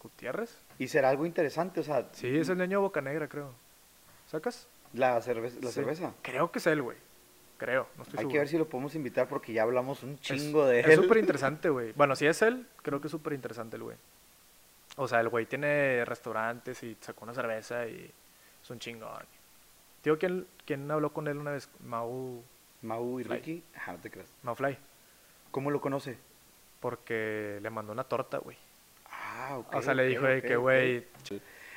Gutiérrez. 0.00 0.56
Y 0.78 0.86
será 0.88 1.08
algo 1.08 1.26
interesante, 1.26 1.80
o 1.80 1.82
sea, 1.82 2.06
Sí, 2.12 2.28
es 2.38 2.48
el 2.48 2.56
dueño 2.58 2.78
de 2.78 2.82
Boca 2.82 3.00
Negra, 3.00 3.26
creo. 3.28 3.52
¿Sacas? 4.30 4.68
la, 4.94 5.20
cerveza, 5.20 5.56
la 5.60 5.68
Sí. 5.68 5.74
cerveza. 5.74 6.14
Creo 6.22 6.50
que 6.52 6.60
es 6.60 6.66
él, 6.66 6.80
güey. 6.82 6.96
Creo, 7.58 7.88
no 7.96 8.04
estoy 8.04 8.18
Hay 8.18 8.22
seguro. 8.22 8.32
que 8.32 8.38
ver 8.38 8.48
si 8.48 8.56
lo 8.58 8.68
podemos 8.68 8.94
invitar 8.94 9.28
porque 9.28 9.52
ya 9.52 9.64
hablamos 9.64 10.02
un 10.04 10.12
Es- 10.14 10.20
chingo 10.20 10.64
de 10.66 10.80
Es 10.80 10.86
él. 10.86 11.02
súper 11.02 11.18
interesante, 11.18 11.68
güey. 11.68 11.92
Bueno, 11.92 12.14
si 12.14 12.26
es 12.26 12.40
él, 12.42 12.66
creo 12.82 13.00
que 13.00 13.08
es 13.08 13.10
súper 13.10 13.32
interesante 13.32 13.76
el 13.76 13.82
güey. 13.82 13.96
O 15.00 15.06
sea, 15.08 15.20
el 15.20 15.28
güey 15.28 15.46
tiene 15.46 16.04
restaurantes 16.04 16.82
y 16.82 16.96
sacó 17.00 17.24
una 17.24 17.32
cerveza 17.34 17.86
y 17.86 18.10
es 18.62 18.70
un 18.70 18.78
chingón. 18.78 19.24
Tío, 20.02 20.18
¿quién, 20.18 20.46
¿quién 20.66 20.90
habló 20.90 21.12
con 21.12 21.28
él 21.28 21.38
una 21.38 21.52
vez? 21.52 21.68
Mau, 21.84 22.42
Mau 22.82 23.20
y 23.20 23.24
Fly. 23.24 23.36
Ricky, 23.36 23.64
ajá, 23.76 23.92
no 23.92 23.98
te 23.98 24.10
creas. 24.10 24.28
Mau 24.42 24.54
Fly. 24.54 24.76
¿Cómo 25.52 25.70
lo 25.70 25.80
conoce? 25.80 26.18
Porque 26.80 27.58
le 27.62 27.70
mandó 27.70 27.92
una 27.92 28.04
torta, 28.04 28.38
güey. 28.38 28.56
Ah, 29.10 29.56
ok. 29.58 29.74
o 29.76 29.82
sea, 29.82 29.94
le 29.94 30.06
dijo 30.06 30.26
de 30.26 30.38
ok, 30.38 30.44
que, 30.44 30.56
güey, 30.56 31.06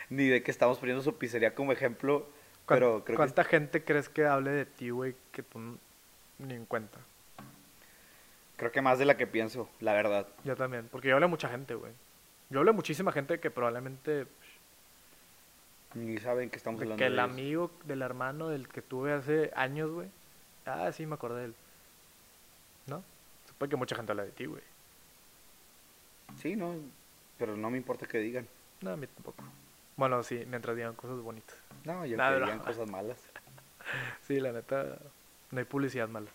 Ni 0.10 0.28
de 0.28 0.44
que 0.44 0.52
estamos 0.52 0.78
poniendo 0.80 1.02
su 1.04 1.16
pizzería 1.18 1.54
como 1.56 1.72
ejemplo, 1.72 2.28
¿cuán- 2.66 2.80
pero 2.80 2.92
creo 3.06 3.16
que 3.16 3.18
¿cuánta 3.18 3.44
gente 3.44 3.84
crees 3.84 4.10
que 4.10 4.26
hable 4.26 4.52
de 4.52 4.66
ti, 4.66 4.90
güey, 4.90 5.16
que 5.32 5.44
tú 5.44 5.78
ni 6.40 6.54
en 6.56 6.66
cuenta? 6.66 6.98
creo 8.58 8.72
que 8.72 8.82
más 8.82 9.00
de 9.00 9.06
la 9.06 9.18
que 9.18 9.26
pienso, 9.26 9.70
la 9.80 9.94
verdad. 9.94 10.28
Yo 10.44 10.56
también, 10.56 10.88
porque 10.92 11.08
yo 11.08 11.16
hablé 11.16 11.26
a 11.26 11.30
mucha 11.30 11.50
gente, 11.50 11.74
güey. 11.76 11.94
Yo 12.52 12.60
hablé 12.60 12.70
a 12.72 12.74
muchísima 12.74 13.12
gente 13.12 13.40
que 13.40 13.50
probablemente... 13.50 14.28
Ni 15.96 16.18
saben 16.20 16.50
que 16.50 16.58
estamos 16.58 16.80
de 16.80 16.86
hablando 16.86 17.00
que 17.00 17.06
de 17.06 17.10
el 17.12 17.20
amigo 17.20 17.72
del 17.86 18.02
hermano 18.02 18.48
del 18.50 18.68
que 18.68 18.82
tuve 18.82 19.12
hace 19.14 19.52
años, 19.56 19.90
güey. 19.90 20.08
Ah, 20.66 20.92
sí, 20.92 21.06
me 21.06 21.16
acordé 21.16 21.40
de 21.40 21.46
él. 21.46 21.56
¿No? 22.88 23.04
Supongo 23.48 23.70
que 23.72 23.76
mucha 23.78 23.96
gente 23.96 24.12
habla 24.12 24.24
de 24.24 24.32
ti, 24.32 24.46
güey. 24.46 24.62
Sí, 26.38 26.56
no, 26.56 26.76
pero 27.38 27.58
no 27.58 27.70
me 27.70 27.78
importa 27.78 28.06
que 28.06 28.20
digan. 28.20 28.48
No, 28.82 28.92
a 28.92 28.98
mí 28.98 29.06
tampoco. 29.08 29.44
Bueno, 29.98 30.24
sí, 30.24 30.46
mientras 30.48 30.76
digan 30.78 30.94
cosas 30.94 31.20
bonitas. 31.20 31.58
No, 31.84 32.06
yo 32.06 32.16
Nah, 32.16 32.32
que 32.34 32.40
no. 32.40 32.46
digan 32.46 32.60
cosas 32.60 32.90
malas. 32.90 33.18
Sí, 34.22 34.40
la 34.40 34.52
neta, 34.52 35.00
no 35.50 35.58
hay 35.60 35.66
publicidad 35.66 36.08
mala, 36.08 36.30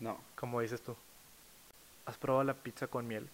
No. 0.00 0.18
como 0.36 0.60
dices 0.60 0.82
tú. 0.82 0.94
¿Has 2.04 2.18
probado 2.18 2.42
la 2.44 2.52
pizza 2.54 2.88
con 2.88 3.06
miel? 3.06 3.28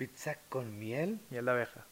¿Pizza 0.00 0.38
con 0.48 0.78
miel? 0.78 1.18
Miel 1.28 1.44
de 1.44 1.50
abeja. 1.50 1.84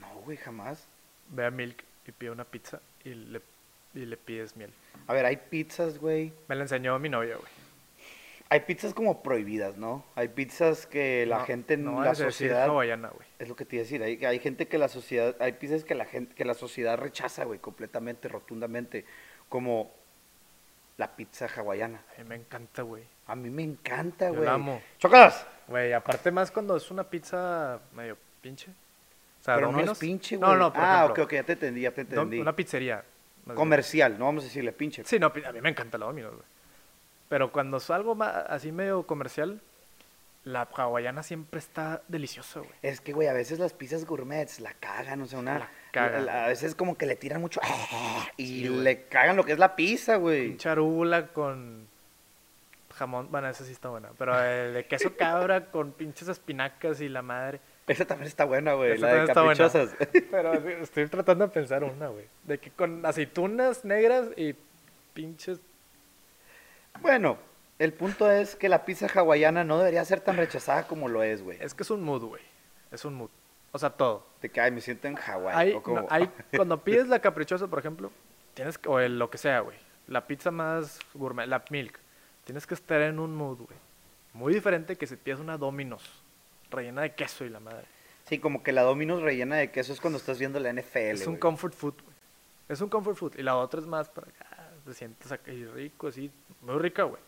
No, 0.00 0.08
güey, 0.24 0.38
jamás. 0.38 0.86
Ve 1.28 1.44
a 1.44 1.50
Milk 1.50 1.84
y 2.06 2.12
pide 2.12 2.30
una 2.30 2.44
pizza 2.44 2.80
y 3.04 3.10
le, 3.10 3.42
y 3.92 4.06
le 4.06 4.16
pides 4.16 4.56
miel. 4.56 4.72
A 5.06 5.12
ver, 5.12 5.26
hay 5.26 5.36
pizzas, 5.36 5.98
güey. 5.98 6.32
Me 6.48 6.54
la 6.56 6.62
enseñó 6.62 6.98
mi 6.98 7.10
novia, 7.10 7.36
güey. 7.36 7.50
Hay 8.48 8.60
pizzas 8.60 8.94
como 8.94 9.22
prohibidas, 9.22 9.76
¿no? 9.76 10.02
Hay 10.14 10.28
pizzas 10.28 10.86
que 10.86 11.26
la 11.26 11.40
No- 11.40 11.44
gente 11.44 11.74
en 11.74 11.84
no 11.84 12.02
la 12.02 12.14
sociedad... 12.14 12.64
hawaiana, 12.64 13.08
güey. 13.10 13.28
Es 13.38 13.50
lo 13.50 13.54
que 13.54 13.66
te 13.66 13.76
iba 13.76 13.80
a 13.82 13.84
decir, 13.84 14.02
hay, 14.02 14.24
hay 14.24 14.38
gente 14.38 14.66
que 14.66 14.78
la 14.78 14.88
sociedad, 14.88 15.36
hay 15.38 15.52
pizzas 15.52 15.84
que 15.84 15.94
la 15.94 16.06
gente, 16.06 16.34
que 16.34 16.46
la 16.46 16.54
sociedad 16.54 16.96
rechaza, 16.96 17.44
güey, 17.44 17.58
completamente, 17.58 18.28
rotundamente, 18.28 19.04
como 19.50 19.90
la 20.96 21.16
pizza 21.16 21.48
hawaiana. 21.54 22.02
A 22.16 22.22
mí 22.22 22.28
me 22.30 22.36
encanta, 22.36 22.80
güey. 22.80 23.04
A 23.26 23.36
mí 23.36 23.50
me 23.50 23.62
encanta, 23.62 24.30
güey. 24.30 24.48
amo. 24.48 24.80
¡Chócalas! 24.98 25.46
Güey, 25.68 25.92
aparte 25.92 26.30
más 26.30 26.50
cuando 26.50 26.76
es 26.76 26.90
una 26.90 27.04
pizza 27.04 27.78
medio 27.94 28.16
pinche. 28.40 28.70
O 29.40 29.44
sea, 29.44 29.54
Pero 29.56 29.72
no 29.72 29.78
es 29.80 29.86
Domino's- 29.86 29.98
pinche, 29.98 30.36
güey. 30.36 30.50
No, 30.50 30.56
no, 30.56 30.72
por 30.72 30.82
Ah, 30.82 31.02
ejemplo, 31.04 31.24
ok, 31.24 31.28
ok, 31.28 31.32
ya 31.34 31.42
te 31.44 31.52
entendí, 31.54 31.80
ya 31.82 31.90
te 31.92 32.00
entendí. 32.02 32.38
Una 32.40 32.54
pizzería. 32.54 33.04
más. 33.44 33.56
Comercial, 33.56 34.16
no 34.18 34.26
vamos 34.26 34.44
a 34.44 34.46
decirle 34.46 34.70
pinche. 34.72 35.02
Sí, 35.04 35.18
no, 35.18 35.26
a 35.26 35.52
mí 35.52 35.60
me 35.60 35.68
encanta 35.70 35.98
la 35.98 36.06
Domino's, 36.06 36.32
güey. 36.34 36.46
Pero 37.28 37.50
cuando 37.50 37.78
es 37.78 37.90
algo 37.90 38.16
así 38.22 38.70
medio 38.70 39.02
comercial, 39.04 39.60
la 40.44 40.62
hawaiana 40.76 41.22
siempre 41.24 41.58
está 41.58 42.02
deliciosa, 42.06 42.60
güey. 42.60 42.70
Es 42.82 43.00
que, 43.00 43.12
güey, 43.12 43.26
a 43.28 43.32
veces 43.32 43.58
las 43.58 43.72
pizzas 43.72 44.04
gourmets 44.04 44.60
la 44.60 44.74
cagan, 44.74 45.22
o 45.22 45.26
sea, 45.26 45.38
una... 45.40 45.58
La 45.60 45.68
cagan. 45.92 46.26
la- 46.26 46.44
a 46.44 46.48
veces 46.48 46.74
como 46.76 46.96
que 46.96 47.06
le 47.06 47.16
tiran 47.16 47.40
mucho 47.40 47.60
y 48.36 48.46
Sí, 48.46 48.68
güey. 48.68 48.80
le 48.82 49.02
cagan 49.06 49.36
lo 49.36 49.44
que 49.44 49.52
es 49.52 49.58
la 49.58 49.74
pizza, 49.74 50.16
güey. 50.16 50.56
Charula 50.56 51.28
con 51.28 51.88
jamón, 53.02 53.28
bueno, 53.30 53.48
esa 53.48 53.64
sí 53.64 53.72
está 53.72 53.88
buena. 53.88 54.10
Pero 54.16 54.40
el 54.40 54.74
de 54.74 54.86
queso 54.86 55.16
cabra 55.16 55.66
con 55.72 55.92
pinches 55.92 56.28
espinacas 56.28 57.00
y 57.00 57.08
la 57.08 57.22
madre. 57.22 57.60
Esa 57.88 58.04
también 58.04 58.28
está 58.28 58.44
buena, 58.44 58.74
güey, 58.74 58.92
Esa 58.92 59.06
la 59.06 59.12
de 59.24 59.26
también 59.32 59.52
está 59.58 59.68
buena. 59.70 59.88
caprichosas. 59.90 60.24
Pero 60.30 60.52
estoy 60.82 61.08
tratando 61.08 61.46
de 61.46 61.52
pensar 61.52 61.82
una, 61.82 62.06
güey. 62.08 62.26
De 62.44 62.58
que 62.58 62.70
con 62.70 63.04
aceitunas 63.04 63.84
negras 63.84 64.28
y 64.36 64.54
pinches 65.14 65.60
Bueno, 67.00 67.38
el 67.78 67.92
punto 67.92 68.30
es 68.30 68.54
que 68.54 68.68
la 68.68 68.84
pizza 68.84 69.06
hawaiana 69.12 69.64
no 69.64 69.78
debería 69.78 70.04
ser 70.04 70.20
tan 70.20 70.36
rechazada 70.36 70.86
como 70.86 71.08
lo 71.08 71.22
es, 71.22 71.42
güey. 71.42 71.58
Es 71.60 71.74
que 71.74 71.82
es 71.82 71.90
un 71.90 72.02
mood, 72.04 72.22
güey. 72.24 72.42
Es 72.90 73.04
un 73.04 73.14
mood. 73.14 73.30
O 73.72 73.78
sea, 73.78 73.90
todo. 73.90 74.26
De 74.40 74.48
que, 74.50 74.60
ay, 74.60 74.70
me 74.70 74.80
siento 74.80 75.08
en 75.08 75.16
Hawái. 75.16 75.54
Hay, 75.56 75.72
o 75.72 75.82
como- 75.82 76.02
no, 76.02 76.06
hay- 76.10 76.30
cuando 76.56 76.78
pides 76.84 77.08
la 77.08 77.18
caprichosa, 77.20 77.66
por 77.66 77.78
ejemplo, 77.78 78.12
tienes 78.54 78.78
que, 78.78 78.88
o 78.88 79.00
el, 79.00 79.18
lo 79.18 79.30
que 79.30 79.38
sea, 79.38 79.60
güey. 79.60 79.76
La 80.06 80.26
pizza 80.26 80.50
más 80.50 80.98
gourmet, 81.14 81.46
la 81.48 81.64
milk. 81.70 81.98
Tienes 82.44 82.66
que 82.66 82.74
estar 82.74 83.00
en 83.00 83.18
un 83.18 83.34
mood, 83.34 83.58
güey. 83.58 83.78
Muy 84.34 84.54
diferente 84.54 84.96
que 84.96 85.06
si 85.06 85.16
pides 85.16 85.40
una 85.40 85.58
Domino's 85.58 86.22
rellena 86.70 87.02
de 87.02 87.14
queso 87.14 87.44
y 87.44 87.50
la 87.50 87.60
madre. 87.60 87.84
Sí, 88.24 88.38
como 88.38 88.62
que 88.62 88.72
la 88.72 88.82
Domino's 88.82 89.22
rellena 89.22 89.56
de 89.56 89.70
queso 89.70 89.92
es 89.92 90.00
cuando 90.00 90.18
estás 90.18 90.38
viendo 90.38 90.58
la 90.58 90.72
NFL, 90.72 90.98
es 90.98 91.26
un 91.26 91.36
comfort 91.36 91.74
food, 91.74 91.94
güey. 92.02 92.16
Es 92.68 92.80
un 92.80 92.88
comfort 92.88 93.16
food. 93.16 93.34
Y 93.36 93.42
la 93.42 93.56
otra 93.56 93.80
es 93.80 93.86
más 93.86 94.08
para 94.08 94.28
acá. 94.28 94.70
Te 94.84 94.94
sientes 94.94 95.30
aquí 95.30 95.64
rico, 95.66 96.08
así. 96.08 96.30
Muy 96.62 96.78
rica, 96.78 97.02
güey. 97.02 97.20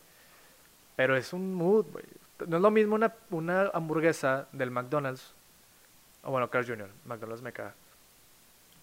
Pero 0.96 1.16
es 1.16 1.32
un 1.32 1.54
mood, 1.54 1.86
güey. 1.92 2.04
No 2.46 2.56
es 2.56 2.62
lo 2.62 2.70
mismo 2.70 2.94
una, 2.94 3.14
una 3.30 3.70
hamburguesa 3.74 4.48
del 4.52 4.70
McDonald's. 4.70 5.34
O 6.22 6.30
bueno, 6.30 6.48
Carl 6.48 6.66
Jr. 6.66 6.88
McDonald's 7.04 7.42
me 7.42 7.52
caga. 7.52 7.74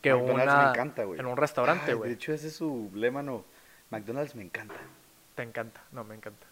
Que 0.02 0.14
McDonald's 0.14 0.54
una 0.54 0.64
me 0.64 0.70
encanta, 0.70 1.04
güey. 1.04 1.20
en 1.20 1.26
un 1.26 1.38
restaurante, 1.38 1.94
güey. 1.94 2.10
De 2.10 2.16
hecho, 2.16 2.34
ese 2.34 2.48
es 2.48 2.56
su 2.56 2.92
lema, 2.94 3.24
no. 3.24 3.44
McDonald's 3.90 4.36
me 4.36 4.44
encanta. 4.44 4.76
Te 5.42 5.48
encanta. 5.48 5.82
No, 5.92 6.04
me 6.04 6.14
encanta. 6.14 6.46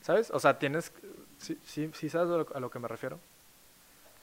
¿Sabes? 0.00 0.32
O 0.32 0.40
sea, 0.40 0.58
tienes... 0.58 0.92
Sí, 1.38 1.56
sí, 1.62 1.88
sí 1.94 2.08
sabes 2.08 2.32
a 2.32 2.38
lo, 2.38 2.46
a 2.52 2.58
lo 2.58 2.68
que 2.68 2.80
me 2.80 2.88
refiero. 2.88 3.20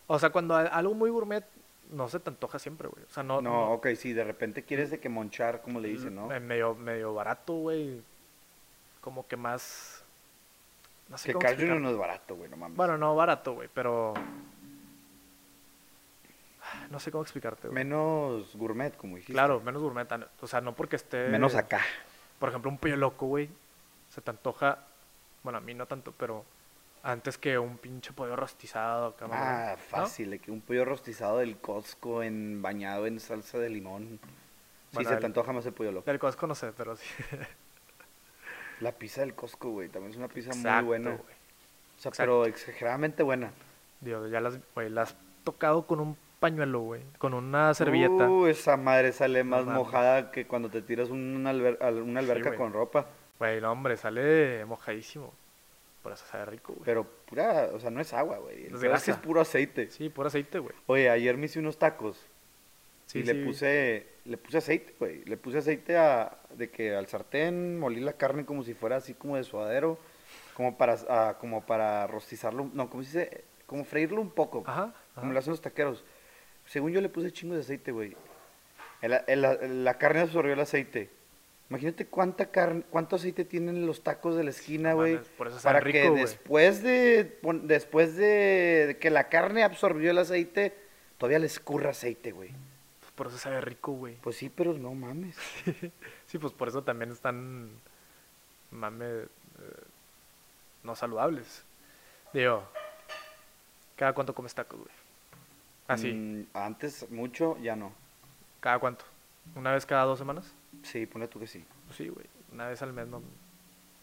O 0.07 0.19
sea, 0.19 0.31
cuando 0.31 0.53
algo 0.53 0.93
muy 0.93 1.09
gourmet 1.09 1.45
no 1.91 2.09
se 2.09 2.19
te 2.19 2.29
antoja 2.29 2.59
siempre, 2.59 2.89
güey. 2.89 3.05
O 3.05 3.09
sea, 3.09 3.23
no... 3.23 3.41
No, 3.41 3.71
ok, 3.71 3.87
sí, 3.95 4.11
de 4.11 4.25
repente 4.25 4.63
quieres 4.63 4.91
de 4.91 4.99
que 4.99 5.07
monchar, 5.07 5.61
como 5.61 5.79
le 5.79 5.87
dicen, 5.87 6.13
¿no? 6.13 6.29
eh, 6.33 6.41
medio, 6.41 6.75
medio 6.75 7.13
barato, 7.13 7.53
güey. 7.53 8.01
Como 8.99 9.25
que 9.27 9.37
más... 9.37 10.03
No 11.07 11.17
sé 11.17 11.31
que 11.31 11.37
explicar. 11.47 11.79
no 11.79 11.89
es 11.89 11.97
barato, 11.97 12.35
güey, 12.35 12.49
no 12.49 12.57
mames. 12.57 12.75
Bueno, 12.75 12.97
no 12.97 13.15
barato, 13.15 13.53
güey, 13.53 13.69
pero... 13.73 14.13
No 16.89 16.99
sé 16.99 17.11
cómo 17.11 17.23
explicarte, 17.23 17.69
güey. 17.69 17.75
Menos 17.75 18.57
gourmet, 18.57 18.93
como 18.97 19.15
dijiste. 19.15 19.31
Claro, 19.31 19.61
menos 19.61 19.81
gourmet. 19.81 20.05
O 20.41 20.47
sea, 20.47 20.59
no 20.59 20.75
porque 20.75 20.97
esté... 20.97 21.29
Menos 21.29 21.55
acá. 21.55 21.79
Por 22.39 22.49
ejemplo, 22.49 22.69
un 22.69 22.77
pollo 22.77 22.97
loco, 22.97 23.27
güey. 23.27 23.49
Se 24.13 24.21
te 24.21 24.29
antoja... 24.29 24.77
Bueno, 25.43 25.57
a 25.57 25.61
mí 25.61 25.73
no 25.73 25.85
tanto, 25.87 26.11
pero... 26.15 26.45
Antes 27.03 27.39
que 27.39 27.57
un 27.57 27.77
pinche 27.79 28.13
pollo 28.13 28.35
rostizado. 28.35 29.15
mamón, 29.21 29.37
Ah, 29.39 29.71
¿no? 29.71 29.77
fácil, 29.77 30.29
de 30.29 30.37
que 30.39 30.51
un 30.51 30.61
pollo 30.61 30.85
rostizado 30.85 31.39
del 31.39 31.57
Costco 31.57 32.21
en, 32.21 32.61
bañado 32.61 33.07
en 33.07 33.19
salsa 33.19 33.57
de 33.57 33.71
limón. 33.71 34.19
Sí, 34.21 34.95
Bueno, 34.95 35.09
se 35.09 35.15
te 35.17 35.25
antoja 35.25 35.51
más 35.51 35.65
el 35.65 35.73
pollo 35.73 35.91
loco. 35.91 36.05
Del 36.05 36.19
Costco 36.19 36.45
no 36.45 36.53
sé, 36.53 36.71
pero 36.77 36.95
sí. 36.95 37.07
La 38.81 38.91
pizza 38.91 39.21
del 39.21 39.33
Costco, 39.33 39.69
güey, 39.71 39.89
también 39.89 40.11
es 40.11 40.17
una 40.17 40.27
pizza 40.27 40.49
Exacto, 40.51 40.77
muy 40.77 40.85
buena. 40.85 41.09
güey. 41.11 41.21
O 41.21 42.01
sea, 42.01 42.09
exacto. 42.09 42.17
pero 42.19 42.45
exageradamente 42.45 43.23
buena. 43.23 43.51
Digo, 43.99 44.27
ya 44.27 44.39
las, 44.41 44.59
güey, 44.75 44.89
las 44.89 45.09
has 45.11 45.15
tocado 45.43 45.87
con 45.87 45.99
un 45.99 46.17
pañuelo, 46.39 46.79
güey. 46.81 47.01
Con 47.17 47.33
una 47.33 47.73
servilleta. 47.73 48.27
Uh, 48.29 48.47
esa 48.47 48.77
madre 48.77 49.11
sale 49.11 49.43
más 49.43 49.65
mojada 49.65 50.31
que 50.31 50.45
cuando 50.45 50.69
te 50.69 50.81
tiras 50.83 51.09
una, 51.09 51.51
alber- 51.51 51.81
al- 51.81 52.01
una 52.01 52.19
alberca 52.19 52.55
con 52.55 52.73
ropa. 52.73 53.07
Güey, 53.41 53.59
no, 53.59 53.71
hombre, 53.71 53.97
sale 53.97 54.63
mojadísimo. 54.65 55.33
Por 56.03 56.11
eso 56.13 56.23
sabe 56.27 56.45
rico, 56.45 56.73
güey. 56.73 56.85
Pero 56.85 57.03
pura, 57.25 57.69
o 57.73 57.79
sea, 57.79 57.89
no 57.89 57.99
es 57.99 58.13
agua, 58.13 58.37
güey. 58.37 58.65
El 58.67 58.67
Es 58.67 58.73
es 58.75 58.79
que 58.81 58.85
es 58.85 58.89
grasa. 59.07 59.21
puro 59.21 59.41
aceite. 59.41 59.89
Sí, 59.89 60.09
por 60.09 60.27
aceite, 60.27 60.59
güey. 60.59 60.75
Oye, 60.85 61.09
ayer 61.09 61.37
me 61.37 61.47
hice 61.47 61.57
unos 61.57 61.79
tacos 61.79 62.23
Sí, 63.07 63.19
y 63.19 63.23
le 63.23 63.33
sí. 63.33 63.43
puse, 63.43 64.07
le 64.25 64.37
puse 64.37 64.59
aceite, 64.59 64.93
güey. 64.99 65.25
Le 65.25 65.37
puse 65.37 65.57
aceite 65.57 65.97
a, 65.97 66.37
de 66.51 66.69
que 66.69 66.93
al 66.95 67.07
sartén 67.07 67.79
molí 67.79 67.99
la 67.99 68.13
carne 68.13 68.45
como 68.45 68.63
si 68.63 68.75
fuera 68.75 68.97
así 68.97 69.15
como 69.15 69.37
de 69.37 69.43
suadero, 69.43 69.97
como 70.53 70.77
para, 70.77 70.97
ah, 71.09 71.35
como 71.39 71.65
para 71.65 72.05
rostizarlo, 72.05 72.69
no, 72.73 72.91
como 72.91 73.01
se 73.03 73.07
dice, 73.25 73.43
como 73.65 73.85
freírlo 73.85 74.21
un 74.21 74.29
poco, 74.29 74.63
Ajá. 74.67 74.93
como 75.15 75.33
lo 75.33 75.39
hacen 75.39 75.49
los 75.49 75.61
taqueros. 75.61 76.03
Según 76.67 76.91
yo 76.91 77.01
le 77.01 77.09
puse 77.09 77.31
chingo 77.31 77.55
de 77.55 77.61
aceite, 77.61 77.91
güey. 77.91 78.15
La 79.01 79.97
carne 79.97 80.19
absorbió 80.21 80.53
el 80.53 80.59
aceite. 80.59 81.09
Imagínate 81.71 82.05
cuánta 82.05 82.47
carne, 82.51 82.83
cuánto 82.89 83.15
aceite 83.15 83.45
tienen 83.45 83.85
los 83.87 84.03
tacos 84.03 84.35
de 84.35 84.43
la 84.43 84.49
esquina, 84.49 84.91
güey. 84.91 85.13
mames, 85.13 85.61
Para 85.63 85.79
que 85.81 86.09
después 86.11 86.83
de 86.83 87.39
después 87.63 88.17
de, 88.17 88.87
de 88.87 88.97
que 88.99 89.09
la 89.09 89.29
carne 89.29 89.63
absorbió 89.63 90.11
el 90.11 90.17
aceite, 90.17 90.75
todavía 91.17 91.39
le 91.39 91.45
escurra 91.45 91.91
aceite, 91.91 92.33
güey. 92.33 92.49
Pues 92.99 93.11
por 93.15 93.27
eso 93.27 93.37
sabe 93.37 93.61
rico, 93.61 93.93
güey. 93.93 94.15
Pues 94.17 94.35
sí, 94.35 94.49
pero 94.49 94.73
no 94.73 94.93
mames. 94.93 95.37
Sí, 96.27 96.37
pues 96.37 96.51
por 96.53 96.67
eso 96.67 96.81
también 96.83 97.11
están, 97.11 97.69
mame, 98.71 99.05
eh, 99.05 99.27
no 100.83 100.93
saludables. 100.95 101.63
Digo, 102.33 102.63
¿cada 103.95 104.13
cuánto 104.13 104.33
comes 104.35 104.53
tacos, 104.53 104.79
güey? 104.79 104.91
Así, 105.87 106.11
Mm, 106.13 106.45
antes 106.53 107.09
mucho, 107.11 107.57
ya 107.61 107.75
no. 107.77 107.93
¿cada 108.59 108.77
cuánto? 108.79 109.05
¿Una 109.55 109.71
vez 109.73 109.85
cada 109.85 110.03
dos 110.03 110.19
semanas? 110.19 110.53
Sí, 110.83 111.05
ponle 111.05 111.27
tú 111.27 111.39
que 111.39 111.47
sí. 111.47 111.63
Pues 111.85 111.97
sí, 111.97 112.07
güey, 112.09 112.25
una 112.51 112.67
vez 112.67 112.81
al 112.81 112.93
mes, 112.93 113.07
no, 113.07 113.21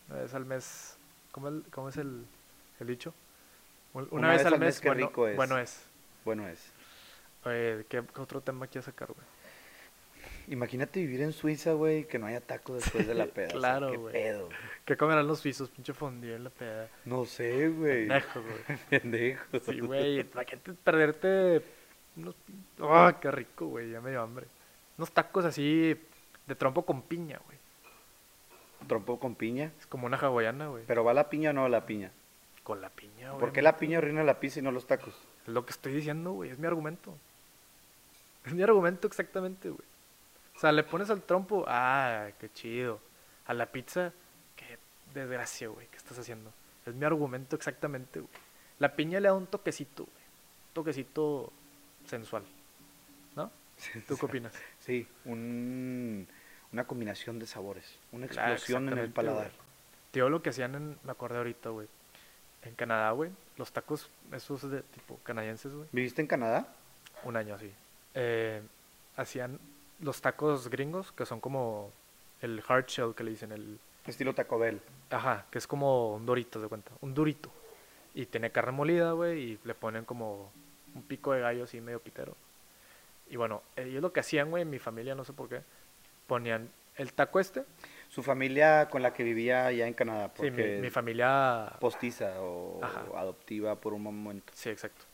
una 0.08 0.20
vez 0.20 0.34
al 0.34 0.44
mes, 0.44 0.96
¿cómo, 1.32 1.48
el- 1.48 1.64
cómo 1.70 1.88
es 1.88 1.96
el, 1.96 2.24
el 2.80 2.86
dicho? 2.86 3.12
Un- 3.94 4.08
Una, 4.10 4.30
vez, 4.30 4.44
al 4.44 4.58
mes, 4.58 4.80
qué 4.80 4.88
bueno, 4.90 5.06
rico 5.08 5.26
es. 5.28 5.36
bueno 5.36 5.58
es. 5.58 5.82
Bueno 6.24 6.46
es. 6.48 6.72
Oye, 7.44 7.84
¿qué, 7.88 8.02
qué 8.14 8.20
otro 8.20 8.40
tema 8.42 8.66
quieres 8.66 8.84
sacar, 8.84 9.08
güey? 9.08 9.26
Imagínate 10.48 11.00
vivir 11.00 11.20
en 11.22 11.32
Suiza, 11.32 11.72
güey, 11.72 12.04
que 12.06 12.18
no 12.18 12.26
haya 12.26 12.40
tacos 12.40 12.76
después 12.82 13.06
de 13.06 13.14
la 13.14 13.26
peda. 13.34 13.48
o 13.48 13.50
sea, 13.50 13.58
claro, 13.60 13.90
qué 13.90 13.96
güey. 13.98 14.12
pedo. 14.12 14.48
¿Qué 14.84 14.96
comerán 14.96 15.26
los 15.26 15.40
suizos? 15.40 15.68
Pinche 15.68 15.92
fondue 15.92 16.34
en 16.36 16.44
la 16.44 16.50
peda. 16.50 16.88
No 17.04 17.24
sé, 17.26 17.68
güey. 17.68 18.06
Pendejo, 18.08 18.40
güey. 18.42 18.78
Pendejo. 18.90 19.60
Sí, 19.60 19.80
güey, 19.80 20.24
¿para 20.24 20.44
qué 20.46 20.56
te 20.56 20.72
perderte 20.72 21.62
unos... 22.16 22.34
¡Ah, 22.80 23.18
qué 23.20 23.30
rico, 23.30 23.66
güey! 23.66 23.90
Ya 23.90 24.00
me 24.00 24.10
dio 24.10 24.22
hambre. 24.22 24.46
Unos 24.96 25.12
tacos 25.12 25.44
así 25.44 25.94
de 26.48 26.54
trompo 26.56 26.84
con 26.84 27.02
piña, 27.02 27.38
güey. 27.46 27.58
Trompo 28.88 29.20
con 29.20 29.34
piña. 29.34 29.70
Es 29.78 29.86
como 29.86 30.06
una 30.06 30.16
hawaiana, 30.16 30.68
güey. 30.68 30.84
Pero 30.86 31.04
va 31.04 31.12
la 31.14 31.28
piña 31.28 31.50
o 31.50 31.52
no 31.52 31.62
va 31.62 31.68
la 31.68 31.84
piña. 31.86 32.10
Con 32.64 32.80
la 32.80 32.88
piña, 32.90 33.28
güey. 33.30 33.40
¿Por 33.40 33.52
qué 33.52 33.62
la 33.62 33.76
piña 33.76 33.98
arruina 33.98 34.24
la 34.24 34.40
pizza 34.40 34.60
y 34.60 34.62
no 34.62 34.72
los 34.72 34.86
tacos? 34.86 35.14
Es 35.46 35.48
lo 35.52 35.64
que 35.64 35.72
estoy 35.72 35.92
diciendo, 35.92 36.32
güey. 36.32 36.50
Es 36.50 36.58
mi 36.58 36.66
argumento. 36.66 37.14
Es 38.44 38.54
mi 38.54 38.62
argumento 38.62 39.06
exactamente, 39.06 39.68
güey. 39.68 39.86
O 40.56 40.60
sea, 40.60 40.72
le 40.72 40.82
pones 40.82 41.10
al 41.10 41.22
trompo, 41.22 41.64
ah, 41.68 42.28
qué 42.40 42.50
chido. 42.52 43.00
A 43.46 43.54
la 43.54 43.66
pizza, 43.66 44.12
qué 44.56 44.78
desgracia, 45.14 45.68
güey, 45.68 45.86
¿qué 45.88 45.96
estás 45.96 46.18
haciendo? 46.18 46.52
Es 46.84 46.94
mi 46.94 47.04
argumento 47.04 47.56
exactamente, 47.56 48.20
güey. 48.20 48.32
La 48.78 48.94
piña 48.94 49.20
le 49.20 49.28
da 49.28 49.34
un 49.34 49.46
toquecito, 49.46 50.04
güey. 50.04 50.24
Un 50.68 50.74
toquecito 50.74 51.52
sensual. 52.06 52.42
¿No? 53.36 53.50
¿Tú 54.06 54.16
qué 54.18 54.26
opinas? 54.26 54.52
Sí, 54.80 55.06
un- 55.26 56.26
una 56.72 56.84
combinación 56.84 57.38
de 57.38 57.46
sabores. 57.46 57.98
Una 58.12 58.26
Claro, 58.26 58.52
explosión 58.52 58.88
en 58.88 58.98
el 58.98 59.10
paladar. 59.10 59.50
Tío, 60.10 60.28
lo 60.28 60.42
que 60.42 60.50
hacían 60.50 60.74
en, 60.74 60.98
me 61.02 61.12
acordé 61.12 61.38
ahorita, 61.38 61.70
güey. 61.70 61.88
En 62.62 62.74
Canadá, 62.74 63.10
güey, 63.12 63.30
los 63.56 63.72
tacos, 63.72 64.10
esos 64.32 64.70
de 64.70 64.82
tipo 64.82 65.18
canadienses, 65.22 65.72
güey. 65.72 65.88
¿Viviste 65.92 66.20
en 66.20 66.26
Canadá? 66.26 66.68
Un 67.24 67.36
año 67.36 67.54
así. 67.54 67.72
Eh, 68.14 68.62
hacían 69.16 69.58
los 70.00 70.20
tacos 70.20 70.68
gringos, 70.68 71.12
que 71.12 71.26
son 71.26 71.40
como 71.40 71.92
el 72.40 72.62
hard 72.66 72.86
shell 72.86 73.14
que 73.14 73.24
le 73.24 73.30
dicen, 73.32 73.52
el... 73.52 73.78
Estilo 74.06 74.34
Taco 74.34 74.58
Bell. 74.58 74.80
Ajá, 75.10 75.46
que 75.50 75.58
es 75.58 75.66
como 75.66 76.14
un 76.14 76.24
dorito, 76.24 76.60
de 76.60 76.68
cuenta. 76.68 76.90
Un 77.00 77.14
durito. 77.14 77.50
Y 78.14 78.26
tiene 78.26 78.50
carne 78.50 78.72
molida, 78.72 79.12
güey, 79.12 79.38
y 79.38 79.58
le 79.64 79.74
ponen 79.74 80.04
como 80.04 80.50
un 80.94 81.02
pico 81.02 81.32
de 81.32 81.40
gallo 81.40 81.64
así 81.64 81.80
medio 81.80 82.00
pitero. 82.00 82.34
Y 83.28 83.36
bueno, 83.36 83.62
ellos 83.76 84.00
lo 84.00 84.12
que 84.12 84.20
hacían, 84.20 84.50
güey, 84.50 84.62
en 84.62 84.70
mi 84.70 84.78
familia, 84.78 85.14
no 85.14 85.24
sé 85.24 85.32
por 85.32 85.48
qué, 85.48 85.62
ponían 86.28 86.68
el 86.96 87.12
taco 87.12 87.40
este. 87.40 87.64
Su 88.08 88.22
familia 88.22 88.88
con 88.88 89.02
la 89.02 89.12
que 89.12 89.24
vivía 89.24 89.66
allá 89.66 89.86
en 89.86 89.94
Canadá. 89.94 90.28
Sí, 90.28 90.50
Porque 90.50 90.50
mi, 90.76 90.82
mi 90.82 90.90
familia... 90.90 91.72
postiza 91.80 92.40
o 92.40 92.80
adoptiva 93.16 93.74
por 93.74 93.92
un 93.92 94.02
momento. 94.02 94.52
Sí, 94.54 94.70
exacto. 94.70 95.04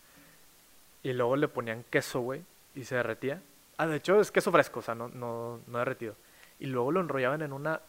Y 1.03 1.13
luego 1.13 1.37
le 1.37 1.49
ponían 1.49 1.85
queso, 1.91 2.21
güey, 2.21 2.43
y 2.75 2.85
se 2.85 2.95
derretía. 2.97 3.41
Ah, 3.77 3.87
de 3.87 3.97
hecho 3.97 4.21
es 4.21 4.31
queso 4.31 4.53
fresco, 4.53 4.79
o 4.81 4.83
sea, 4.83 4.95
no, 4.95 5.09
no, 5.09 5.61
no 5.67 5.79
derretido. 5.79 6.15
Y 6.61 6.67
luego 6.67 6.93
lo 6.93 7.01
enrollaban 7.01 7.43
en 7.43 7.53
una, 7.53 7.81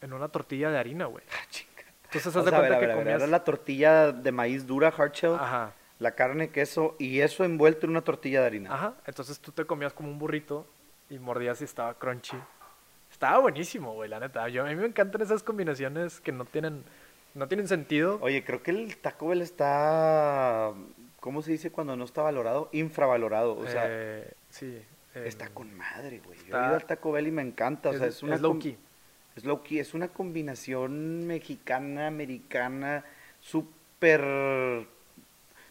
en 0.00 0.12
una 0.12 0.28
tortilla 0.28 0.70
de 0.70 0.78
harina, 0.78 1.06
güey. 1.06 1.24
Ah, 1.30 1.46
chinga. 1.48 1.70
Entonces, 2.06 2.26
haz 2.36 2.44
de 2.44 2.50
sea, 2.50 2.58
a 2.58 2.62
ver, 2.62 2.70
cuenta 2.70 2.76
a 2.76 2.80
que 2.80 2.86
ver, 2.86 2.90
a 2.90 2.96
ver, 2.96 3.04
comías... 3.04 3.22
Era 3.22 3.30
la 3.30 3.44
tortilla 3.44 4.12
de 4.12 4.32
maíz 4.32 4.66
dura, 4.66 4.88
hard 4.88 5.12
shell, 5.12 5.34
Ajá, 5.34 5.72
la 6.00 6.10
carne, 6.16 6.50
queso 6.50 6.96
y 6.98 7.20
eso 7.20 7.44
envuelto 7.44 7.86
en 7.86 7.90
una 7.90 8.02
tortilla 8.02 8.40
de 8.40 8.46
harina. 8.46 8.74
ajá. 8.74 8.94
Entonces 9.06 9.38
tú 9.38 9.52
te 9.52 9.64
comías 9.64 9.92
como 9.92 10.10
un 10.10 10.18
burrito 10.18 10.66
y 11.10 11.18
mordías 11.18 11.60
y 11.60 11.64
estaba 11.64 11.94
crunchy. 11.94 12.36
Estaba 13.10 13.38
buenísimo, 13.38 13.92
güey, 13.94 14.08
la 14.10 14.20
neta. 14.20 14.48
Yo, 14.48 14.64
a 14.64 14.68
mí 14.68 14.74
me 14.74 14.86
encantan 14.86 15.22
esas 15.22 15.42
combinaciones 15.42 16.20
que 16.20 16.32
no 16.32 16.44
tienen, 16.44 16.82
no 17.34 17.46
tienen 17.48 17.68
sentido. 17.68 18.18
Oye, 18.20 18.44
creo 18.44 18.62
que 18.62 18.72
el 18.72 18.96
Taco 18.96 19.28
Bell 19.28 19.40
está, 19.42 20.72
¿cómo 21.20 21.42
se 21.42 21.52
dice 21.52 21.70
cuando 21.70 21.96
no 21.96 22.04
está 22.04 22.22
valorado? 22.22 22.68
Infravalorado. 22.72 23.56
O 23.56 23.66
sea, 23.66 23.84
Eh, 23.86 24.32
sí. 24.50 24.82
eh, 25.14 25.24
está 25.26 25.48
con 25.50 25.72
madre, 25.76 26.20
güey. 26.24 26.38
Yo 26.48 26.56
he 26.56 26.66
ido 26.66 26.74
al 26.74 26.84
Taco 26.84 27.12
Bell 27.12 27.28
y 27.28 27.30
me 27.30 27.42
encanta. 27.42 27.90
O 27.90 27.94
sea, 27.94 28.06
es, 28.08 28.22
una 28.22 28.36
low 28.36 28.52
com- 28.52 28.60
key. 28.60 28.76
Es 29.36 29.44
low 29.44 29.62
key, 29.62 29.78
es 29.78 29.94
una 29.94 30.08
combinación 30.08 31.26
mexicana, 31.26 32.06
americana, 32.08 33.04
súper... 33.40 34.20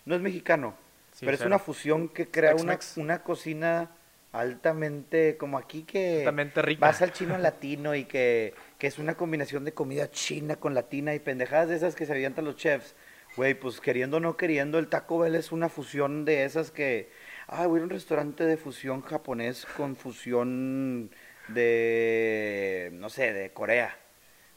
No 0.06 0.16
es 0.16 0.22
mexicano, 0.22 0.76
Sí, 1.14 1.26
pero 1.26 1.36
es 1.36 1.42
una 1.46 1.60
fusión 1.60 2.10
que 2.10 2.28
crea 2.28 2.56
una, 2.56 2.78
una 2.98 3.24
cocina 3.24 3.90
altamente, 4.34 5.38
como 5.38 5.58
aquí 5.60 5.84
que 5.84 6.18
Altamente 6.20 6.62
rica. 6.62 6.88
vas 6.88 7.02
al 7.02 7.14
chino 7.14 7.38
latino 7.38 7.96
y 7.96 8.06
que, 8.06 8.54
que 8.80 8.88
es 8.88 8.98
una 8.98 9.16
combinación 9.16 9.64
de 9.64 9.74
comida 9.74 10.10
china 10.10 10.58
con 10.58 10.74
latina 10.74 11.14
y 11.14 11.20
pendejadas 11.20 11.70
de 11.70 11.76
esas 11.76 11.96
que 11.96 12.06
se 12.06 12.12
avientan 12.12 12.44
los 12.44 12.58
chefs. 12.58 12.96
Güey, 13.38 13.54
pues 13.54 13.80
queriendo 13.80 14.18
o 14.18 14.20
no 14.20 14.36
queriendo, 14.36 14.80
el 14.80 14.88
Taco 14.88 15.20
Bell 15.20 15.36
es 15.36 15.52
una 15.52 15.70
fusión 15.70 16.26
de 16.26 16.44
esas 16.44 16.72
que... 16.72 17.10
Ah, 17.48 17.68
voy 17.68 17.80
a 17.80 17.84
un 17.84 17.90
restaurante 17.90 18.44
de 18.46 18.58
fusión 18.58 19.02
japonés 19.02 19.66
con 19.78 19.96
fusión 19.96 21.12
de... 21.48 22.90
no 22.94 23.10
sé, 23.10 23.34
de 23.34 23.52
Corea. 23.52 23.98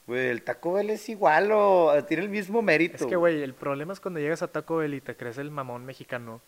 Güey, 0.07 0.29
el 0.29 0.43
Taco 0.43 0.75
Bell 0.75 0.91
es 0.91 1.09
igual 1.09 1.51
o 1.53 2.03
tiene 2.05 2.23
el 2.23 2.29
mismo 2.29 2.63
mérito. 2.63 2.97
Es 2.97 3.07
que, 3.07 3.17
güey, 3.17 3.43
el 3.43 3.55
problema 3.55 3.93
es 3.93 4.01
cuando 4.01 4.21
llegas 4.21 4.43
a 4.43 4.49
Taco 4.49 4.77
Bell 4.77 4.95
y 4.95 5.01
te 5.01 5.17
crees 5.17 5.37
el 5.39 5.51
mamón 5.51 5.85
mexicano. 5.85 6.41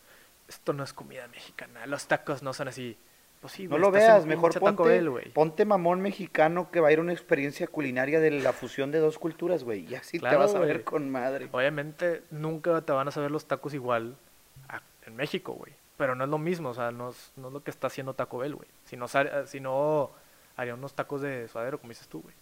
Esto 0.49 0.73
no 0.73 0.85
es 0.85 0.93
comida 0.93 1.29
mexicana. 1.29 1.87
Los 1.87 2.07
tacos 2.07 2.43
no 2.43 2.55
son 2.55 2.69
así. 2.69 2.97
Pues 3.41 3.53
sí, 3.53 3.69
No 3.69 3.79
lo 3.79 3.93
veas, 3.93 4.27
mejor 4.27 4.59
ponte, 4.59 4.83
Bell, 4.83 5.31
ponte 5.33 5.65
mamón 5.65 6.01
mexicano 6.01 6.71
que 6.73 6.81
va 6.81 6.89
a 6.89 6.93
ir 6.93 6.99
a 6.99 7.03
una 7.03 7.13
experiencia 7.13 7.69
culinaria 7.69 8.19
de 8.19 8.33
la 8.33 8.53
fusión 8.53 8.91
de 8.91 8.99
dos 8.99 9.17
culturas, 9.19 9.63
güey. 9.63 9.87
Y 9.89 9.95
así 9.95 10.19
Claro, 10.19 10.37
te 10.39 10.43
vas 10.45 10.55
a 10.57 10.59
ver 10.59 10.83
con 10.83 11.09
madre. 11.09 11.49
Obviamente 11.53 12.23
nunca 12.33 12.81
te 12.83 12.93
van 12.93 13.07
a 13.07 13.11
saber 13.13 13.31
los 13.31 13.47
tacos 13.47 13.75
igual 13.75 14.17
a- 14.69 14.83
en 15.07 15.15
México, 15.15 15.53
güey. 15.53 15.73
Pero 15.97 16.17
no 16.17 16.25
es 16.25 16.31
lo 16.31 16.39
mismo, 16.39 16.71
o 16.71 16.75
sea, 16.75 16.91
no 16.91 17.11
es, 17.11 17.33
no 17.37 17.47
es 17.49 17.55
lo 17.55 17.63
que 17.63 17.71
está 17.71 17.87
haciendo 17.87 18.15
Taco 18.15 18.39
Bell, 18.39 18.57
güey. 18.57 18.69
Si 18.87 18.97
no, 18.97 19.07
sa- 19.07 19.47
si 19.47 19.61
no 19.61 20.11
haría 20.57 20.75
unos 20.75 20.95
tacos 20.95 21.23
de 21.23 21.47
suadero, 21.47 21.79
como 21.79 21.91
dices 21.91 22.09
tú, 22.09 22.23
güey. 22.23 22.35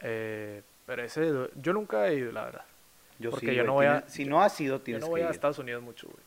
Eh, 0.00 0.62
pero 0.86 1.02
ese, 1.02 1.30
yo 1.56 1.72
nunca 1.72 2.08
he 2.08 2.14
ido, 2.14 2.32
la 2.32 2.44
verdad. 2.44 2.64
Yo 3.18 3.30
porque 3.30 3.48
sí, 3.50 3.54
yo 3.54 3.64
no 3.64 3.74
voy 3.74 3.86
a- 3.86 4.04
Si 4.08 4.24
no 4.24 4.42
has 4.42 4.58
ido, 4.60 4.78
Yo 4.78 4.82
tienes 4.82 5.02
no 5.02 5.08
voy 5.08 5.20
que 5.20 5.24
a 5.26 5.28
ir. 5.28 5.34
Estados 5.34 5.58
Unidos 5.58 5.82
mucho, 5.82 6.08
güey. 6.08 6.22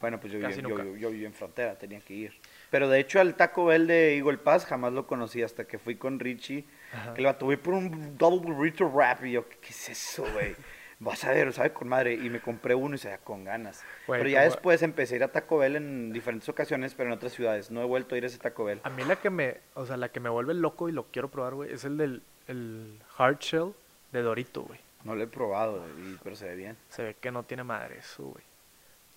Bueno, 0.00 0.20
pues 0.20 0.32
yo, 0.32 0.38
viví- 0.38 0.62
yo, 0.62 0.68
yo, 0.84 0.96
yo 0.96 1.10
viví 1.10 1.24
en 1.24 1.32
frontera, 1.34 1.74
tenía 1.74 2.00
que 2.00 2.14
ir. 2.14 2.32
Pero 2.70 2.88
de 2.88 3.00
hecho 3.00 3.20
al 3.20 3.34
Taco 3.34 3.64
Bell 3.66 3.86
de 3.86 4.16
Eagle 4.18 4.38
Pass 4.38 4.66
jamás 4.66 4.92
lo 4.92 5.06
conocí 5.06 5.42
hasta 5.42 5.64
que 5.64 5.78
fui 5.78 5.96
con 5.96 6.18
Richie. 6.20 6.64
Ajá. 6.92 7.14
Que 7.14 7.24
vato, 7.24 7.46
voy 7.46 7.56
por 7.56 7.74
un 7.74 8.16
double 8.18 8.40
burrito 8.52 8.86
wrap. 8.88 9.24
Y 9.24 9.32
yo, 9.32 9.48
¿qué, 9.48 9.56
es 9.70 9.88
eso, 9.88 10.24
güey? 10.34 10.54
Vas 11.00 11.24
a 11.24 11.30
ver, 11.32 11.52
sabe 11.52 11.72
con 11.72 11.88
madre. 11.88 12.14
Y 12.14 12.28
me 12.28 12.40
compré 12.40 12.74
uno 12.74 12.94
y 12.94 12.98
se 12.98 13.08
da 13.08 13.18
con 13.18 13.44
ganas. 13.44 13.84
Güey, 14.06 14.20
pero 14.20 14.30
ya 14.30 14.40
como- 14.40 14.50
después 14.52 14.82
empecé 14.82 15.14
a 15.14 15.16
ir 15.18 15.24
a 15.24 15.28
Taco 15.32 15.58
Bell 15.58 15.76
en 15.76 16.12
diferentes 16.12 16.48
ocasiones, 16.48 16.94
pero 16.94 17.08
en 17.08 17.14
otras 17.14 17.32
ciudades. 17.32 17.70
No 17.70 17.80
he 17.82 17.84
vuelto 17.86 18.14
a 18.14 18.18
ir 18.18 18.24
a 18.24 18.26
ese 18.26 18.38
Taco 18.38 18.64
Bell. 18.64 18.80
A 18.82 18.90
mí 18.90 19.04
la 19.04 19.16
que 19.16 19.30
me, 19.30 19.58
o 19.74 19.86
sea, 19.86 19.96
la 19.96 20.08
que 20.10 20.20
me 20.20 20.28
vuelve 20.28 20.54
loco 20.54 20.88
y 20.88 20.92
lo 20.92 21.04
quiero 21.04 21.28
probar, 21.28 21.54
güey, 21.54 21.72
es 21.72 21.84
el 21.84 21.96
del 21.96 22.22
el 22.48 22.98
hard 23.16 23.38
shell 23.38 23.72
de 24.12 24.22
Dorito, 24.22 24.62
güey. 24.62 24.80
No 25.04 25.14
lo 25.14 25.22
he 25.22 25.26
probado, 25.26 25.84
y- 25.98 26.18
pero 26.24 26.34
se 26.34 26.46
ve 26.48 26.56
bien. 26.56 26.76
Se 26.88 27.02
ve 27.02 27.16
que 27.20 27.30
no 27.30 27.42
tiene 27.44 27.62
madre 27.64 27.98
eso, 27.98 28.24
güey. 28.24 28.42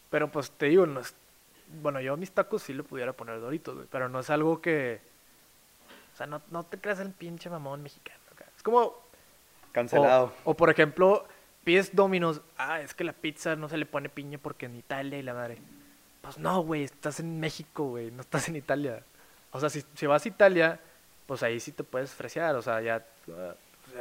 Pero 0.10 0.30
pues 0.32 0.52
te 0.52 0.66
digo, 0.68 0.86
no 0.86 1.00
es- 1.00 1.16
bueno, 1.82 2.02
yo 2.02 2.14
a 2.14 2.18
mis 2.18 2.32
tacos 2.32 2.64
sí 2.64 2.74
le 2.74 2.84
pudiera 2.84 3.14
poner 3.14 3.40
Doritos, 3.40 3.76
güey, 3.76 3.88
pero 3.90 4.10
no 4.10 4.20
es 4.20 4.30
algo 4.30 4.62
que... 4.62 5.02
O 6.14 6.18
sea, 6.18 6.28
no, 6.28 6.42
no 6.52 6.64
te 6.64 6.78
creas 6.78 7.00
el 7.00 7.12
pinche 7.12 7.50
mamón 7.50 7.84
mexicano. 7.84 8.20
acá. 8.32 8.46
Es 8.56 8.64
como... 8.64 8.96
Cancelado. 9.72 10.34
O, 10.44 10.52
o, 10.52 10.54
por 10.54 10.70
ejemplo, 10.70 11.26
pides 11.64 11.96
Domino's. 11.96 12.42
Ah, 12.58 12.82
es 12.82 12.94
que 12.94 13.04
la 13.04 13.14
pizza 13.14 13.56
no 13.56 13.70
se 13.70 13.78
le 13.78 13.86
pone 13.86 14.10
piña 14.10 14.38
porque 14.38 14.66
en 14.66 14.76
Italia 14.76 15.18
y 15.18 15.24
la 15.24 15.34
madre. 15.34 15.58
Pues 16.22 16.38
no, 16.38 16.62
güey, 16.62 16.84
estás 16.84 17.20
en 17.20 17.40
México, 17.40 17.86
güey, 17.86 18.12
no 18.12 18.22
estás 18.22 18.50
en 18.50 18.56
Italia. 18.56 19.04
O 19.52 19.60
sea, 19.60 19.70
si, 19.70 19.84
si 19.96 20.06
vas 20.06 20.26
a 20.26 20.28
Italia, 20.28 20.80
pues 21.26 21.44
ahí 21.44 21.60
sí 21.60 21.72
te 21.72 21.84
puedes 21.84 22.12
fresear. 22.12 22.56
O 22.56 22.62
sea, 22.62 22.82
ya 22.82 23.06
ah, 23.30 23.54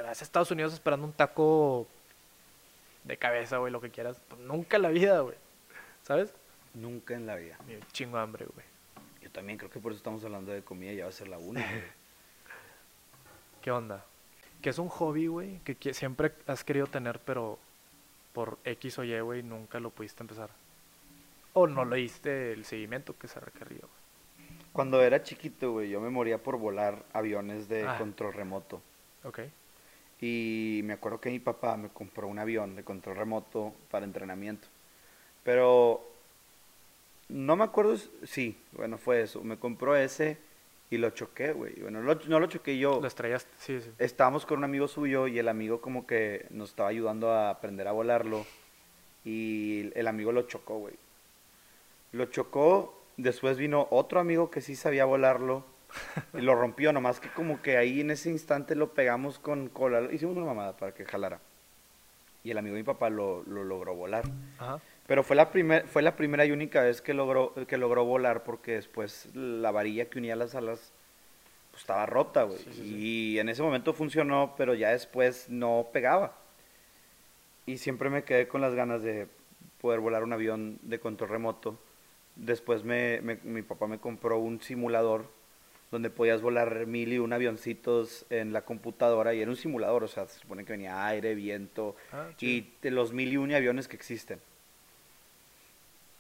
vas 0.02 0.20
a 0.20 0.24
Estados 0.24 0.50
Unidos 0.50 0.72
esperando 0.72 1.06
un 1.06 1.12
taco 1.12 1.86
de 3.04 3.16
cabeza, 3.16 3.58
güey, 3.58 3.72
lo 3.72 3.80
que 3.80 3.90
quieras. 3.90 4.16
Pues 4.28 4.40
nunca 4.42 4.76
en 4.76 4.82
la 4.82 4.88
vida, 4.90 5.20
güey. 5.20 5.36
¿Sabes? 6.02 6.34
Nunca 6.74 7.14
en 7.14 7.26
la 7.26 7.36
vida. 7.36 7.58
Chingo 7.92 8.18
hambre, 8.18 8.46
güey. 8.46 8.66
Yo 9.22 9.30
también 9.30 9.58
creo 9.58 9.70
que 9.70 9.80
por 9.80 9.92
eso 9.92 9.98
estamos 9.98 10.24
hablando 10.24 10.52
de 10.52 10.62
comida, 10.62 10.92
ya 10.92 11.04
va 11.04 11.10
a 11.10 11.12
ser 11.12 11.28
la 11.28 11.38
una. 11.38 11.60
güey. 11.60 11.82
¿Qué 13.62 13.70
onda? 13.70 14.04
Que 14.62 14.70
es 14.70 14.78
un 14.78 14.88
hobby, 14.88 15.26
güey, 15.26 15.58
que, 15.60 15.94
siempre 15.94 16.32
has 16.46 16.64
querido 16.64 16.86
tener, 16.86 17.18
pero 17.20 17.58
por 18.32 18.58
X 18.64 18.98
o 18.98 19.04
Y, 19.04 19.18
güey, 19.20 19.42
nunca 19.42 19.80
lo 19.80 19.90
pudiste 19.90 20.22
empezar. 20.22 20.50
O 21.52 21.66
no 21.66 21.84
le 21.84 21.96
diste 21.96 22.52
el 22.52 22.64
seguimiento 22.64 23.18
que 23.18 23.26
se 23.28 23.40
requería, 23.40 23.80
güey. 23.80 24.48
Cuando 24.72 25.02
era 25.02 25.22
chiquito, 25.22 25.72
güey, 25.72 25.90
yo 25.90 26.00
me 26.00 26.10
moría 26.10 26.38
por 26.38 26.56
volar 26.56 27.02
aviones 27.12 27.68
de 27.68 27.86
Ah. 27.86 27.98
control 27.98 28.32
remoto. 28.34 28.80
Ok. 29.24 29.40
Y 30.20 30.82
me 30.84 30.92
acuerdo 30.92 31.20
que 31.20 31.30
mi 31.30 31.40
papá 31.40 31.76
me 31.76 31.88
compró 31.88 32.28
un 32.28 32.38
avión 32.38 32.76
de 32.76 32.84
control 32.84 33.16
remoto 33.16 33.74
para 33.90 34.04
entrenamiento. 34.04 34.68
Pero 35.42 36.09
no 37.31 37.57
me 37.57 37.64
acuerdo, 37.64 37.97
sí, 38.24 38.59
bueno, 38.72 38.99
fue 38.99 39.22
eso. 39.22 39.43
Me 39.43 39.59
compró 39.59 39.97
ese 39.97 40.39
y 40.91 40.99
lo 40.99 41.11
choqué, 41.11 41.53
güey. 41.53 41.74
Bueno, 41.81 42.03
lo- 42.03 42.14
no 42.26 42.41
lo 42.41 42.47
choqué 42.47 42.78
yo. 42.78 42.99
Lo 43.01 43.07
estrellaste, 43.07 43.51
sí, 43.59 43.81
sí. 43.81 43.91
Estábamos 43.99 44.45
con 44.47 44.59
un 44.59 44.64
amigo 44.64 44.89
suyo 44.89 45.26
y 45.26 45.39
el 45.39 45.49
amigo 45.49 45.81
como 45.81 46.07
que 46.07 46.47
nos 46.51 46.70
estaba 46.70 46.89
ayudando 46.89 47.31
a 47.33 47.51
aprender 47.51 47.87
a 47.89 47.93
volarlo. 47.93 48.45
Y 49.24 49.91
el 49.95 50.09
amigo 50.09 50.33
lo 50.33 50.43
chocó, 50.43 50.78
güey. 50.78 50.95
Lo 52.12 52.24
chocó, 52.26 52.99
después 53.16 53.57
vino 53.59 53.87
otro 53.91 54.18
amigo 54.20 54.51
que 54.51 54.61
sí 54.61 54.74
sabía 54.74 55.05
volarlo 55.05 55.64
y 56.35 56.41
lo 56.41 56.55
rompió, 56.55 56.93
nomás 56.93 57.20
que 57.20 57.28
como 57.28 57.61
que 57.62 57.76
ahí 57.76 58.01
en 58.01 58.11
ese 58.11 58.31
instante 58.31 58.74
lo 58.74 58.93
pegamos 58.95 59.39
con 59.39 59.68
cola, 59.68 60.09
hicimos 60.12 60.37
una 60.37 60.47
mamada 60.47 60.76
para 60.76 60.93
que 60.95 61.05
jalara. 61.05 61.41
Y 62.43 62.51
el 62.51 62.59
amigo 62.59 62.74
de 62.74 62.81
mi 62.81 62.87
papá 62.87 63.11
lo, 63.11 63.43
lo 63.45 63.62
logró 63.64 63.95
volar. 63.95 64.24
Ajá. 64.59 64.81
Pero 65.11 65.24
fue 65.24 65.34
la, 65.34 65.50
primer, 65.50 65.88
fue 65.88 66.02
la 66.02 66.14
primera 66.14 66.44
y 66.46 66.52
única 66.52 66.82
vez 66.82 67.02
que 67.02 67.14
logró, 67.14 67.52
que 67.66 67.76
logró 67.78 68.04
volar 68.04 68.44
porque 68.44 68.74
después 68.74 69.28
la 69.34 69.72
varilla 69.72 70.04
que 70.04 70.20
unía 70.20 70.36
las 70.36 70.54
alas 70.54 70.92
pues, 71.72 71.82
estaba 71.82 72.06
rota, 72.06 72.44
güey. 72.44 72.58
Sí, 72.61 72.70
sí, 72.74 72.96
Y 73.34 73.38
en 73.40 73.48
ese 73.48 73.61
momento 73.61 73.92
funcionó, 73.92 74.54
pero 74.56 74.72
ya 74.74 74.90
después 74.90 75.48
no 75.48 75.88
pegaba. 75.92 76.36
Y 77.66 77.78
siempre 77.78 78.08
me 78.08 78.22
quedé 78.22 78.46
con 78.46 78.61
las 78.61 78.72
ganas 78.76 79.02
de 79.02 79.26
poder 79.80 79.98
volar 79.98 80.22
un 80.22 80.32
avión 80.32 80.78
de 80.82 81.00
control 81.00 81.30
remoto. 81.30 81.76
Después 82.36 82.84
me, 82.84 83.20
me- 83.20 83.40
mi 83.42 83.62
papá 83.62 83.88
me 83.88 83.98
compró 83.98 84.38
un 84.38 84.62
simulador 84.62 85.24
donde 85.90 86.11
podías 86.11 86.40
volar 86.40 86.86
mil 86.86 87.12
y 87.12 87.18
un 87.18 87.32
avioncitos 87.32 88.26
en 88.30 88.52
la 88.52 88.62
computadora 88.62 89.34
y 89.34 89.40
era 89.40 89.50
un 89.50 89.56
simulador, 89.56 90.04
o 90.04 90.08
sea, 90.08 90.28
se 90.28 90.38
supone 90.38 90.64
que 90.64 90.70
venía 90.74 91.04
aire, 91.04 91.34
viento, 91.34 91.96
Ah, 92.12 92.28
y 92.38 92.68
los 92.84 93.12
mil 93.12 93.32
y 93.32 93.38
un 93.38 93.52
aviones 93.52 93.88
que 93.88 93.96
existen. 93.96 94.38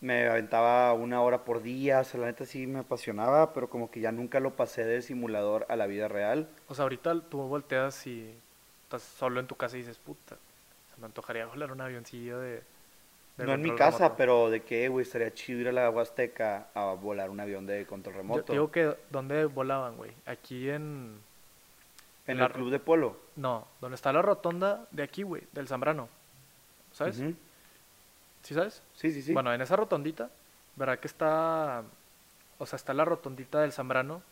Me 0.00 0.28
aventaba 0.28 0.94
una 0.94 1.20
hora 1.20 1.44
por 1.44 1.62
día, 1.62 2.00
o 2.00 2.04
sea, 2.04 2.20
la 2.20 2.26
neta 2.26 2.46
sí 2.46 2.66
me 2.66 2.78
apasionaba, 2.78 3.52
pero 3.52 3.68
como 3.68 3.90
que 3.90 4.00
ya 4.00 4.10
nunca 4.12 4.40
lo 4.40 4.56
pasé 4.56 4.84
del 4.84 5.02
simulador 5.02 5.66
a 5.68 5.76
la 5.76 5.86
vida 5.86 6.08
real. 6.08 6.48
O 6.68 6.74
sea, 6.74 6.84
ahorita 6.84 7.20
tú 7.28 7.38
volteas 7.42 8.06
y 8.06 8.34
estás 8.84 9.02
solo 9.02 9.40
en 9.40 9.46
tu 9.46 9.56
casa 9.56 9.76
y 9.76 9.80
dices, 9.80 9.98
puta, 9.98 10.36
se 10.94 11.00
me 11.00 11.06
antojaría 11.06 11.44
volar 11.44 11.70
un 11.70 11.82
avioncillo 11.82 12.38
de... 12.38 12.62
de 13.36 13.44
no 13.44 13.52
en 13.52 13.60
mi 13.60 13.74
casa, 13.76 13.98
remoto". 13.98 14.16
pero 14.16 14.48
de 14.50 14.62
que, 14.62 14.88
güey, 14.88 15.02
estaría 15.02 15.34
chido 15.34 15.60
ir 15.60 15.68
a 15.68 15.72
la 15.72 15.90
Huasteca 15.90 16.68
a 16.74 16.94
volar 16.94 17.28
un 17.28 17.40
avión 17.40 17.66
de 17.66 17.84
control 17.84 18.14
Yo 18.14 18.20
remoto. 18.22 18.44
te 18.44 18.52
digo 18.54 18.70
que, 18.70 18.96
¿dónde 19.10 19.44
volaban, 19.44 19.96
güey? 19.98 20.12
Aquí 20.24 20.70
en... 20.70 21.18
en 22.26 22.40
el 22.40 22.50
club 22.52 22.70
de 22.70 22.78
polo. 22.78 23.18
No, 23.36 23.66
donde 23.82 23.96
está 23.96 24.14
la 24.14 24.22
rotonda 24.22 24.86
de 24.92 25.02
aquí, 25.02 25.24
güey, 25.24 25.42
del 25.52 25.68
Zambrano. 25.68 26.08
¿Sabes? 26.92 27.22
¿Sí 28.42 28.54
sabes? 28.54 28.82
Sí, 28.94 29.12
sí, 29.12 29.22
sí. 29.22 29.32
Bueno, 29.32 29.52
en 29.52 29.60
esa 29.60 29.76
rotondita, 29.76 30.30
¿verdad 30.76 30.98
que 30.98 31.06
está... 31.08 31.82
O 32.58 32.66
sea, 32.66 32.76
está 32.76 32.92
la 32.94 33.04
rotondita 33.04 33.60
del 33.60 33.72
Zambrano. 33.72 34.22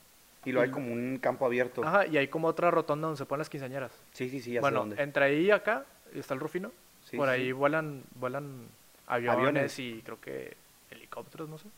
y 0.45 0.53
lo 0.53 0.61
hay 0.61 0.71
como 0.71 0.93
un 0.93 1.19
campo 1.19 1.47
abierto. 1.47 1.83
Ajá, 1.85 2.07
y 2.07 2.17
hay 2.17 2.29
como 2.29 2.49
otra 2.49 2.71
rotonda 2.71 3.07
donde 3.09 3.19
se 3.19 3.27
ponen 3.27 3.41
las 3.41 3.51
quinceañeras. 3.51 3.93
Sí, 4.13 4.29
sí, 4.29 4.41
sí, 4.41 4.53
ya 4.53 4.59
sé 4.59 4.61
bueno, 4.61 4.81
dónde. 4.81 5.03
entre 5.03 5.25
ahí 5.25 5.47
y 5.47 5.51
acá 5.51 5.85
está 6.15 6.35
el 6.35 6.41
Rufino. 6.41 6.71
Sí, 7.05 7.17
Por 7.17 7.29
sí, 7.29 7.33
ahí 7.35 7.53
vuelan 7.53 8.05
vuelan 8.17 8.67
aviones, 9.07 9.39
Aviones. 9.39 9.79
y 9.79 10.03
creo 10.03 10.21
que 10.21 10.57
helicópteros, 10.91 11.49
no 11.49 11.57
sé. 11.59 11.69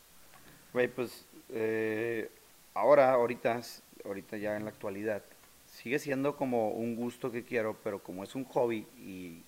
Güey, 0.72 0.88
pues 0.88 1.24
eh, 1.50 2.28
ahora, 2.74 3.12
ahorita, 3.12 3.60
ahorita 4.04 4.36
ya 4.36 4.56
en 4.56 4.64
la 4.64 4.70
actualidad, 4.70 5.22
sigue 5.66 5.98
siendo 6.00 6.36
como 6.36 6.70
un 6.70 6.96
gusto 6.96 7.30
que 7.30 7.44
quiero, 7.44 7.76
pero 7.84 8.00
como 8.00 8.24
es 8.24 8.34
un 8.34 8.44
hobby 8.44 8.86
y 8.98 9.42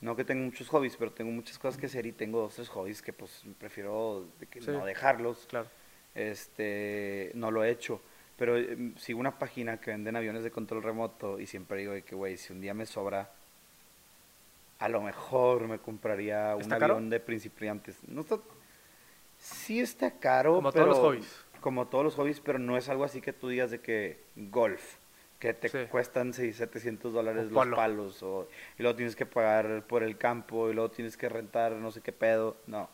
no 0.00 0.14
que 0.16 0.24
tengo 0.24 0.44
muchos 0.44 0.68
hobbies, 0.68 0.96
pero 0.96 1.12
tengo 1.12 1.30
muchas 1.30 1.58
cosas 1.58 1.80
que 1.80 1.86
hacer 1.86 2.06
y 2.06 2.12
tengo 2.12 2.40
dos, 2.40 2.54
tres 2.54 2.68
hobbies 2.68 3.00
que 3.02 3.12
pues 3.12 3.42
prefiero 3.58 4.26
de 4.38 4.46
que 4.46 4.60
Sí. 4.60 4.70
no 4.70 4.84
dejarlos, 4.84 5.46
Claro. 5.48 5.68
este, 6.14 7.30
no 7.34 7.50
lo 7.50 7.64
he 7.64 7.70
hecho. 7.70 8.00
Pero 8.36 8.58
eh, 8.58 8.92
sigo 8.98 9.18
una 9.20 9.38
página 9.38 9.80
que 9.80 9.90
venden 9.92 10.14
aviones 10.16 10.42
de 10.44 10.50
control 10.50 10.82
remoto 10.82 11.40
y 11.40 11.46
siempre 11.46 11.78
digo 11.78 11.92
de 11.92 12.02
que, 12.02 12.14
güey, 12.14 12.36
si 12.36 12.52
un 12.52 12.60
día 12.60 12.74
me 12.74 12.84
sobra, 12.84 13.30
a 14.78 14.88
lo 14.90 15.00
mejor 15.00 15.66
me 15.68 15.78
compraría 15.78 16.54
un 16.56 16.70
avión 16.70 17.08
de 17.08 17.18
principiantes. 17.20 17.96
No 18.08 18.20
está, 18.20 18.38
sí 19.38 19.80
está 19.80 20.10
caro, 20.18 20.56
Como 20.56 20.70
pero, 20.72 20.84
todos 20.84 20.96
los 20.98 21.04
hobbies. 21.06 21.44
Como 21.62 21.86
todos 21.88 22.04
los 22.04 22.14
hobbies, 22.16 22.40
pero 22.40 22.58
no 22.58 22.76
es 22.76 22.88
algo 22.90 23.04
así 23.04 23.22
que 23.22 23.32
tú 23.32 23.48
digas 23.48 23.70
de 23.70 23.80
que 23.80 24.20
golf, 24.36 24.96
que 25.38 25.52
te 25.54 25.68
Sí. 25.68 25.78
cuestan 25.90 26.32
600, 26.32 26.56
700 26.58 27.12
dólares 27.12 27.50
los 27.50 27.66
palos, 27.68 28.22
o, 28.22 28.48
y 28.78 28.82
luego 28.82 28.96
tienes 28.96 29.14
que 29.16 29.26
pagar 29.26 29.84
por 29.86 30.02
el 30.02 30.16
campo, 30.16 30.70
y 30.70 30.74
luego 30.74 30.90
tienes 30.90 31.16
que 31.16 31.28
rentar 31.28 31.72
no 31.72 31.90
sé 31.90 32.00
qué 32.00 32.12
pedo. 32.12 32.56
No. 32.66 32.88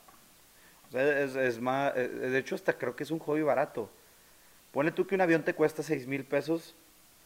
O 0.89 0.91
sea, 0.93 1.21
es, 1.23 1.37
es 1.37 1.61
más, 1.61 1.97
eh, 1.97 2.09
de 2.09 2.39
hecho 2.39 2.55
hasta 2.55 2.75
creo 2.77 2.97
que 2.97 3.05
es 3.05 3.11
un 3.11 3.19
hobby 3.21 3.43
barato. 3.43 3.89
Pone 4.73 4.91
tú 4.91 5.07
que 5.07 5.15
un 5.15 5.21
avión 5.21 5.43
te 5.45 5.55
cuesta 5.55 5.83
6 5.83 6.07
mil 6.07 6.25
pesos 6.25 6.75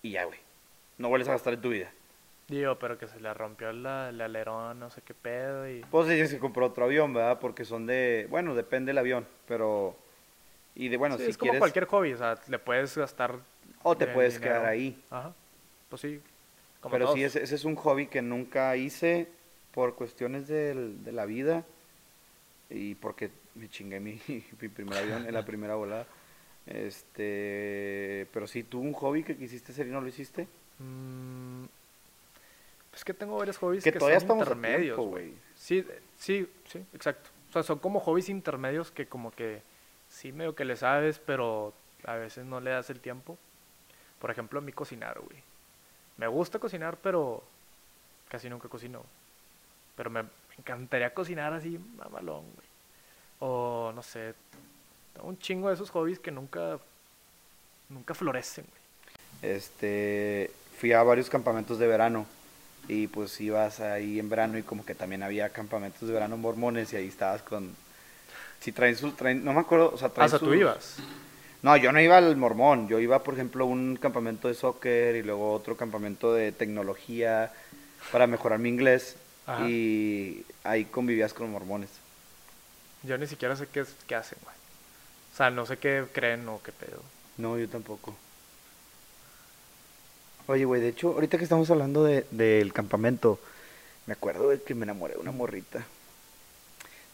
y 0.03 0.13
ya, 0.13 0.25
güey. 0.25 0.39
No 0.99 1.09
vuelves 1.09 1.29
a 1.29 1.33
gastar 1.33 1.55
en 1.55 1.61
tu 1.61 1.71
vida. 1.71 1.91
Digo, 2.49 2.79
pero 2.79 2.97
que 2.97 3.09
se 3.09 3.19
le 3.21 3.33
rompió 3.35 3.73
la, 3.73 4.11
el 4.11 4.21
alerón, 4.21 4.79
no 4.79 4.89
sé 4.91 5.03
qué 5.03 5.15
pedo 5.15 5.69
y... 5.69 5.85
Pues 5.91 6.07
tienes 6.07 6.33
que 6.33 6.39
comprar 6.39 6.65
otro 6.71 6.85
avión, 6.85 7.13
¿verdad? 7.13 7.41
Porque 7.41 7.65
son 7.65 7.87
de, 7.87 8.27
bueno, 8.31 8.55
depende 8.55 8.91
del 8.91 8.99
avión, 8.99 9.27
pero... 9.49 9.97
Y 10.77 10.89
de, 10.89 10.97
bueno, 10.97 11.17
Sí, 11.17 11.25
si 11.25 11.31
es 11.31 11.39
como 11.39 11.51
quieres... 11.51 11.61
cualquier 11.61 11.87
hobby, 11.87 12.13
o 12.13 12.19
sea, 12.19 12.37
le 12.47 12.59
puedes 12.61 12.97
gastar... 12.97 13.41
O 13.87 13.97
te 13.97 14.07
puedes 14.07 14.35
dinero. 14.35 14.55
quedar 14.55 14.67
ahí. 14.69 15.03
Ajá. 15.11 15.33
Pues 15.89 16.03
sí. 16.03 16.21
Como 16.81 16.93
Pero 16.93 17.13
sí, 17.15 17.23
ese, 17.25 17.43
ese 17.43 17.55
es 17.55 17.65
un 17.65 17.77
hobby 17.77 18.07
que 18.07 18.23
nunca 18.23 18.77
hice 18.77 19.29
por 19.73 19.95
cuestiones 19.95 20.49
del- 20.49 21.03
de 21.05 21.13
la 21.13 21.25
vida 21.27 21.65
y 22.71 22.95
porque 22.97 23.31
me 23.55 23.69
chingué 23.69 24.01
mi, 24.01 24.21
mi 24.61 24.69
primer 24.69 24.99
avión 24.99 25.27
en 25.27 25.35
la 25.35 25.45
primera 25.47 25.75
volada. 25.77 26.07
Este, 26.67 28.27
pero 28.33 28.47
sí, 28.47 28.63
tú 28.65 28.81
un 28.81 28.93
hobby 28.93 29.23
que 29.23 29.37
quisiste 29.37 29.73
hacer 29.73 29.87
y 29.87 29.91
no 29.91 30.01
lo 30.01 30.09
hiciste. 30.09 30.47
Mm, 30.79 31.65
es 32.95 33.05
que 33.05 33.15
tengo 33.15 33.37
varios 33.39 33.59
hobbies 33.59 33.85
Que 33.85 33.93
que, 33.93 33.99
todavía 33.99 34.19
son 34.21 34.25
estamos 34.41 34.45
intermedios, 34.49 34.99
güey. 34.99 35.35
Sí, 35.55 35.85
sí, 36.19 36.49
sí, 36.67 36.85
exacto. 36.95 37.31
O 37.51 37.53
sea, 37.53 37.63
son 37.63 37.79
como 37.79 38.01
hobbies 38.01 38.29
intermedios 38.29 38.91
que 38.91 39.07
como 39.07 39.31
que 39.31 39.63
sí 40.09 40.33
medio 40.33 40.55
que 40.55 40.65
le 40.65 40.77
sabes, 40.77 41.19
pero 41.19 41.73
a 42.05 42.15
veces 42.17 42.45
no 42.45 42.61
le 42.61 42.71
das 42.71 42.91
el 42.91 43.01
tiempo. 43.01 43.39
Por 44.21 44.31
ejemplo, 44.31 44.59
a 44.59 44.63
mí 44.63 44.73
cocinar, 44.73 45.19
güey. 45.21 45.43
Me 46.17 46.27
gusta 46.27 46.59
cocinar, 46.59 46.97
pero 47.03 47.43
casi 48.29 48.49
nunca 48.49 48.69
cocino. 48.69 49.03
Pero 49.97 50.11
me, 50.11 50.25
encantaría 50.59 51.13
cocinar 51.13 51.53
así, 51.53 51.79
mamalón, 51.97 52.45
güey. 52.55 52.67
O 53.41 53.93
no 53.95 54.03
sé, 54.03 54.35
un 55.23 55.39
chingo 55.39 55.69
de 55.69 55.75
esos 55.75 55.91
hobbies 55.91 56.19
que 56.19 56.31
nunca, 56.31 56.79
nunca 57.89 58.15
florecen, 58.15 58.65
güey. 58.65 59.55
Este, 59.55 60.51
fui 60.79 60.93
a 60.93 61.03
varios 61.03 61.29
campamentos 61.29 61.79
de 61.79 61.87
verano 61.87 62.27
y 62.89 63.09
pues 63.09 63.41
ibas 63.41 63.81
ahí 63.81 64.19
en 64.19 64.29
verano 64.29 64.57
y 64.59 64.63
como 64.63 64.85
que 64.85 64.95
también 64.95 65.23
había 65.23 65.51
campamentos 65.51 66.09
de 66.09 66.15
verano 66.15 66.37
mormones 66.37 66.93
y 66.93 66.97
ahí 66.97 67.09
estabas 67.09 67.43
con... 67.43 67.75
Si 68.61 68.73
traen 68.73 68.97
sus, 68.97 69.15
traen, 69.17 69.45
no 69.45 69.53
me 69.53 69.61
acuerdo, 69.61 69.91
o 69.93 69.99
sea, 69.99 70.09
traen 70.09 70.31
sea, 70.31 70.39
tú 70.39 70.55
ibas. 70.55 70.97
No, 71.67 71.77
yo 71.77 71.91
no 71.91 72.01
iba 72.01 72.17
al 72.17 72.37
mormón. 72.37 72.87
Yo 72.87 73.01
iba, 73.01 73.25
por 73.25 73.35
ejemplo, 73.35 73.65
a 73.65 73.67
un 73.67 73.97
campamento 73.97 74.47
de 74.47 74.55
soccer 74.55 75.17
y 75.17 75.25
luego 75.25 75.53
otro 75.53 75.77
campamento 75.77 76.33
de 76.33 76.53
tecnología 76.53 77.53
para 78.13 78.29
mejorar 78.29 78.61
mi 78.61 78.69
inglés. 78.69 79.17
Ajá. 79.47 79.69
Y 79.69 80.45
ahí 80.63 80.85
convivías 80.85 81.35
con 81.35 81.51
mormones. 81.51 81.91
Yo 83.03 83.19
ni 83.19 83.27
siquiera 83.27 83.57
sé 83.57 83.67
qué, 83.67 83.81
es- 83.81 83.97
qué 84.07 84.15
hacen, 84.15 84.39
güey. 84.45 84.55
O 85.35 85.37
sea, 85.37 85.51
no 85.51 85.67
sé 85.67 85.77
qué 85.79 86.05
creen 86.13 86.49
o 86.49 86.61
qué 86.63 86.71
pedo. 86.71 87.03
No, 87.37 87.59
yo 87.59 87.69
tampoco. 87.69 88.15
Oye, 90.47 90.65
güey, 90.67 90.81
de 90.81 90.89
hecho, 90.91 91.09
ahorita 91.15 91.37
que 91.37 91.43
estamos 91.45 91.69
hablando 91.71 92.05
de, 92.05 92.27
del 92.31 92.73
campamento, 92.73 93.41
me 94.07 94.13
acuerdo 94.13 94.51
de 94.51 94.63
que 94.63 94.77
me 94.77 94.85
enamoré 94.85 95.15
de 95.15 95.21
una 95.21 95.33
morrita. 95.33 95.85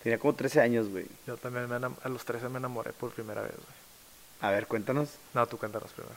Tenía 0.02 0.18
como 0.18 0.34
13 0.34 0.60
años, 0.60 0.90
güey. 0.90 1.06
Yo 1.26 1.38
también 1.38 1.70
me 1.70 1.76
a 1.76 2.08
los 2.10 2.24
13 2.26 2.50
me 2.50 2.58
enamoré 2.58 2.92
por 2.92 3.12
primera 3.12 3.40
vez, 3.40 3.52
güey. 3.56 3.81
A 4.42 4.50
ver, 4.50 4.66
cuéntanos. 4.66 5.08
No, 5.34 5.46
tú 5.46 5.56
cuéntanos 5.56 5.90
primero. 5.92 6.14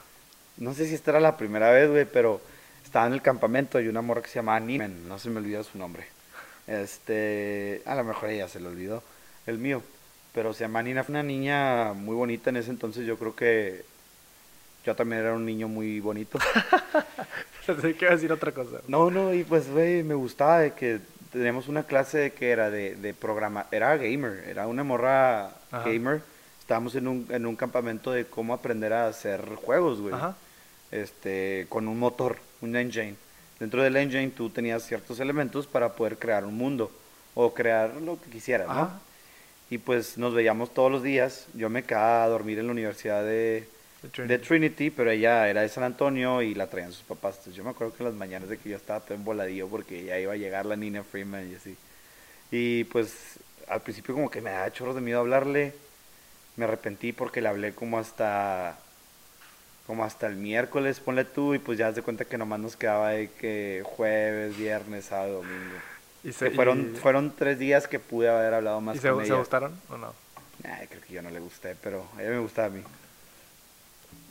No 0.58 0.74
sé 0.74 0.86
si 0.86 0.94
esta 0.94 1.12
era 1.12 1.20
la 1.20 1.36
primera 1.36 1.70
vez, 1.70 1.88
güey, 1.88 2.04
pero 2.04 2.40
estaba 2.84 3.06
en 3.06 3.12
el 3.12 3.22
campamento 3.22 3.80
y 3.80 3.88
una 3.88 4.02
morra 4.02 4.20
que 4.20 4.28
se 4.28 4.40
llamaba 4.40 4.60
Nina. 4.60 4.88
No 4.88 5.18
se 5.18 5.30
me 5.30 5.38
olvidó 5.38 5.62
su 5.62 5.78
nombre. 5.78 6.06
Este, 6.66 7.82
a 7.86 7.94
lo 7.94 8.04
mejor 8.04 8.30
ella 8.30 8.48
se 8.48 8.58
le 8.60 8.68
olvidó, 8.68 9.02
el 9.46 9.58
mío. 9.58 9.82
Pero 10.34 10.52
se 10.52 10.64
llama 10.64 10.82
Nina, 10.82 11.04
fue 11.04 11.12
una 11.12 11.22
niña 11.22 11.92
muy 11.92 12.16
bonita 12.16 12.50
en 12.50 12.56
ese 12.56 12.70
entonces. 12.70 13.06
Yo 13.06 13.16
creo 13.16 13.34
que 13.36 13.84
yo 14.84 14.94
también 14.96 15.22
era 15.22 15.34
un 15.34 15.46
niño 15.46 15.68
muy 15.68 16.00
bonito. 16.00 16.38
Pensé 17.66 17.94
que 17.94 18.04
iba 18.04 18.12
a 18.12 18.16
decir 18.16 18.32
otra 18.32 18.52
cosa. 18.52 18.78
No, 18.88 19.10
no, 19.10 19.32
y 19.32 19.44
pues, 19.44 19.70
güey, 19.70 20.02
me 20.02 20.14
gustaba 20.14 20.60
de 20.60 20.72
que 20.72 21.00
teníamos 21.32 21.68
una 21.68 21.84
clase 21.84 22.32
que 22.32 22.50
era 22.50 22.70
de, 22.70 22.96
de 22.96 23.14
programa, 23.14 23.66
era 23.70 23.96
gamer, 23.96 24.44
era 24.48 24.66
una 24.66 24.84
morra 24.84 25.46
Ajá. 25.70 25.84
gamer. 25.84 26.22
Estábamos 26.66 26.96
en 26.96 27.06
un, 27.06 27.28
en 27.30 27.46
un 27.46 27.54
campamento 27.54 28.10
de 28.10 28.26
cómo 28.26 28.52
aprender 28.52 28.92
a 28.92 29.06
hacer 29.06 29.54
juegos, 29.54 30.00
güey. 30.00 30.12
Ajá. 30.12 30.34
Este, 30.90 31.66
con 31.68 31.86
un 31.86 31.96
motor, 31.96 32.38
un 32.60 32.74
engine. 32.74 33.14
Dentro 33.60 33.84
del 33.84 33.94
engine 33.94 34.30
tú 34.30 34.50
tenías 34.50 34.82
ciertos 34.84 35.20
elementos 35.20 35.68
para 35.68 35.92
poder 35.92 36.18
crear 36.18 36.44
un 36.44 36.56
mundo 36.56 36.90
o 37.36 37.54
crear 37.54 37.94
lo 37.94 38.20
que 38.20 38.30
quisieras, 38.30 38.66
¿no? 38.66 38.90
Y 39.70 39.78
pues 39.78 40.18
nos 40.18 40.34
veíamos 40.34 40.74
todos 40.74 40.90
los 40.90 41.04
días. 41.04 41.46
Yo 41.54 41.70
me 41.70 41.84
quedaba 41.84 42.24
a 42.24 42.28
dormir 42.28 42.58
en 42.58 42.66
la 42.66 42.72
universidad 42.72 43.22
de, 43.22 43.68
De 44.02 44.08
de 44.08 44.08
Trinity. 44.08 44.44
Trinity, 44.48 44.90
pero 44.90 45.12
ella 45.12 45.48
era 45.48 45.62
de 45.62 45.68
San 45.68 45.84
Antonio 45.84 46.42
y 46.42 46.56
la 46.56 46.66
traían 46.66 46.92
sus 46.92 47.04
papás. 47.04 47.36
Entonces 47.36 47.54
yo 47.54 47.62
me 47.62 47.70
acuerdo 47.70 47.94
que 47.94 48.02
en 48.02 48.08
las 48.08 48.18
mañanas 48.18 48.48
de 48.48 48.58
que 48.58 48.70
yo 48.70 48.76
estaba 48.76 48.98
todo 48.98 49.14
emboladillo 49.14 49.68
porque 49.68 50.04
ya 50.04 50.18
iba 50.18 50.32
a 50.32 50.36
llegar 50.36 50.66
la 50.66 50.74
Nina 50.74 51.04
Freeman 51.04 51.48
y 51.48 51.54
así. 51.54 51.76
Y 52.50 52.82
pues 52.84 53.38
al 53.68 53.82
principio 53.82 54.16
como 54.16 54.28
que 54.30 54.40
me 54.40 54.50
daba 54.50 54.72
chorros 54.72 54.96
de 54.96 55.00
miedo 55.00 55.20
hablarle. 55.20 55.85
Me 56.56 56.64
arrepentí 56.64 57.12
porque 57.12 57.40
le 57.40 57.48
hablé 57.48 57.74
como 57.74 57.98
hasta 57.98 58.78
como 59.86 60.04
hasta 60.04 60.26
el 60.26 60.34
miércoles, 60.34 60.98
ponle 60.98 61.24
tú, 61.24 61.54
y 61.54 61.60
pues 61.60 61.78
ya 61.78 61.86
haz 61.88 61.94
de 61.94 62.02
cuenta 62.02 62.24
que 62.24 62.36
nomás 62.38 62.58
nos 62.58 62.74
quedaba 62.76 63.10
de 63.10 63.30
que 63.30 63.82
jueves, 63.84 64.56
viernes, 64.56 65.04
sábado, 65.04 65.34
domingo. 65.42 65.76
Y 66.24 66.28
Que 66.28 66.32
se, 66.32 66.50
fueron, 66.50 66.94
y- 66.94 66.98
fueron 66.98 67.32
tres 67.36 67.56
días 67.60 67.86
que 67.86 68.00
pude 68.00 68.28
haber 68.28 68.52
hablado 68.54 68.80
más 68.80 68.96
¿y 68.96 68.98
se, 68.98 69.10
con 69.10 69.20
se 69.20 69.26
ella. 69.28 69.36
gustaron 69.38 69.80
o 69.88 69.96
no? 69.96 70.12
Creo 70.88 71.00
que 71.06 71.12
yo 71.14 71.22
no 71.22 71.30
le 71.30 71.38
gusté, 71.38 71.76
pero 71.80 72.04
a 72.16 72.20
ella 72.22 72.30
me 72.32 72.38
gustaba 72.40 72.66
a 72.66 72.70
mí. 72.70 72.82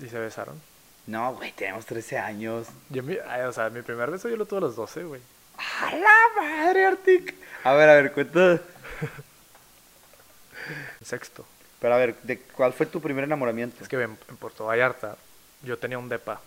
¿Y 0.01 0.09
se 0.09 0.19
besaron? 0.19 0.61
No, 1.07 1.33
güey, 1.35 1.53
tenemos 1.53 1.85
13 1.85 2.17
años. 2.17 2.67
Yo, 2.89 3.01
mi, 3.03 3.15
ay, 3.29 3.43
o 3.43 3.53
sea, 3.53 3.69
mi 3.69 3.81
primer 3.81 4.11
beso 4.11 4.27
yo 4.27 4.35
lo 4.35 4.45
tuve 4.45 4.57
a 4.57 4.61
los 4.61 4.75
12, 4.75 5.03
güey. 5.03 5.21
¡A 5.57 5.95
la 5.95 6.41
madre, 6.41 6.85
Artic! 6.87 7.33
A 7.63 7.73
ver, 7.75 7.87
a 7.87 7.93
ver, 7.93 8.11
cuenta. 8.11 8.59
Sexto. 11.01 11.45
Pero 11.79 11.93
a 11.93 11.97
ver, 11.97 12.15
¿de 12.23 12.39
¿cuál 12.39 12.73
fue 12.73 12.85
tu 12.85 13.01
primer 13.01 13.23
enamoramiento? 13.23 13.83
Es 13.83 13.89
que 13.89 13.95
en, 13.97 14.17
en 14.29 14.37
Puerto 14.37 14.65
Vallarta 14.65 15.17
yo 15.63 15.77
tenía 15.77 15.97
un 15.97 16.09
depa 16.09 16.41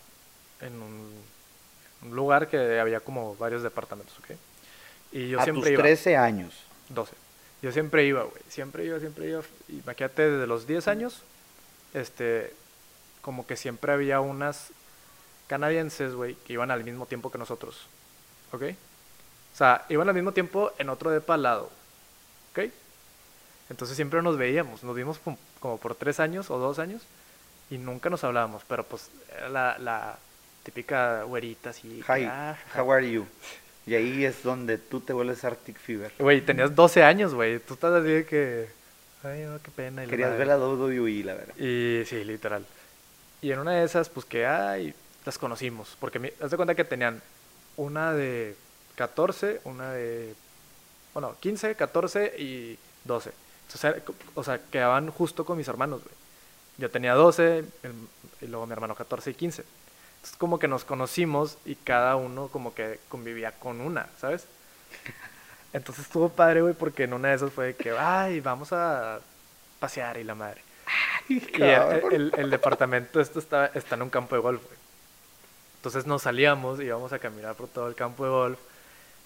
en 0.60 0.80
un, 0.80 1.12
un 2.02 2.16
lugar 2.16 2.48
que 2.48 2.80
había 2.80 3.00
como 3.00 3.36
varios 3.36 3.62
departamentos, 3.62 4.18
¿ok? 4.18 4.36
Y 5.12 5.28
yo 5.28 5.40
a 5.40 5.44
siempre 5.44 5.62
tus 5.62 5.72
iba. 5.72 5.82
13 5.82 6.16
años. 6.16 6.54
12. 6.90 7.14
Yo 7.62 7.72
siempre 7.72 8.04
iba, 8.04 8.22
güey. 8.22 8.42
Siempre 8.48 8.84
iba, 8.84 8.98
siempre 9.00 9.28
iba. 9.28 9.42
Imagínate, 9.68 10.30
desde 10.30 10.46
los 10.46 10.66
10 10.66 10.88
años, 10.88 11.22
este, 11.94 12.52
como 13.20 13.46
que 13.46 13.56
siempre 13.56 13.92
había 13.92 14.20
unas 14.20 14.68
canadienses, 15.48 16.14
güey, 16.14 16.34
que 16.34 16.52
iban 16.52 16.70
al 16.70 16.84
mismo 16.84 17.06
tiempo 17.06 17.30
que 17.30 17.38
nosotros. 17.38 17.86
¿Ok? 18.52 18.62
O 19.54 19.56
sea, 19.56 19.84
iban 19.88 20.08
al 20.08 20.14
mismo 20.14 20.32
tiempo 20.32 20.72
en 20.78 20.88
otro 20.88 21.10
depa 21.10 21.34
al 21.34 21.42
lado. 21.42 21.70
¿Ok? 22.52 22.70
Entonces 23.70 23.96
siempre 23.96 24.22
nos 24.22 24.36
veíamos. 24.36 24.82
Nos 24.82 24.96
vimos 24.96 25.20
como, 25.60 25.78
por 25.78 25.94
3 25.94 26.20
años 26.20 26.50
o 26.50 26.58
2 26.58 26.78
años 26.78 27.02
y 27.70 27.78
nunca 27.78 28.10
nos 28.10 28.24
hablábamos. 28.24 28.62
Pero 28.68 28.84
pues 28.84 29.10
era 29.36 29.48
la, 29.48 29.78
la 29.78 30.18
típica 30.62 31.22
güerita 31.24 31.70
así. 31.70 32.02
Hi, 32.08 32.24
ah, 32.24 32.56
how 32.76 32.92
are 32.92 33.10
you? 33.10 33.26
Y 33.86 33.94
ahí 33.94 34.24
es 34.24 34.42
donde 34.42 34.76
tú 34.76 35.00
te 35.00 35.14
vuelves 35.14 35.42
Arctic 35.44 35.78
Fever. 35.78 36.12
Güey, 36.18 36.42
tenías 36.42 36.74
12 36.74 37.02
años, 37.02 37.34
güey. 37.34 37.58
Tú 37.58 37.74
estás 37.74 37.92
así 37.94 38.08
de 38.08 38.26
que. 38.26 38.68
Ay, 39.22 39.44
no, 39.44 39.58
qué 39.62 39.70
pena. 39.70 40.04
Querías 40.06 40.36
ver 40.36 40.46
la 40.46 40.58
WWE, 40.58 41.24
la 41.24 41.34
verdad. 41.34 41.56
Y 41.56 42.04
sí, 42.04 42.22
literal. 42.22 42.66
Y 43.40 43.50
en 43.50 43.60
una 43.60 43.72
de 43.72 43.84
esas, 43.84 44.10
pues 44.10 44.26
que, 44.26 44.46
ay, 44.46 44.94
las 45.24 45.38
conocimos. 45.38 45.96
Porque 45.98 46.18
me, 46.18 46.34
haz 46.40 46.50
de 46.50 46.56
cuenta 46.56 46.74
que 46.74 46.84
tenían 46.84 47.22
una 47.78 48.12
de 48.12 48.56
14, 48.96 49.62
una 49.64 49.92
de. 49.92 50.34
Bueno, 51.14 51.34
15, 51.40 51.74
14 51.74 52.34
y 52.38 52.78
12. 53.04 53.32
Entonces, 53.72 54.02
o 54.34 54.42
sea, 54.44 54.60
quedaban 54.70 55.10
justo 55.10 55.44
con 55.44 55.58
mis 55.58 55.68
hermanos, 55.68 56.02
güey. 56.02 56.14
Yo 56.78 56.90
tenía 56.90 57.14
12 57.14 57.64
el- 57.82 58.08
y 58.40 58.46
luego 58.46 58.66
mi 58.66 58.72
hermano 58.72 58.94
14 58.94 59.30
y 59.30 59.34
15. 59.34 59.62
Entonces, 60.16 60.38
como 60.38 60.58
que 60.58 60.68
nos 60.68 60.84
conocimos 60.84 61.58
y 61.64 61.74
cada 61.74 62.16
uno 62.16 62.48
como 62.48 62.74
que 62.74 62.98
convivía 63.08 63.52
con 63.52 63.80
una, 63.80 64.06
¿sabes? 64.20 64.46
Entonces 65.72 66.06
estuvo 66.06 66.28
padre, 66.30 66.62
güey, 66.62 66.74
porque 66.74 67.04
en 67.04 67.12
una 67.12 67.28
de 67.28 67.34
esas 67.36 67.52
fue 67.52 67.66
de 67.66 67.76
que, 67.76 67.90
ay, 67.90 68.40
vamos 68.40 68.72
a 68.72 69.20
pasear 69.80 70.16
y 70.16 70.24
la 70.24 70.34
madre. 70.34 70.62
Y 71.28 71.40
el, 72.06 72.12
el- 72.12 72.32
el 72.38 72.50
departamento 72.50 73.20
esto 73.20 73.38
está, 73.38 73.66
está 73.74 73.96
en 73.96 74.02
un 74.02 74.10
campo 74.10 74.34
de 74.34 74.40
golf, 74.40 74.62
güey. 74.64 74.78
Entonces 75.76 76.06
nos 76.06 76.22
salíamos 76.22 76.80
y 76.80 76.84
íbamos 76.84 77.12
a 77.12 77.18
caminar 77.18 77.54
por 77.54 77.68
todo 77.68 77.88
el 77.88 77.94
campo 77.94 78.24
de 78.24 78.30
golf. 78.30 78.58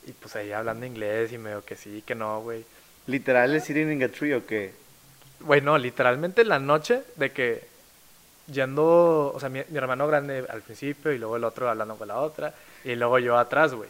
Y 0.06 0.12
pues 0.12 0.34
ahí 0.34 0.50
hablando 0.52 0.84
inglés 0.84 1.32
y 1.32 1.38
medio 1.38 1.64
que 1.64 1.76
sí, 1.76 2.02
que 2.04 2.14
no, 2.16 2.40
güey. 2.40 2.64
Literal 3.06 3.54
es 3.54 3.64
sitting 3.64 3.90
in 3.92 4.02
a 4.02 4.08
tree 4.08 4.34
o 4.34 4.46
qué? 4.46 4.72
Güey, 5.40 5.60
no, 5.60 5.76
literalmente 5.76 6.42
en 6.42 6.48
la 6.48 6.58
noche 6.58 7.02
de 7.16 7.32
que 7.32 7.64
yendo, 8.46 9.32
o 9.34 9.40
sea, 9.40 9.48
mi, 9.48 9.60
mi 9.68 9.78
hermano 9.78 10.06
grande 10.06 10.44
al 10.48 10.62
principio 10.62 11.12
y 11.12 11.18
luego 11.18 11.36
el 11.36 11.44
otro 11.44 11.68
hablando 11.68 11.96
con 11.96 12.08
la 12.08 12.18
otra 12.20 12.54
y 12.84 12.94
luego 12.94 13.18
yo 13.18 13.36
atrás, 13.36 13.74
güey. 13.74 13.88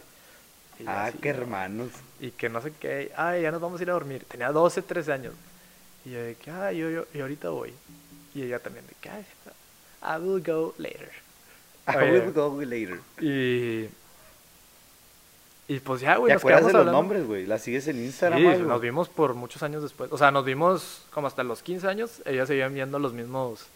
Ah, 0.85 1.05
así, 1.05 1.17
qué 1.19 1.31
¿no? 1.33 1.39
hermanos. 1.39 1.89
Y 2.19 2.31
que 2.31 2.49
no 2.49 2.61
sé 2.61 2.73
qué, 2.79 3.11
ay, 3.15 3.43
ya 3.43 3.51
nos 3.51 3.61
vamos 3.61 3.79
a 3.79 3.83
ir 3.83 3.89
a 3.89 3.93
dormir. 3.93 4.25
Tenía 4.27 4.51
12, 4.51 4.81
13 4.81 5.11
años. 5.13 5.33
Y 6.05 6.11
yo 6.11 6.19
de 6.21 6.35
que, 6.35 6.51
ay, 6.51 6.77
yo, 6.77 6.89
yo, 6.89 7.05
y 7.13 7.21
ahorita 7.21 7.49
voy. 7.49 7.73
Y 8.33 8.41
ella 8.43 8.59
también 8.59 8.85
de 8.87 8.93
que, 8.99 9.09
ay, 9.09 9.25
I 10.01 10.19
will 10.21 10.43
go 10.43 10.73
later. 10.77 11.11
I 11.87 11.95
Oye. 11.97 12.19
will 12.19 12.33
go 12.33 12.61
later. 12.61 12.99
Y, 13.21 13.87
y 15.67 15.79
pues 15.79 16.01
ya, 16.01 16.17
güey, 16.17 16.31
¿Te 16.31 16.37
acuerdas 16.37 16.65
de 16.65 16.73
los 16.73 16.79
hablando. 16.81 16.99
nombres, 17.01 17.25
güey? 17.25 17.45
¿La 17.45 17.57
sigues 17.57 17.87
en 17.87 18.03
Instagram 18.03 18.39
Sí, 18.39 18.63
nos 18.63 18.81
vimos 18.81 19.09
por 19.09 19.33
muchos 19.33 19.63
años 19.63 19.81
después. 19.81 20.11
O 20.11 20.17
sea, 20.17 20.31
nos 20.31 20.43
vimos 20.43 21.05
como 21.11 21.27
hasta 21.27 21.43
los 21.43 21.63
15 21.63 21.87
años. 21.87 22.21
Ellas 22.25 22.47
seguían 22.47 22.73
viendo 22.73 22.99
los 22.99 23.13
mismos, 23.13 23.67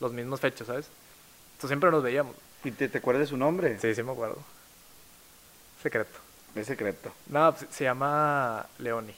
los 0.00 0.12
mismos 0.12 0.40
fechos, 0.40 0.66
¿sabes? 0.66 0.88
Entonces 1.52 1.68
siempre 1.68 1.90
nos 1.90 2.02
veíamos. 2.02 2.34
¿Y 2.64 2.72
te, 2.72 2.88
te 2.88 2.98
acuerdas 2.98 3.20
de 3.20 3.26
su 3.28 3.36
nombre? 3.36 3.78
Sí, 3.78 3.94
sí 3.94 4.02
me 4.02 4.12
acuerdo. 4.12 4.38
Secreto. 5.82 6.18
Es 6.54 6.66
secreto. 6.66 7.12
No, 7.28 7.54
pues, 7.54 7.66
se 7.70 7.84
llama 7.84 8.66
Leoni. 8.78 9.14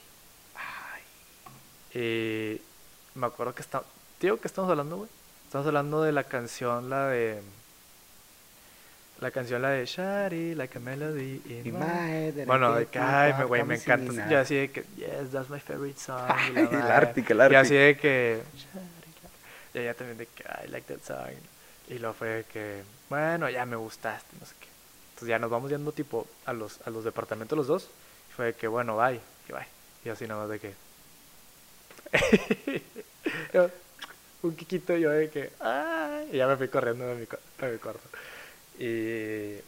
Y 1.93 2.61
me 3.15 3.25
acuerdo 3.27 3.53
que 3.53 3.61
está... 3.61 3.83
Tío, 4.19 4.39
¿qué 4.39 4.47
estamos 4.47 4.69
hablando, 4.69 4.97
güey? 4.97 5.09
Estamos 5.45 5.67
hablando 5.67 6.01
de 6.03 6.11
la 6.11 6.23
canción, 6.23 6.89
la 6.89 7.07
de... 7.07 7.41
La 9.21 9.29
canción, 9.29 9.61
la 9.61 9.69
de 9.69 9.85
Shari, 9.85 10.55
like 10.55 10.77
a 10.77 10.81
melody 10.81 11.41
in 11.45 11.61
Y 11.67 11.71
my 11.71 12.29
I 12.41 12.45
Bueno, 12.45 12.73
de 12.75 12.87
que, 12.87 12.97
ay, 12.97 13.33
me, 13.35 13.43
güey, 13.45 13.63
me 13.63 13.75
encanta. 13.75 14.11
in 14.11 14.29
Yo 14.29 14.37
a- 14.37 14.41
así 14.41 14.55
de 14.55 14.71
que, 14.71 14.83
yes, 14.97 15.29
that's 15.31 15.47
my 15.49 15.59
favorite 15.59 15.99
song. 15.99 16.27
y 16.27 16.31
Ay, 16.57 16.71
la 16.71 16.79
el. 16.79 16.91
Arctic, 16.91 17.29
Y 17.29 17.55
así 17.55 17.75
de 17.75 17.97
que, 17.97 18.41
y 19.75 19.77
ella 19.79 19.93
también 19.93 20.17
de 20.17 20.25
que, 20.25 20.43
I 20.43 20.67
like 20.69 20.91
that 20.91 21.03
song. 21.05 21.35
Y 21.87 21.99
luego 21.99 22.15
fue 22.15 22.29
de 22.29 22.43
que, 22.45 22.81
bueno, 23.09 23.47
ya 23.49 23.63
me 23.67 23.75
gustaste, 23.75 24.35
no 24.39 24.45
sé 24.45 24.55
qué. 24.59 24.67
Entonces 25.09 25.27
ya 25.29 25.37
nos 25.39 25.51
vamos 25.51 25.69
yendo 25.69 25.91
tipo 25.91 26.27
a 26.45 26.53
los, 26.53 26.79
a 26.87 26.89
los 26.89 27.03
departamentos 27.03 27.55
los 27.55 27.67
dos. 27.67 27.89
Y 28.29 28.33
fue 28.33 28.45
de 28.47 28.53
que, 28.53 28.67
bueno, 28.67 28.97
bye, 28.97 29.19
y 29.47 29.51
bye. 29.53 29.67
Y 30.03 30.09
así 30.09 30.25
nada 30.25 30.41
más 30.41 30.49
de 30.49 30.59
que... 30.59 30.73
Yo, 33.53 33.69
un 34.41 34.55
quiquito 34.55 34.95
yo 34.97 35.11
de 35.11 35.29
que, 35.29 35.51
ay, 35.59 36.29
y 36.33 36.37
ya 36.37 36.47
me 36.47 36.57
fui 36.57 36.67
corriendo 36.69 37.05
de 37.05 37.13
mi, 37.15 37.21
de 37.25 37.71
mi 37.73 37.77
cuarto. 37.77 38.01
Y, 38.81 39.59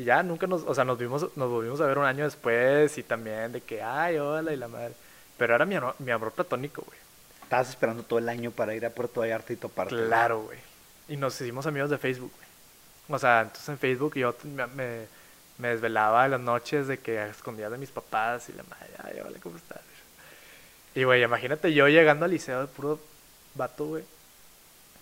y 0.00 0.04
ya 0.04 0.22
nunca 0.22 0.46
nos, 0.46 0.62
o 0.62 0.74
sea, 0.74 0.84
nos 0.84 0.98
vimos, 0.98 1.26
nos 1.36 1.50
volvimos 1.50 1.80
a 1.80 1.86
ver 1.86 1.98
un 1.98 2.04
año 2.06 2.24
después 2.24 2.96
y 2.96 3.02
también 3.02 3.52
de 3.52 3.60
que, 3.60 3.82
ay, 3.82 4.16
hola 4.16 4.52
y 4.52 4.56
la 4.56 4.68
madre. 4.68 4.94
Pero 5.36 5.54
era 5.54 5.66
mi, 5.66 5.74
amor- 5.76 5.94
mi 5.98 6.10
amor 6.10 6.32
platónico, 6.32 6.82
güey. 6.86 6.98
Estabas 7.42 7.68
esperando 7.68 8.02
todo 8.02 8.18
el 8.18 8.28
año 8.30 8.50
para 8.50 8.74
ir 8.74 8.86
a 8.86 8.90
Puerto 8.90 9.20
Vallarta 9.20 9.52
y 9.52 9.56
toparte. 9.56 9.94
Claro, 9.94 10.42
güey. 10.44 10.58
y 11.08 11.16
nos 11.18 11.38
hicimos 11.40 11.66
amigos 11.66 11.90
de 11.90 11.98
Facebook, 11.98 12.32
güey. 12.34 13.16
O 13.16 13.18
sea, 13.18 13.42
entonces 13.42 13.68
en 13.68 13.78
Facebook 13.78 14.14
yo 14.14 14.34
me, 14.44 14.66
me, 15.58 15.68
desvelaba 15.68 16.24
en 16.24 16.30
las 16.30 16.40
noches 16.40 16.86
de 16.86 16.98
que 16.98 17.18
a 17.18 17.26
escondidas 17.26 17.70
de 17.72 17.76
mis 17.78 17.90
papás 17.90 18.48
y 18.48 18.52
la 18.54 18.62
madre, 18.62 18.88
ay, 19.04 19.20
hola, 19.20 19.38
¿cómo 19.42 19.58
estás? 19.58 19.80
Y, 20.94 21.04
güey, 21.04 21.22
imagínate 21.22 21.72
yo 21.74 21.88
llegando 21.88 22.24
al 22.24 22.30
liceo 22.30 22.60
de 22.62 22.66
puro 22.68 22.98
vato, 23.54 23.84
güey. 23.86 24.04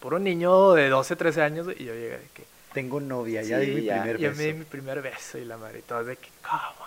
Puro 0.01 0.19
niño 0.19 0.73
de 0.73 0.89
12, 0.89 1.15
13 1.15 1.43
años, 1.43 1.67
güey, 1.67 1.81
y 1.81 1.85
yo 1.85 1.95
llegué 1.95 2.19
de 2.19 2.29
que... 2.35 2.45
Tengo 2.73 3.01
novia, 3.01 3.43
ya 3.43 3.59
di 3.59 3.73
mi 3.73 3.83
ya, 3.83 3.95
primer 4.03 4.19
ya 4.19 4.29
beso. 4.29 4.39
me 4.41 4.47
di 4.47 4.53
mi 4.55 4.65
primer 4.65 5.03
beso 5.03 5.39
y 5.39 5.45
la 5.45 5.57
madre 5.57 5.81
y 5.81 5.83
todo 5.83 6.05
de 6.05 6.17
que, 6.17 6.29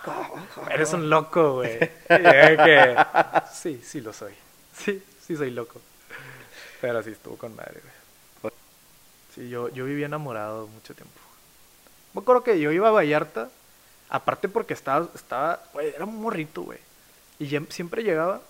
¿cómo? 0.05 0.69
Eres 0.71 0.93
un 0.93 1.09
loco, 1.09 1.55
güey. 1.55 1.77
Que, 2.07 2.95
sí, 3.53 3.81
sí 3.83 3.99
lo 3.99 4.13
soy. 4.13 4.33
Sí, 4.77 5.03
sí 5.27 5.35
soy 5.35 5.51
loco. 5.51 5.81
Pero 6.79 7.03
sí 7.03 7.09
estuvo 7.11 7.37
con 7.37 7.55
madre, 7.55 7.81
güey. 8.41 8.53
Sí, 9.35 9.49
yo, 9.49 9.67
yo 9.69 9.83
viví 9.85 10.03
enamorado 10.03 10.67
mucho 10.67 10.93
tiempo. 10.93 11.19
Me 12.13 12.21
acuerdo 12.21 12.43
que 12.43 12.59
yo 12.59 12.71
iba 12.71 12.87
a 12.87 12.91
Vallarta, 12.91 13.49
aparte 14.09 14.47
porque 14.47 14.73
estaba, 14.75 15.09
estaba, 15.15 15.63
güey, 15.73 15.89
era 15.95 16.05
un 16.05 16.21
morrito, 16.21 16.61
güey. 16.61 16.79
Y 17.39 17.47
ya- 17.47 17.63
siempre 17.69 18.03
llegaba 18.03 18.41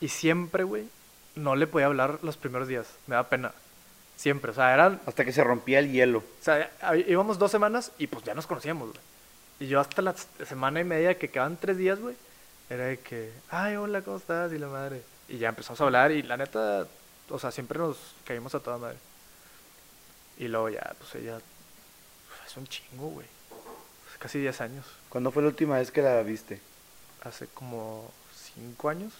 y 0.00 0.08
siempre, 0.08 0.64
güey, 0.64 0.88
no 1.36 1.54
le 1.54 1.66
podía 1.68 1.86
hablar 1.86 2.18
los 2.22 2.36
primeros 2.36 2.66
días. 2.66 2.86
Me 3.06 3.14
da 3.14 3.28
pena. 3.28 3.52
Siempre, 4.18 4.50
o 4.50 4.54
sea, 4.54 4.74
eran 4.74 5.00
Hasta 5.06 5.24
que 5.24 5.32
se 5.32 5.44
rompía 5.44 5.78
el 5.78 5.92
hielo. 5.92 6.18
o 6.18 6.42
sea, 6.44 6.70
íbamos 7.06 7.38
dos 7.38 7.52
semanas 7.52 7.92
y 7.98 8.08
pues 8.08 8.24
ya 8.24 8.34
nos 8.34 8.48
conocíamos, 8.48 8.90
güey. 8.90 9.00
Y 9.60 9.68
yo 9.68 9.78
hasta 9.80 10.02
la 10.02 10.14
semana 10.44 10.80
y 10.80 10.84
media 10.84 11.16
que 11.16 11.30
quedaban 11.30 11.56
tres 11.56 11.76
días, 11.78 12.00
güey, 12.00 12.16
era 12.68 12.86
de 12.86 12.98
que, 12.98 13.32
ay, 13.50 13.76
hola, 13.76 14.02
¿cómo 14.02 14.16
estás? 14.16 14.52
Y 14.52 14.58
la 14.58 14.66
madre. 14.66 15.02
Y 15.28 15.38
ya 15.38 15.48
empezamos 15.48 15.80
a 15.80 15.84
hablar 15.84 16.10
y 16.10 16.22
la 16.24 16.36
neta, 16.36 16.86
o 17.30 17.38
sea, 17.38 17.52
siempre 17.52 17.78
nos 17.78 17.96
caímos 18.24 18.54
a 18.56 18.60
toda 18.60 18.78
madre. 18.78 18.96
Y 20.36 20.48
luego 20.48 20.68
ya, 20.68 20.94
pues 20.98 21.14
ella, 21.14 21.36
uf, 21.36 22.46
es 22.46 22.56
un 22.56 22.66
chingo, 22.66 23.08
güey. 23.10 23.26
Casi 24.18 24.40
10 24.40 24.60
años. 24.62 24.84
¿Cuándo 25.10 25.30
fue 25.30 25.42
la 25.42 25.48
última 25.48 25.78
vez 25.78 25.92
que 25.92 26.02
la 26.02 26.20
viste? 26.24 26.60
Hace 27.22 27.46
como 27.46 28.10
5 28.54 28.88
años. 28.88 29.12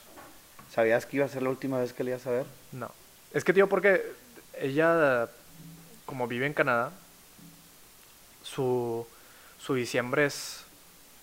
¿Sabías 0.73 1.07
que 1.07 1.19
iba 1.19 1.27
a 1.27 1.29
ser 1.29 1.43
la 1.45 1.51
última 1.51 1.79
vez 1.79 1.93
que 1.93 2.03
le 2.03 2.11
ibas 2.11 2.27
a 2.27 2.31
ver? 2.31 2.47
No. 2.73 2.91
Es 3.33 3.45
que, 3.45 3.53
tío, 3.53 3.69
porque 3.69 4.03
ella, 4.61 5.29
como 6.07 6.27
vive 6.27 6.47
en 6.47 6.55
Canadá, 6.55 6.93
su, 8.43 9.07
su 9.59 9.75
diciembre 9.75 10.27
es 10.27 10.65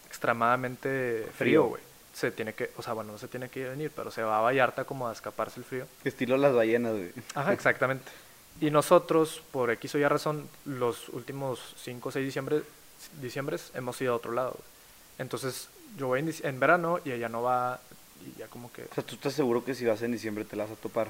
extremadamente 0.08 1.28
Frío. 1.38 1.66
güey. 1.66 1.84
Se 2.14 2.32
tiene 2.32 2.54
que, 2.54 2.72
o 2.78 2.82
sea, 2.82 2.94
bueno, 2.94 3.12
no 3.12 3.18
se 3.18 3.28
tiene 3.28 3.50
que 3.50 3.68
venir, 3.68 3.92
pero 3.94 4.10
se 4.10 4.22
va 4.24 4.38
a 4.38 4.42
Vallarta 4.42 4.86
como 4.86 5.10
a 5.10 5.12
escaparse 5.12 5.60
el 5.60 5.66
frío. 5.66 5.86
Estilo 6.06 6.38
las 6.38 6.54
ballenas, 6.54 6.94
güey. 6.94 7.12
Ajá, 7.34 7.52
exactamente. 7.52 8.10
Y 8.62 8.72
nosotros, 8.72 9.42
por 9.52 9.70
X 9.72 9.96
o 9.96 9.98
Y 9.98 10.06
razón, 10.08 10.48
los 10.64 11.10
últimos 11.10 11.74
5 11.84 12.08
o 12.08 12.12
6 12.14 12.26
diciembre, 12.26 12.62
diciembres 13.22 13.72
hemos 13.74 14.00
ido 14.02 14.14
a 14.14 14.16
otro 14.16 14.32
lado. 14.32 14.52
güey. 14.52 14.64
Entonces, 15.18 15.68
yo 15.98 16.08
voy 16.08 16.22
en, 16.22 16.34
en 16.42 16.60
verano 16.60 17.00
y 17.04 17.12
ella 17.12 17.28
no 17.28 17.42
va, 17.44 17.82
y 18.26 18.40
ya 18.40 18.48
como 18.48 18.72
que, 18.72 18.84
O 18.84 18.94
sea, 18.96 19.04
tú 19.04 19.16
estás 19.16 19.34
seguro 19.34 19.66
que 19.66 19.76
si 19.76 19.84
vas 19.86 20.02
en 20.02 20.14
diciembre 20.14 20.46
te 20.46 20.56
la 20.56 20.64
vas 20.64 20.72
a 20.72 20.76
topar. 20.82 21.10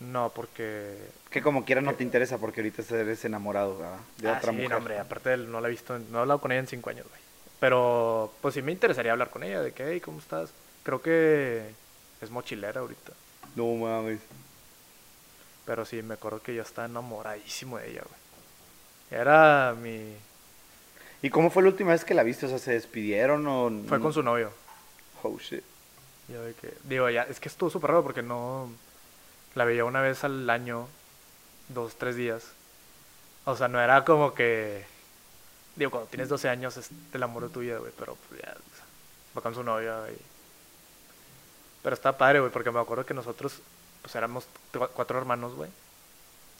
No, 0.00 0.30
porque 0.34 0.96
Que 1.30 1.42
como 1.42 1.64
quiera 1.64 1.80
no 1.80 1.94
te 1.94 2.04
interesa 2.04 2.38
porque 2.38 2.60
ahorita 2.60 2.82
eres 2.96 3.24
enamorado, 3.24 3.78
¿verdad? 3.78 3.98
De 4.18 4.28
ah, 4.28 4.36
otra 4.38 4.50
sí, 4.52 4.56
mujer. 4.56 4.70
no, 4.70 4.76
hombre, 4.76 4.98
aparte 4.98 5.32
él 5.32 5.50
no 5.50 5.60
la 5.60 5.68
he 5.68 5.70
visto, 5.70 5.98
no 5.98 6.18
he 6.18 6.20
hablado 6.20 6.40
con 6.40 6.52
ella 6.52 6.60
en 6.60 6.66
cinco 6.66 6.90
años, 6.90 7.06
güey. 7.08 7.20
Pero, 7.58 8.32
pues 8.42 8.54
sí 8.54 8.62
me 8.62 8.72
interesaría 8.72 9.12
hablar 9.12 9.30
con 9.30 9.42
ella, 9.42 9.62
de 9.62 9.72
que, 9.72 9.84
hey, 9.90 10.00
¿cómo 10.00 10.18
estás? 10.18 10.50
Creo 10.82 11.00
que 11.00 11.62
es 12.20 12.30
mochilera 12.30 12.80
ahorita. 12.80 13.12
No 13.54 13.74
mames. 13.74 14.20
Pero 15.64 15.84
sí, 15.84 16.02
me 16.02 16.14
acuerdo 16.14 16.42
que 16.42 16.54
yo 16.54 16.62
estaba 16.62 16.86
enamoradísimo 16.86 17.78
de 17.78 17.90
ella, 17.90 18.02
güey. 18.02 19.20
Era 19.20 19.74
mi... 19.80 20.14
¿Y 21.22 21.30
cómo 21.30 21.50
fue 21.50 21.62
la 21.62 21.70
última 21.70 21.92
vez 21.92 22.04
que 22.04 22.14
la 22.14 22.22
viste? 22.22 22.46
O 22.46 22.48
sea, 22.48 22.58
¿se 22.58 22.72
despidieron 22.72 23.46
o...? 23.46 23.70
Fue 23.88 24.00
con 24.00 24.12
su 24.12 24.22
novio. 24.22 24.50
Oh, 25.22 25.38
shit. 25.38 25.64
Yo 26.28 26.42
de 26.42 26.54
que, 26.54 26.74
digo, 26.84 27.08
ya, 27.08 27.22
es 27.22 27.40
que 27.40 27.48
estuvo 27.48 27.70
súper 27.70 27.90
raro 27.90 28.02
porque 28.02 28.22
no... 28.22 28.70
La 29.56 29.64
veía 29.64 29.84
una 29.84 30.00
vez 30.02 30.22
al 30.22 30.48
año, 30.48 30.86
dos, 31.68 31.96
tres 31.96 32.14
días. 32.14 32.44
O 33.44 33.56
sea, 33.56 33.66
no 33.66 33.80
era 33.80 34.04
como 34.04 34.34
que... 34.34 34.84
Digo, 35.74 35.90
cuando 35.90 36.08
tienes 36.08 36.28
12 36.28 36.48
años 36.48 36.76
es 36.76 36.90
el 37.12 37.22
amor 37.22 37.42
de 37.44 37.48
tu 37.48 37.60
güey, 37.60 37.92
pero 37.98 38.16
pues 38.28 38.40
ya, 38.40 38.50
o 38.52 38.76
sea, 38.76 38.84
va 39.36 39.42
con 39.42 39.54
su 39.54 39.62
novia, 39.64 39.98
güey. 40.00 40.16
Pero 41.82 41.94
está 41.94 42.16
padre, 42.16 42.40
güey, 42.40 42.52
porque 42.52 42.70
me 42.70 42.80
acuerdo 42.80 43.04
que 43.04 43.14
nosotros, 43.14 43.60
pues 44.02 44.14
éramos 44.14 44.46
cu- 44.72 44.88
cuatro 44.94 45.18
hermanos, 45.18 45.54
güey. 45.54 45.70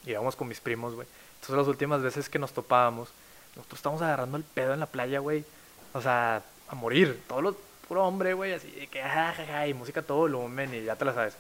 Y 0.05 0.11
íbamos 0.11 0.37
con 0.37 0.49
mis 0.49 0.61
primos, 0.61 0.95
güey. 0.95 1.09
Entonces 1.37 1.57
las 1.57 1.67
últimas 1.67 2.03
veces 2.03 2.29
que 2.29 2.39
nos 2.39 2.53
topábamos, 2.53 3.09
nosotros 3.57 3.79
estábamos 3.79 4.03
agarrando 4.03 4.37
el 4.37 4.45
pedo 4.45 4.75
en 4.75 4.81
la 4.81 4.87
playa, 4.87 5.19
güey. 5.21 5.45
O 5.95 6.01
sea, 6.03 6.43
a 6.69 6.75
morir. 6.75 7.23
Todo 7.27 7.41
lo 7.41 7.57
puro 7.89 8.05
hombre, 8.05 8.35
güey, 8.35 8.53
así 8.53 8.71
de 8.71 8.87
que 8.87 9.01
ja, 9.03 9.33
ja, 9.33 9.47
ja, 9.47 9.67
y 9.67 9.75
música 9.75 10.03
todo 10.03 10.19
volumen 10.19 10.75
y 10.75 10.85
ya 10.85 10.97
te 10.97 11.05
la 11.05 11.15
sabes. 11.15 11.37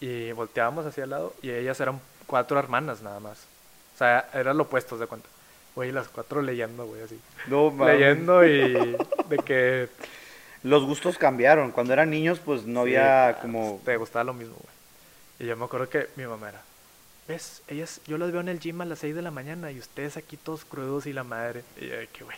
Y 0.00 0.32
volteábamos 0.32 0.86
hacia 0.86 1.04
el 1.04 1.10
lado 1.10 1.34
y 1.42 1.50
ellas 1.50 1.78
eran 1.80 2.00
cuatro 2.26 2.58
hermanas 2.58 3.02
nada 3.02 3.20
más. 3.20 3.46
O 3.94 3.98
sea, 3.98 4.28
eran 4.34 4.56
lo 4.56 4.64
opuestos 4.64 5.00
de 5.00 5.06
cuenta. 5.06 5.28
Güey, 5.74 5.92
las 5.92 6.08
cuatro 6.08 6.42
leyendo, 6.42 6.86
güey, 6.86 7.02
así. 7.02 7.18
No 7.46 7.70
mames. 7.72 7.98
Leyendo 7.98 8.44
y 8.44 8.96
de 9.28 9.36
que... 9.44 9.88
Los 10.62 10.84
gustos 10.84 11.18
cambiaron. 11.18 11.72
Cuando 11.72 11.92
eran 11.92 12.08
niños, 12.08 12.40
pues 12.42 12.64
no 12.64 12.84
sí, 12.84 12.96
había 12.96 13.28
ah, 13.28 13.40
como... 13.40 13.82
Te 13.84 13.96
gustaba 13.98 14.24
lo 14.24 14.32
mismo, 14.32 14.54
güey. 14.54 14.74
Y 15.40 15.46
yo 15.46 15.56
me 15.56 15.64
acuerdo 15.64 15.88
que 15.88 16.08
mi 16.16 16.24
mamá 16.26 16.48
era... 16.48 16.62
¿Ves? 17.28 17.62
Ellas, 17.68 18.00
yo 18.06 18.18
las 18.18 18.32
veo 18.32 18.40
en 18.40 18.48
el 18.48 18.60
gym 18.60 18.80
a 18.80 18.84
las 18.84 18.98
6 19.00 19.14
de 19.14 19.22
la 19.22 19.30
mañana 19.30 19.70
y 19.70 19.78
ustedes 19.78 20.16
aquí 20.16 20.36
todos 20.36 20.64
crudos 20.64 21.06
y 21.06 21.12
la 21.12 21.24
madre. 21.24 21.64
Y 21.78 21.88
yo 21.88 21.96
que, 22.12 22.24
güey. 22.24 22.36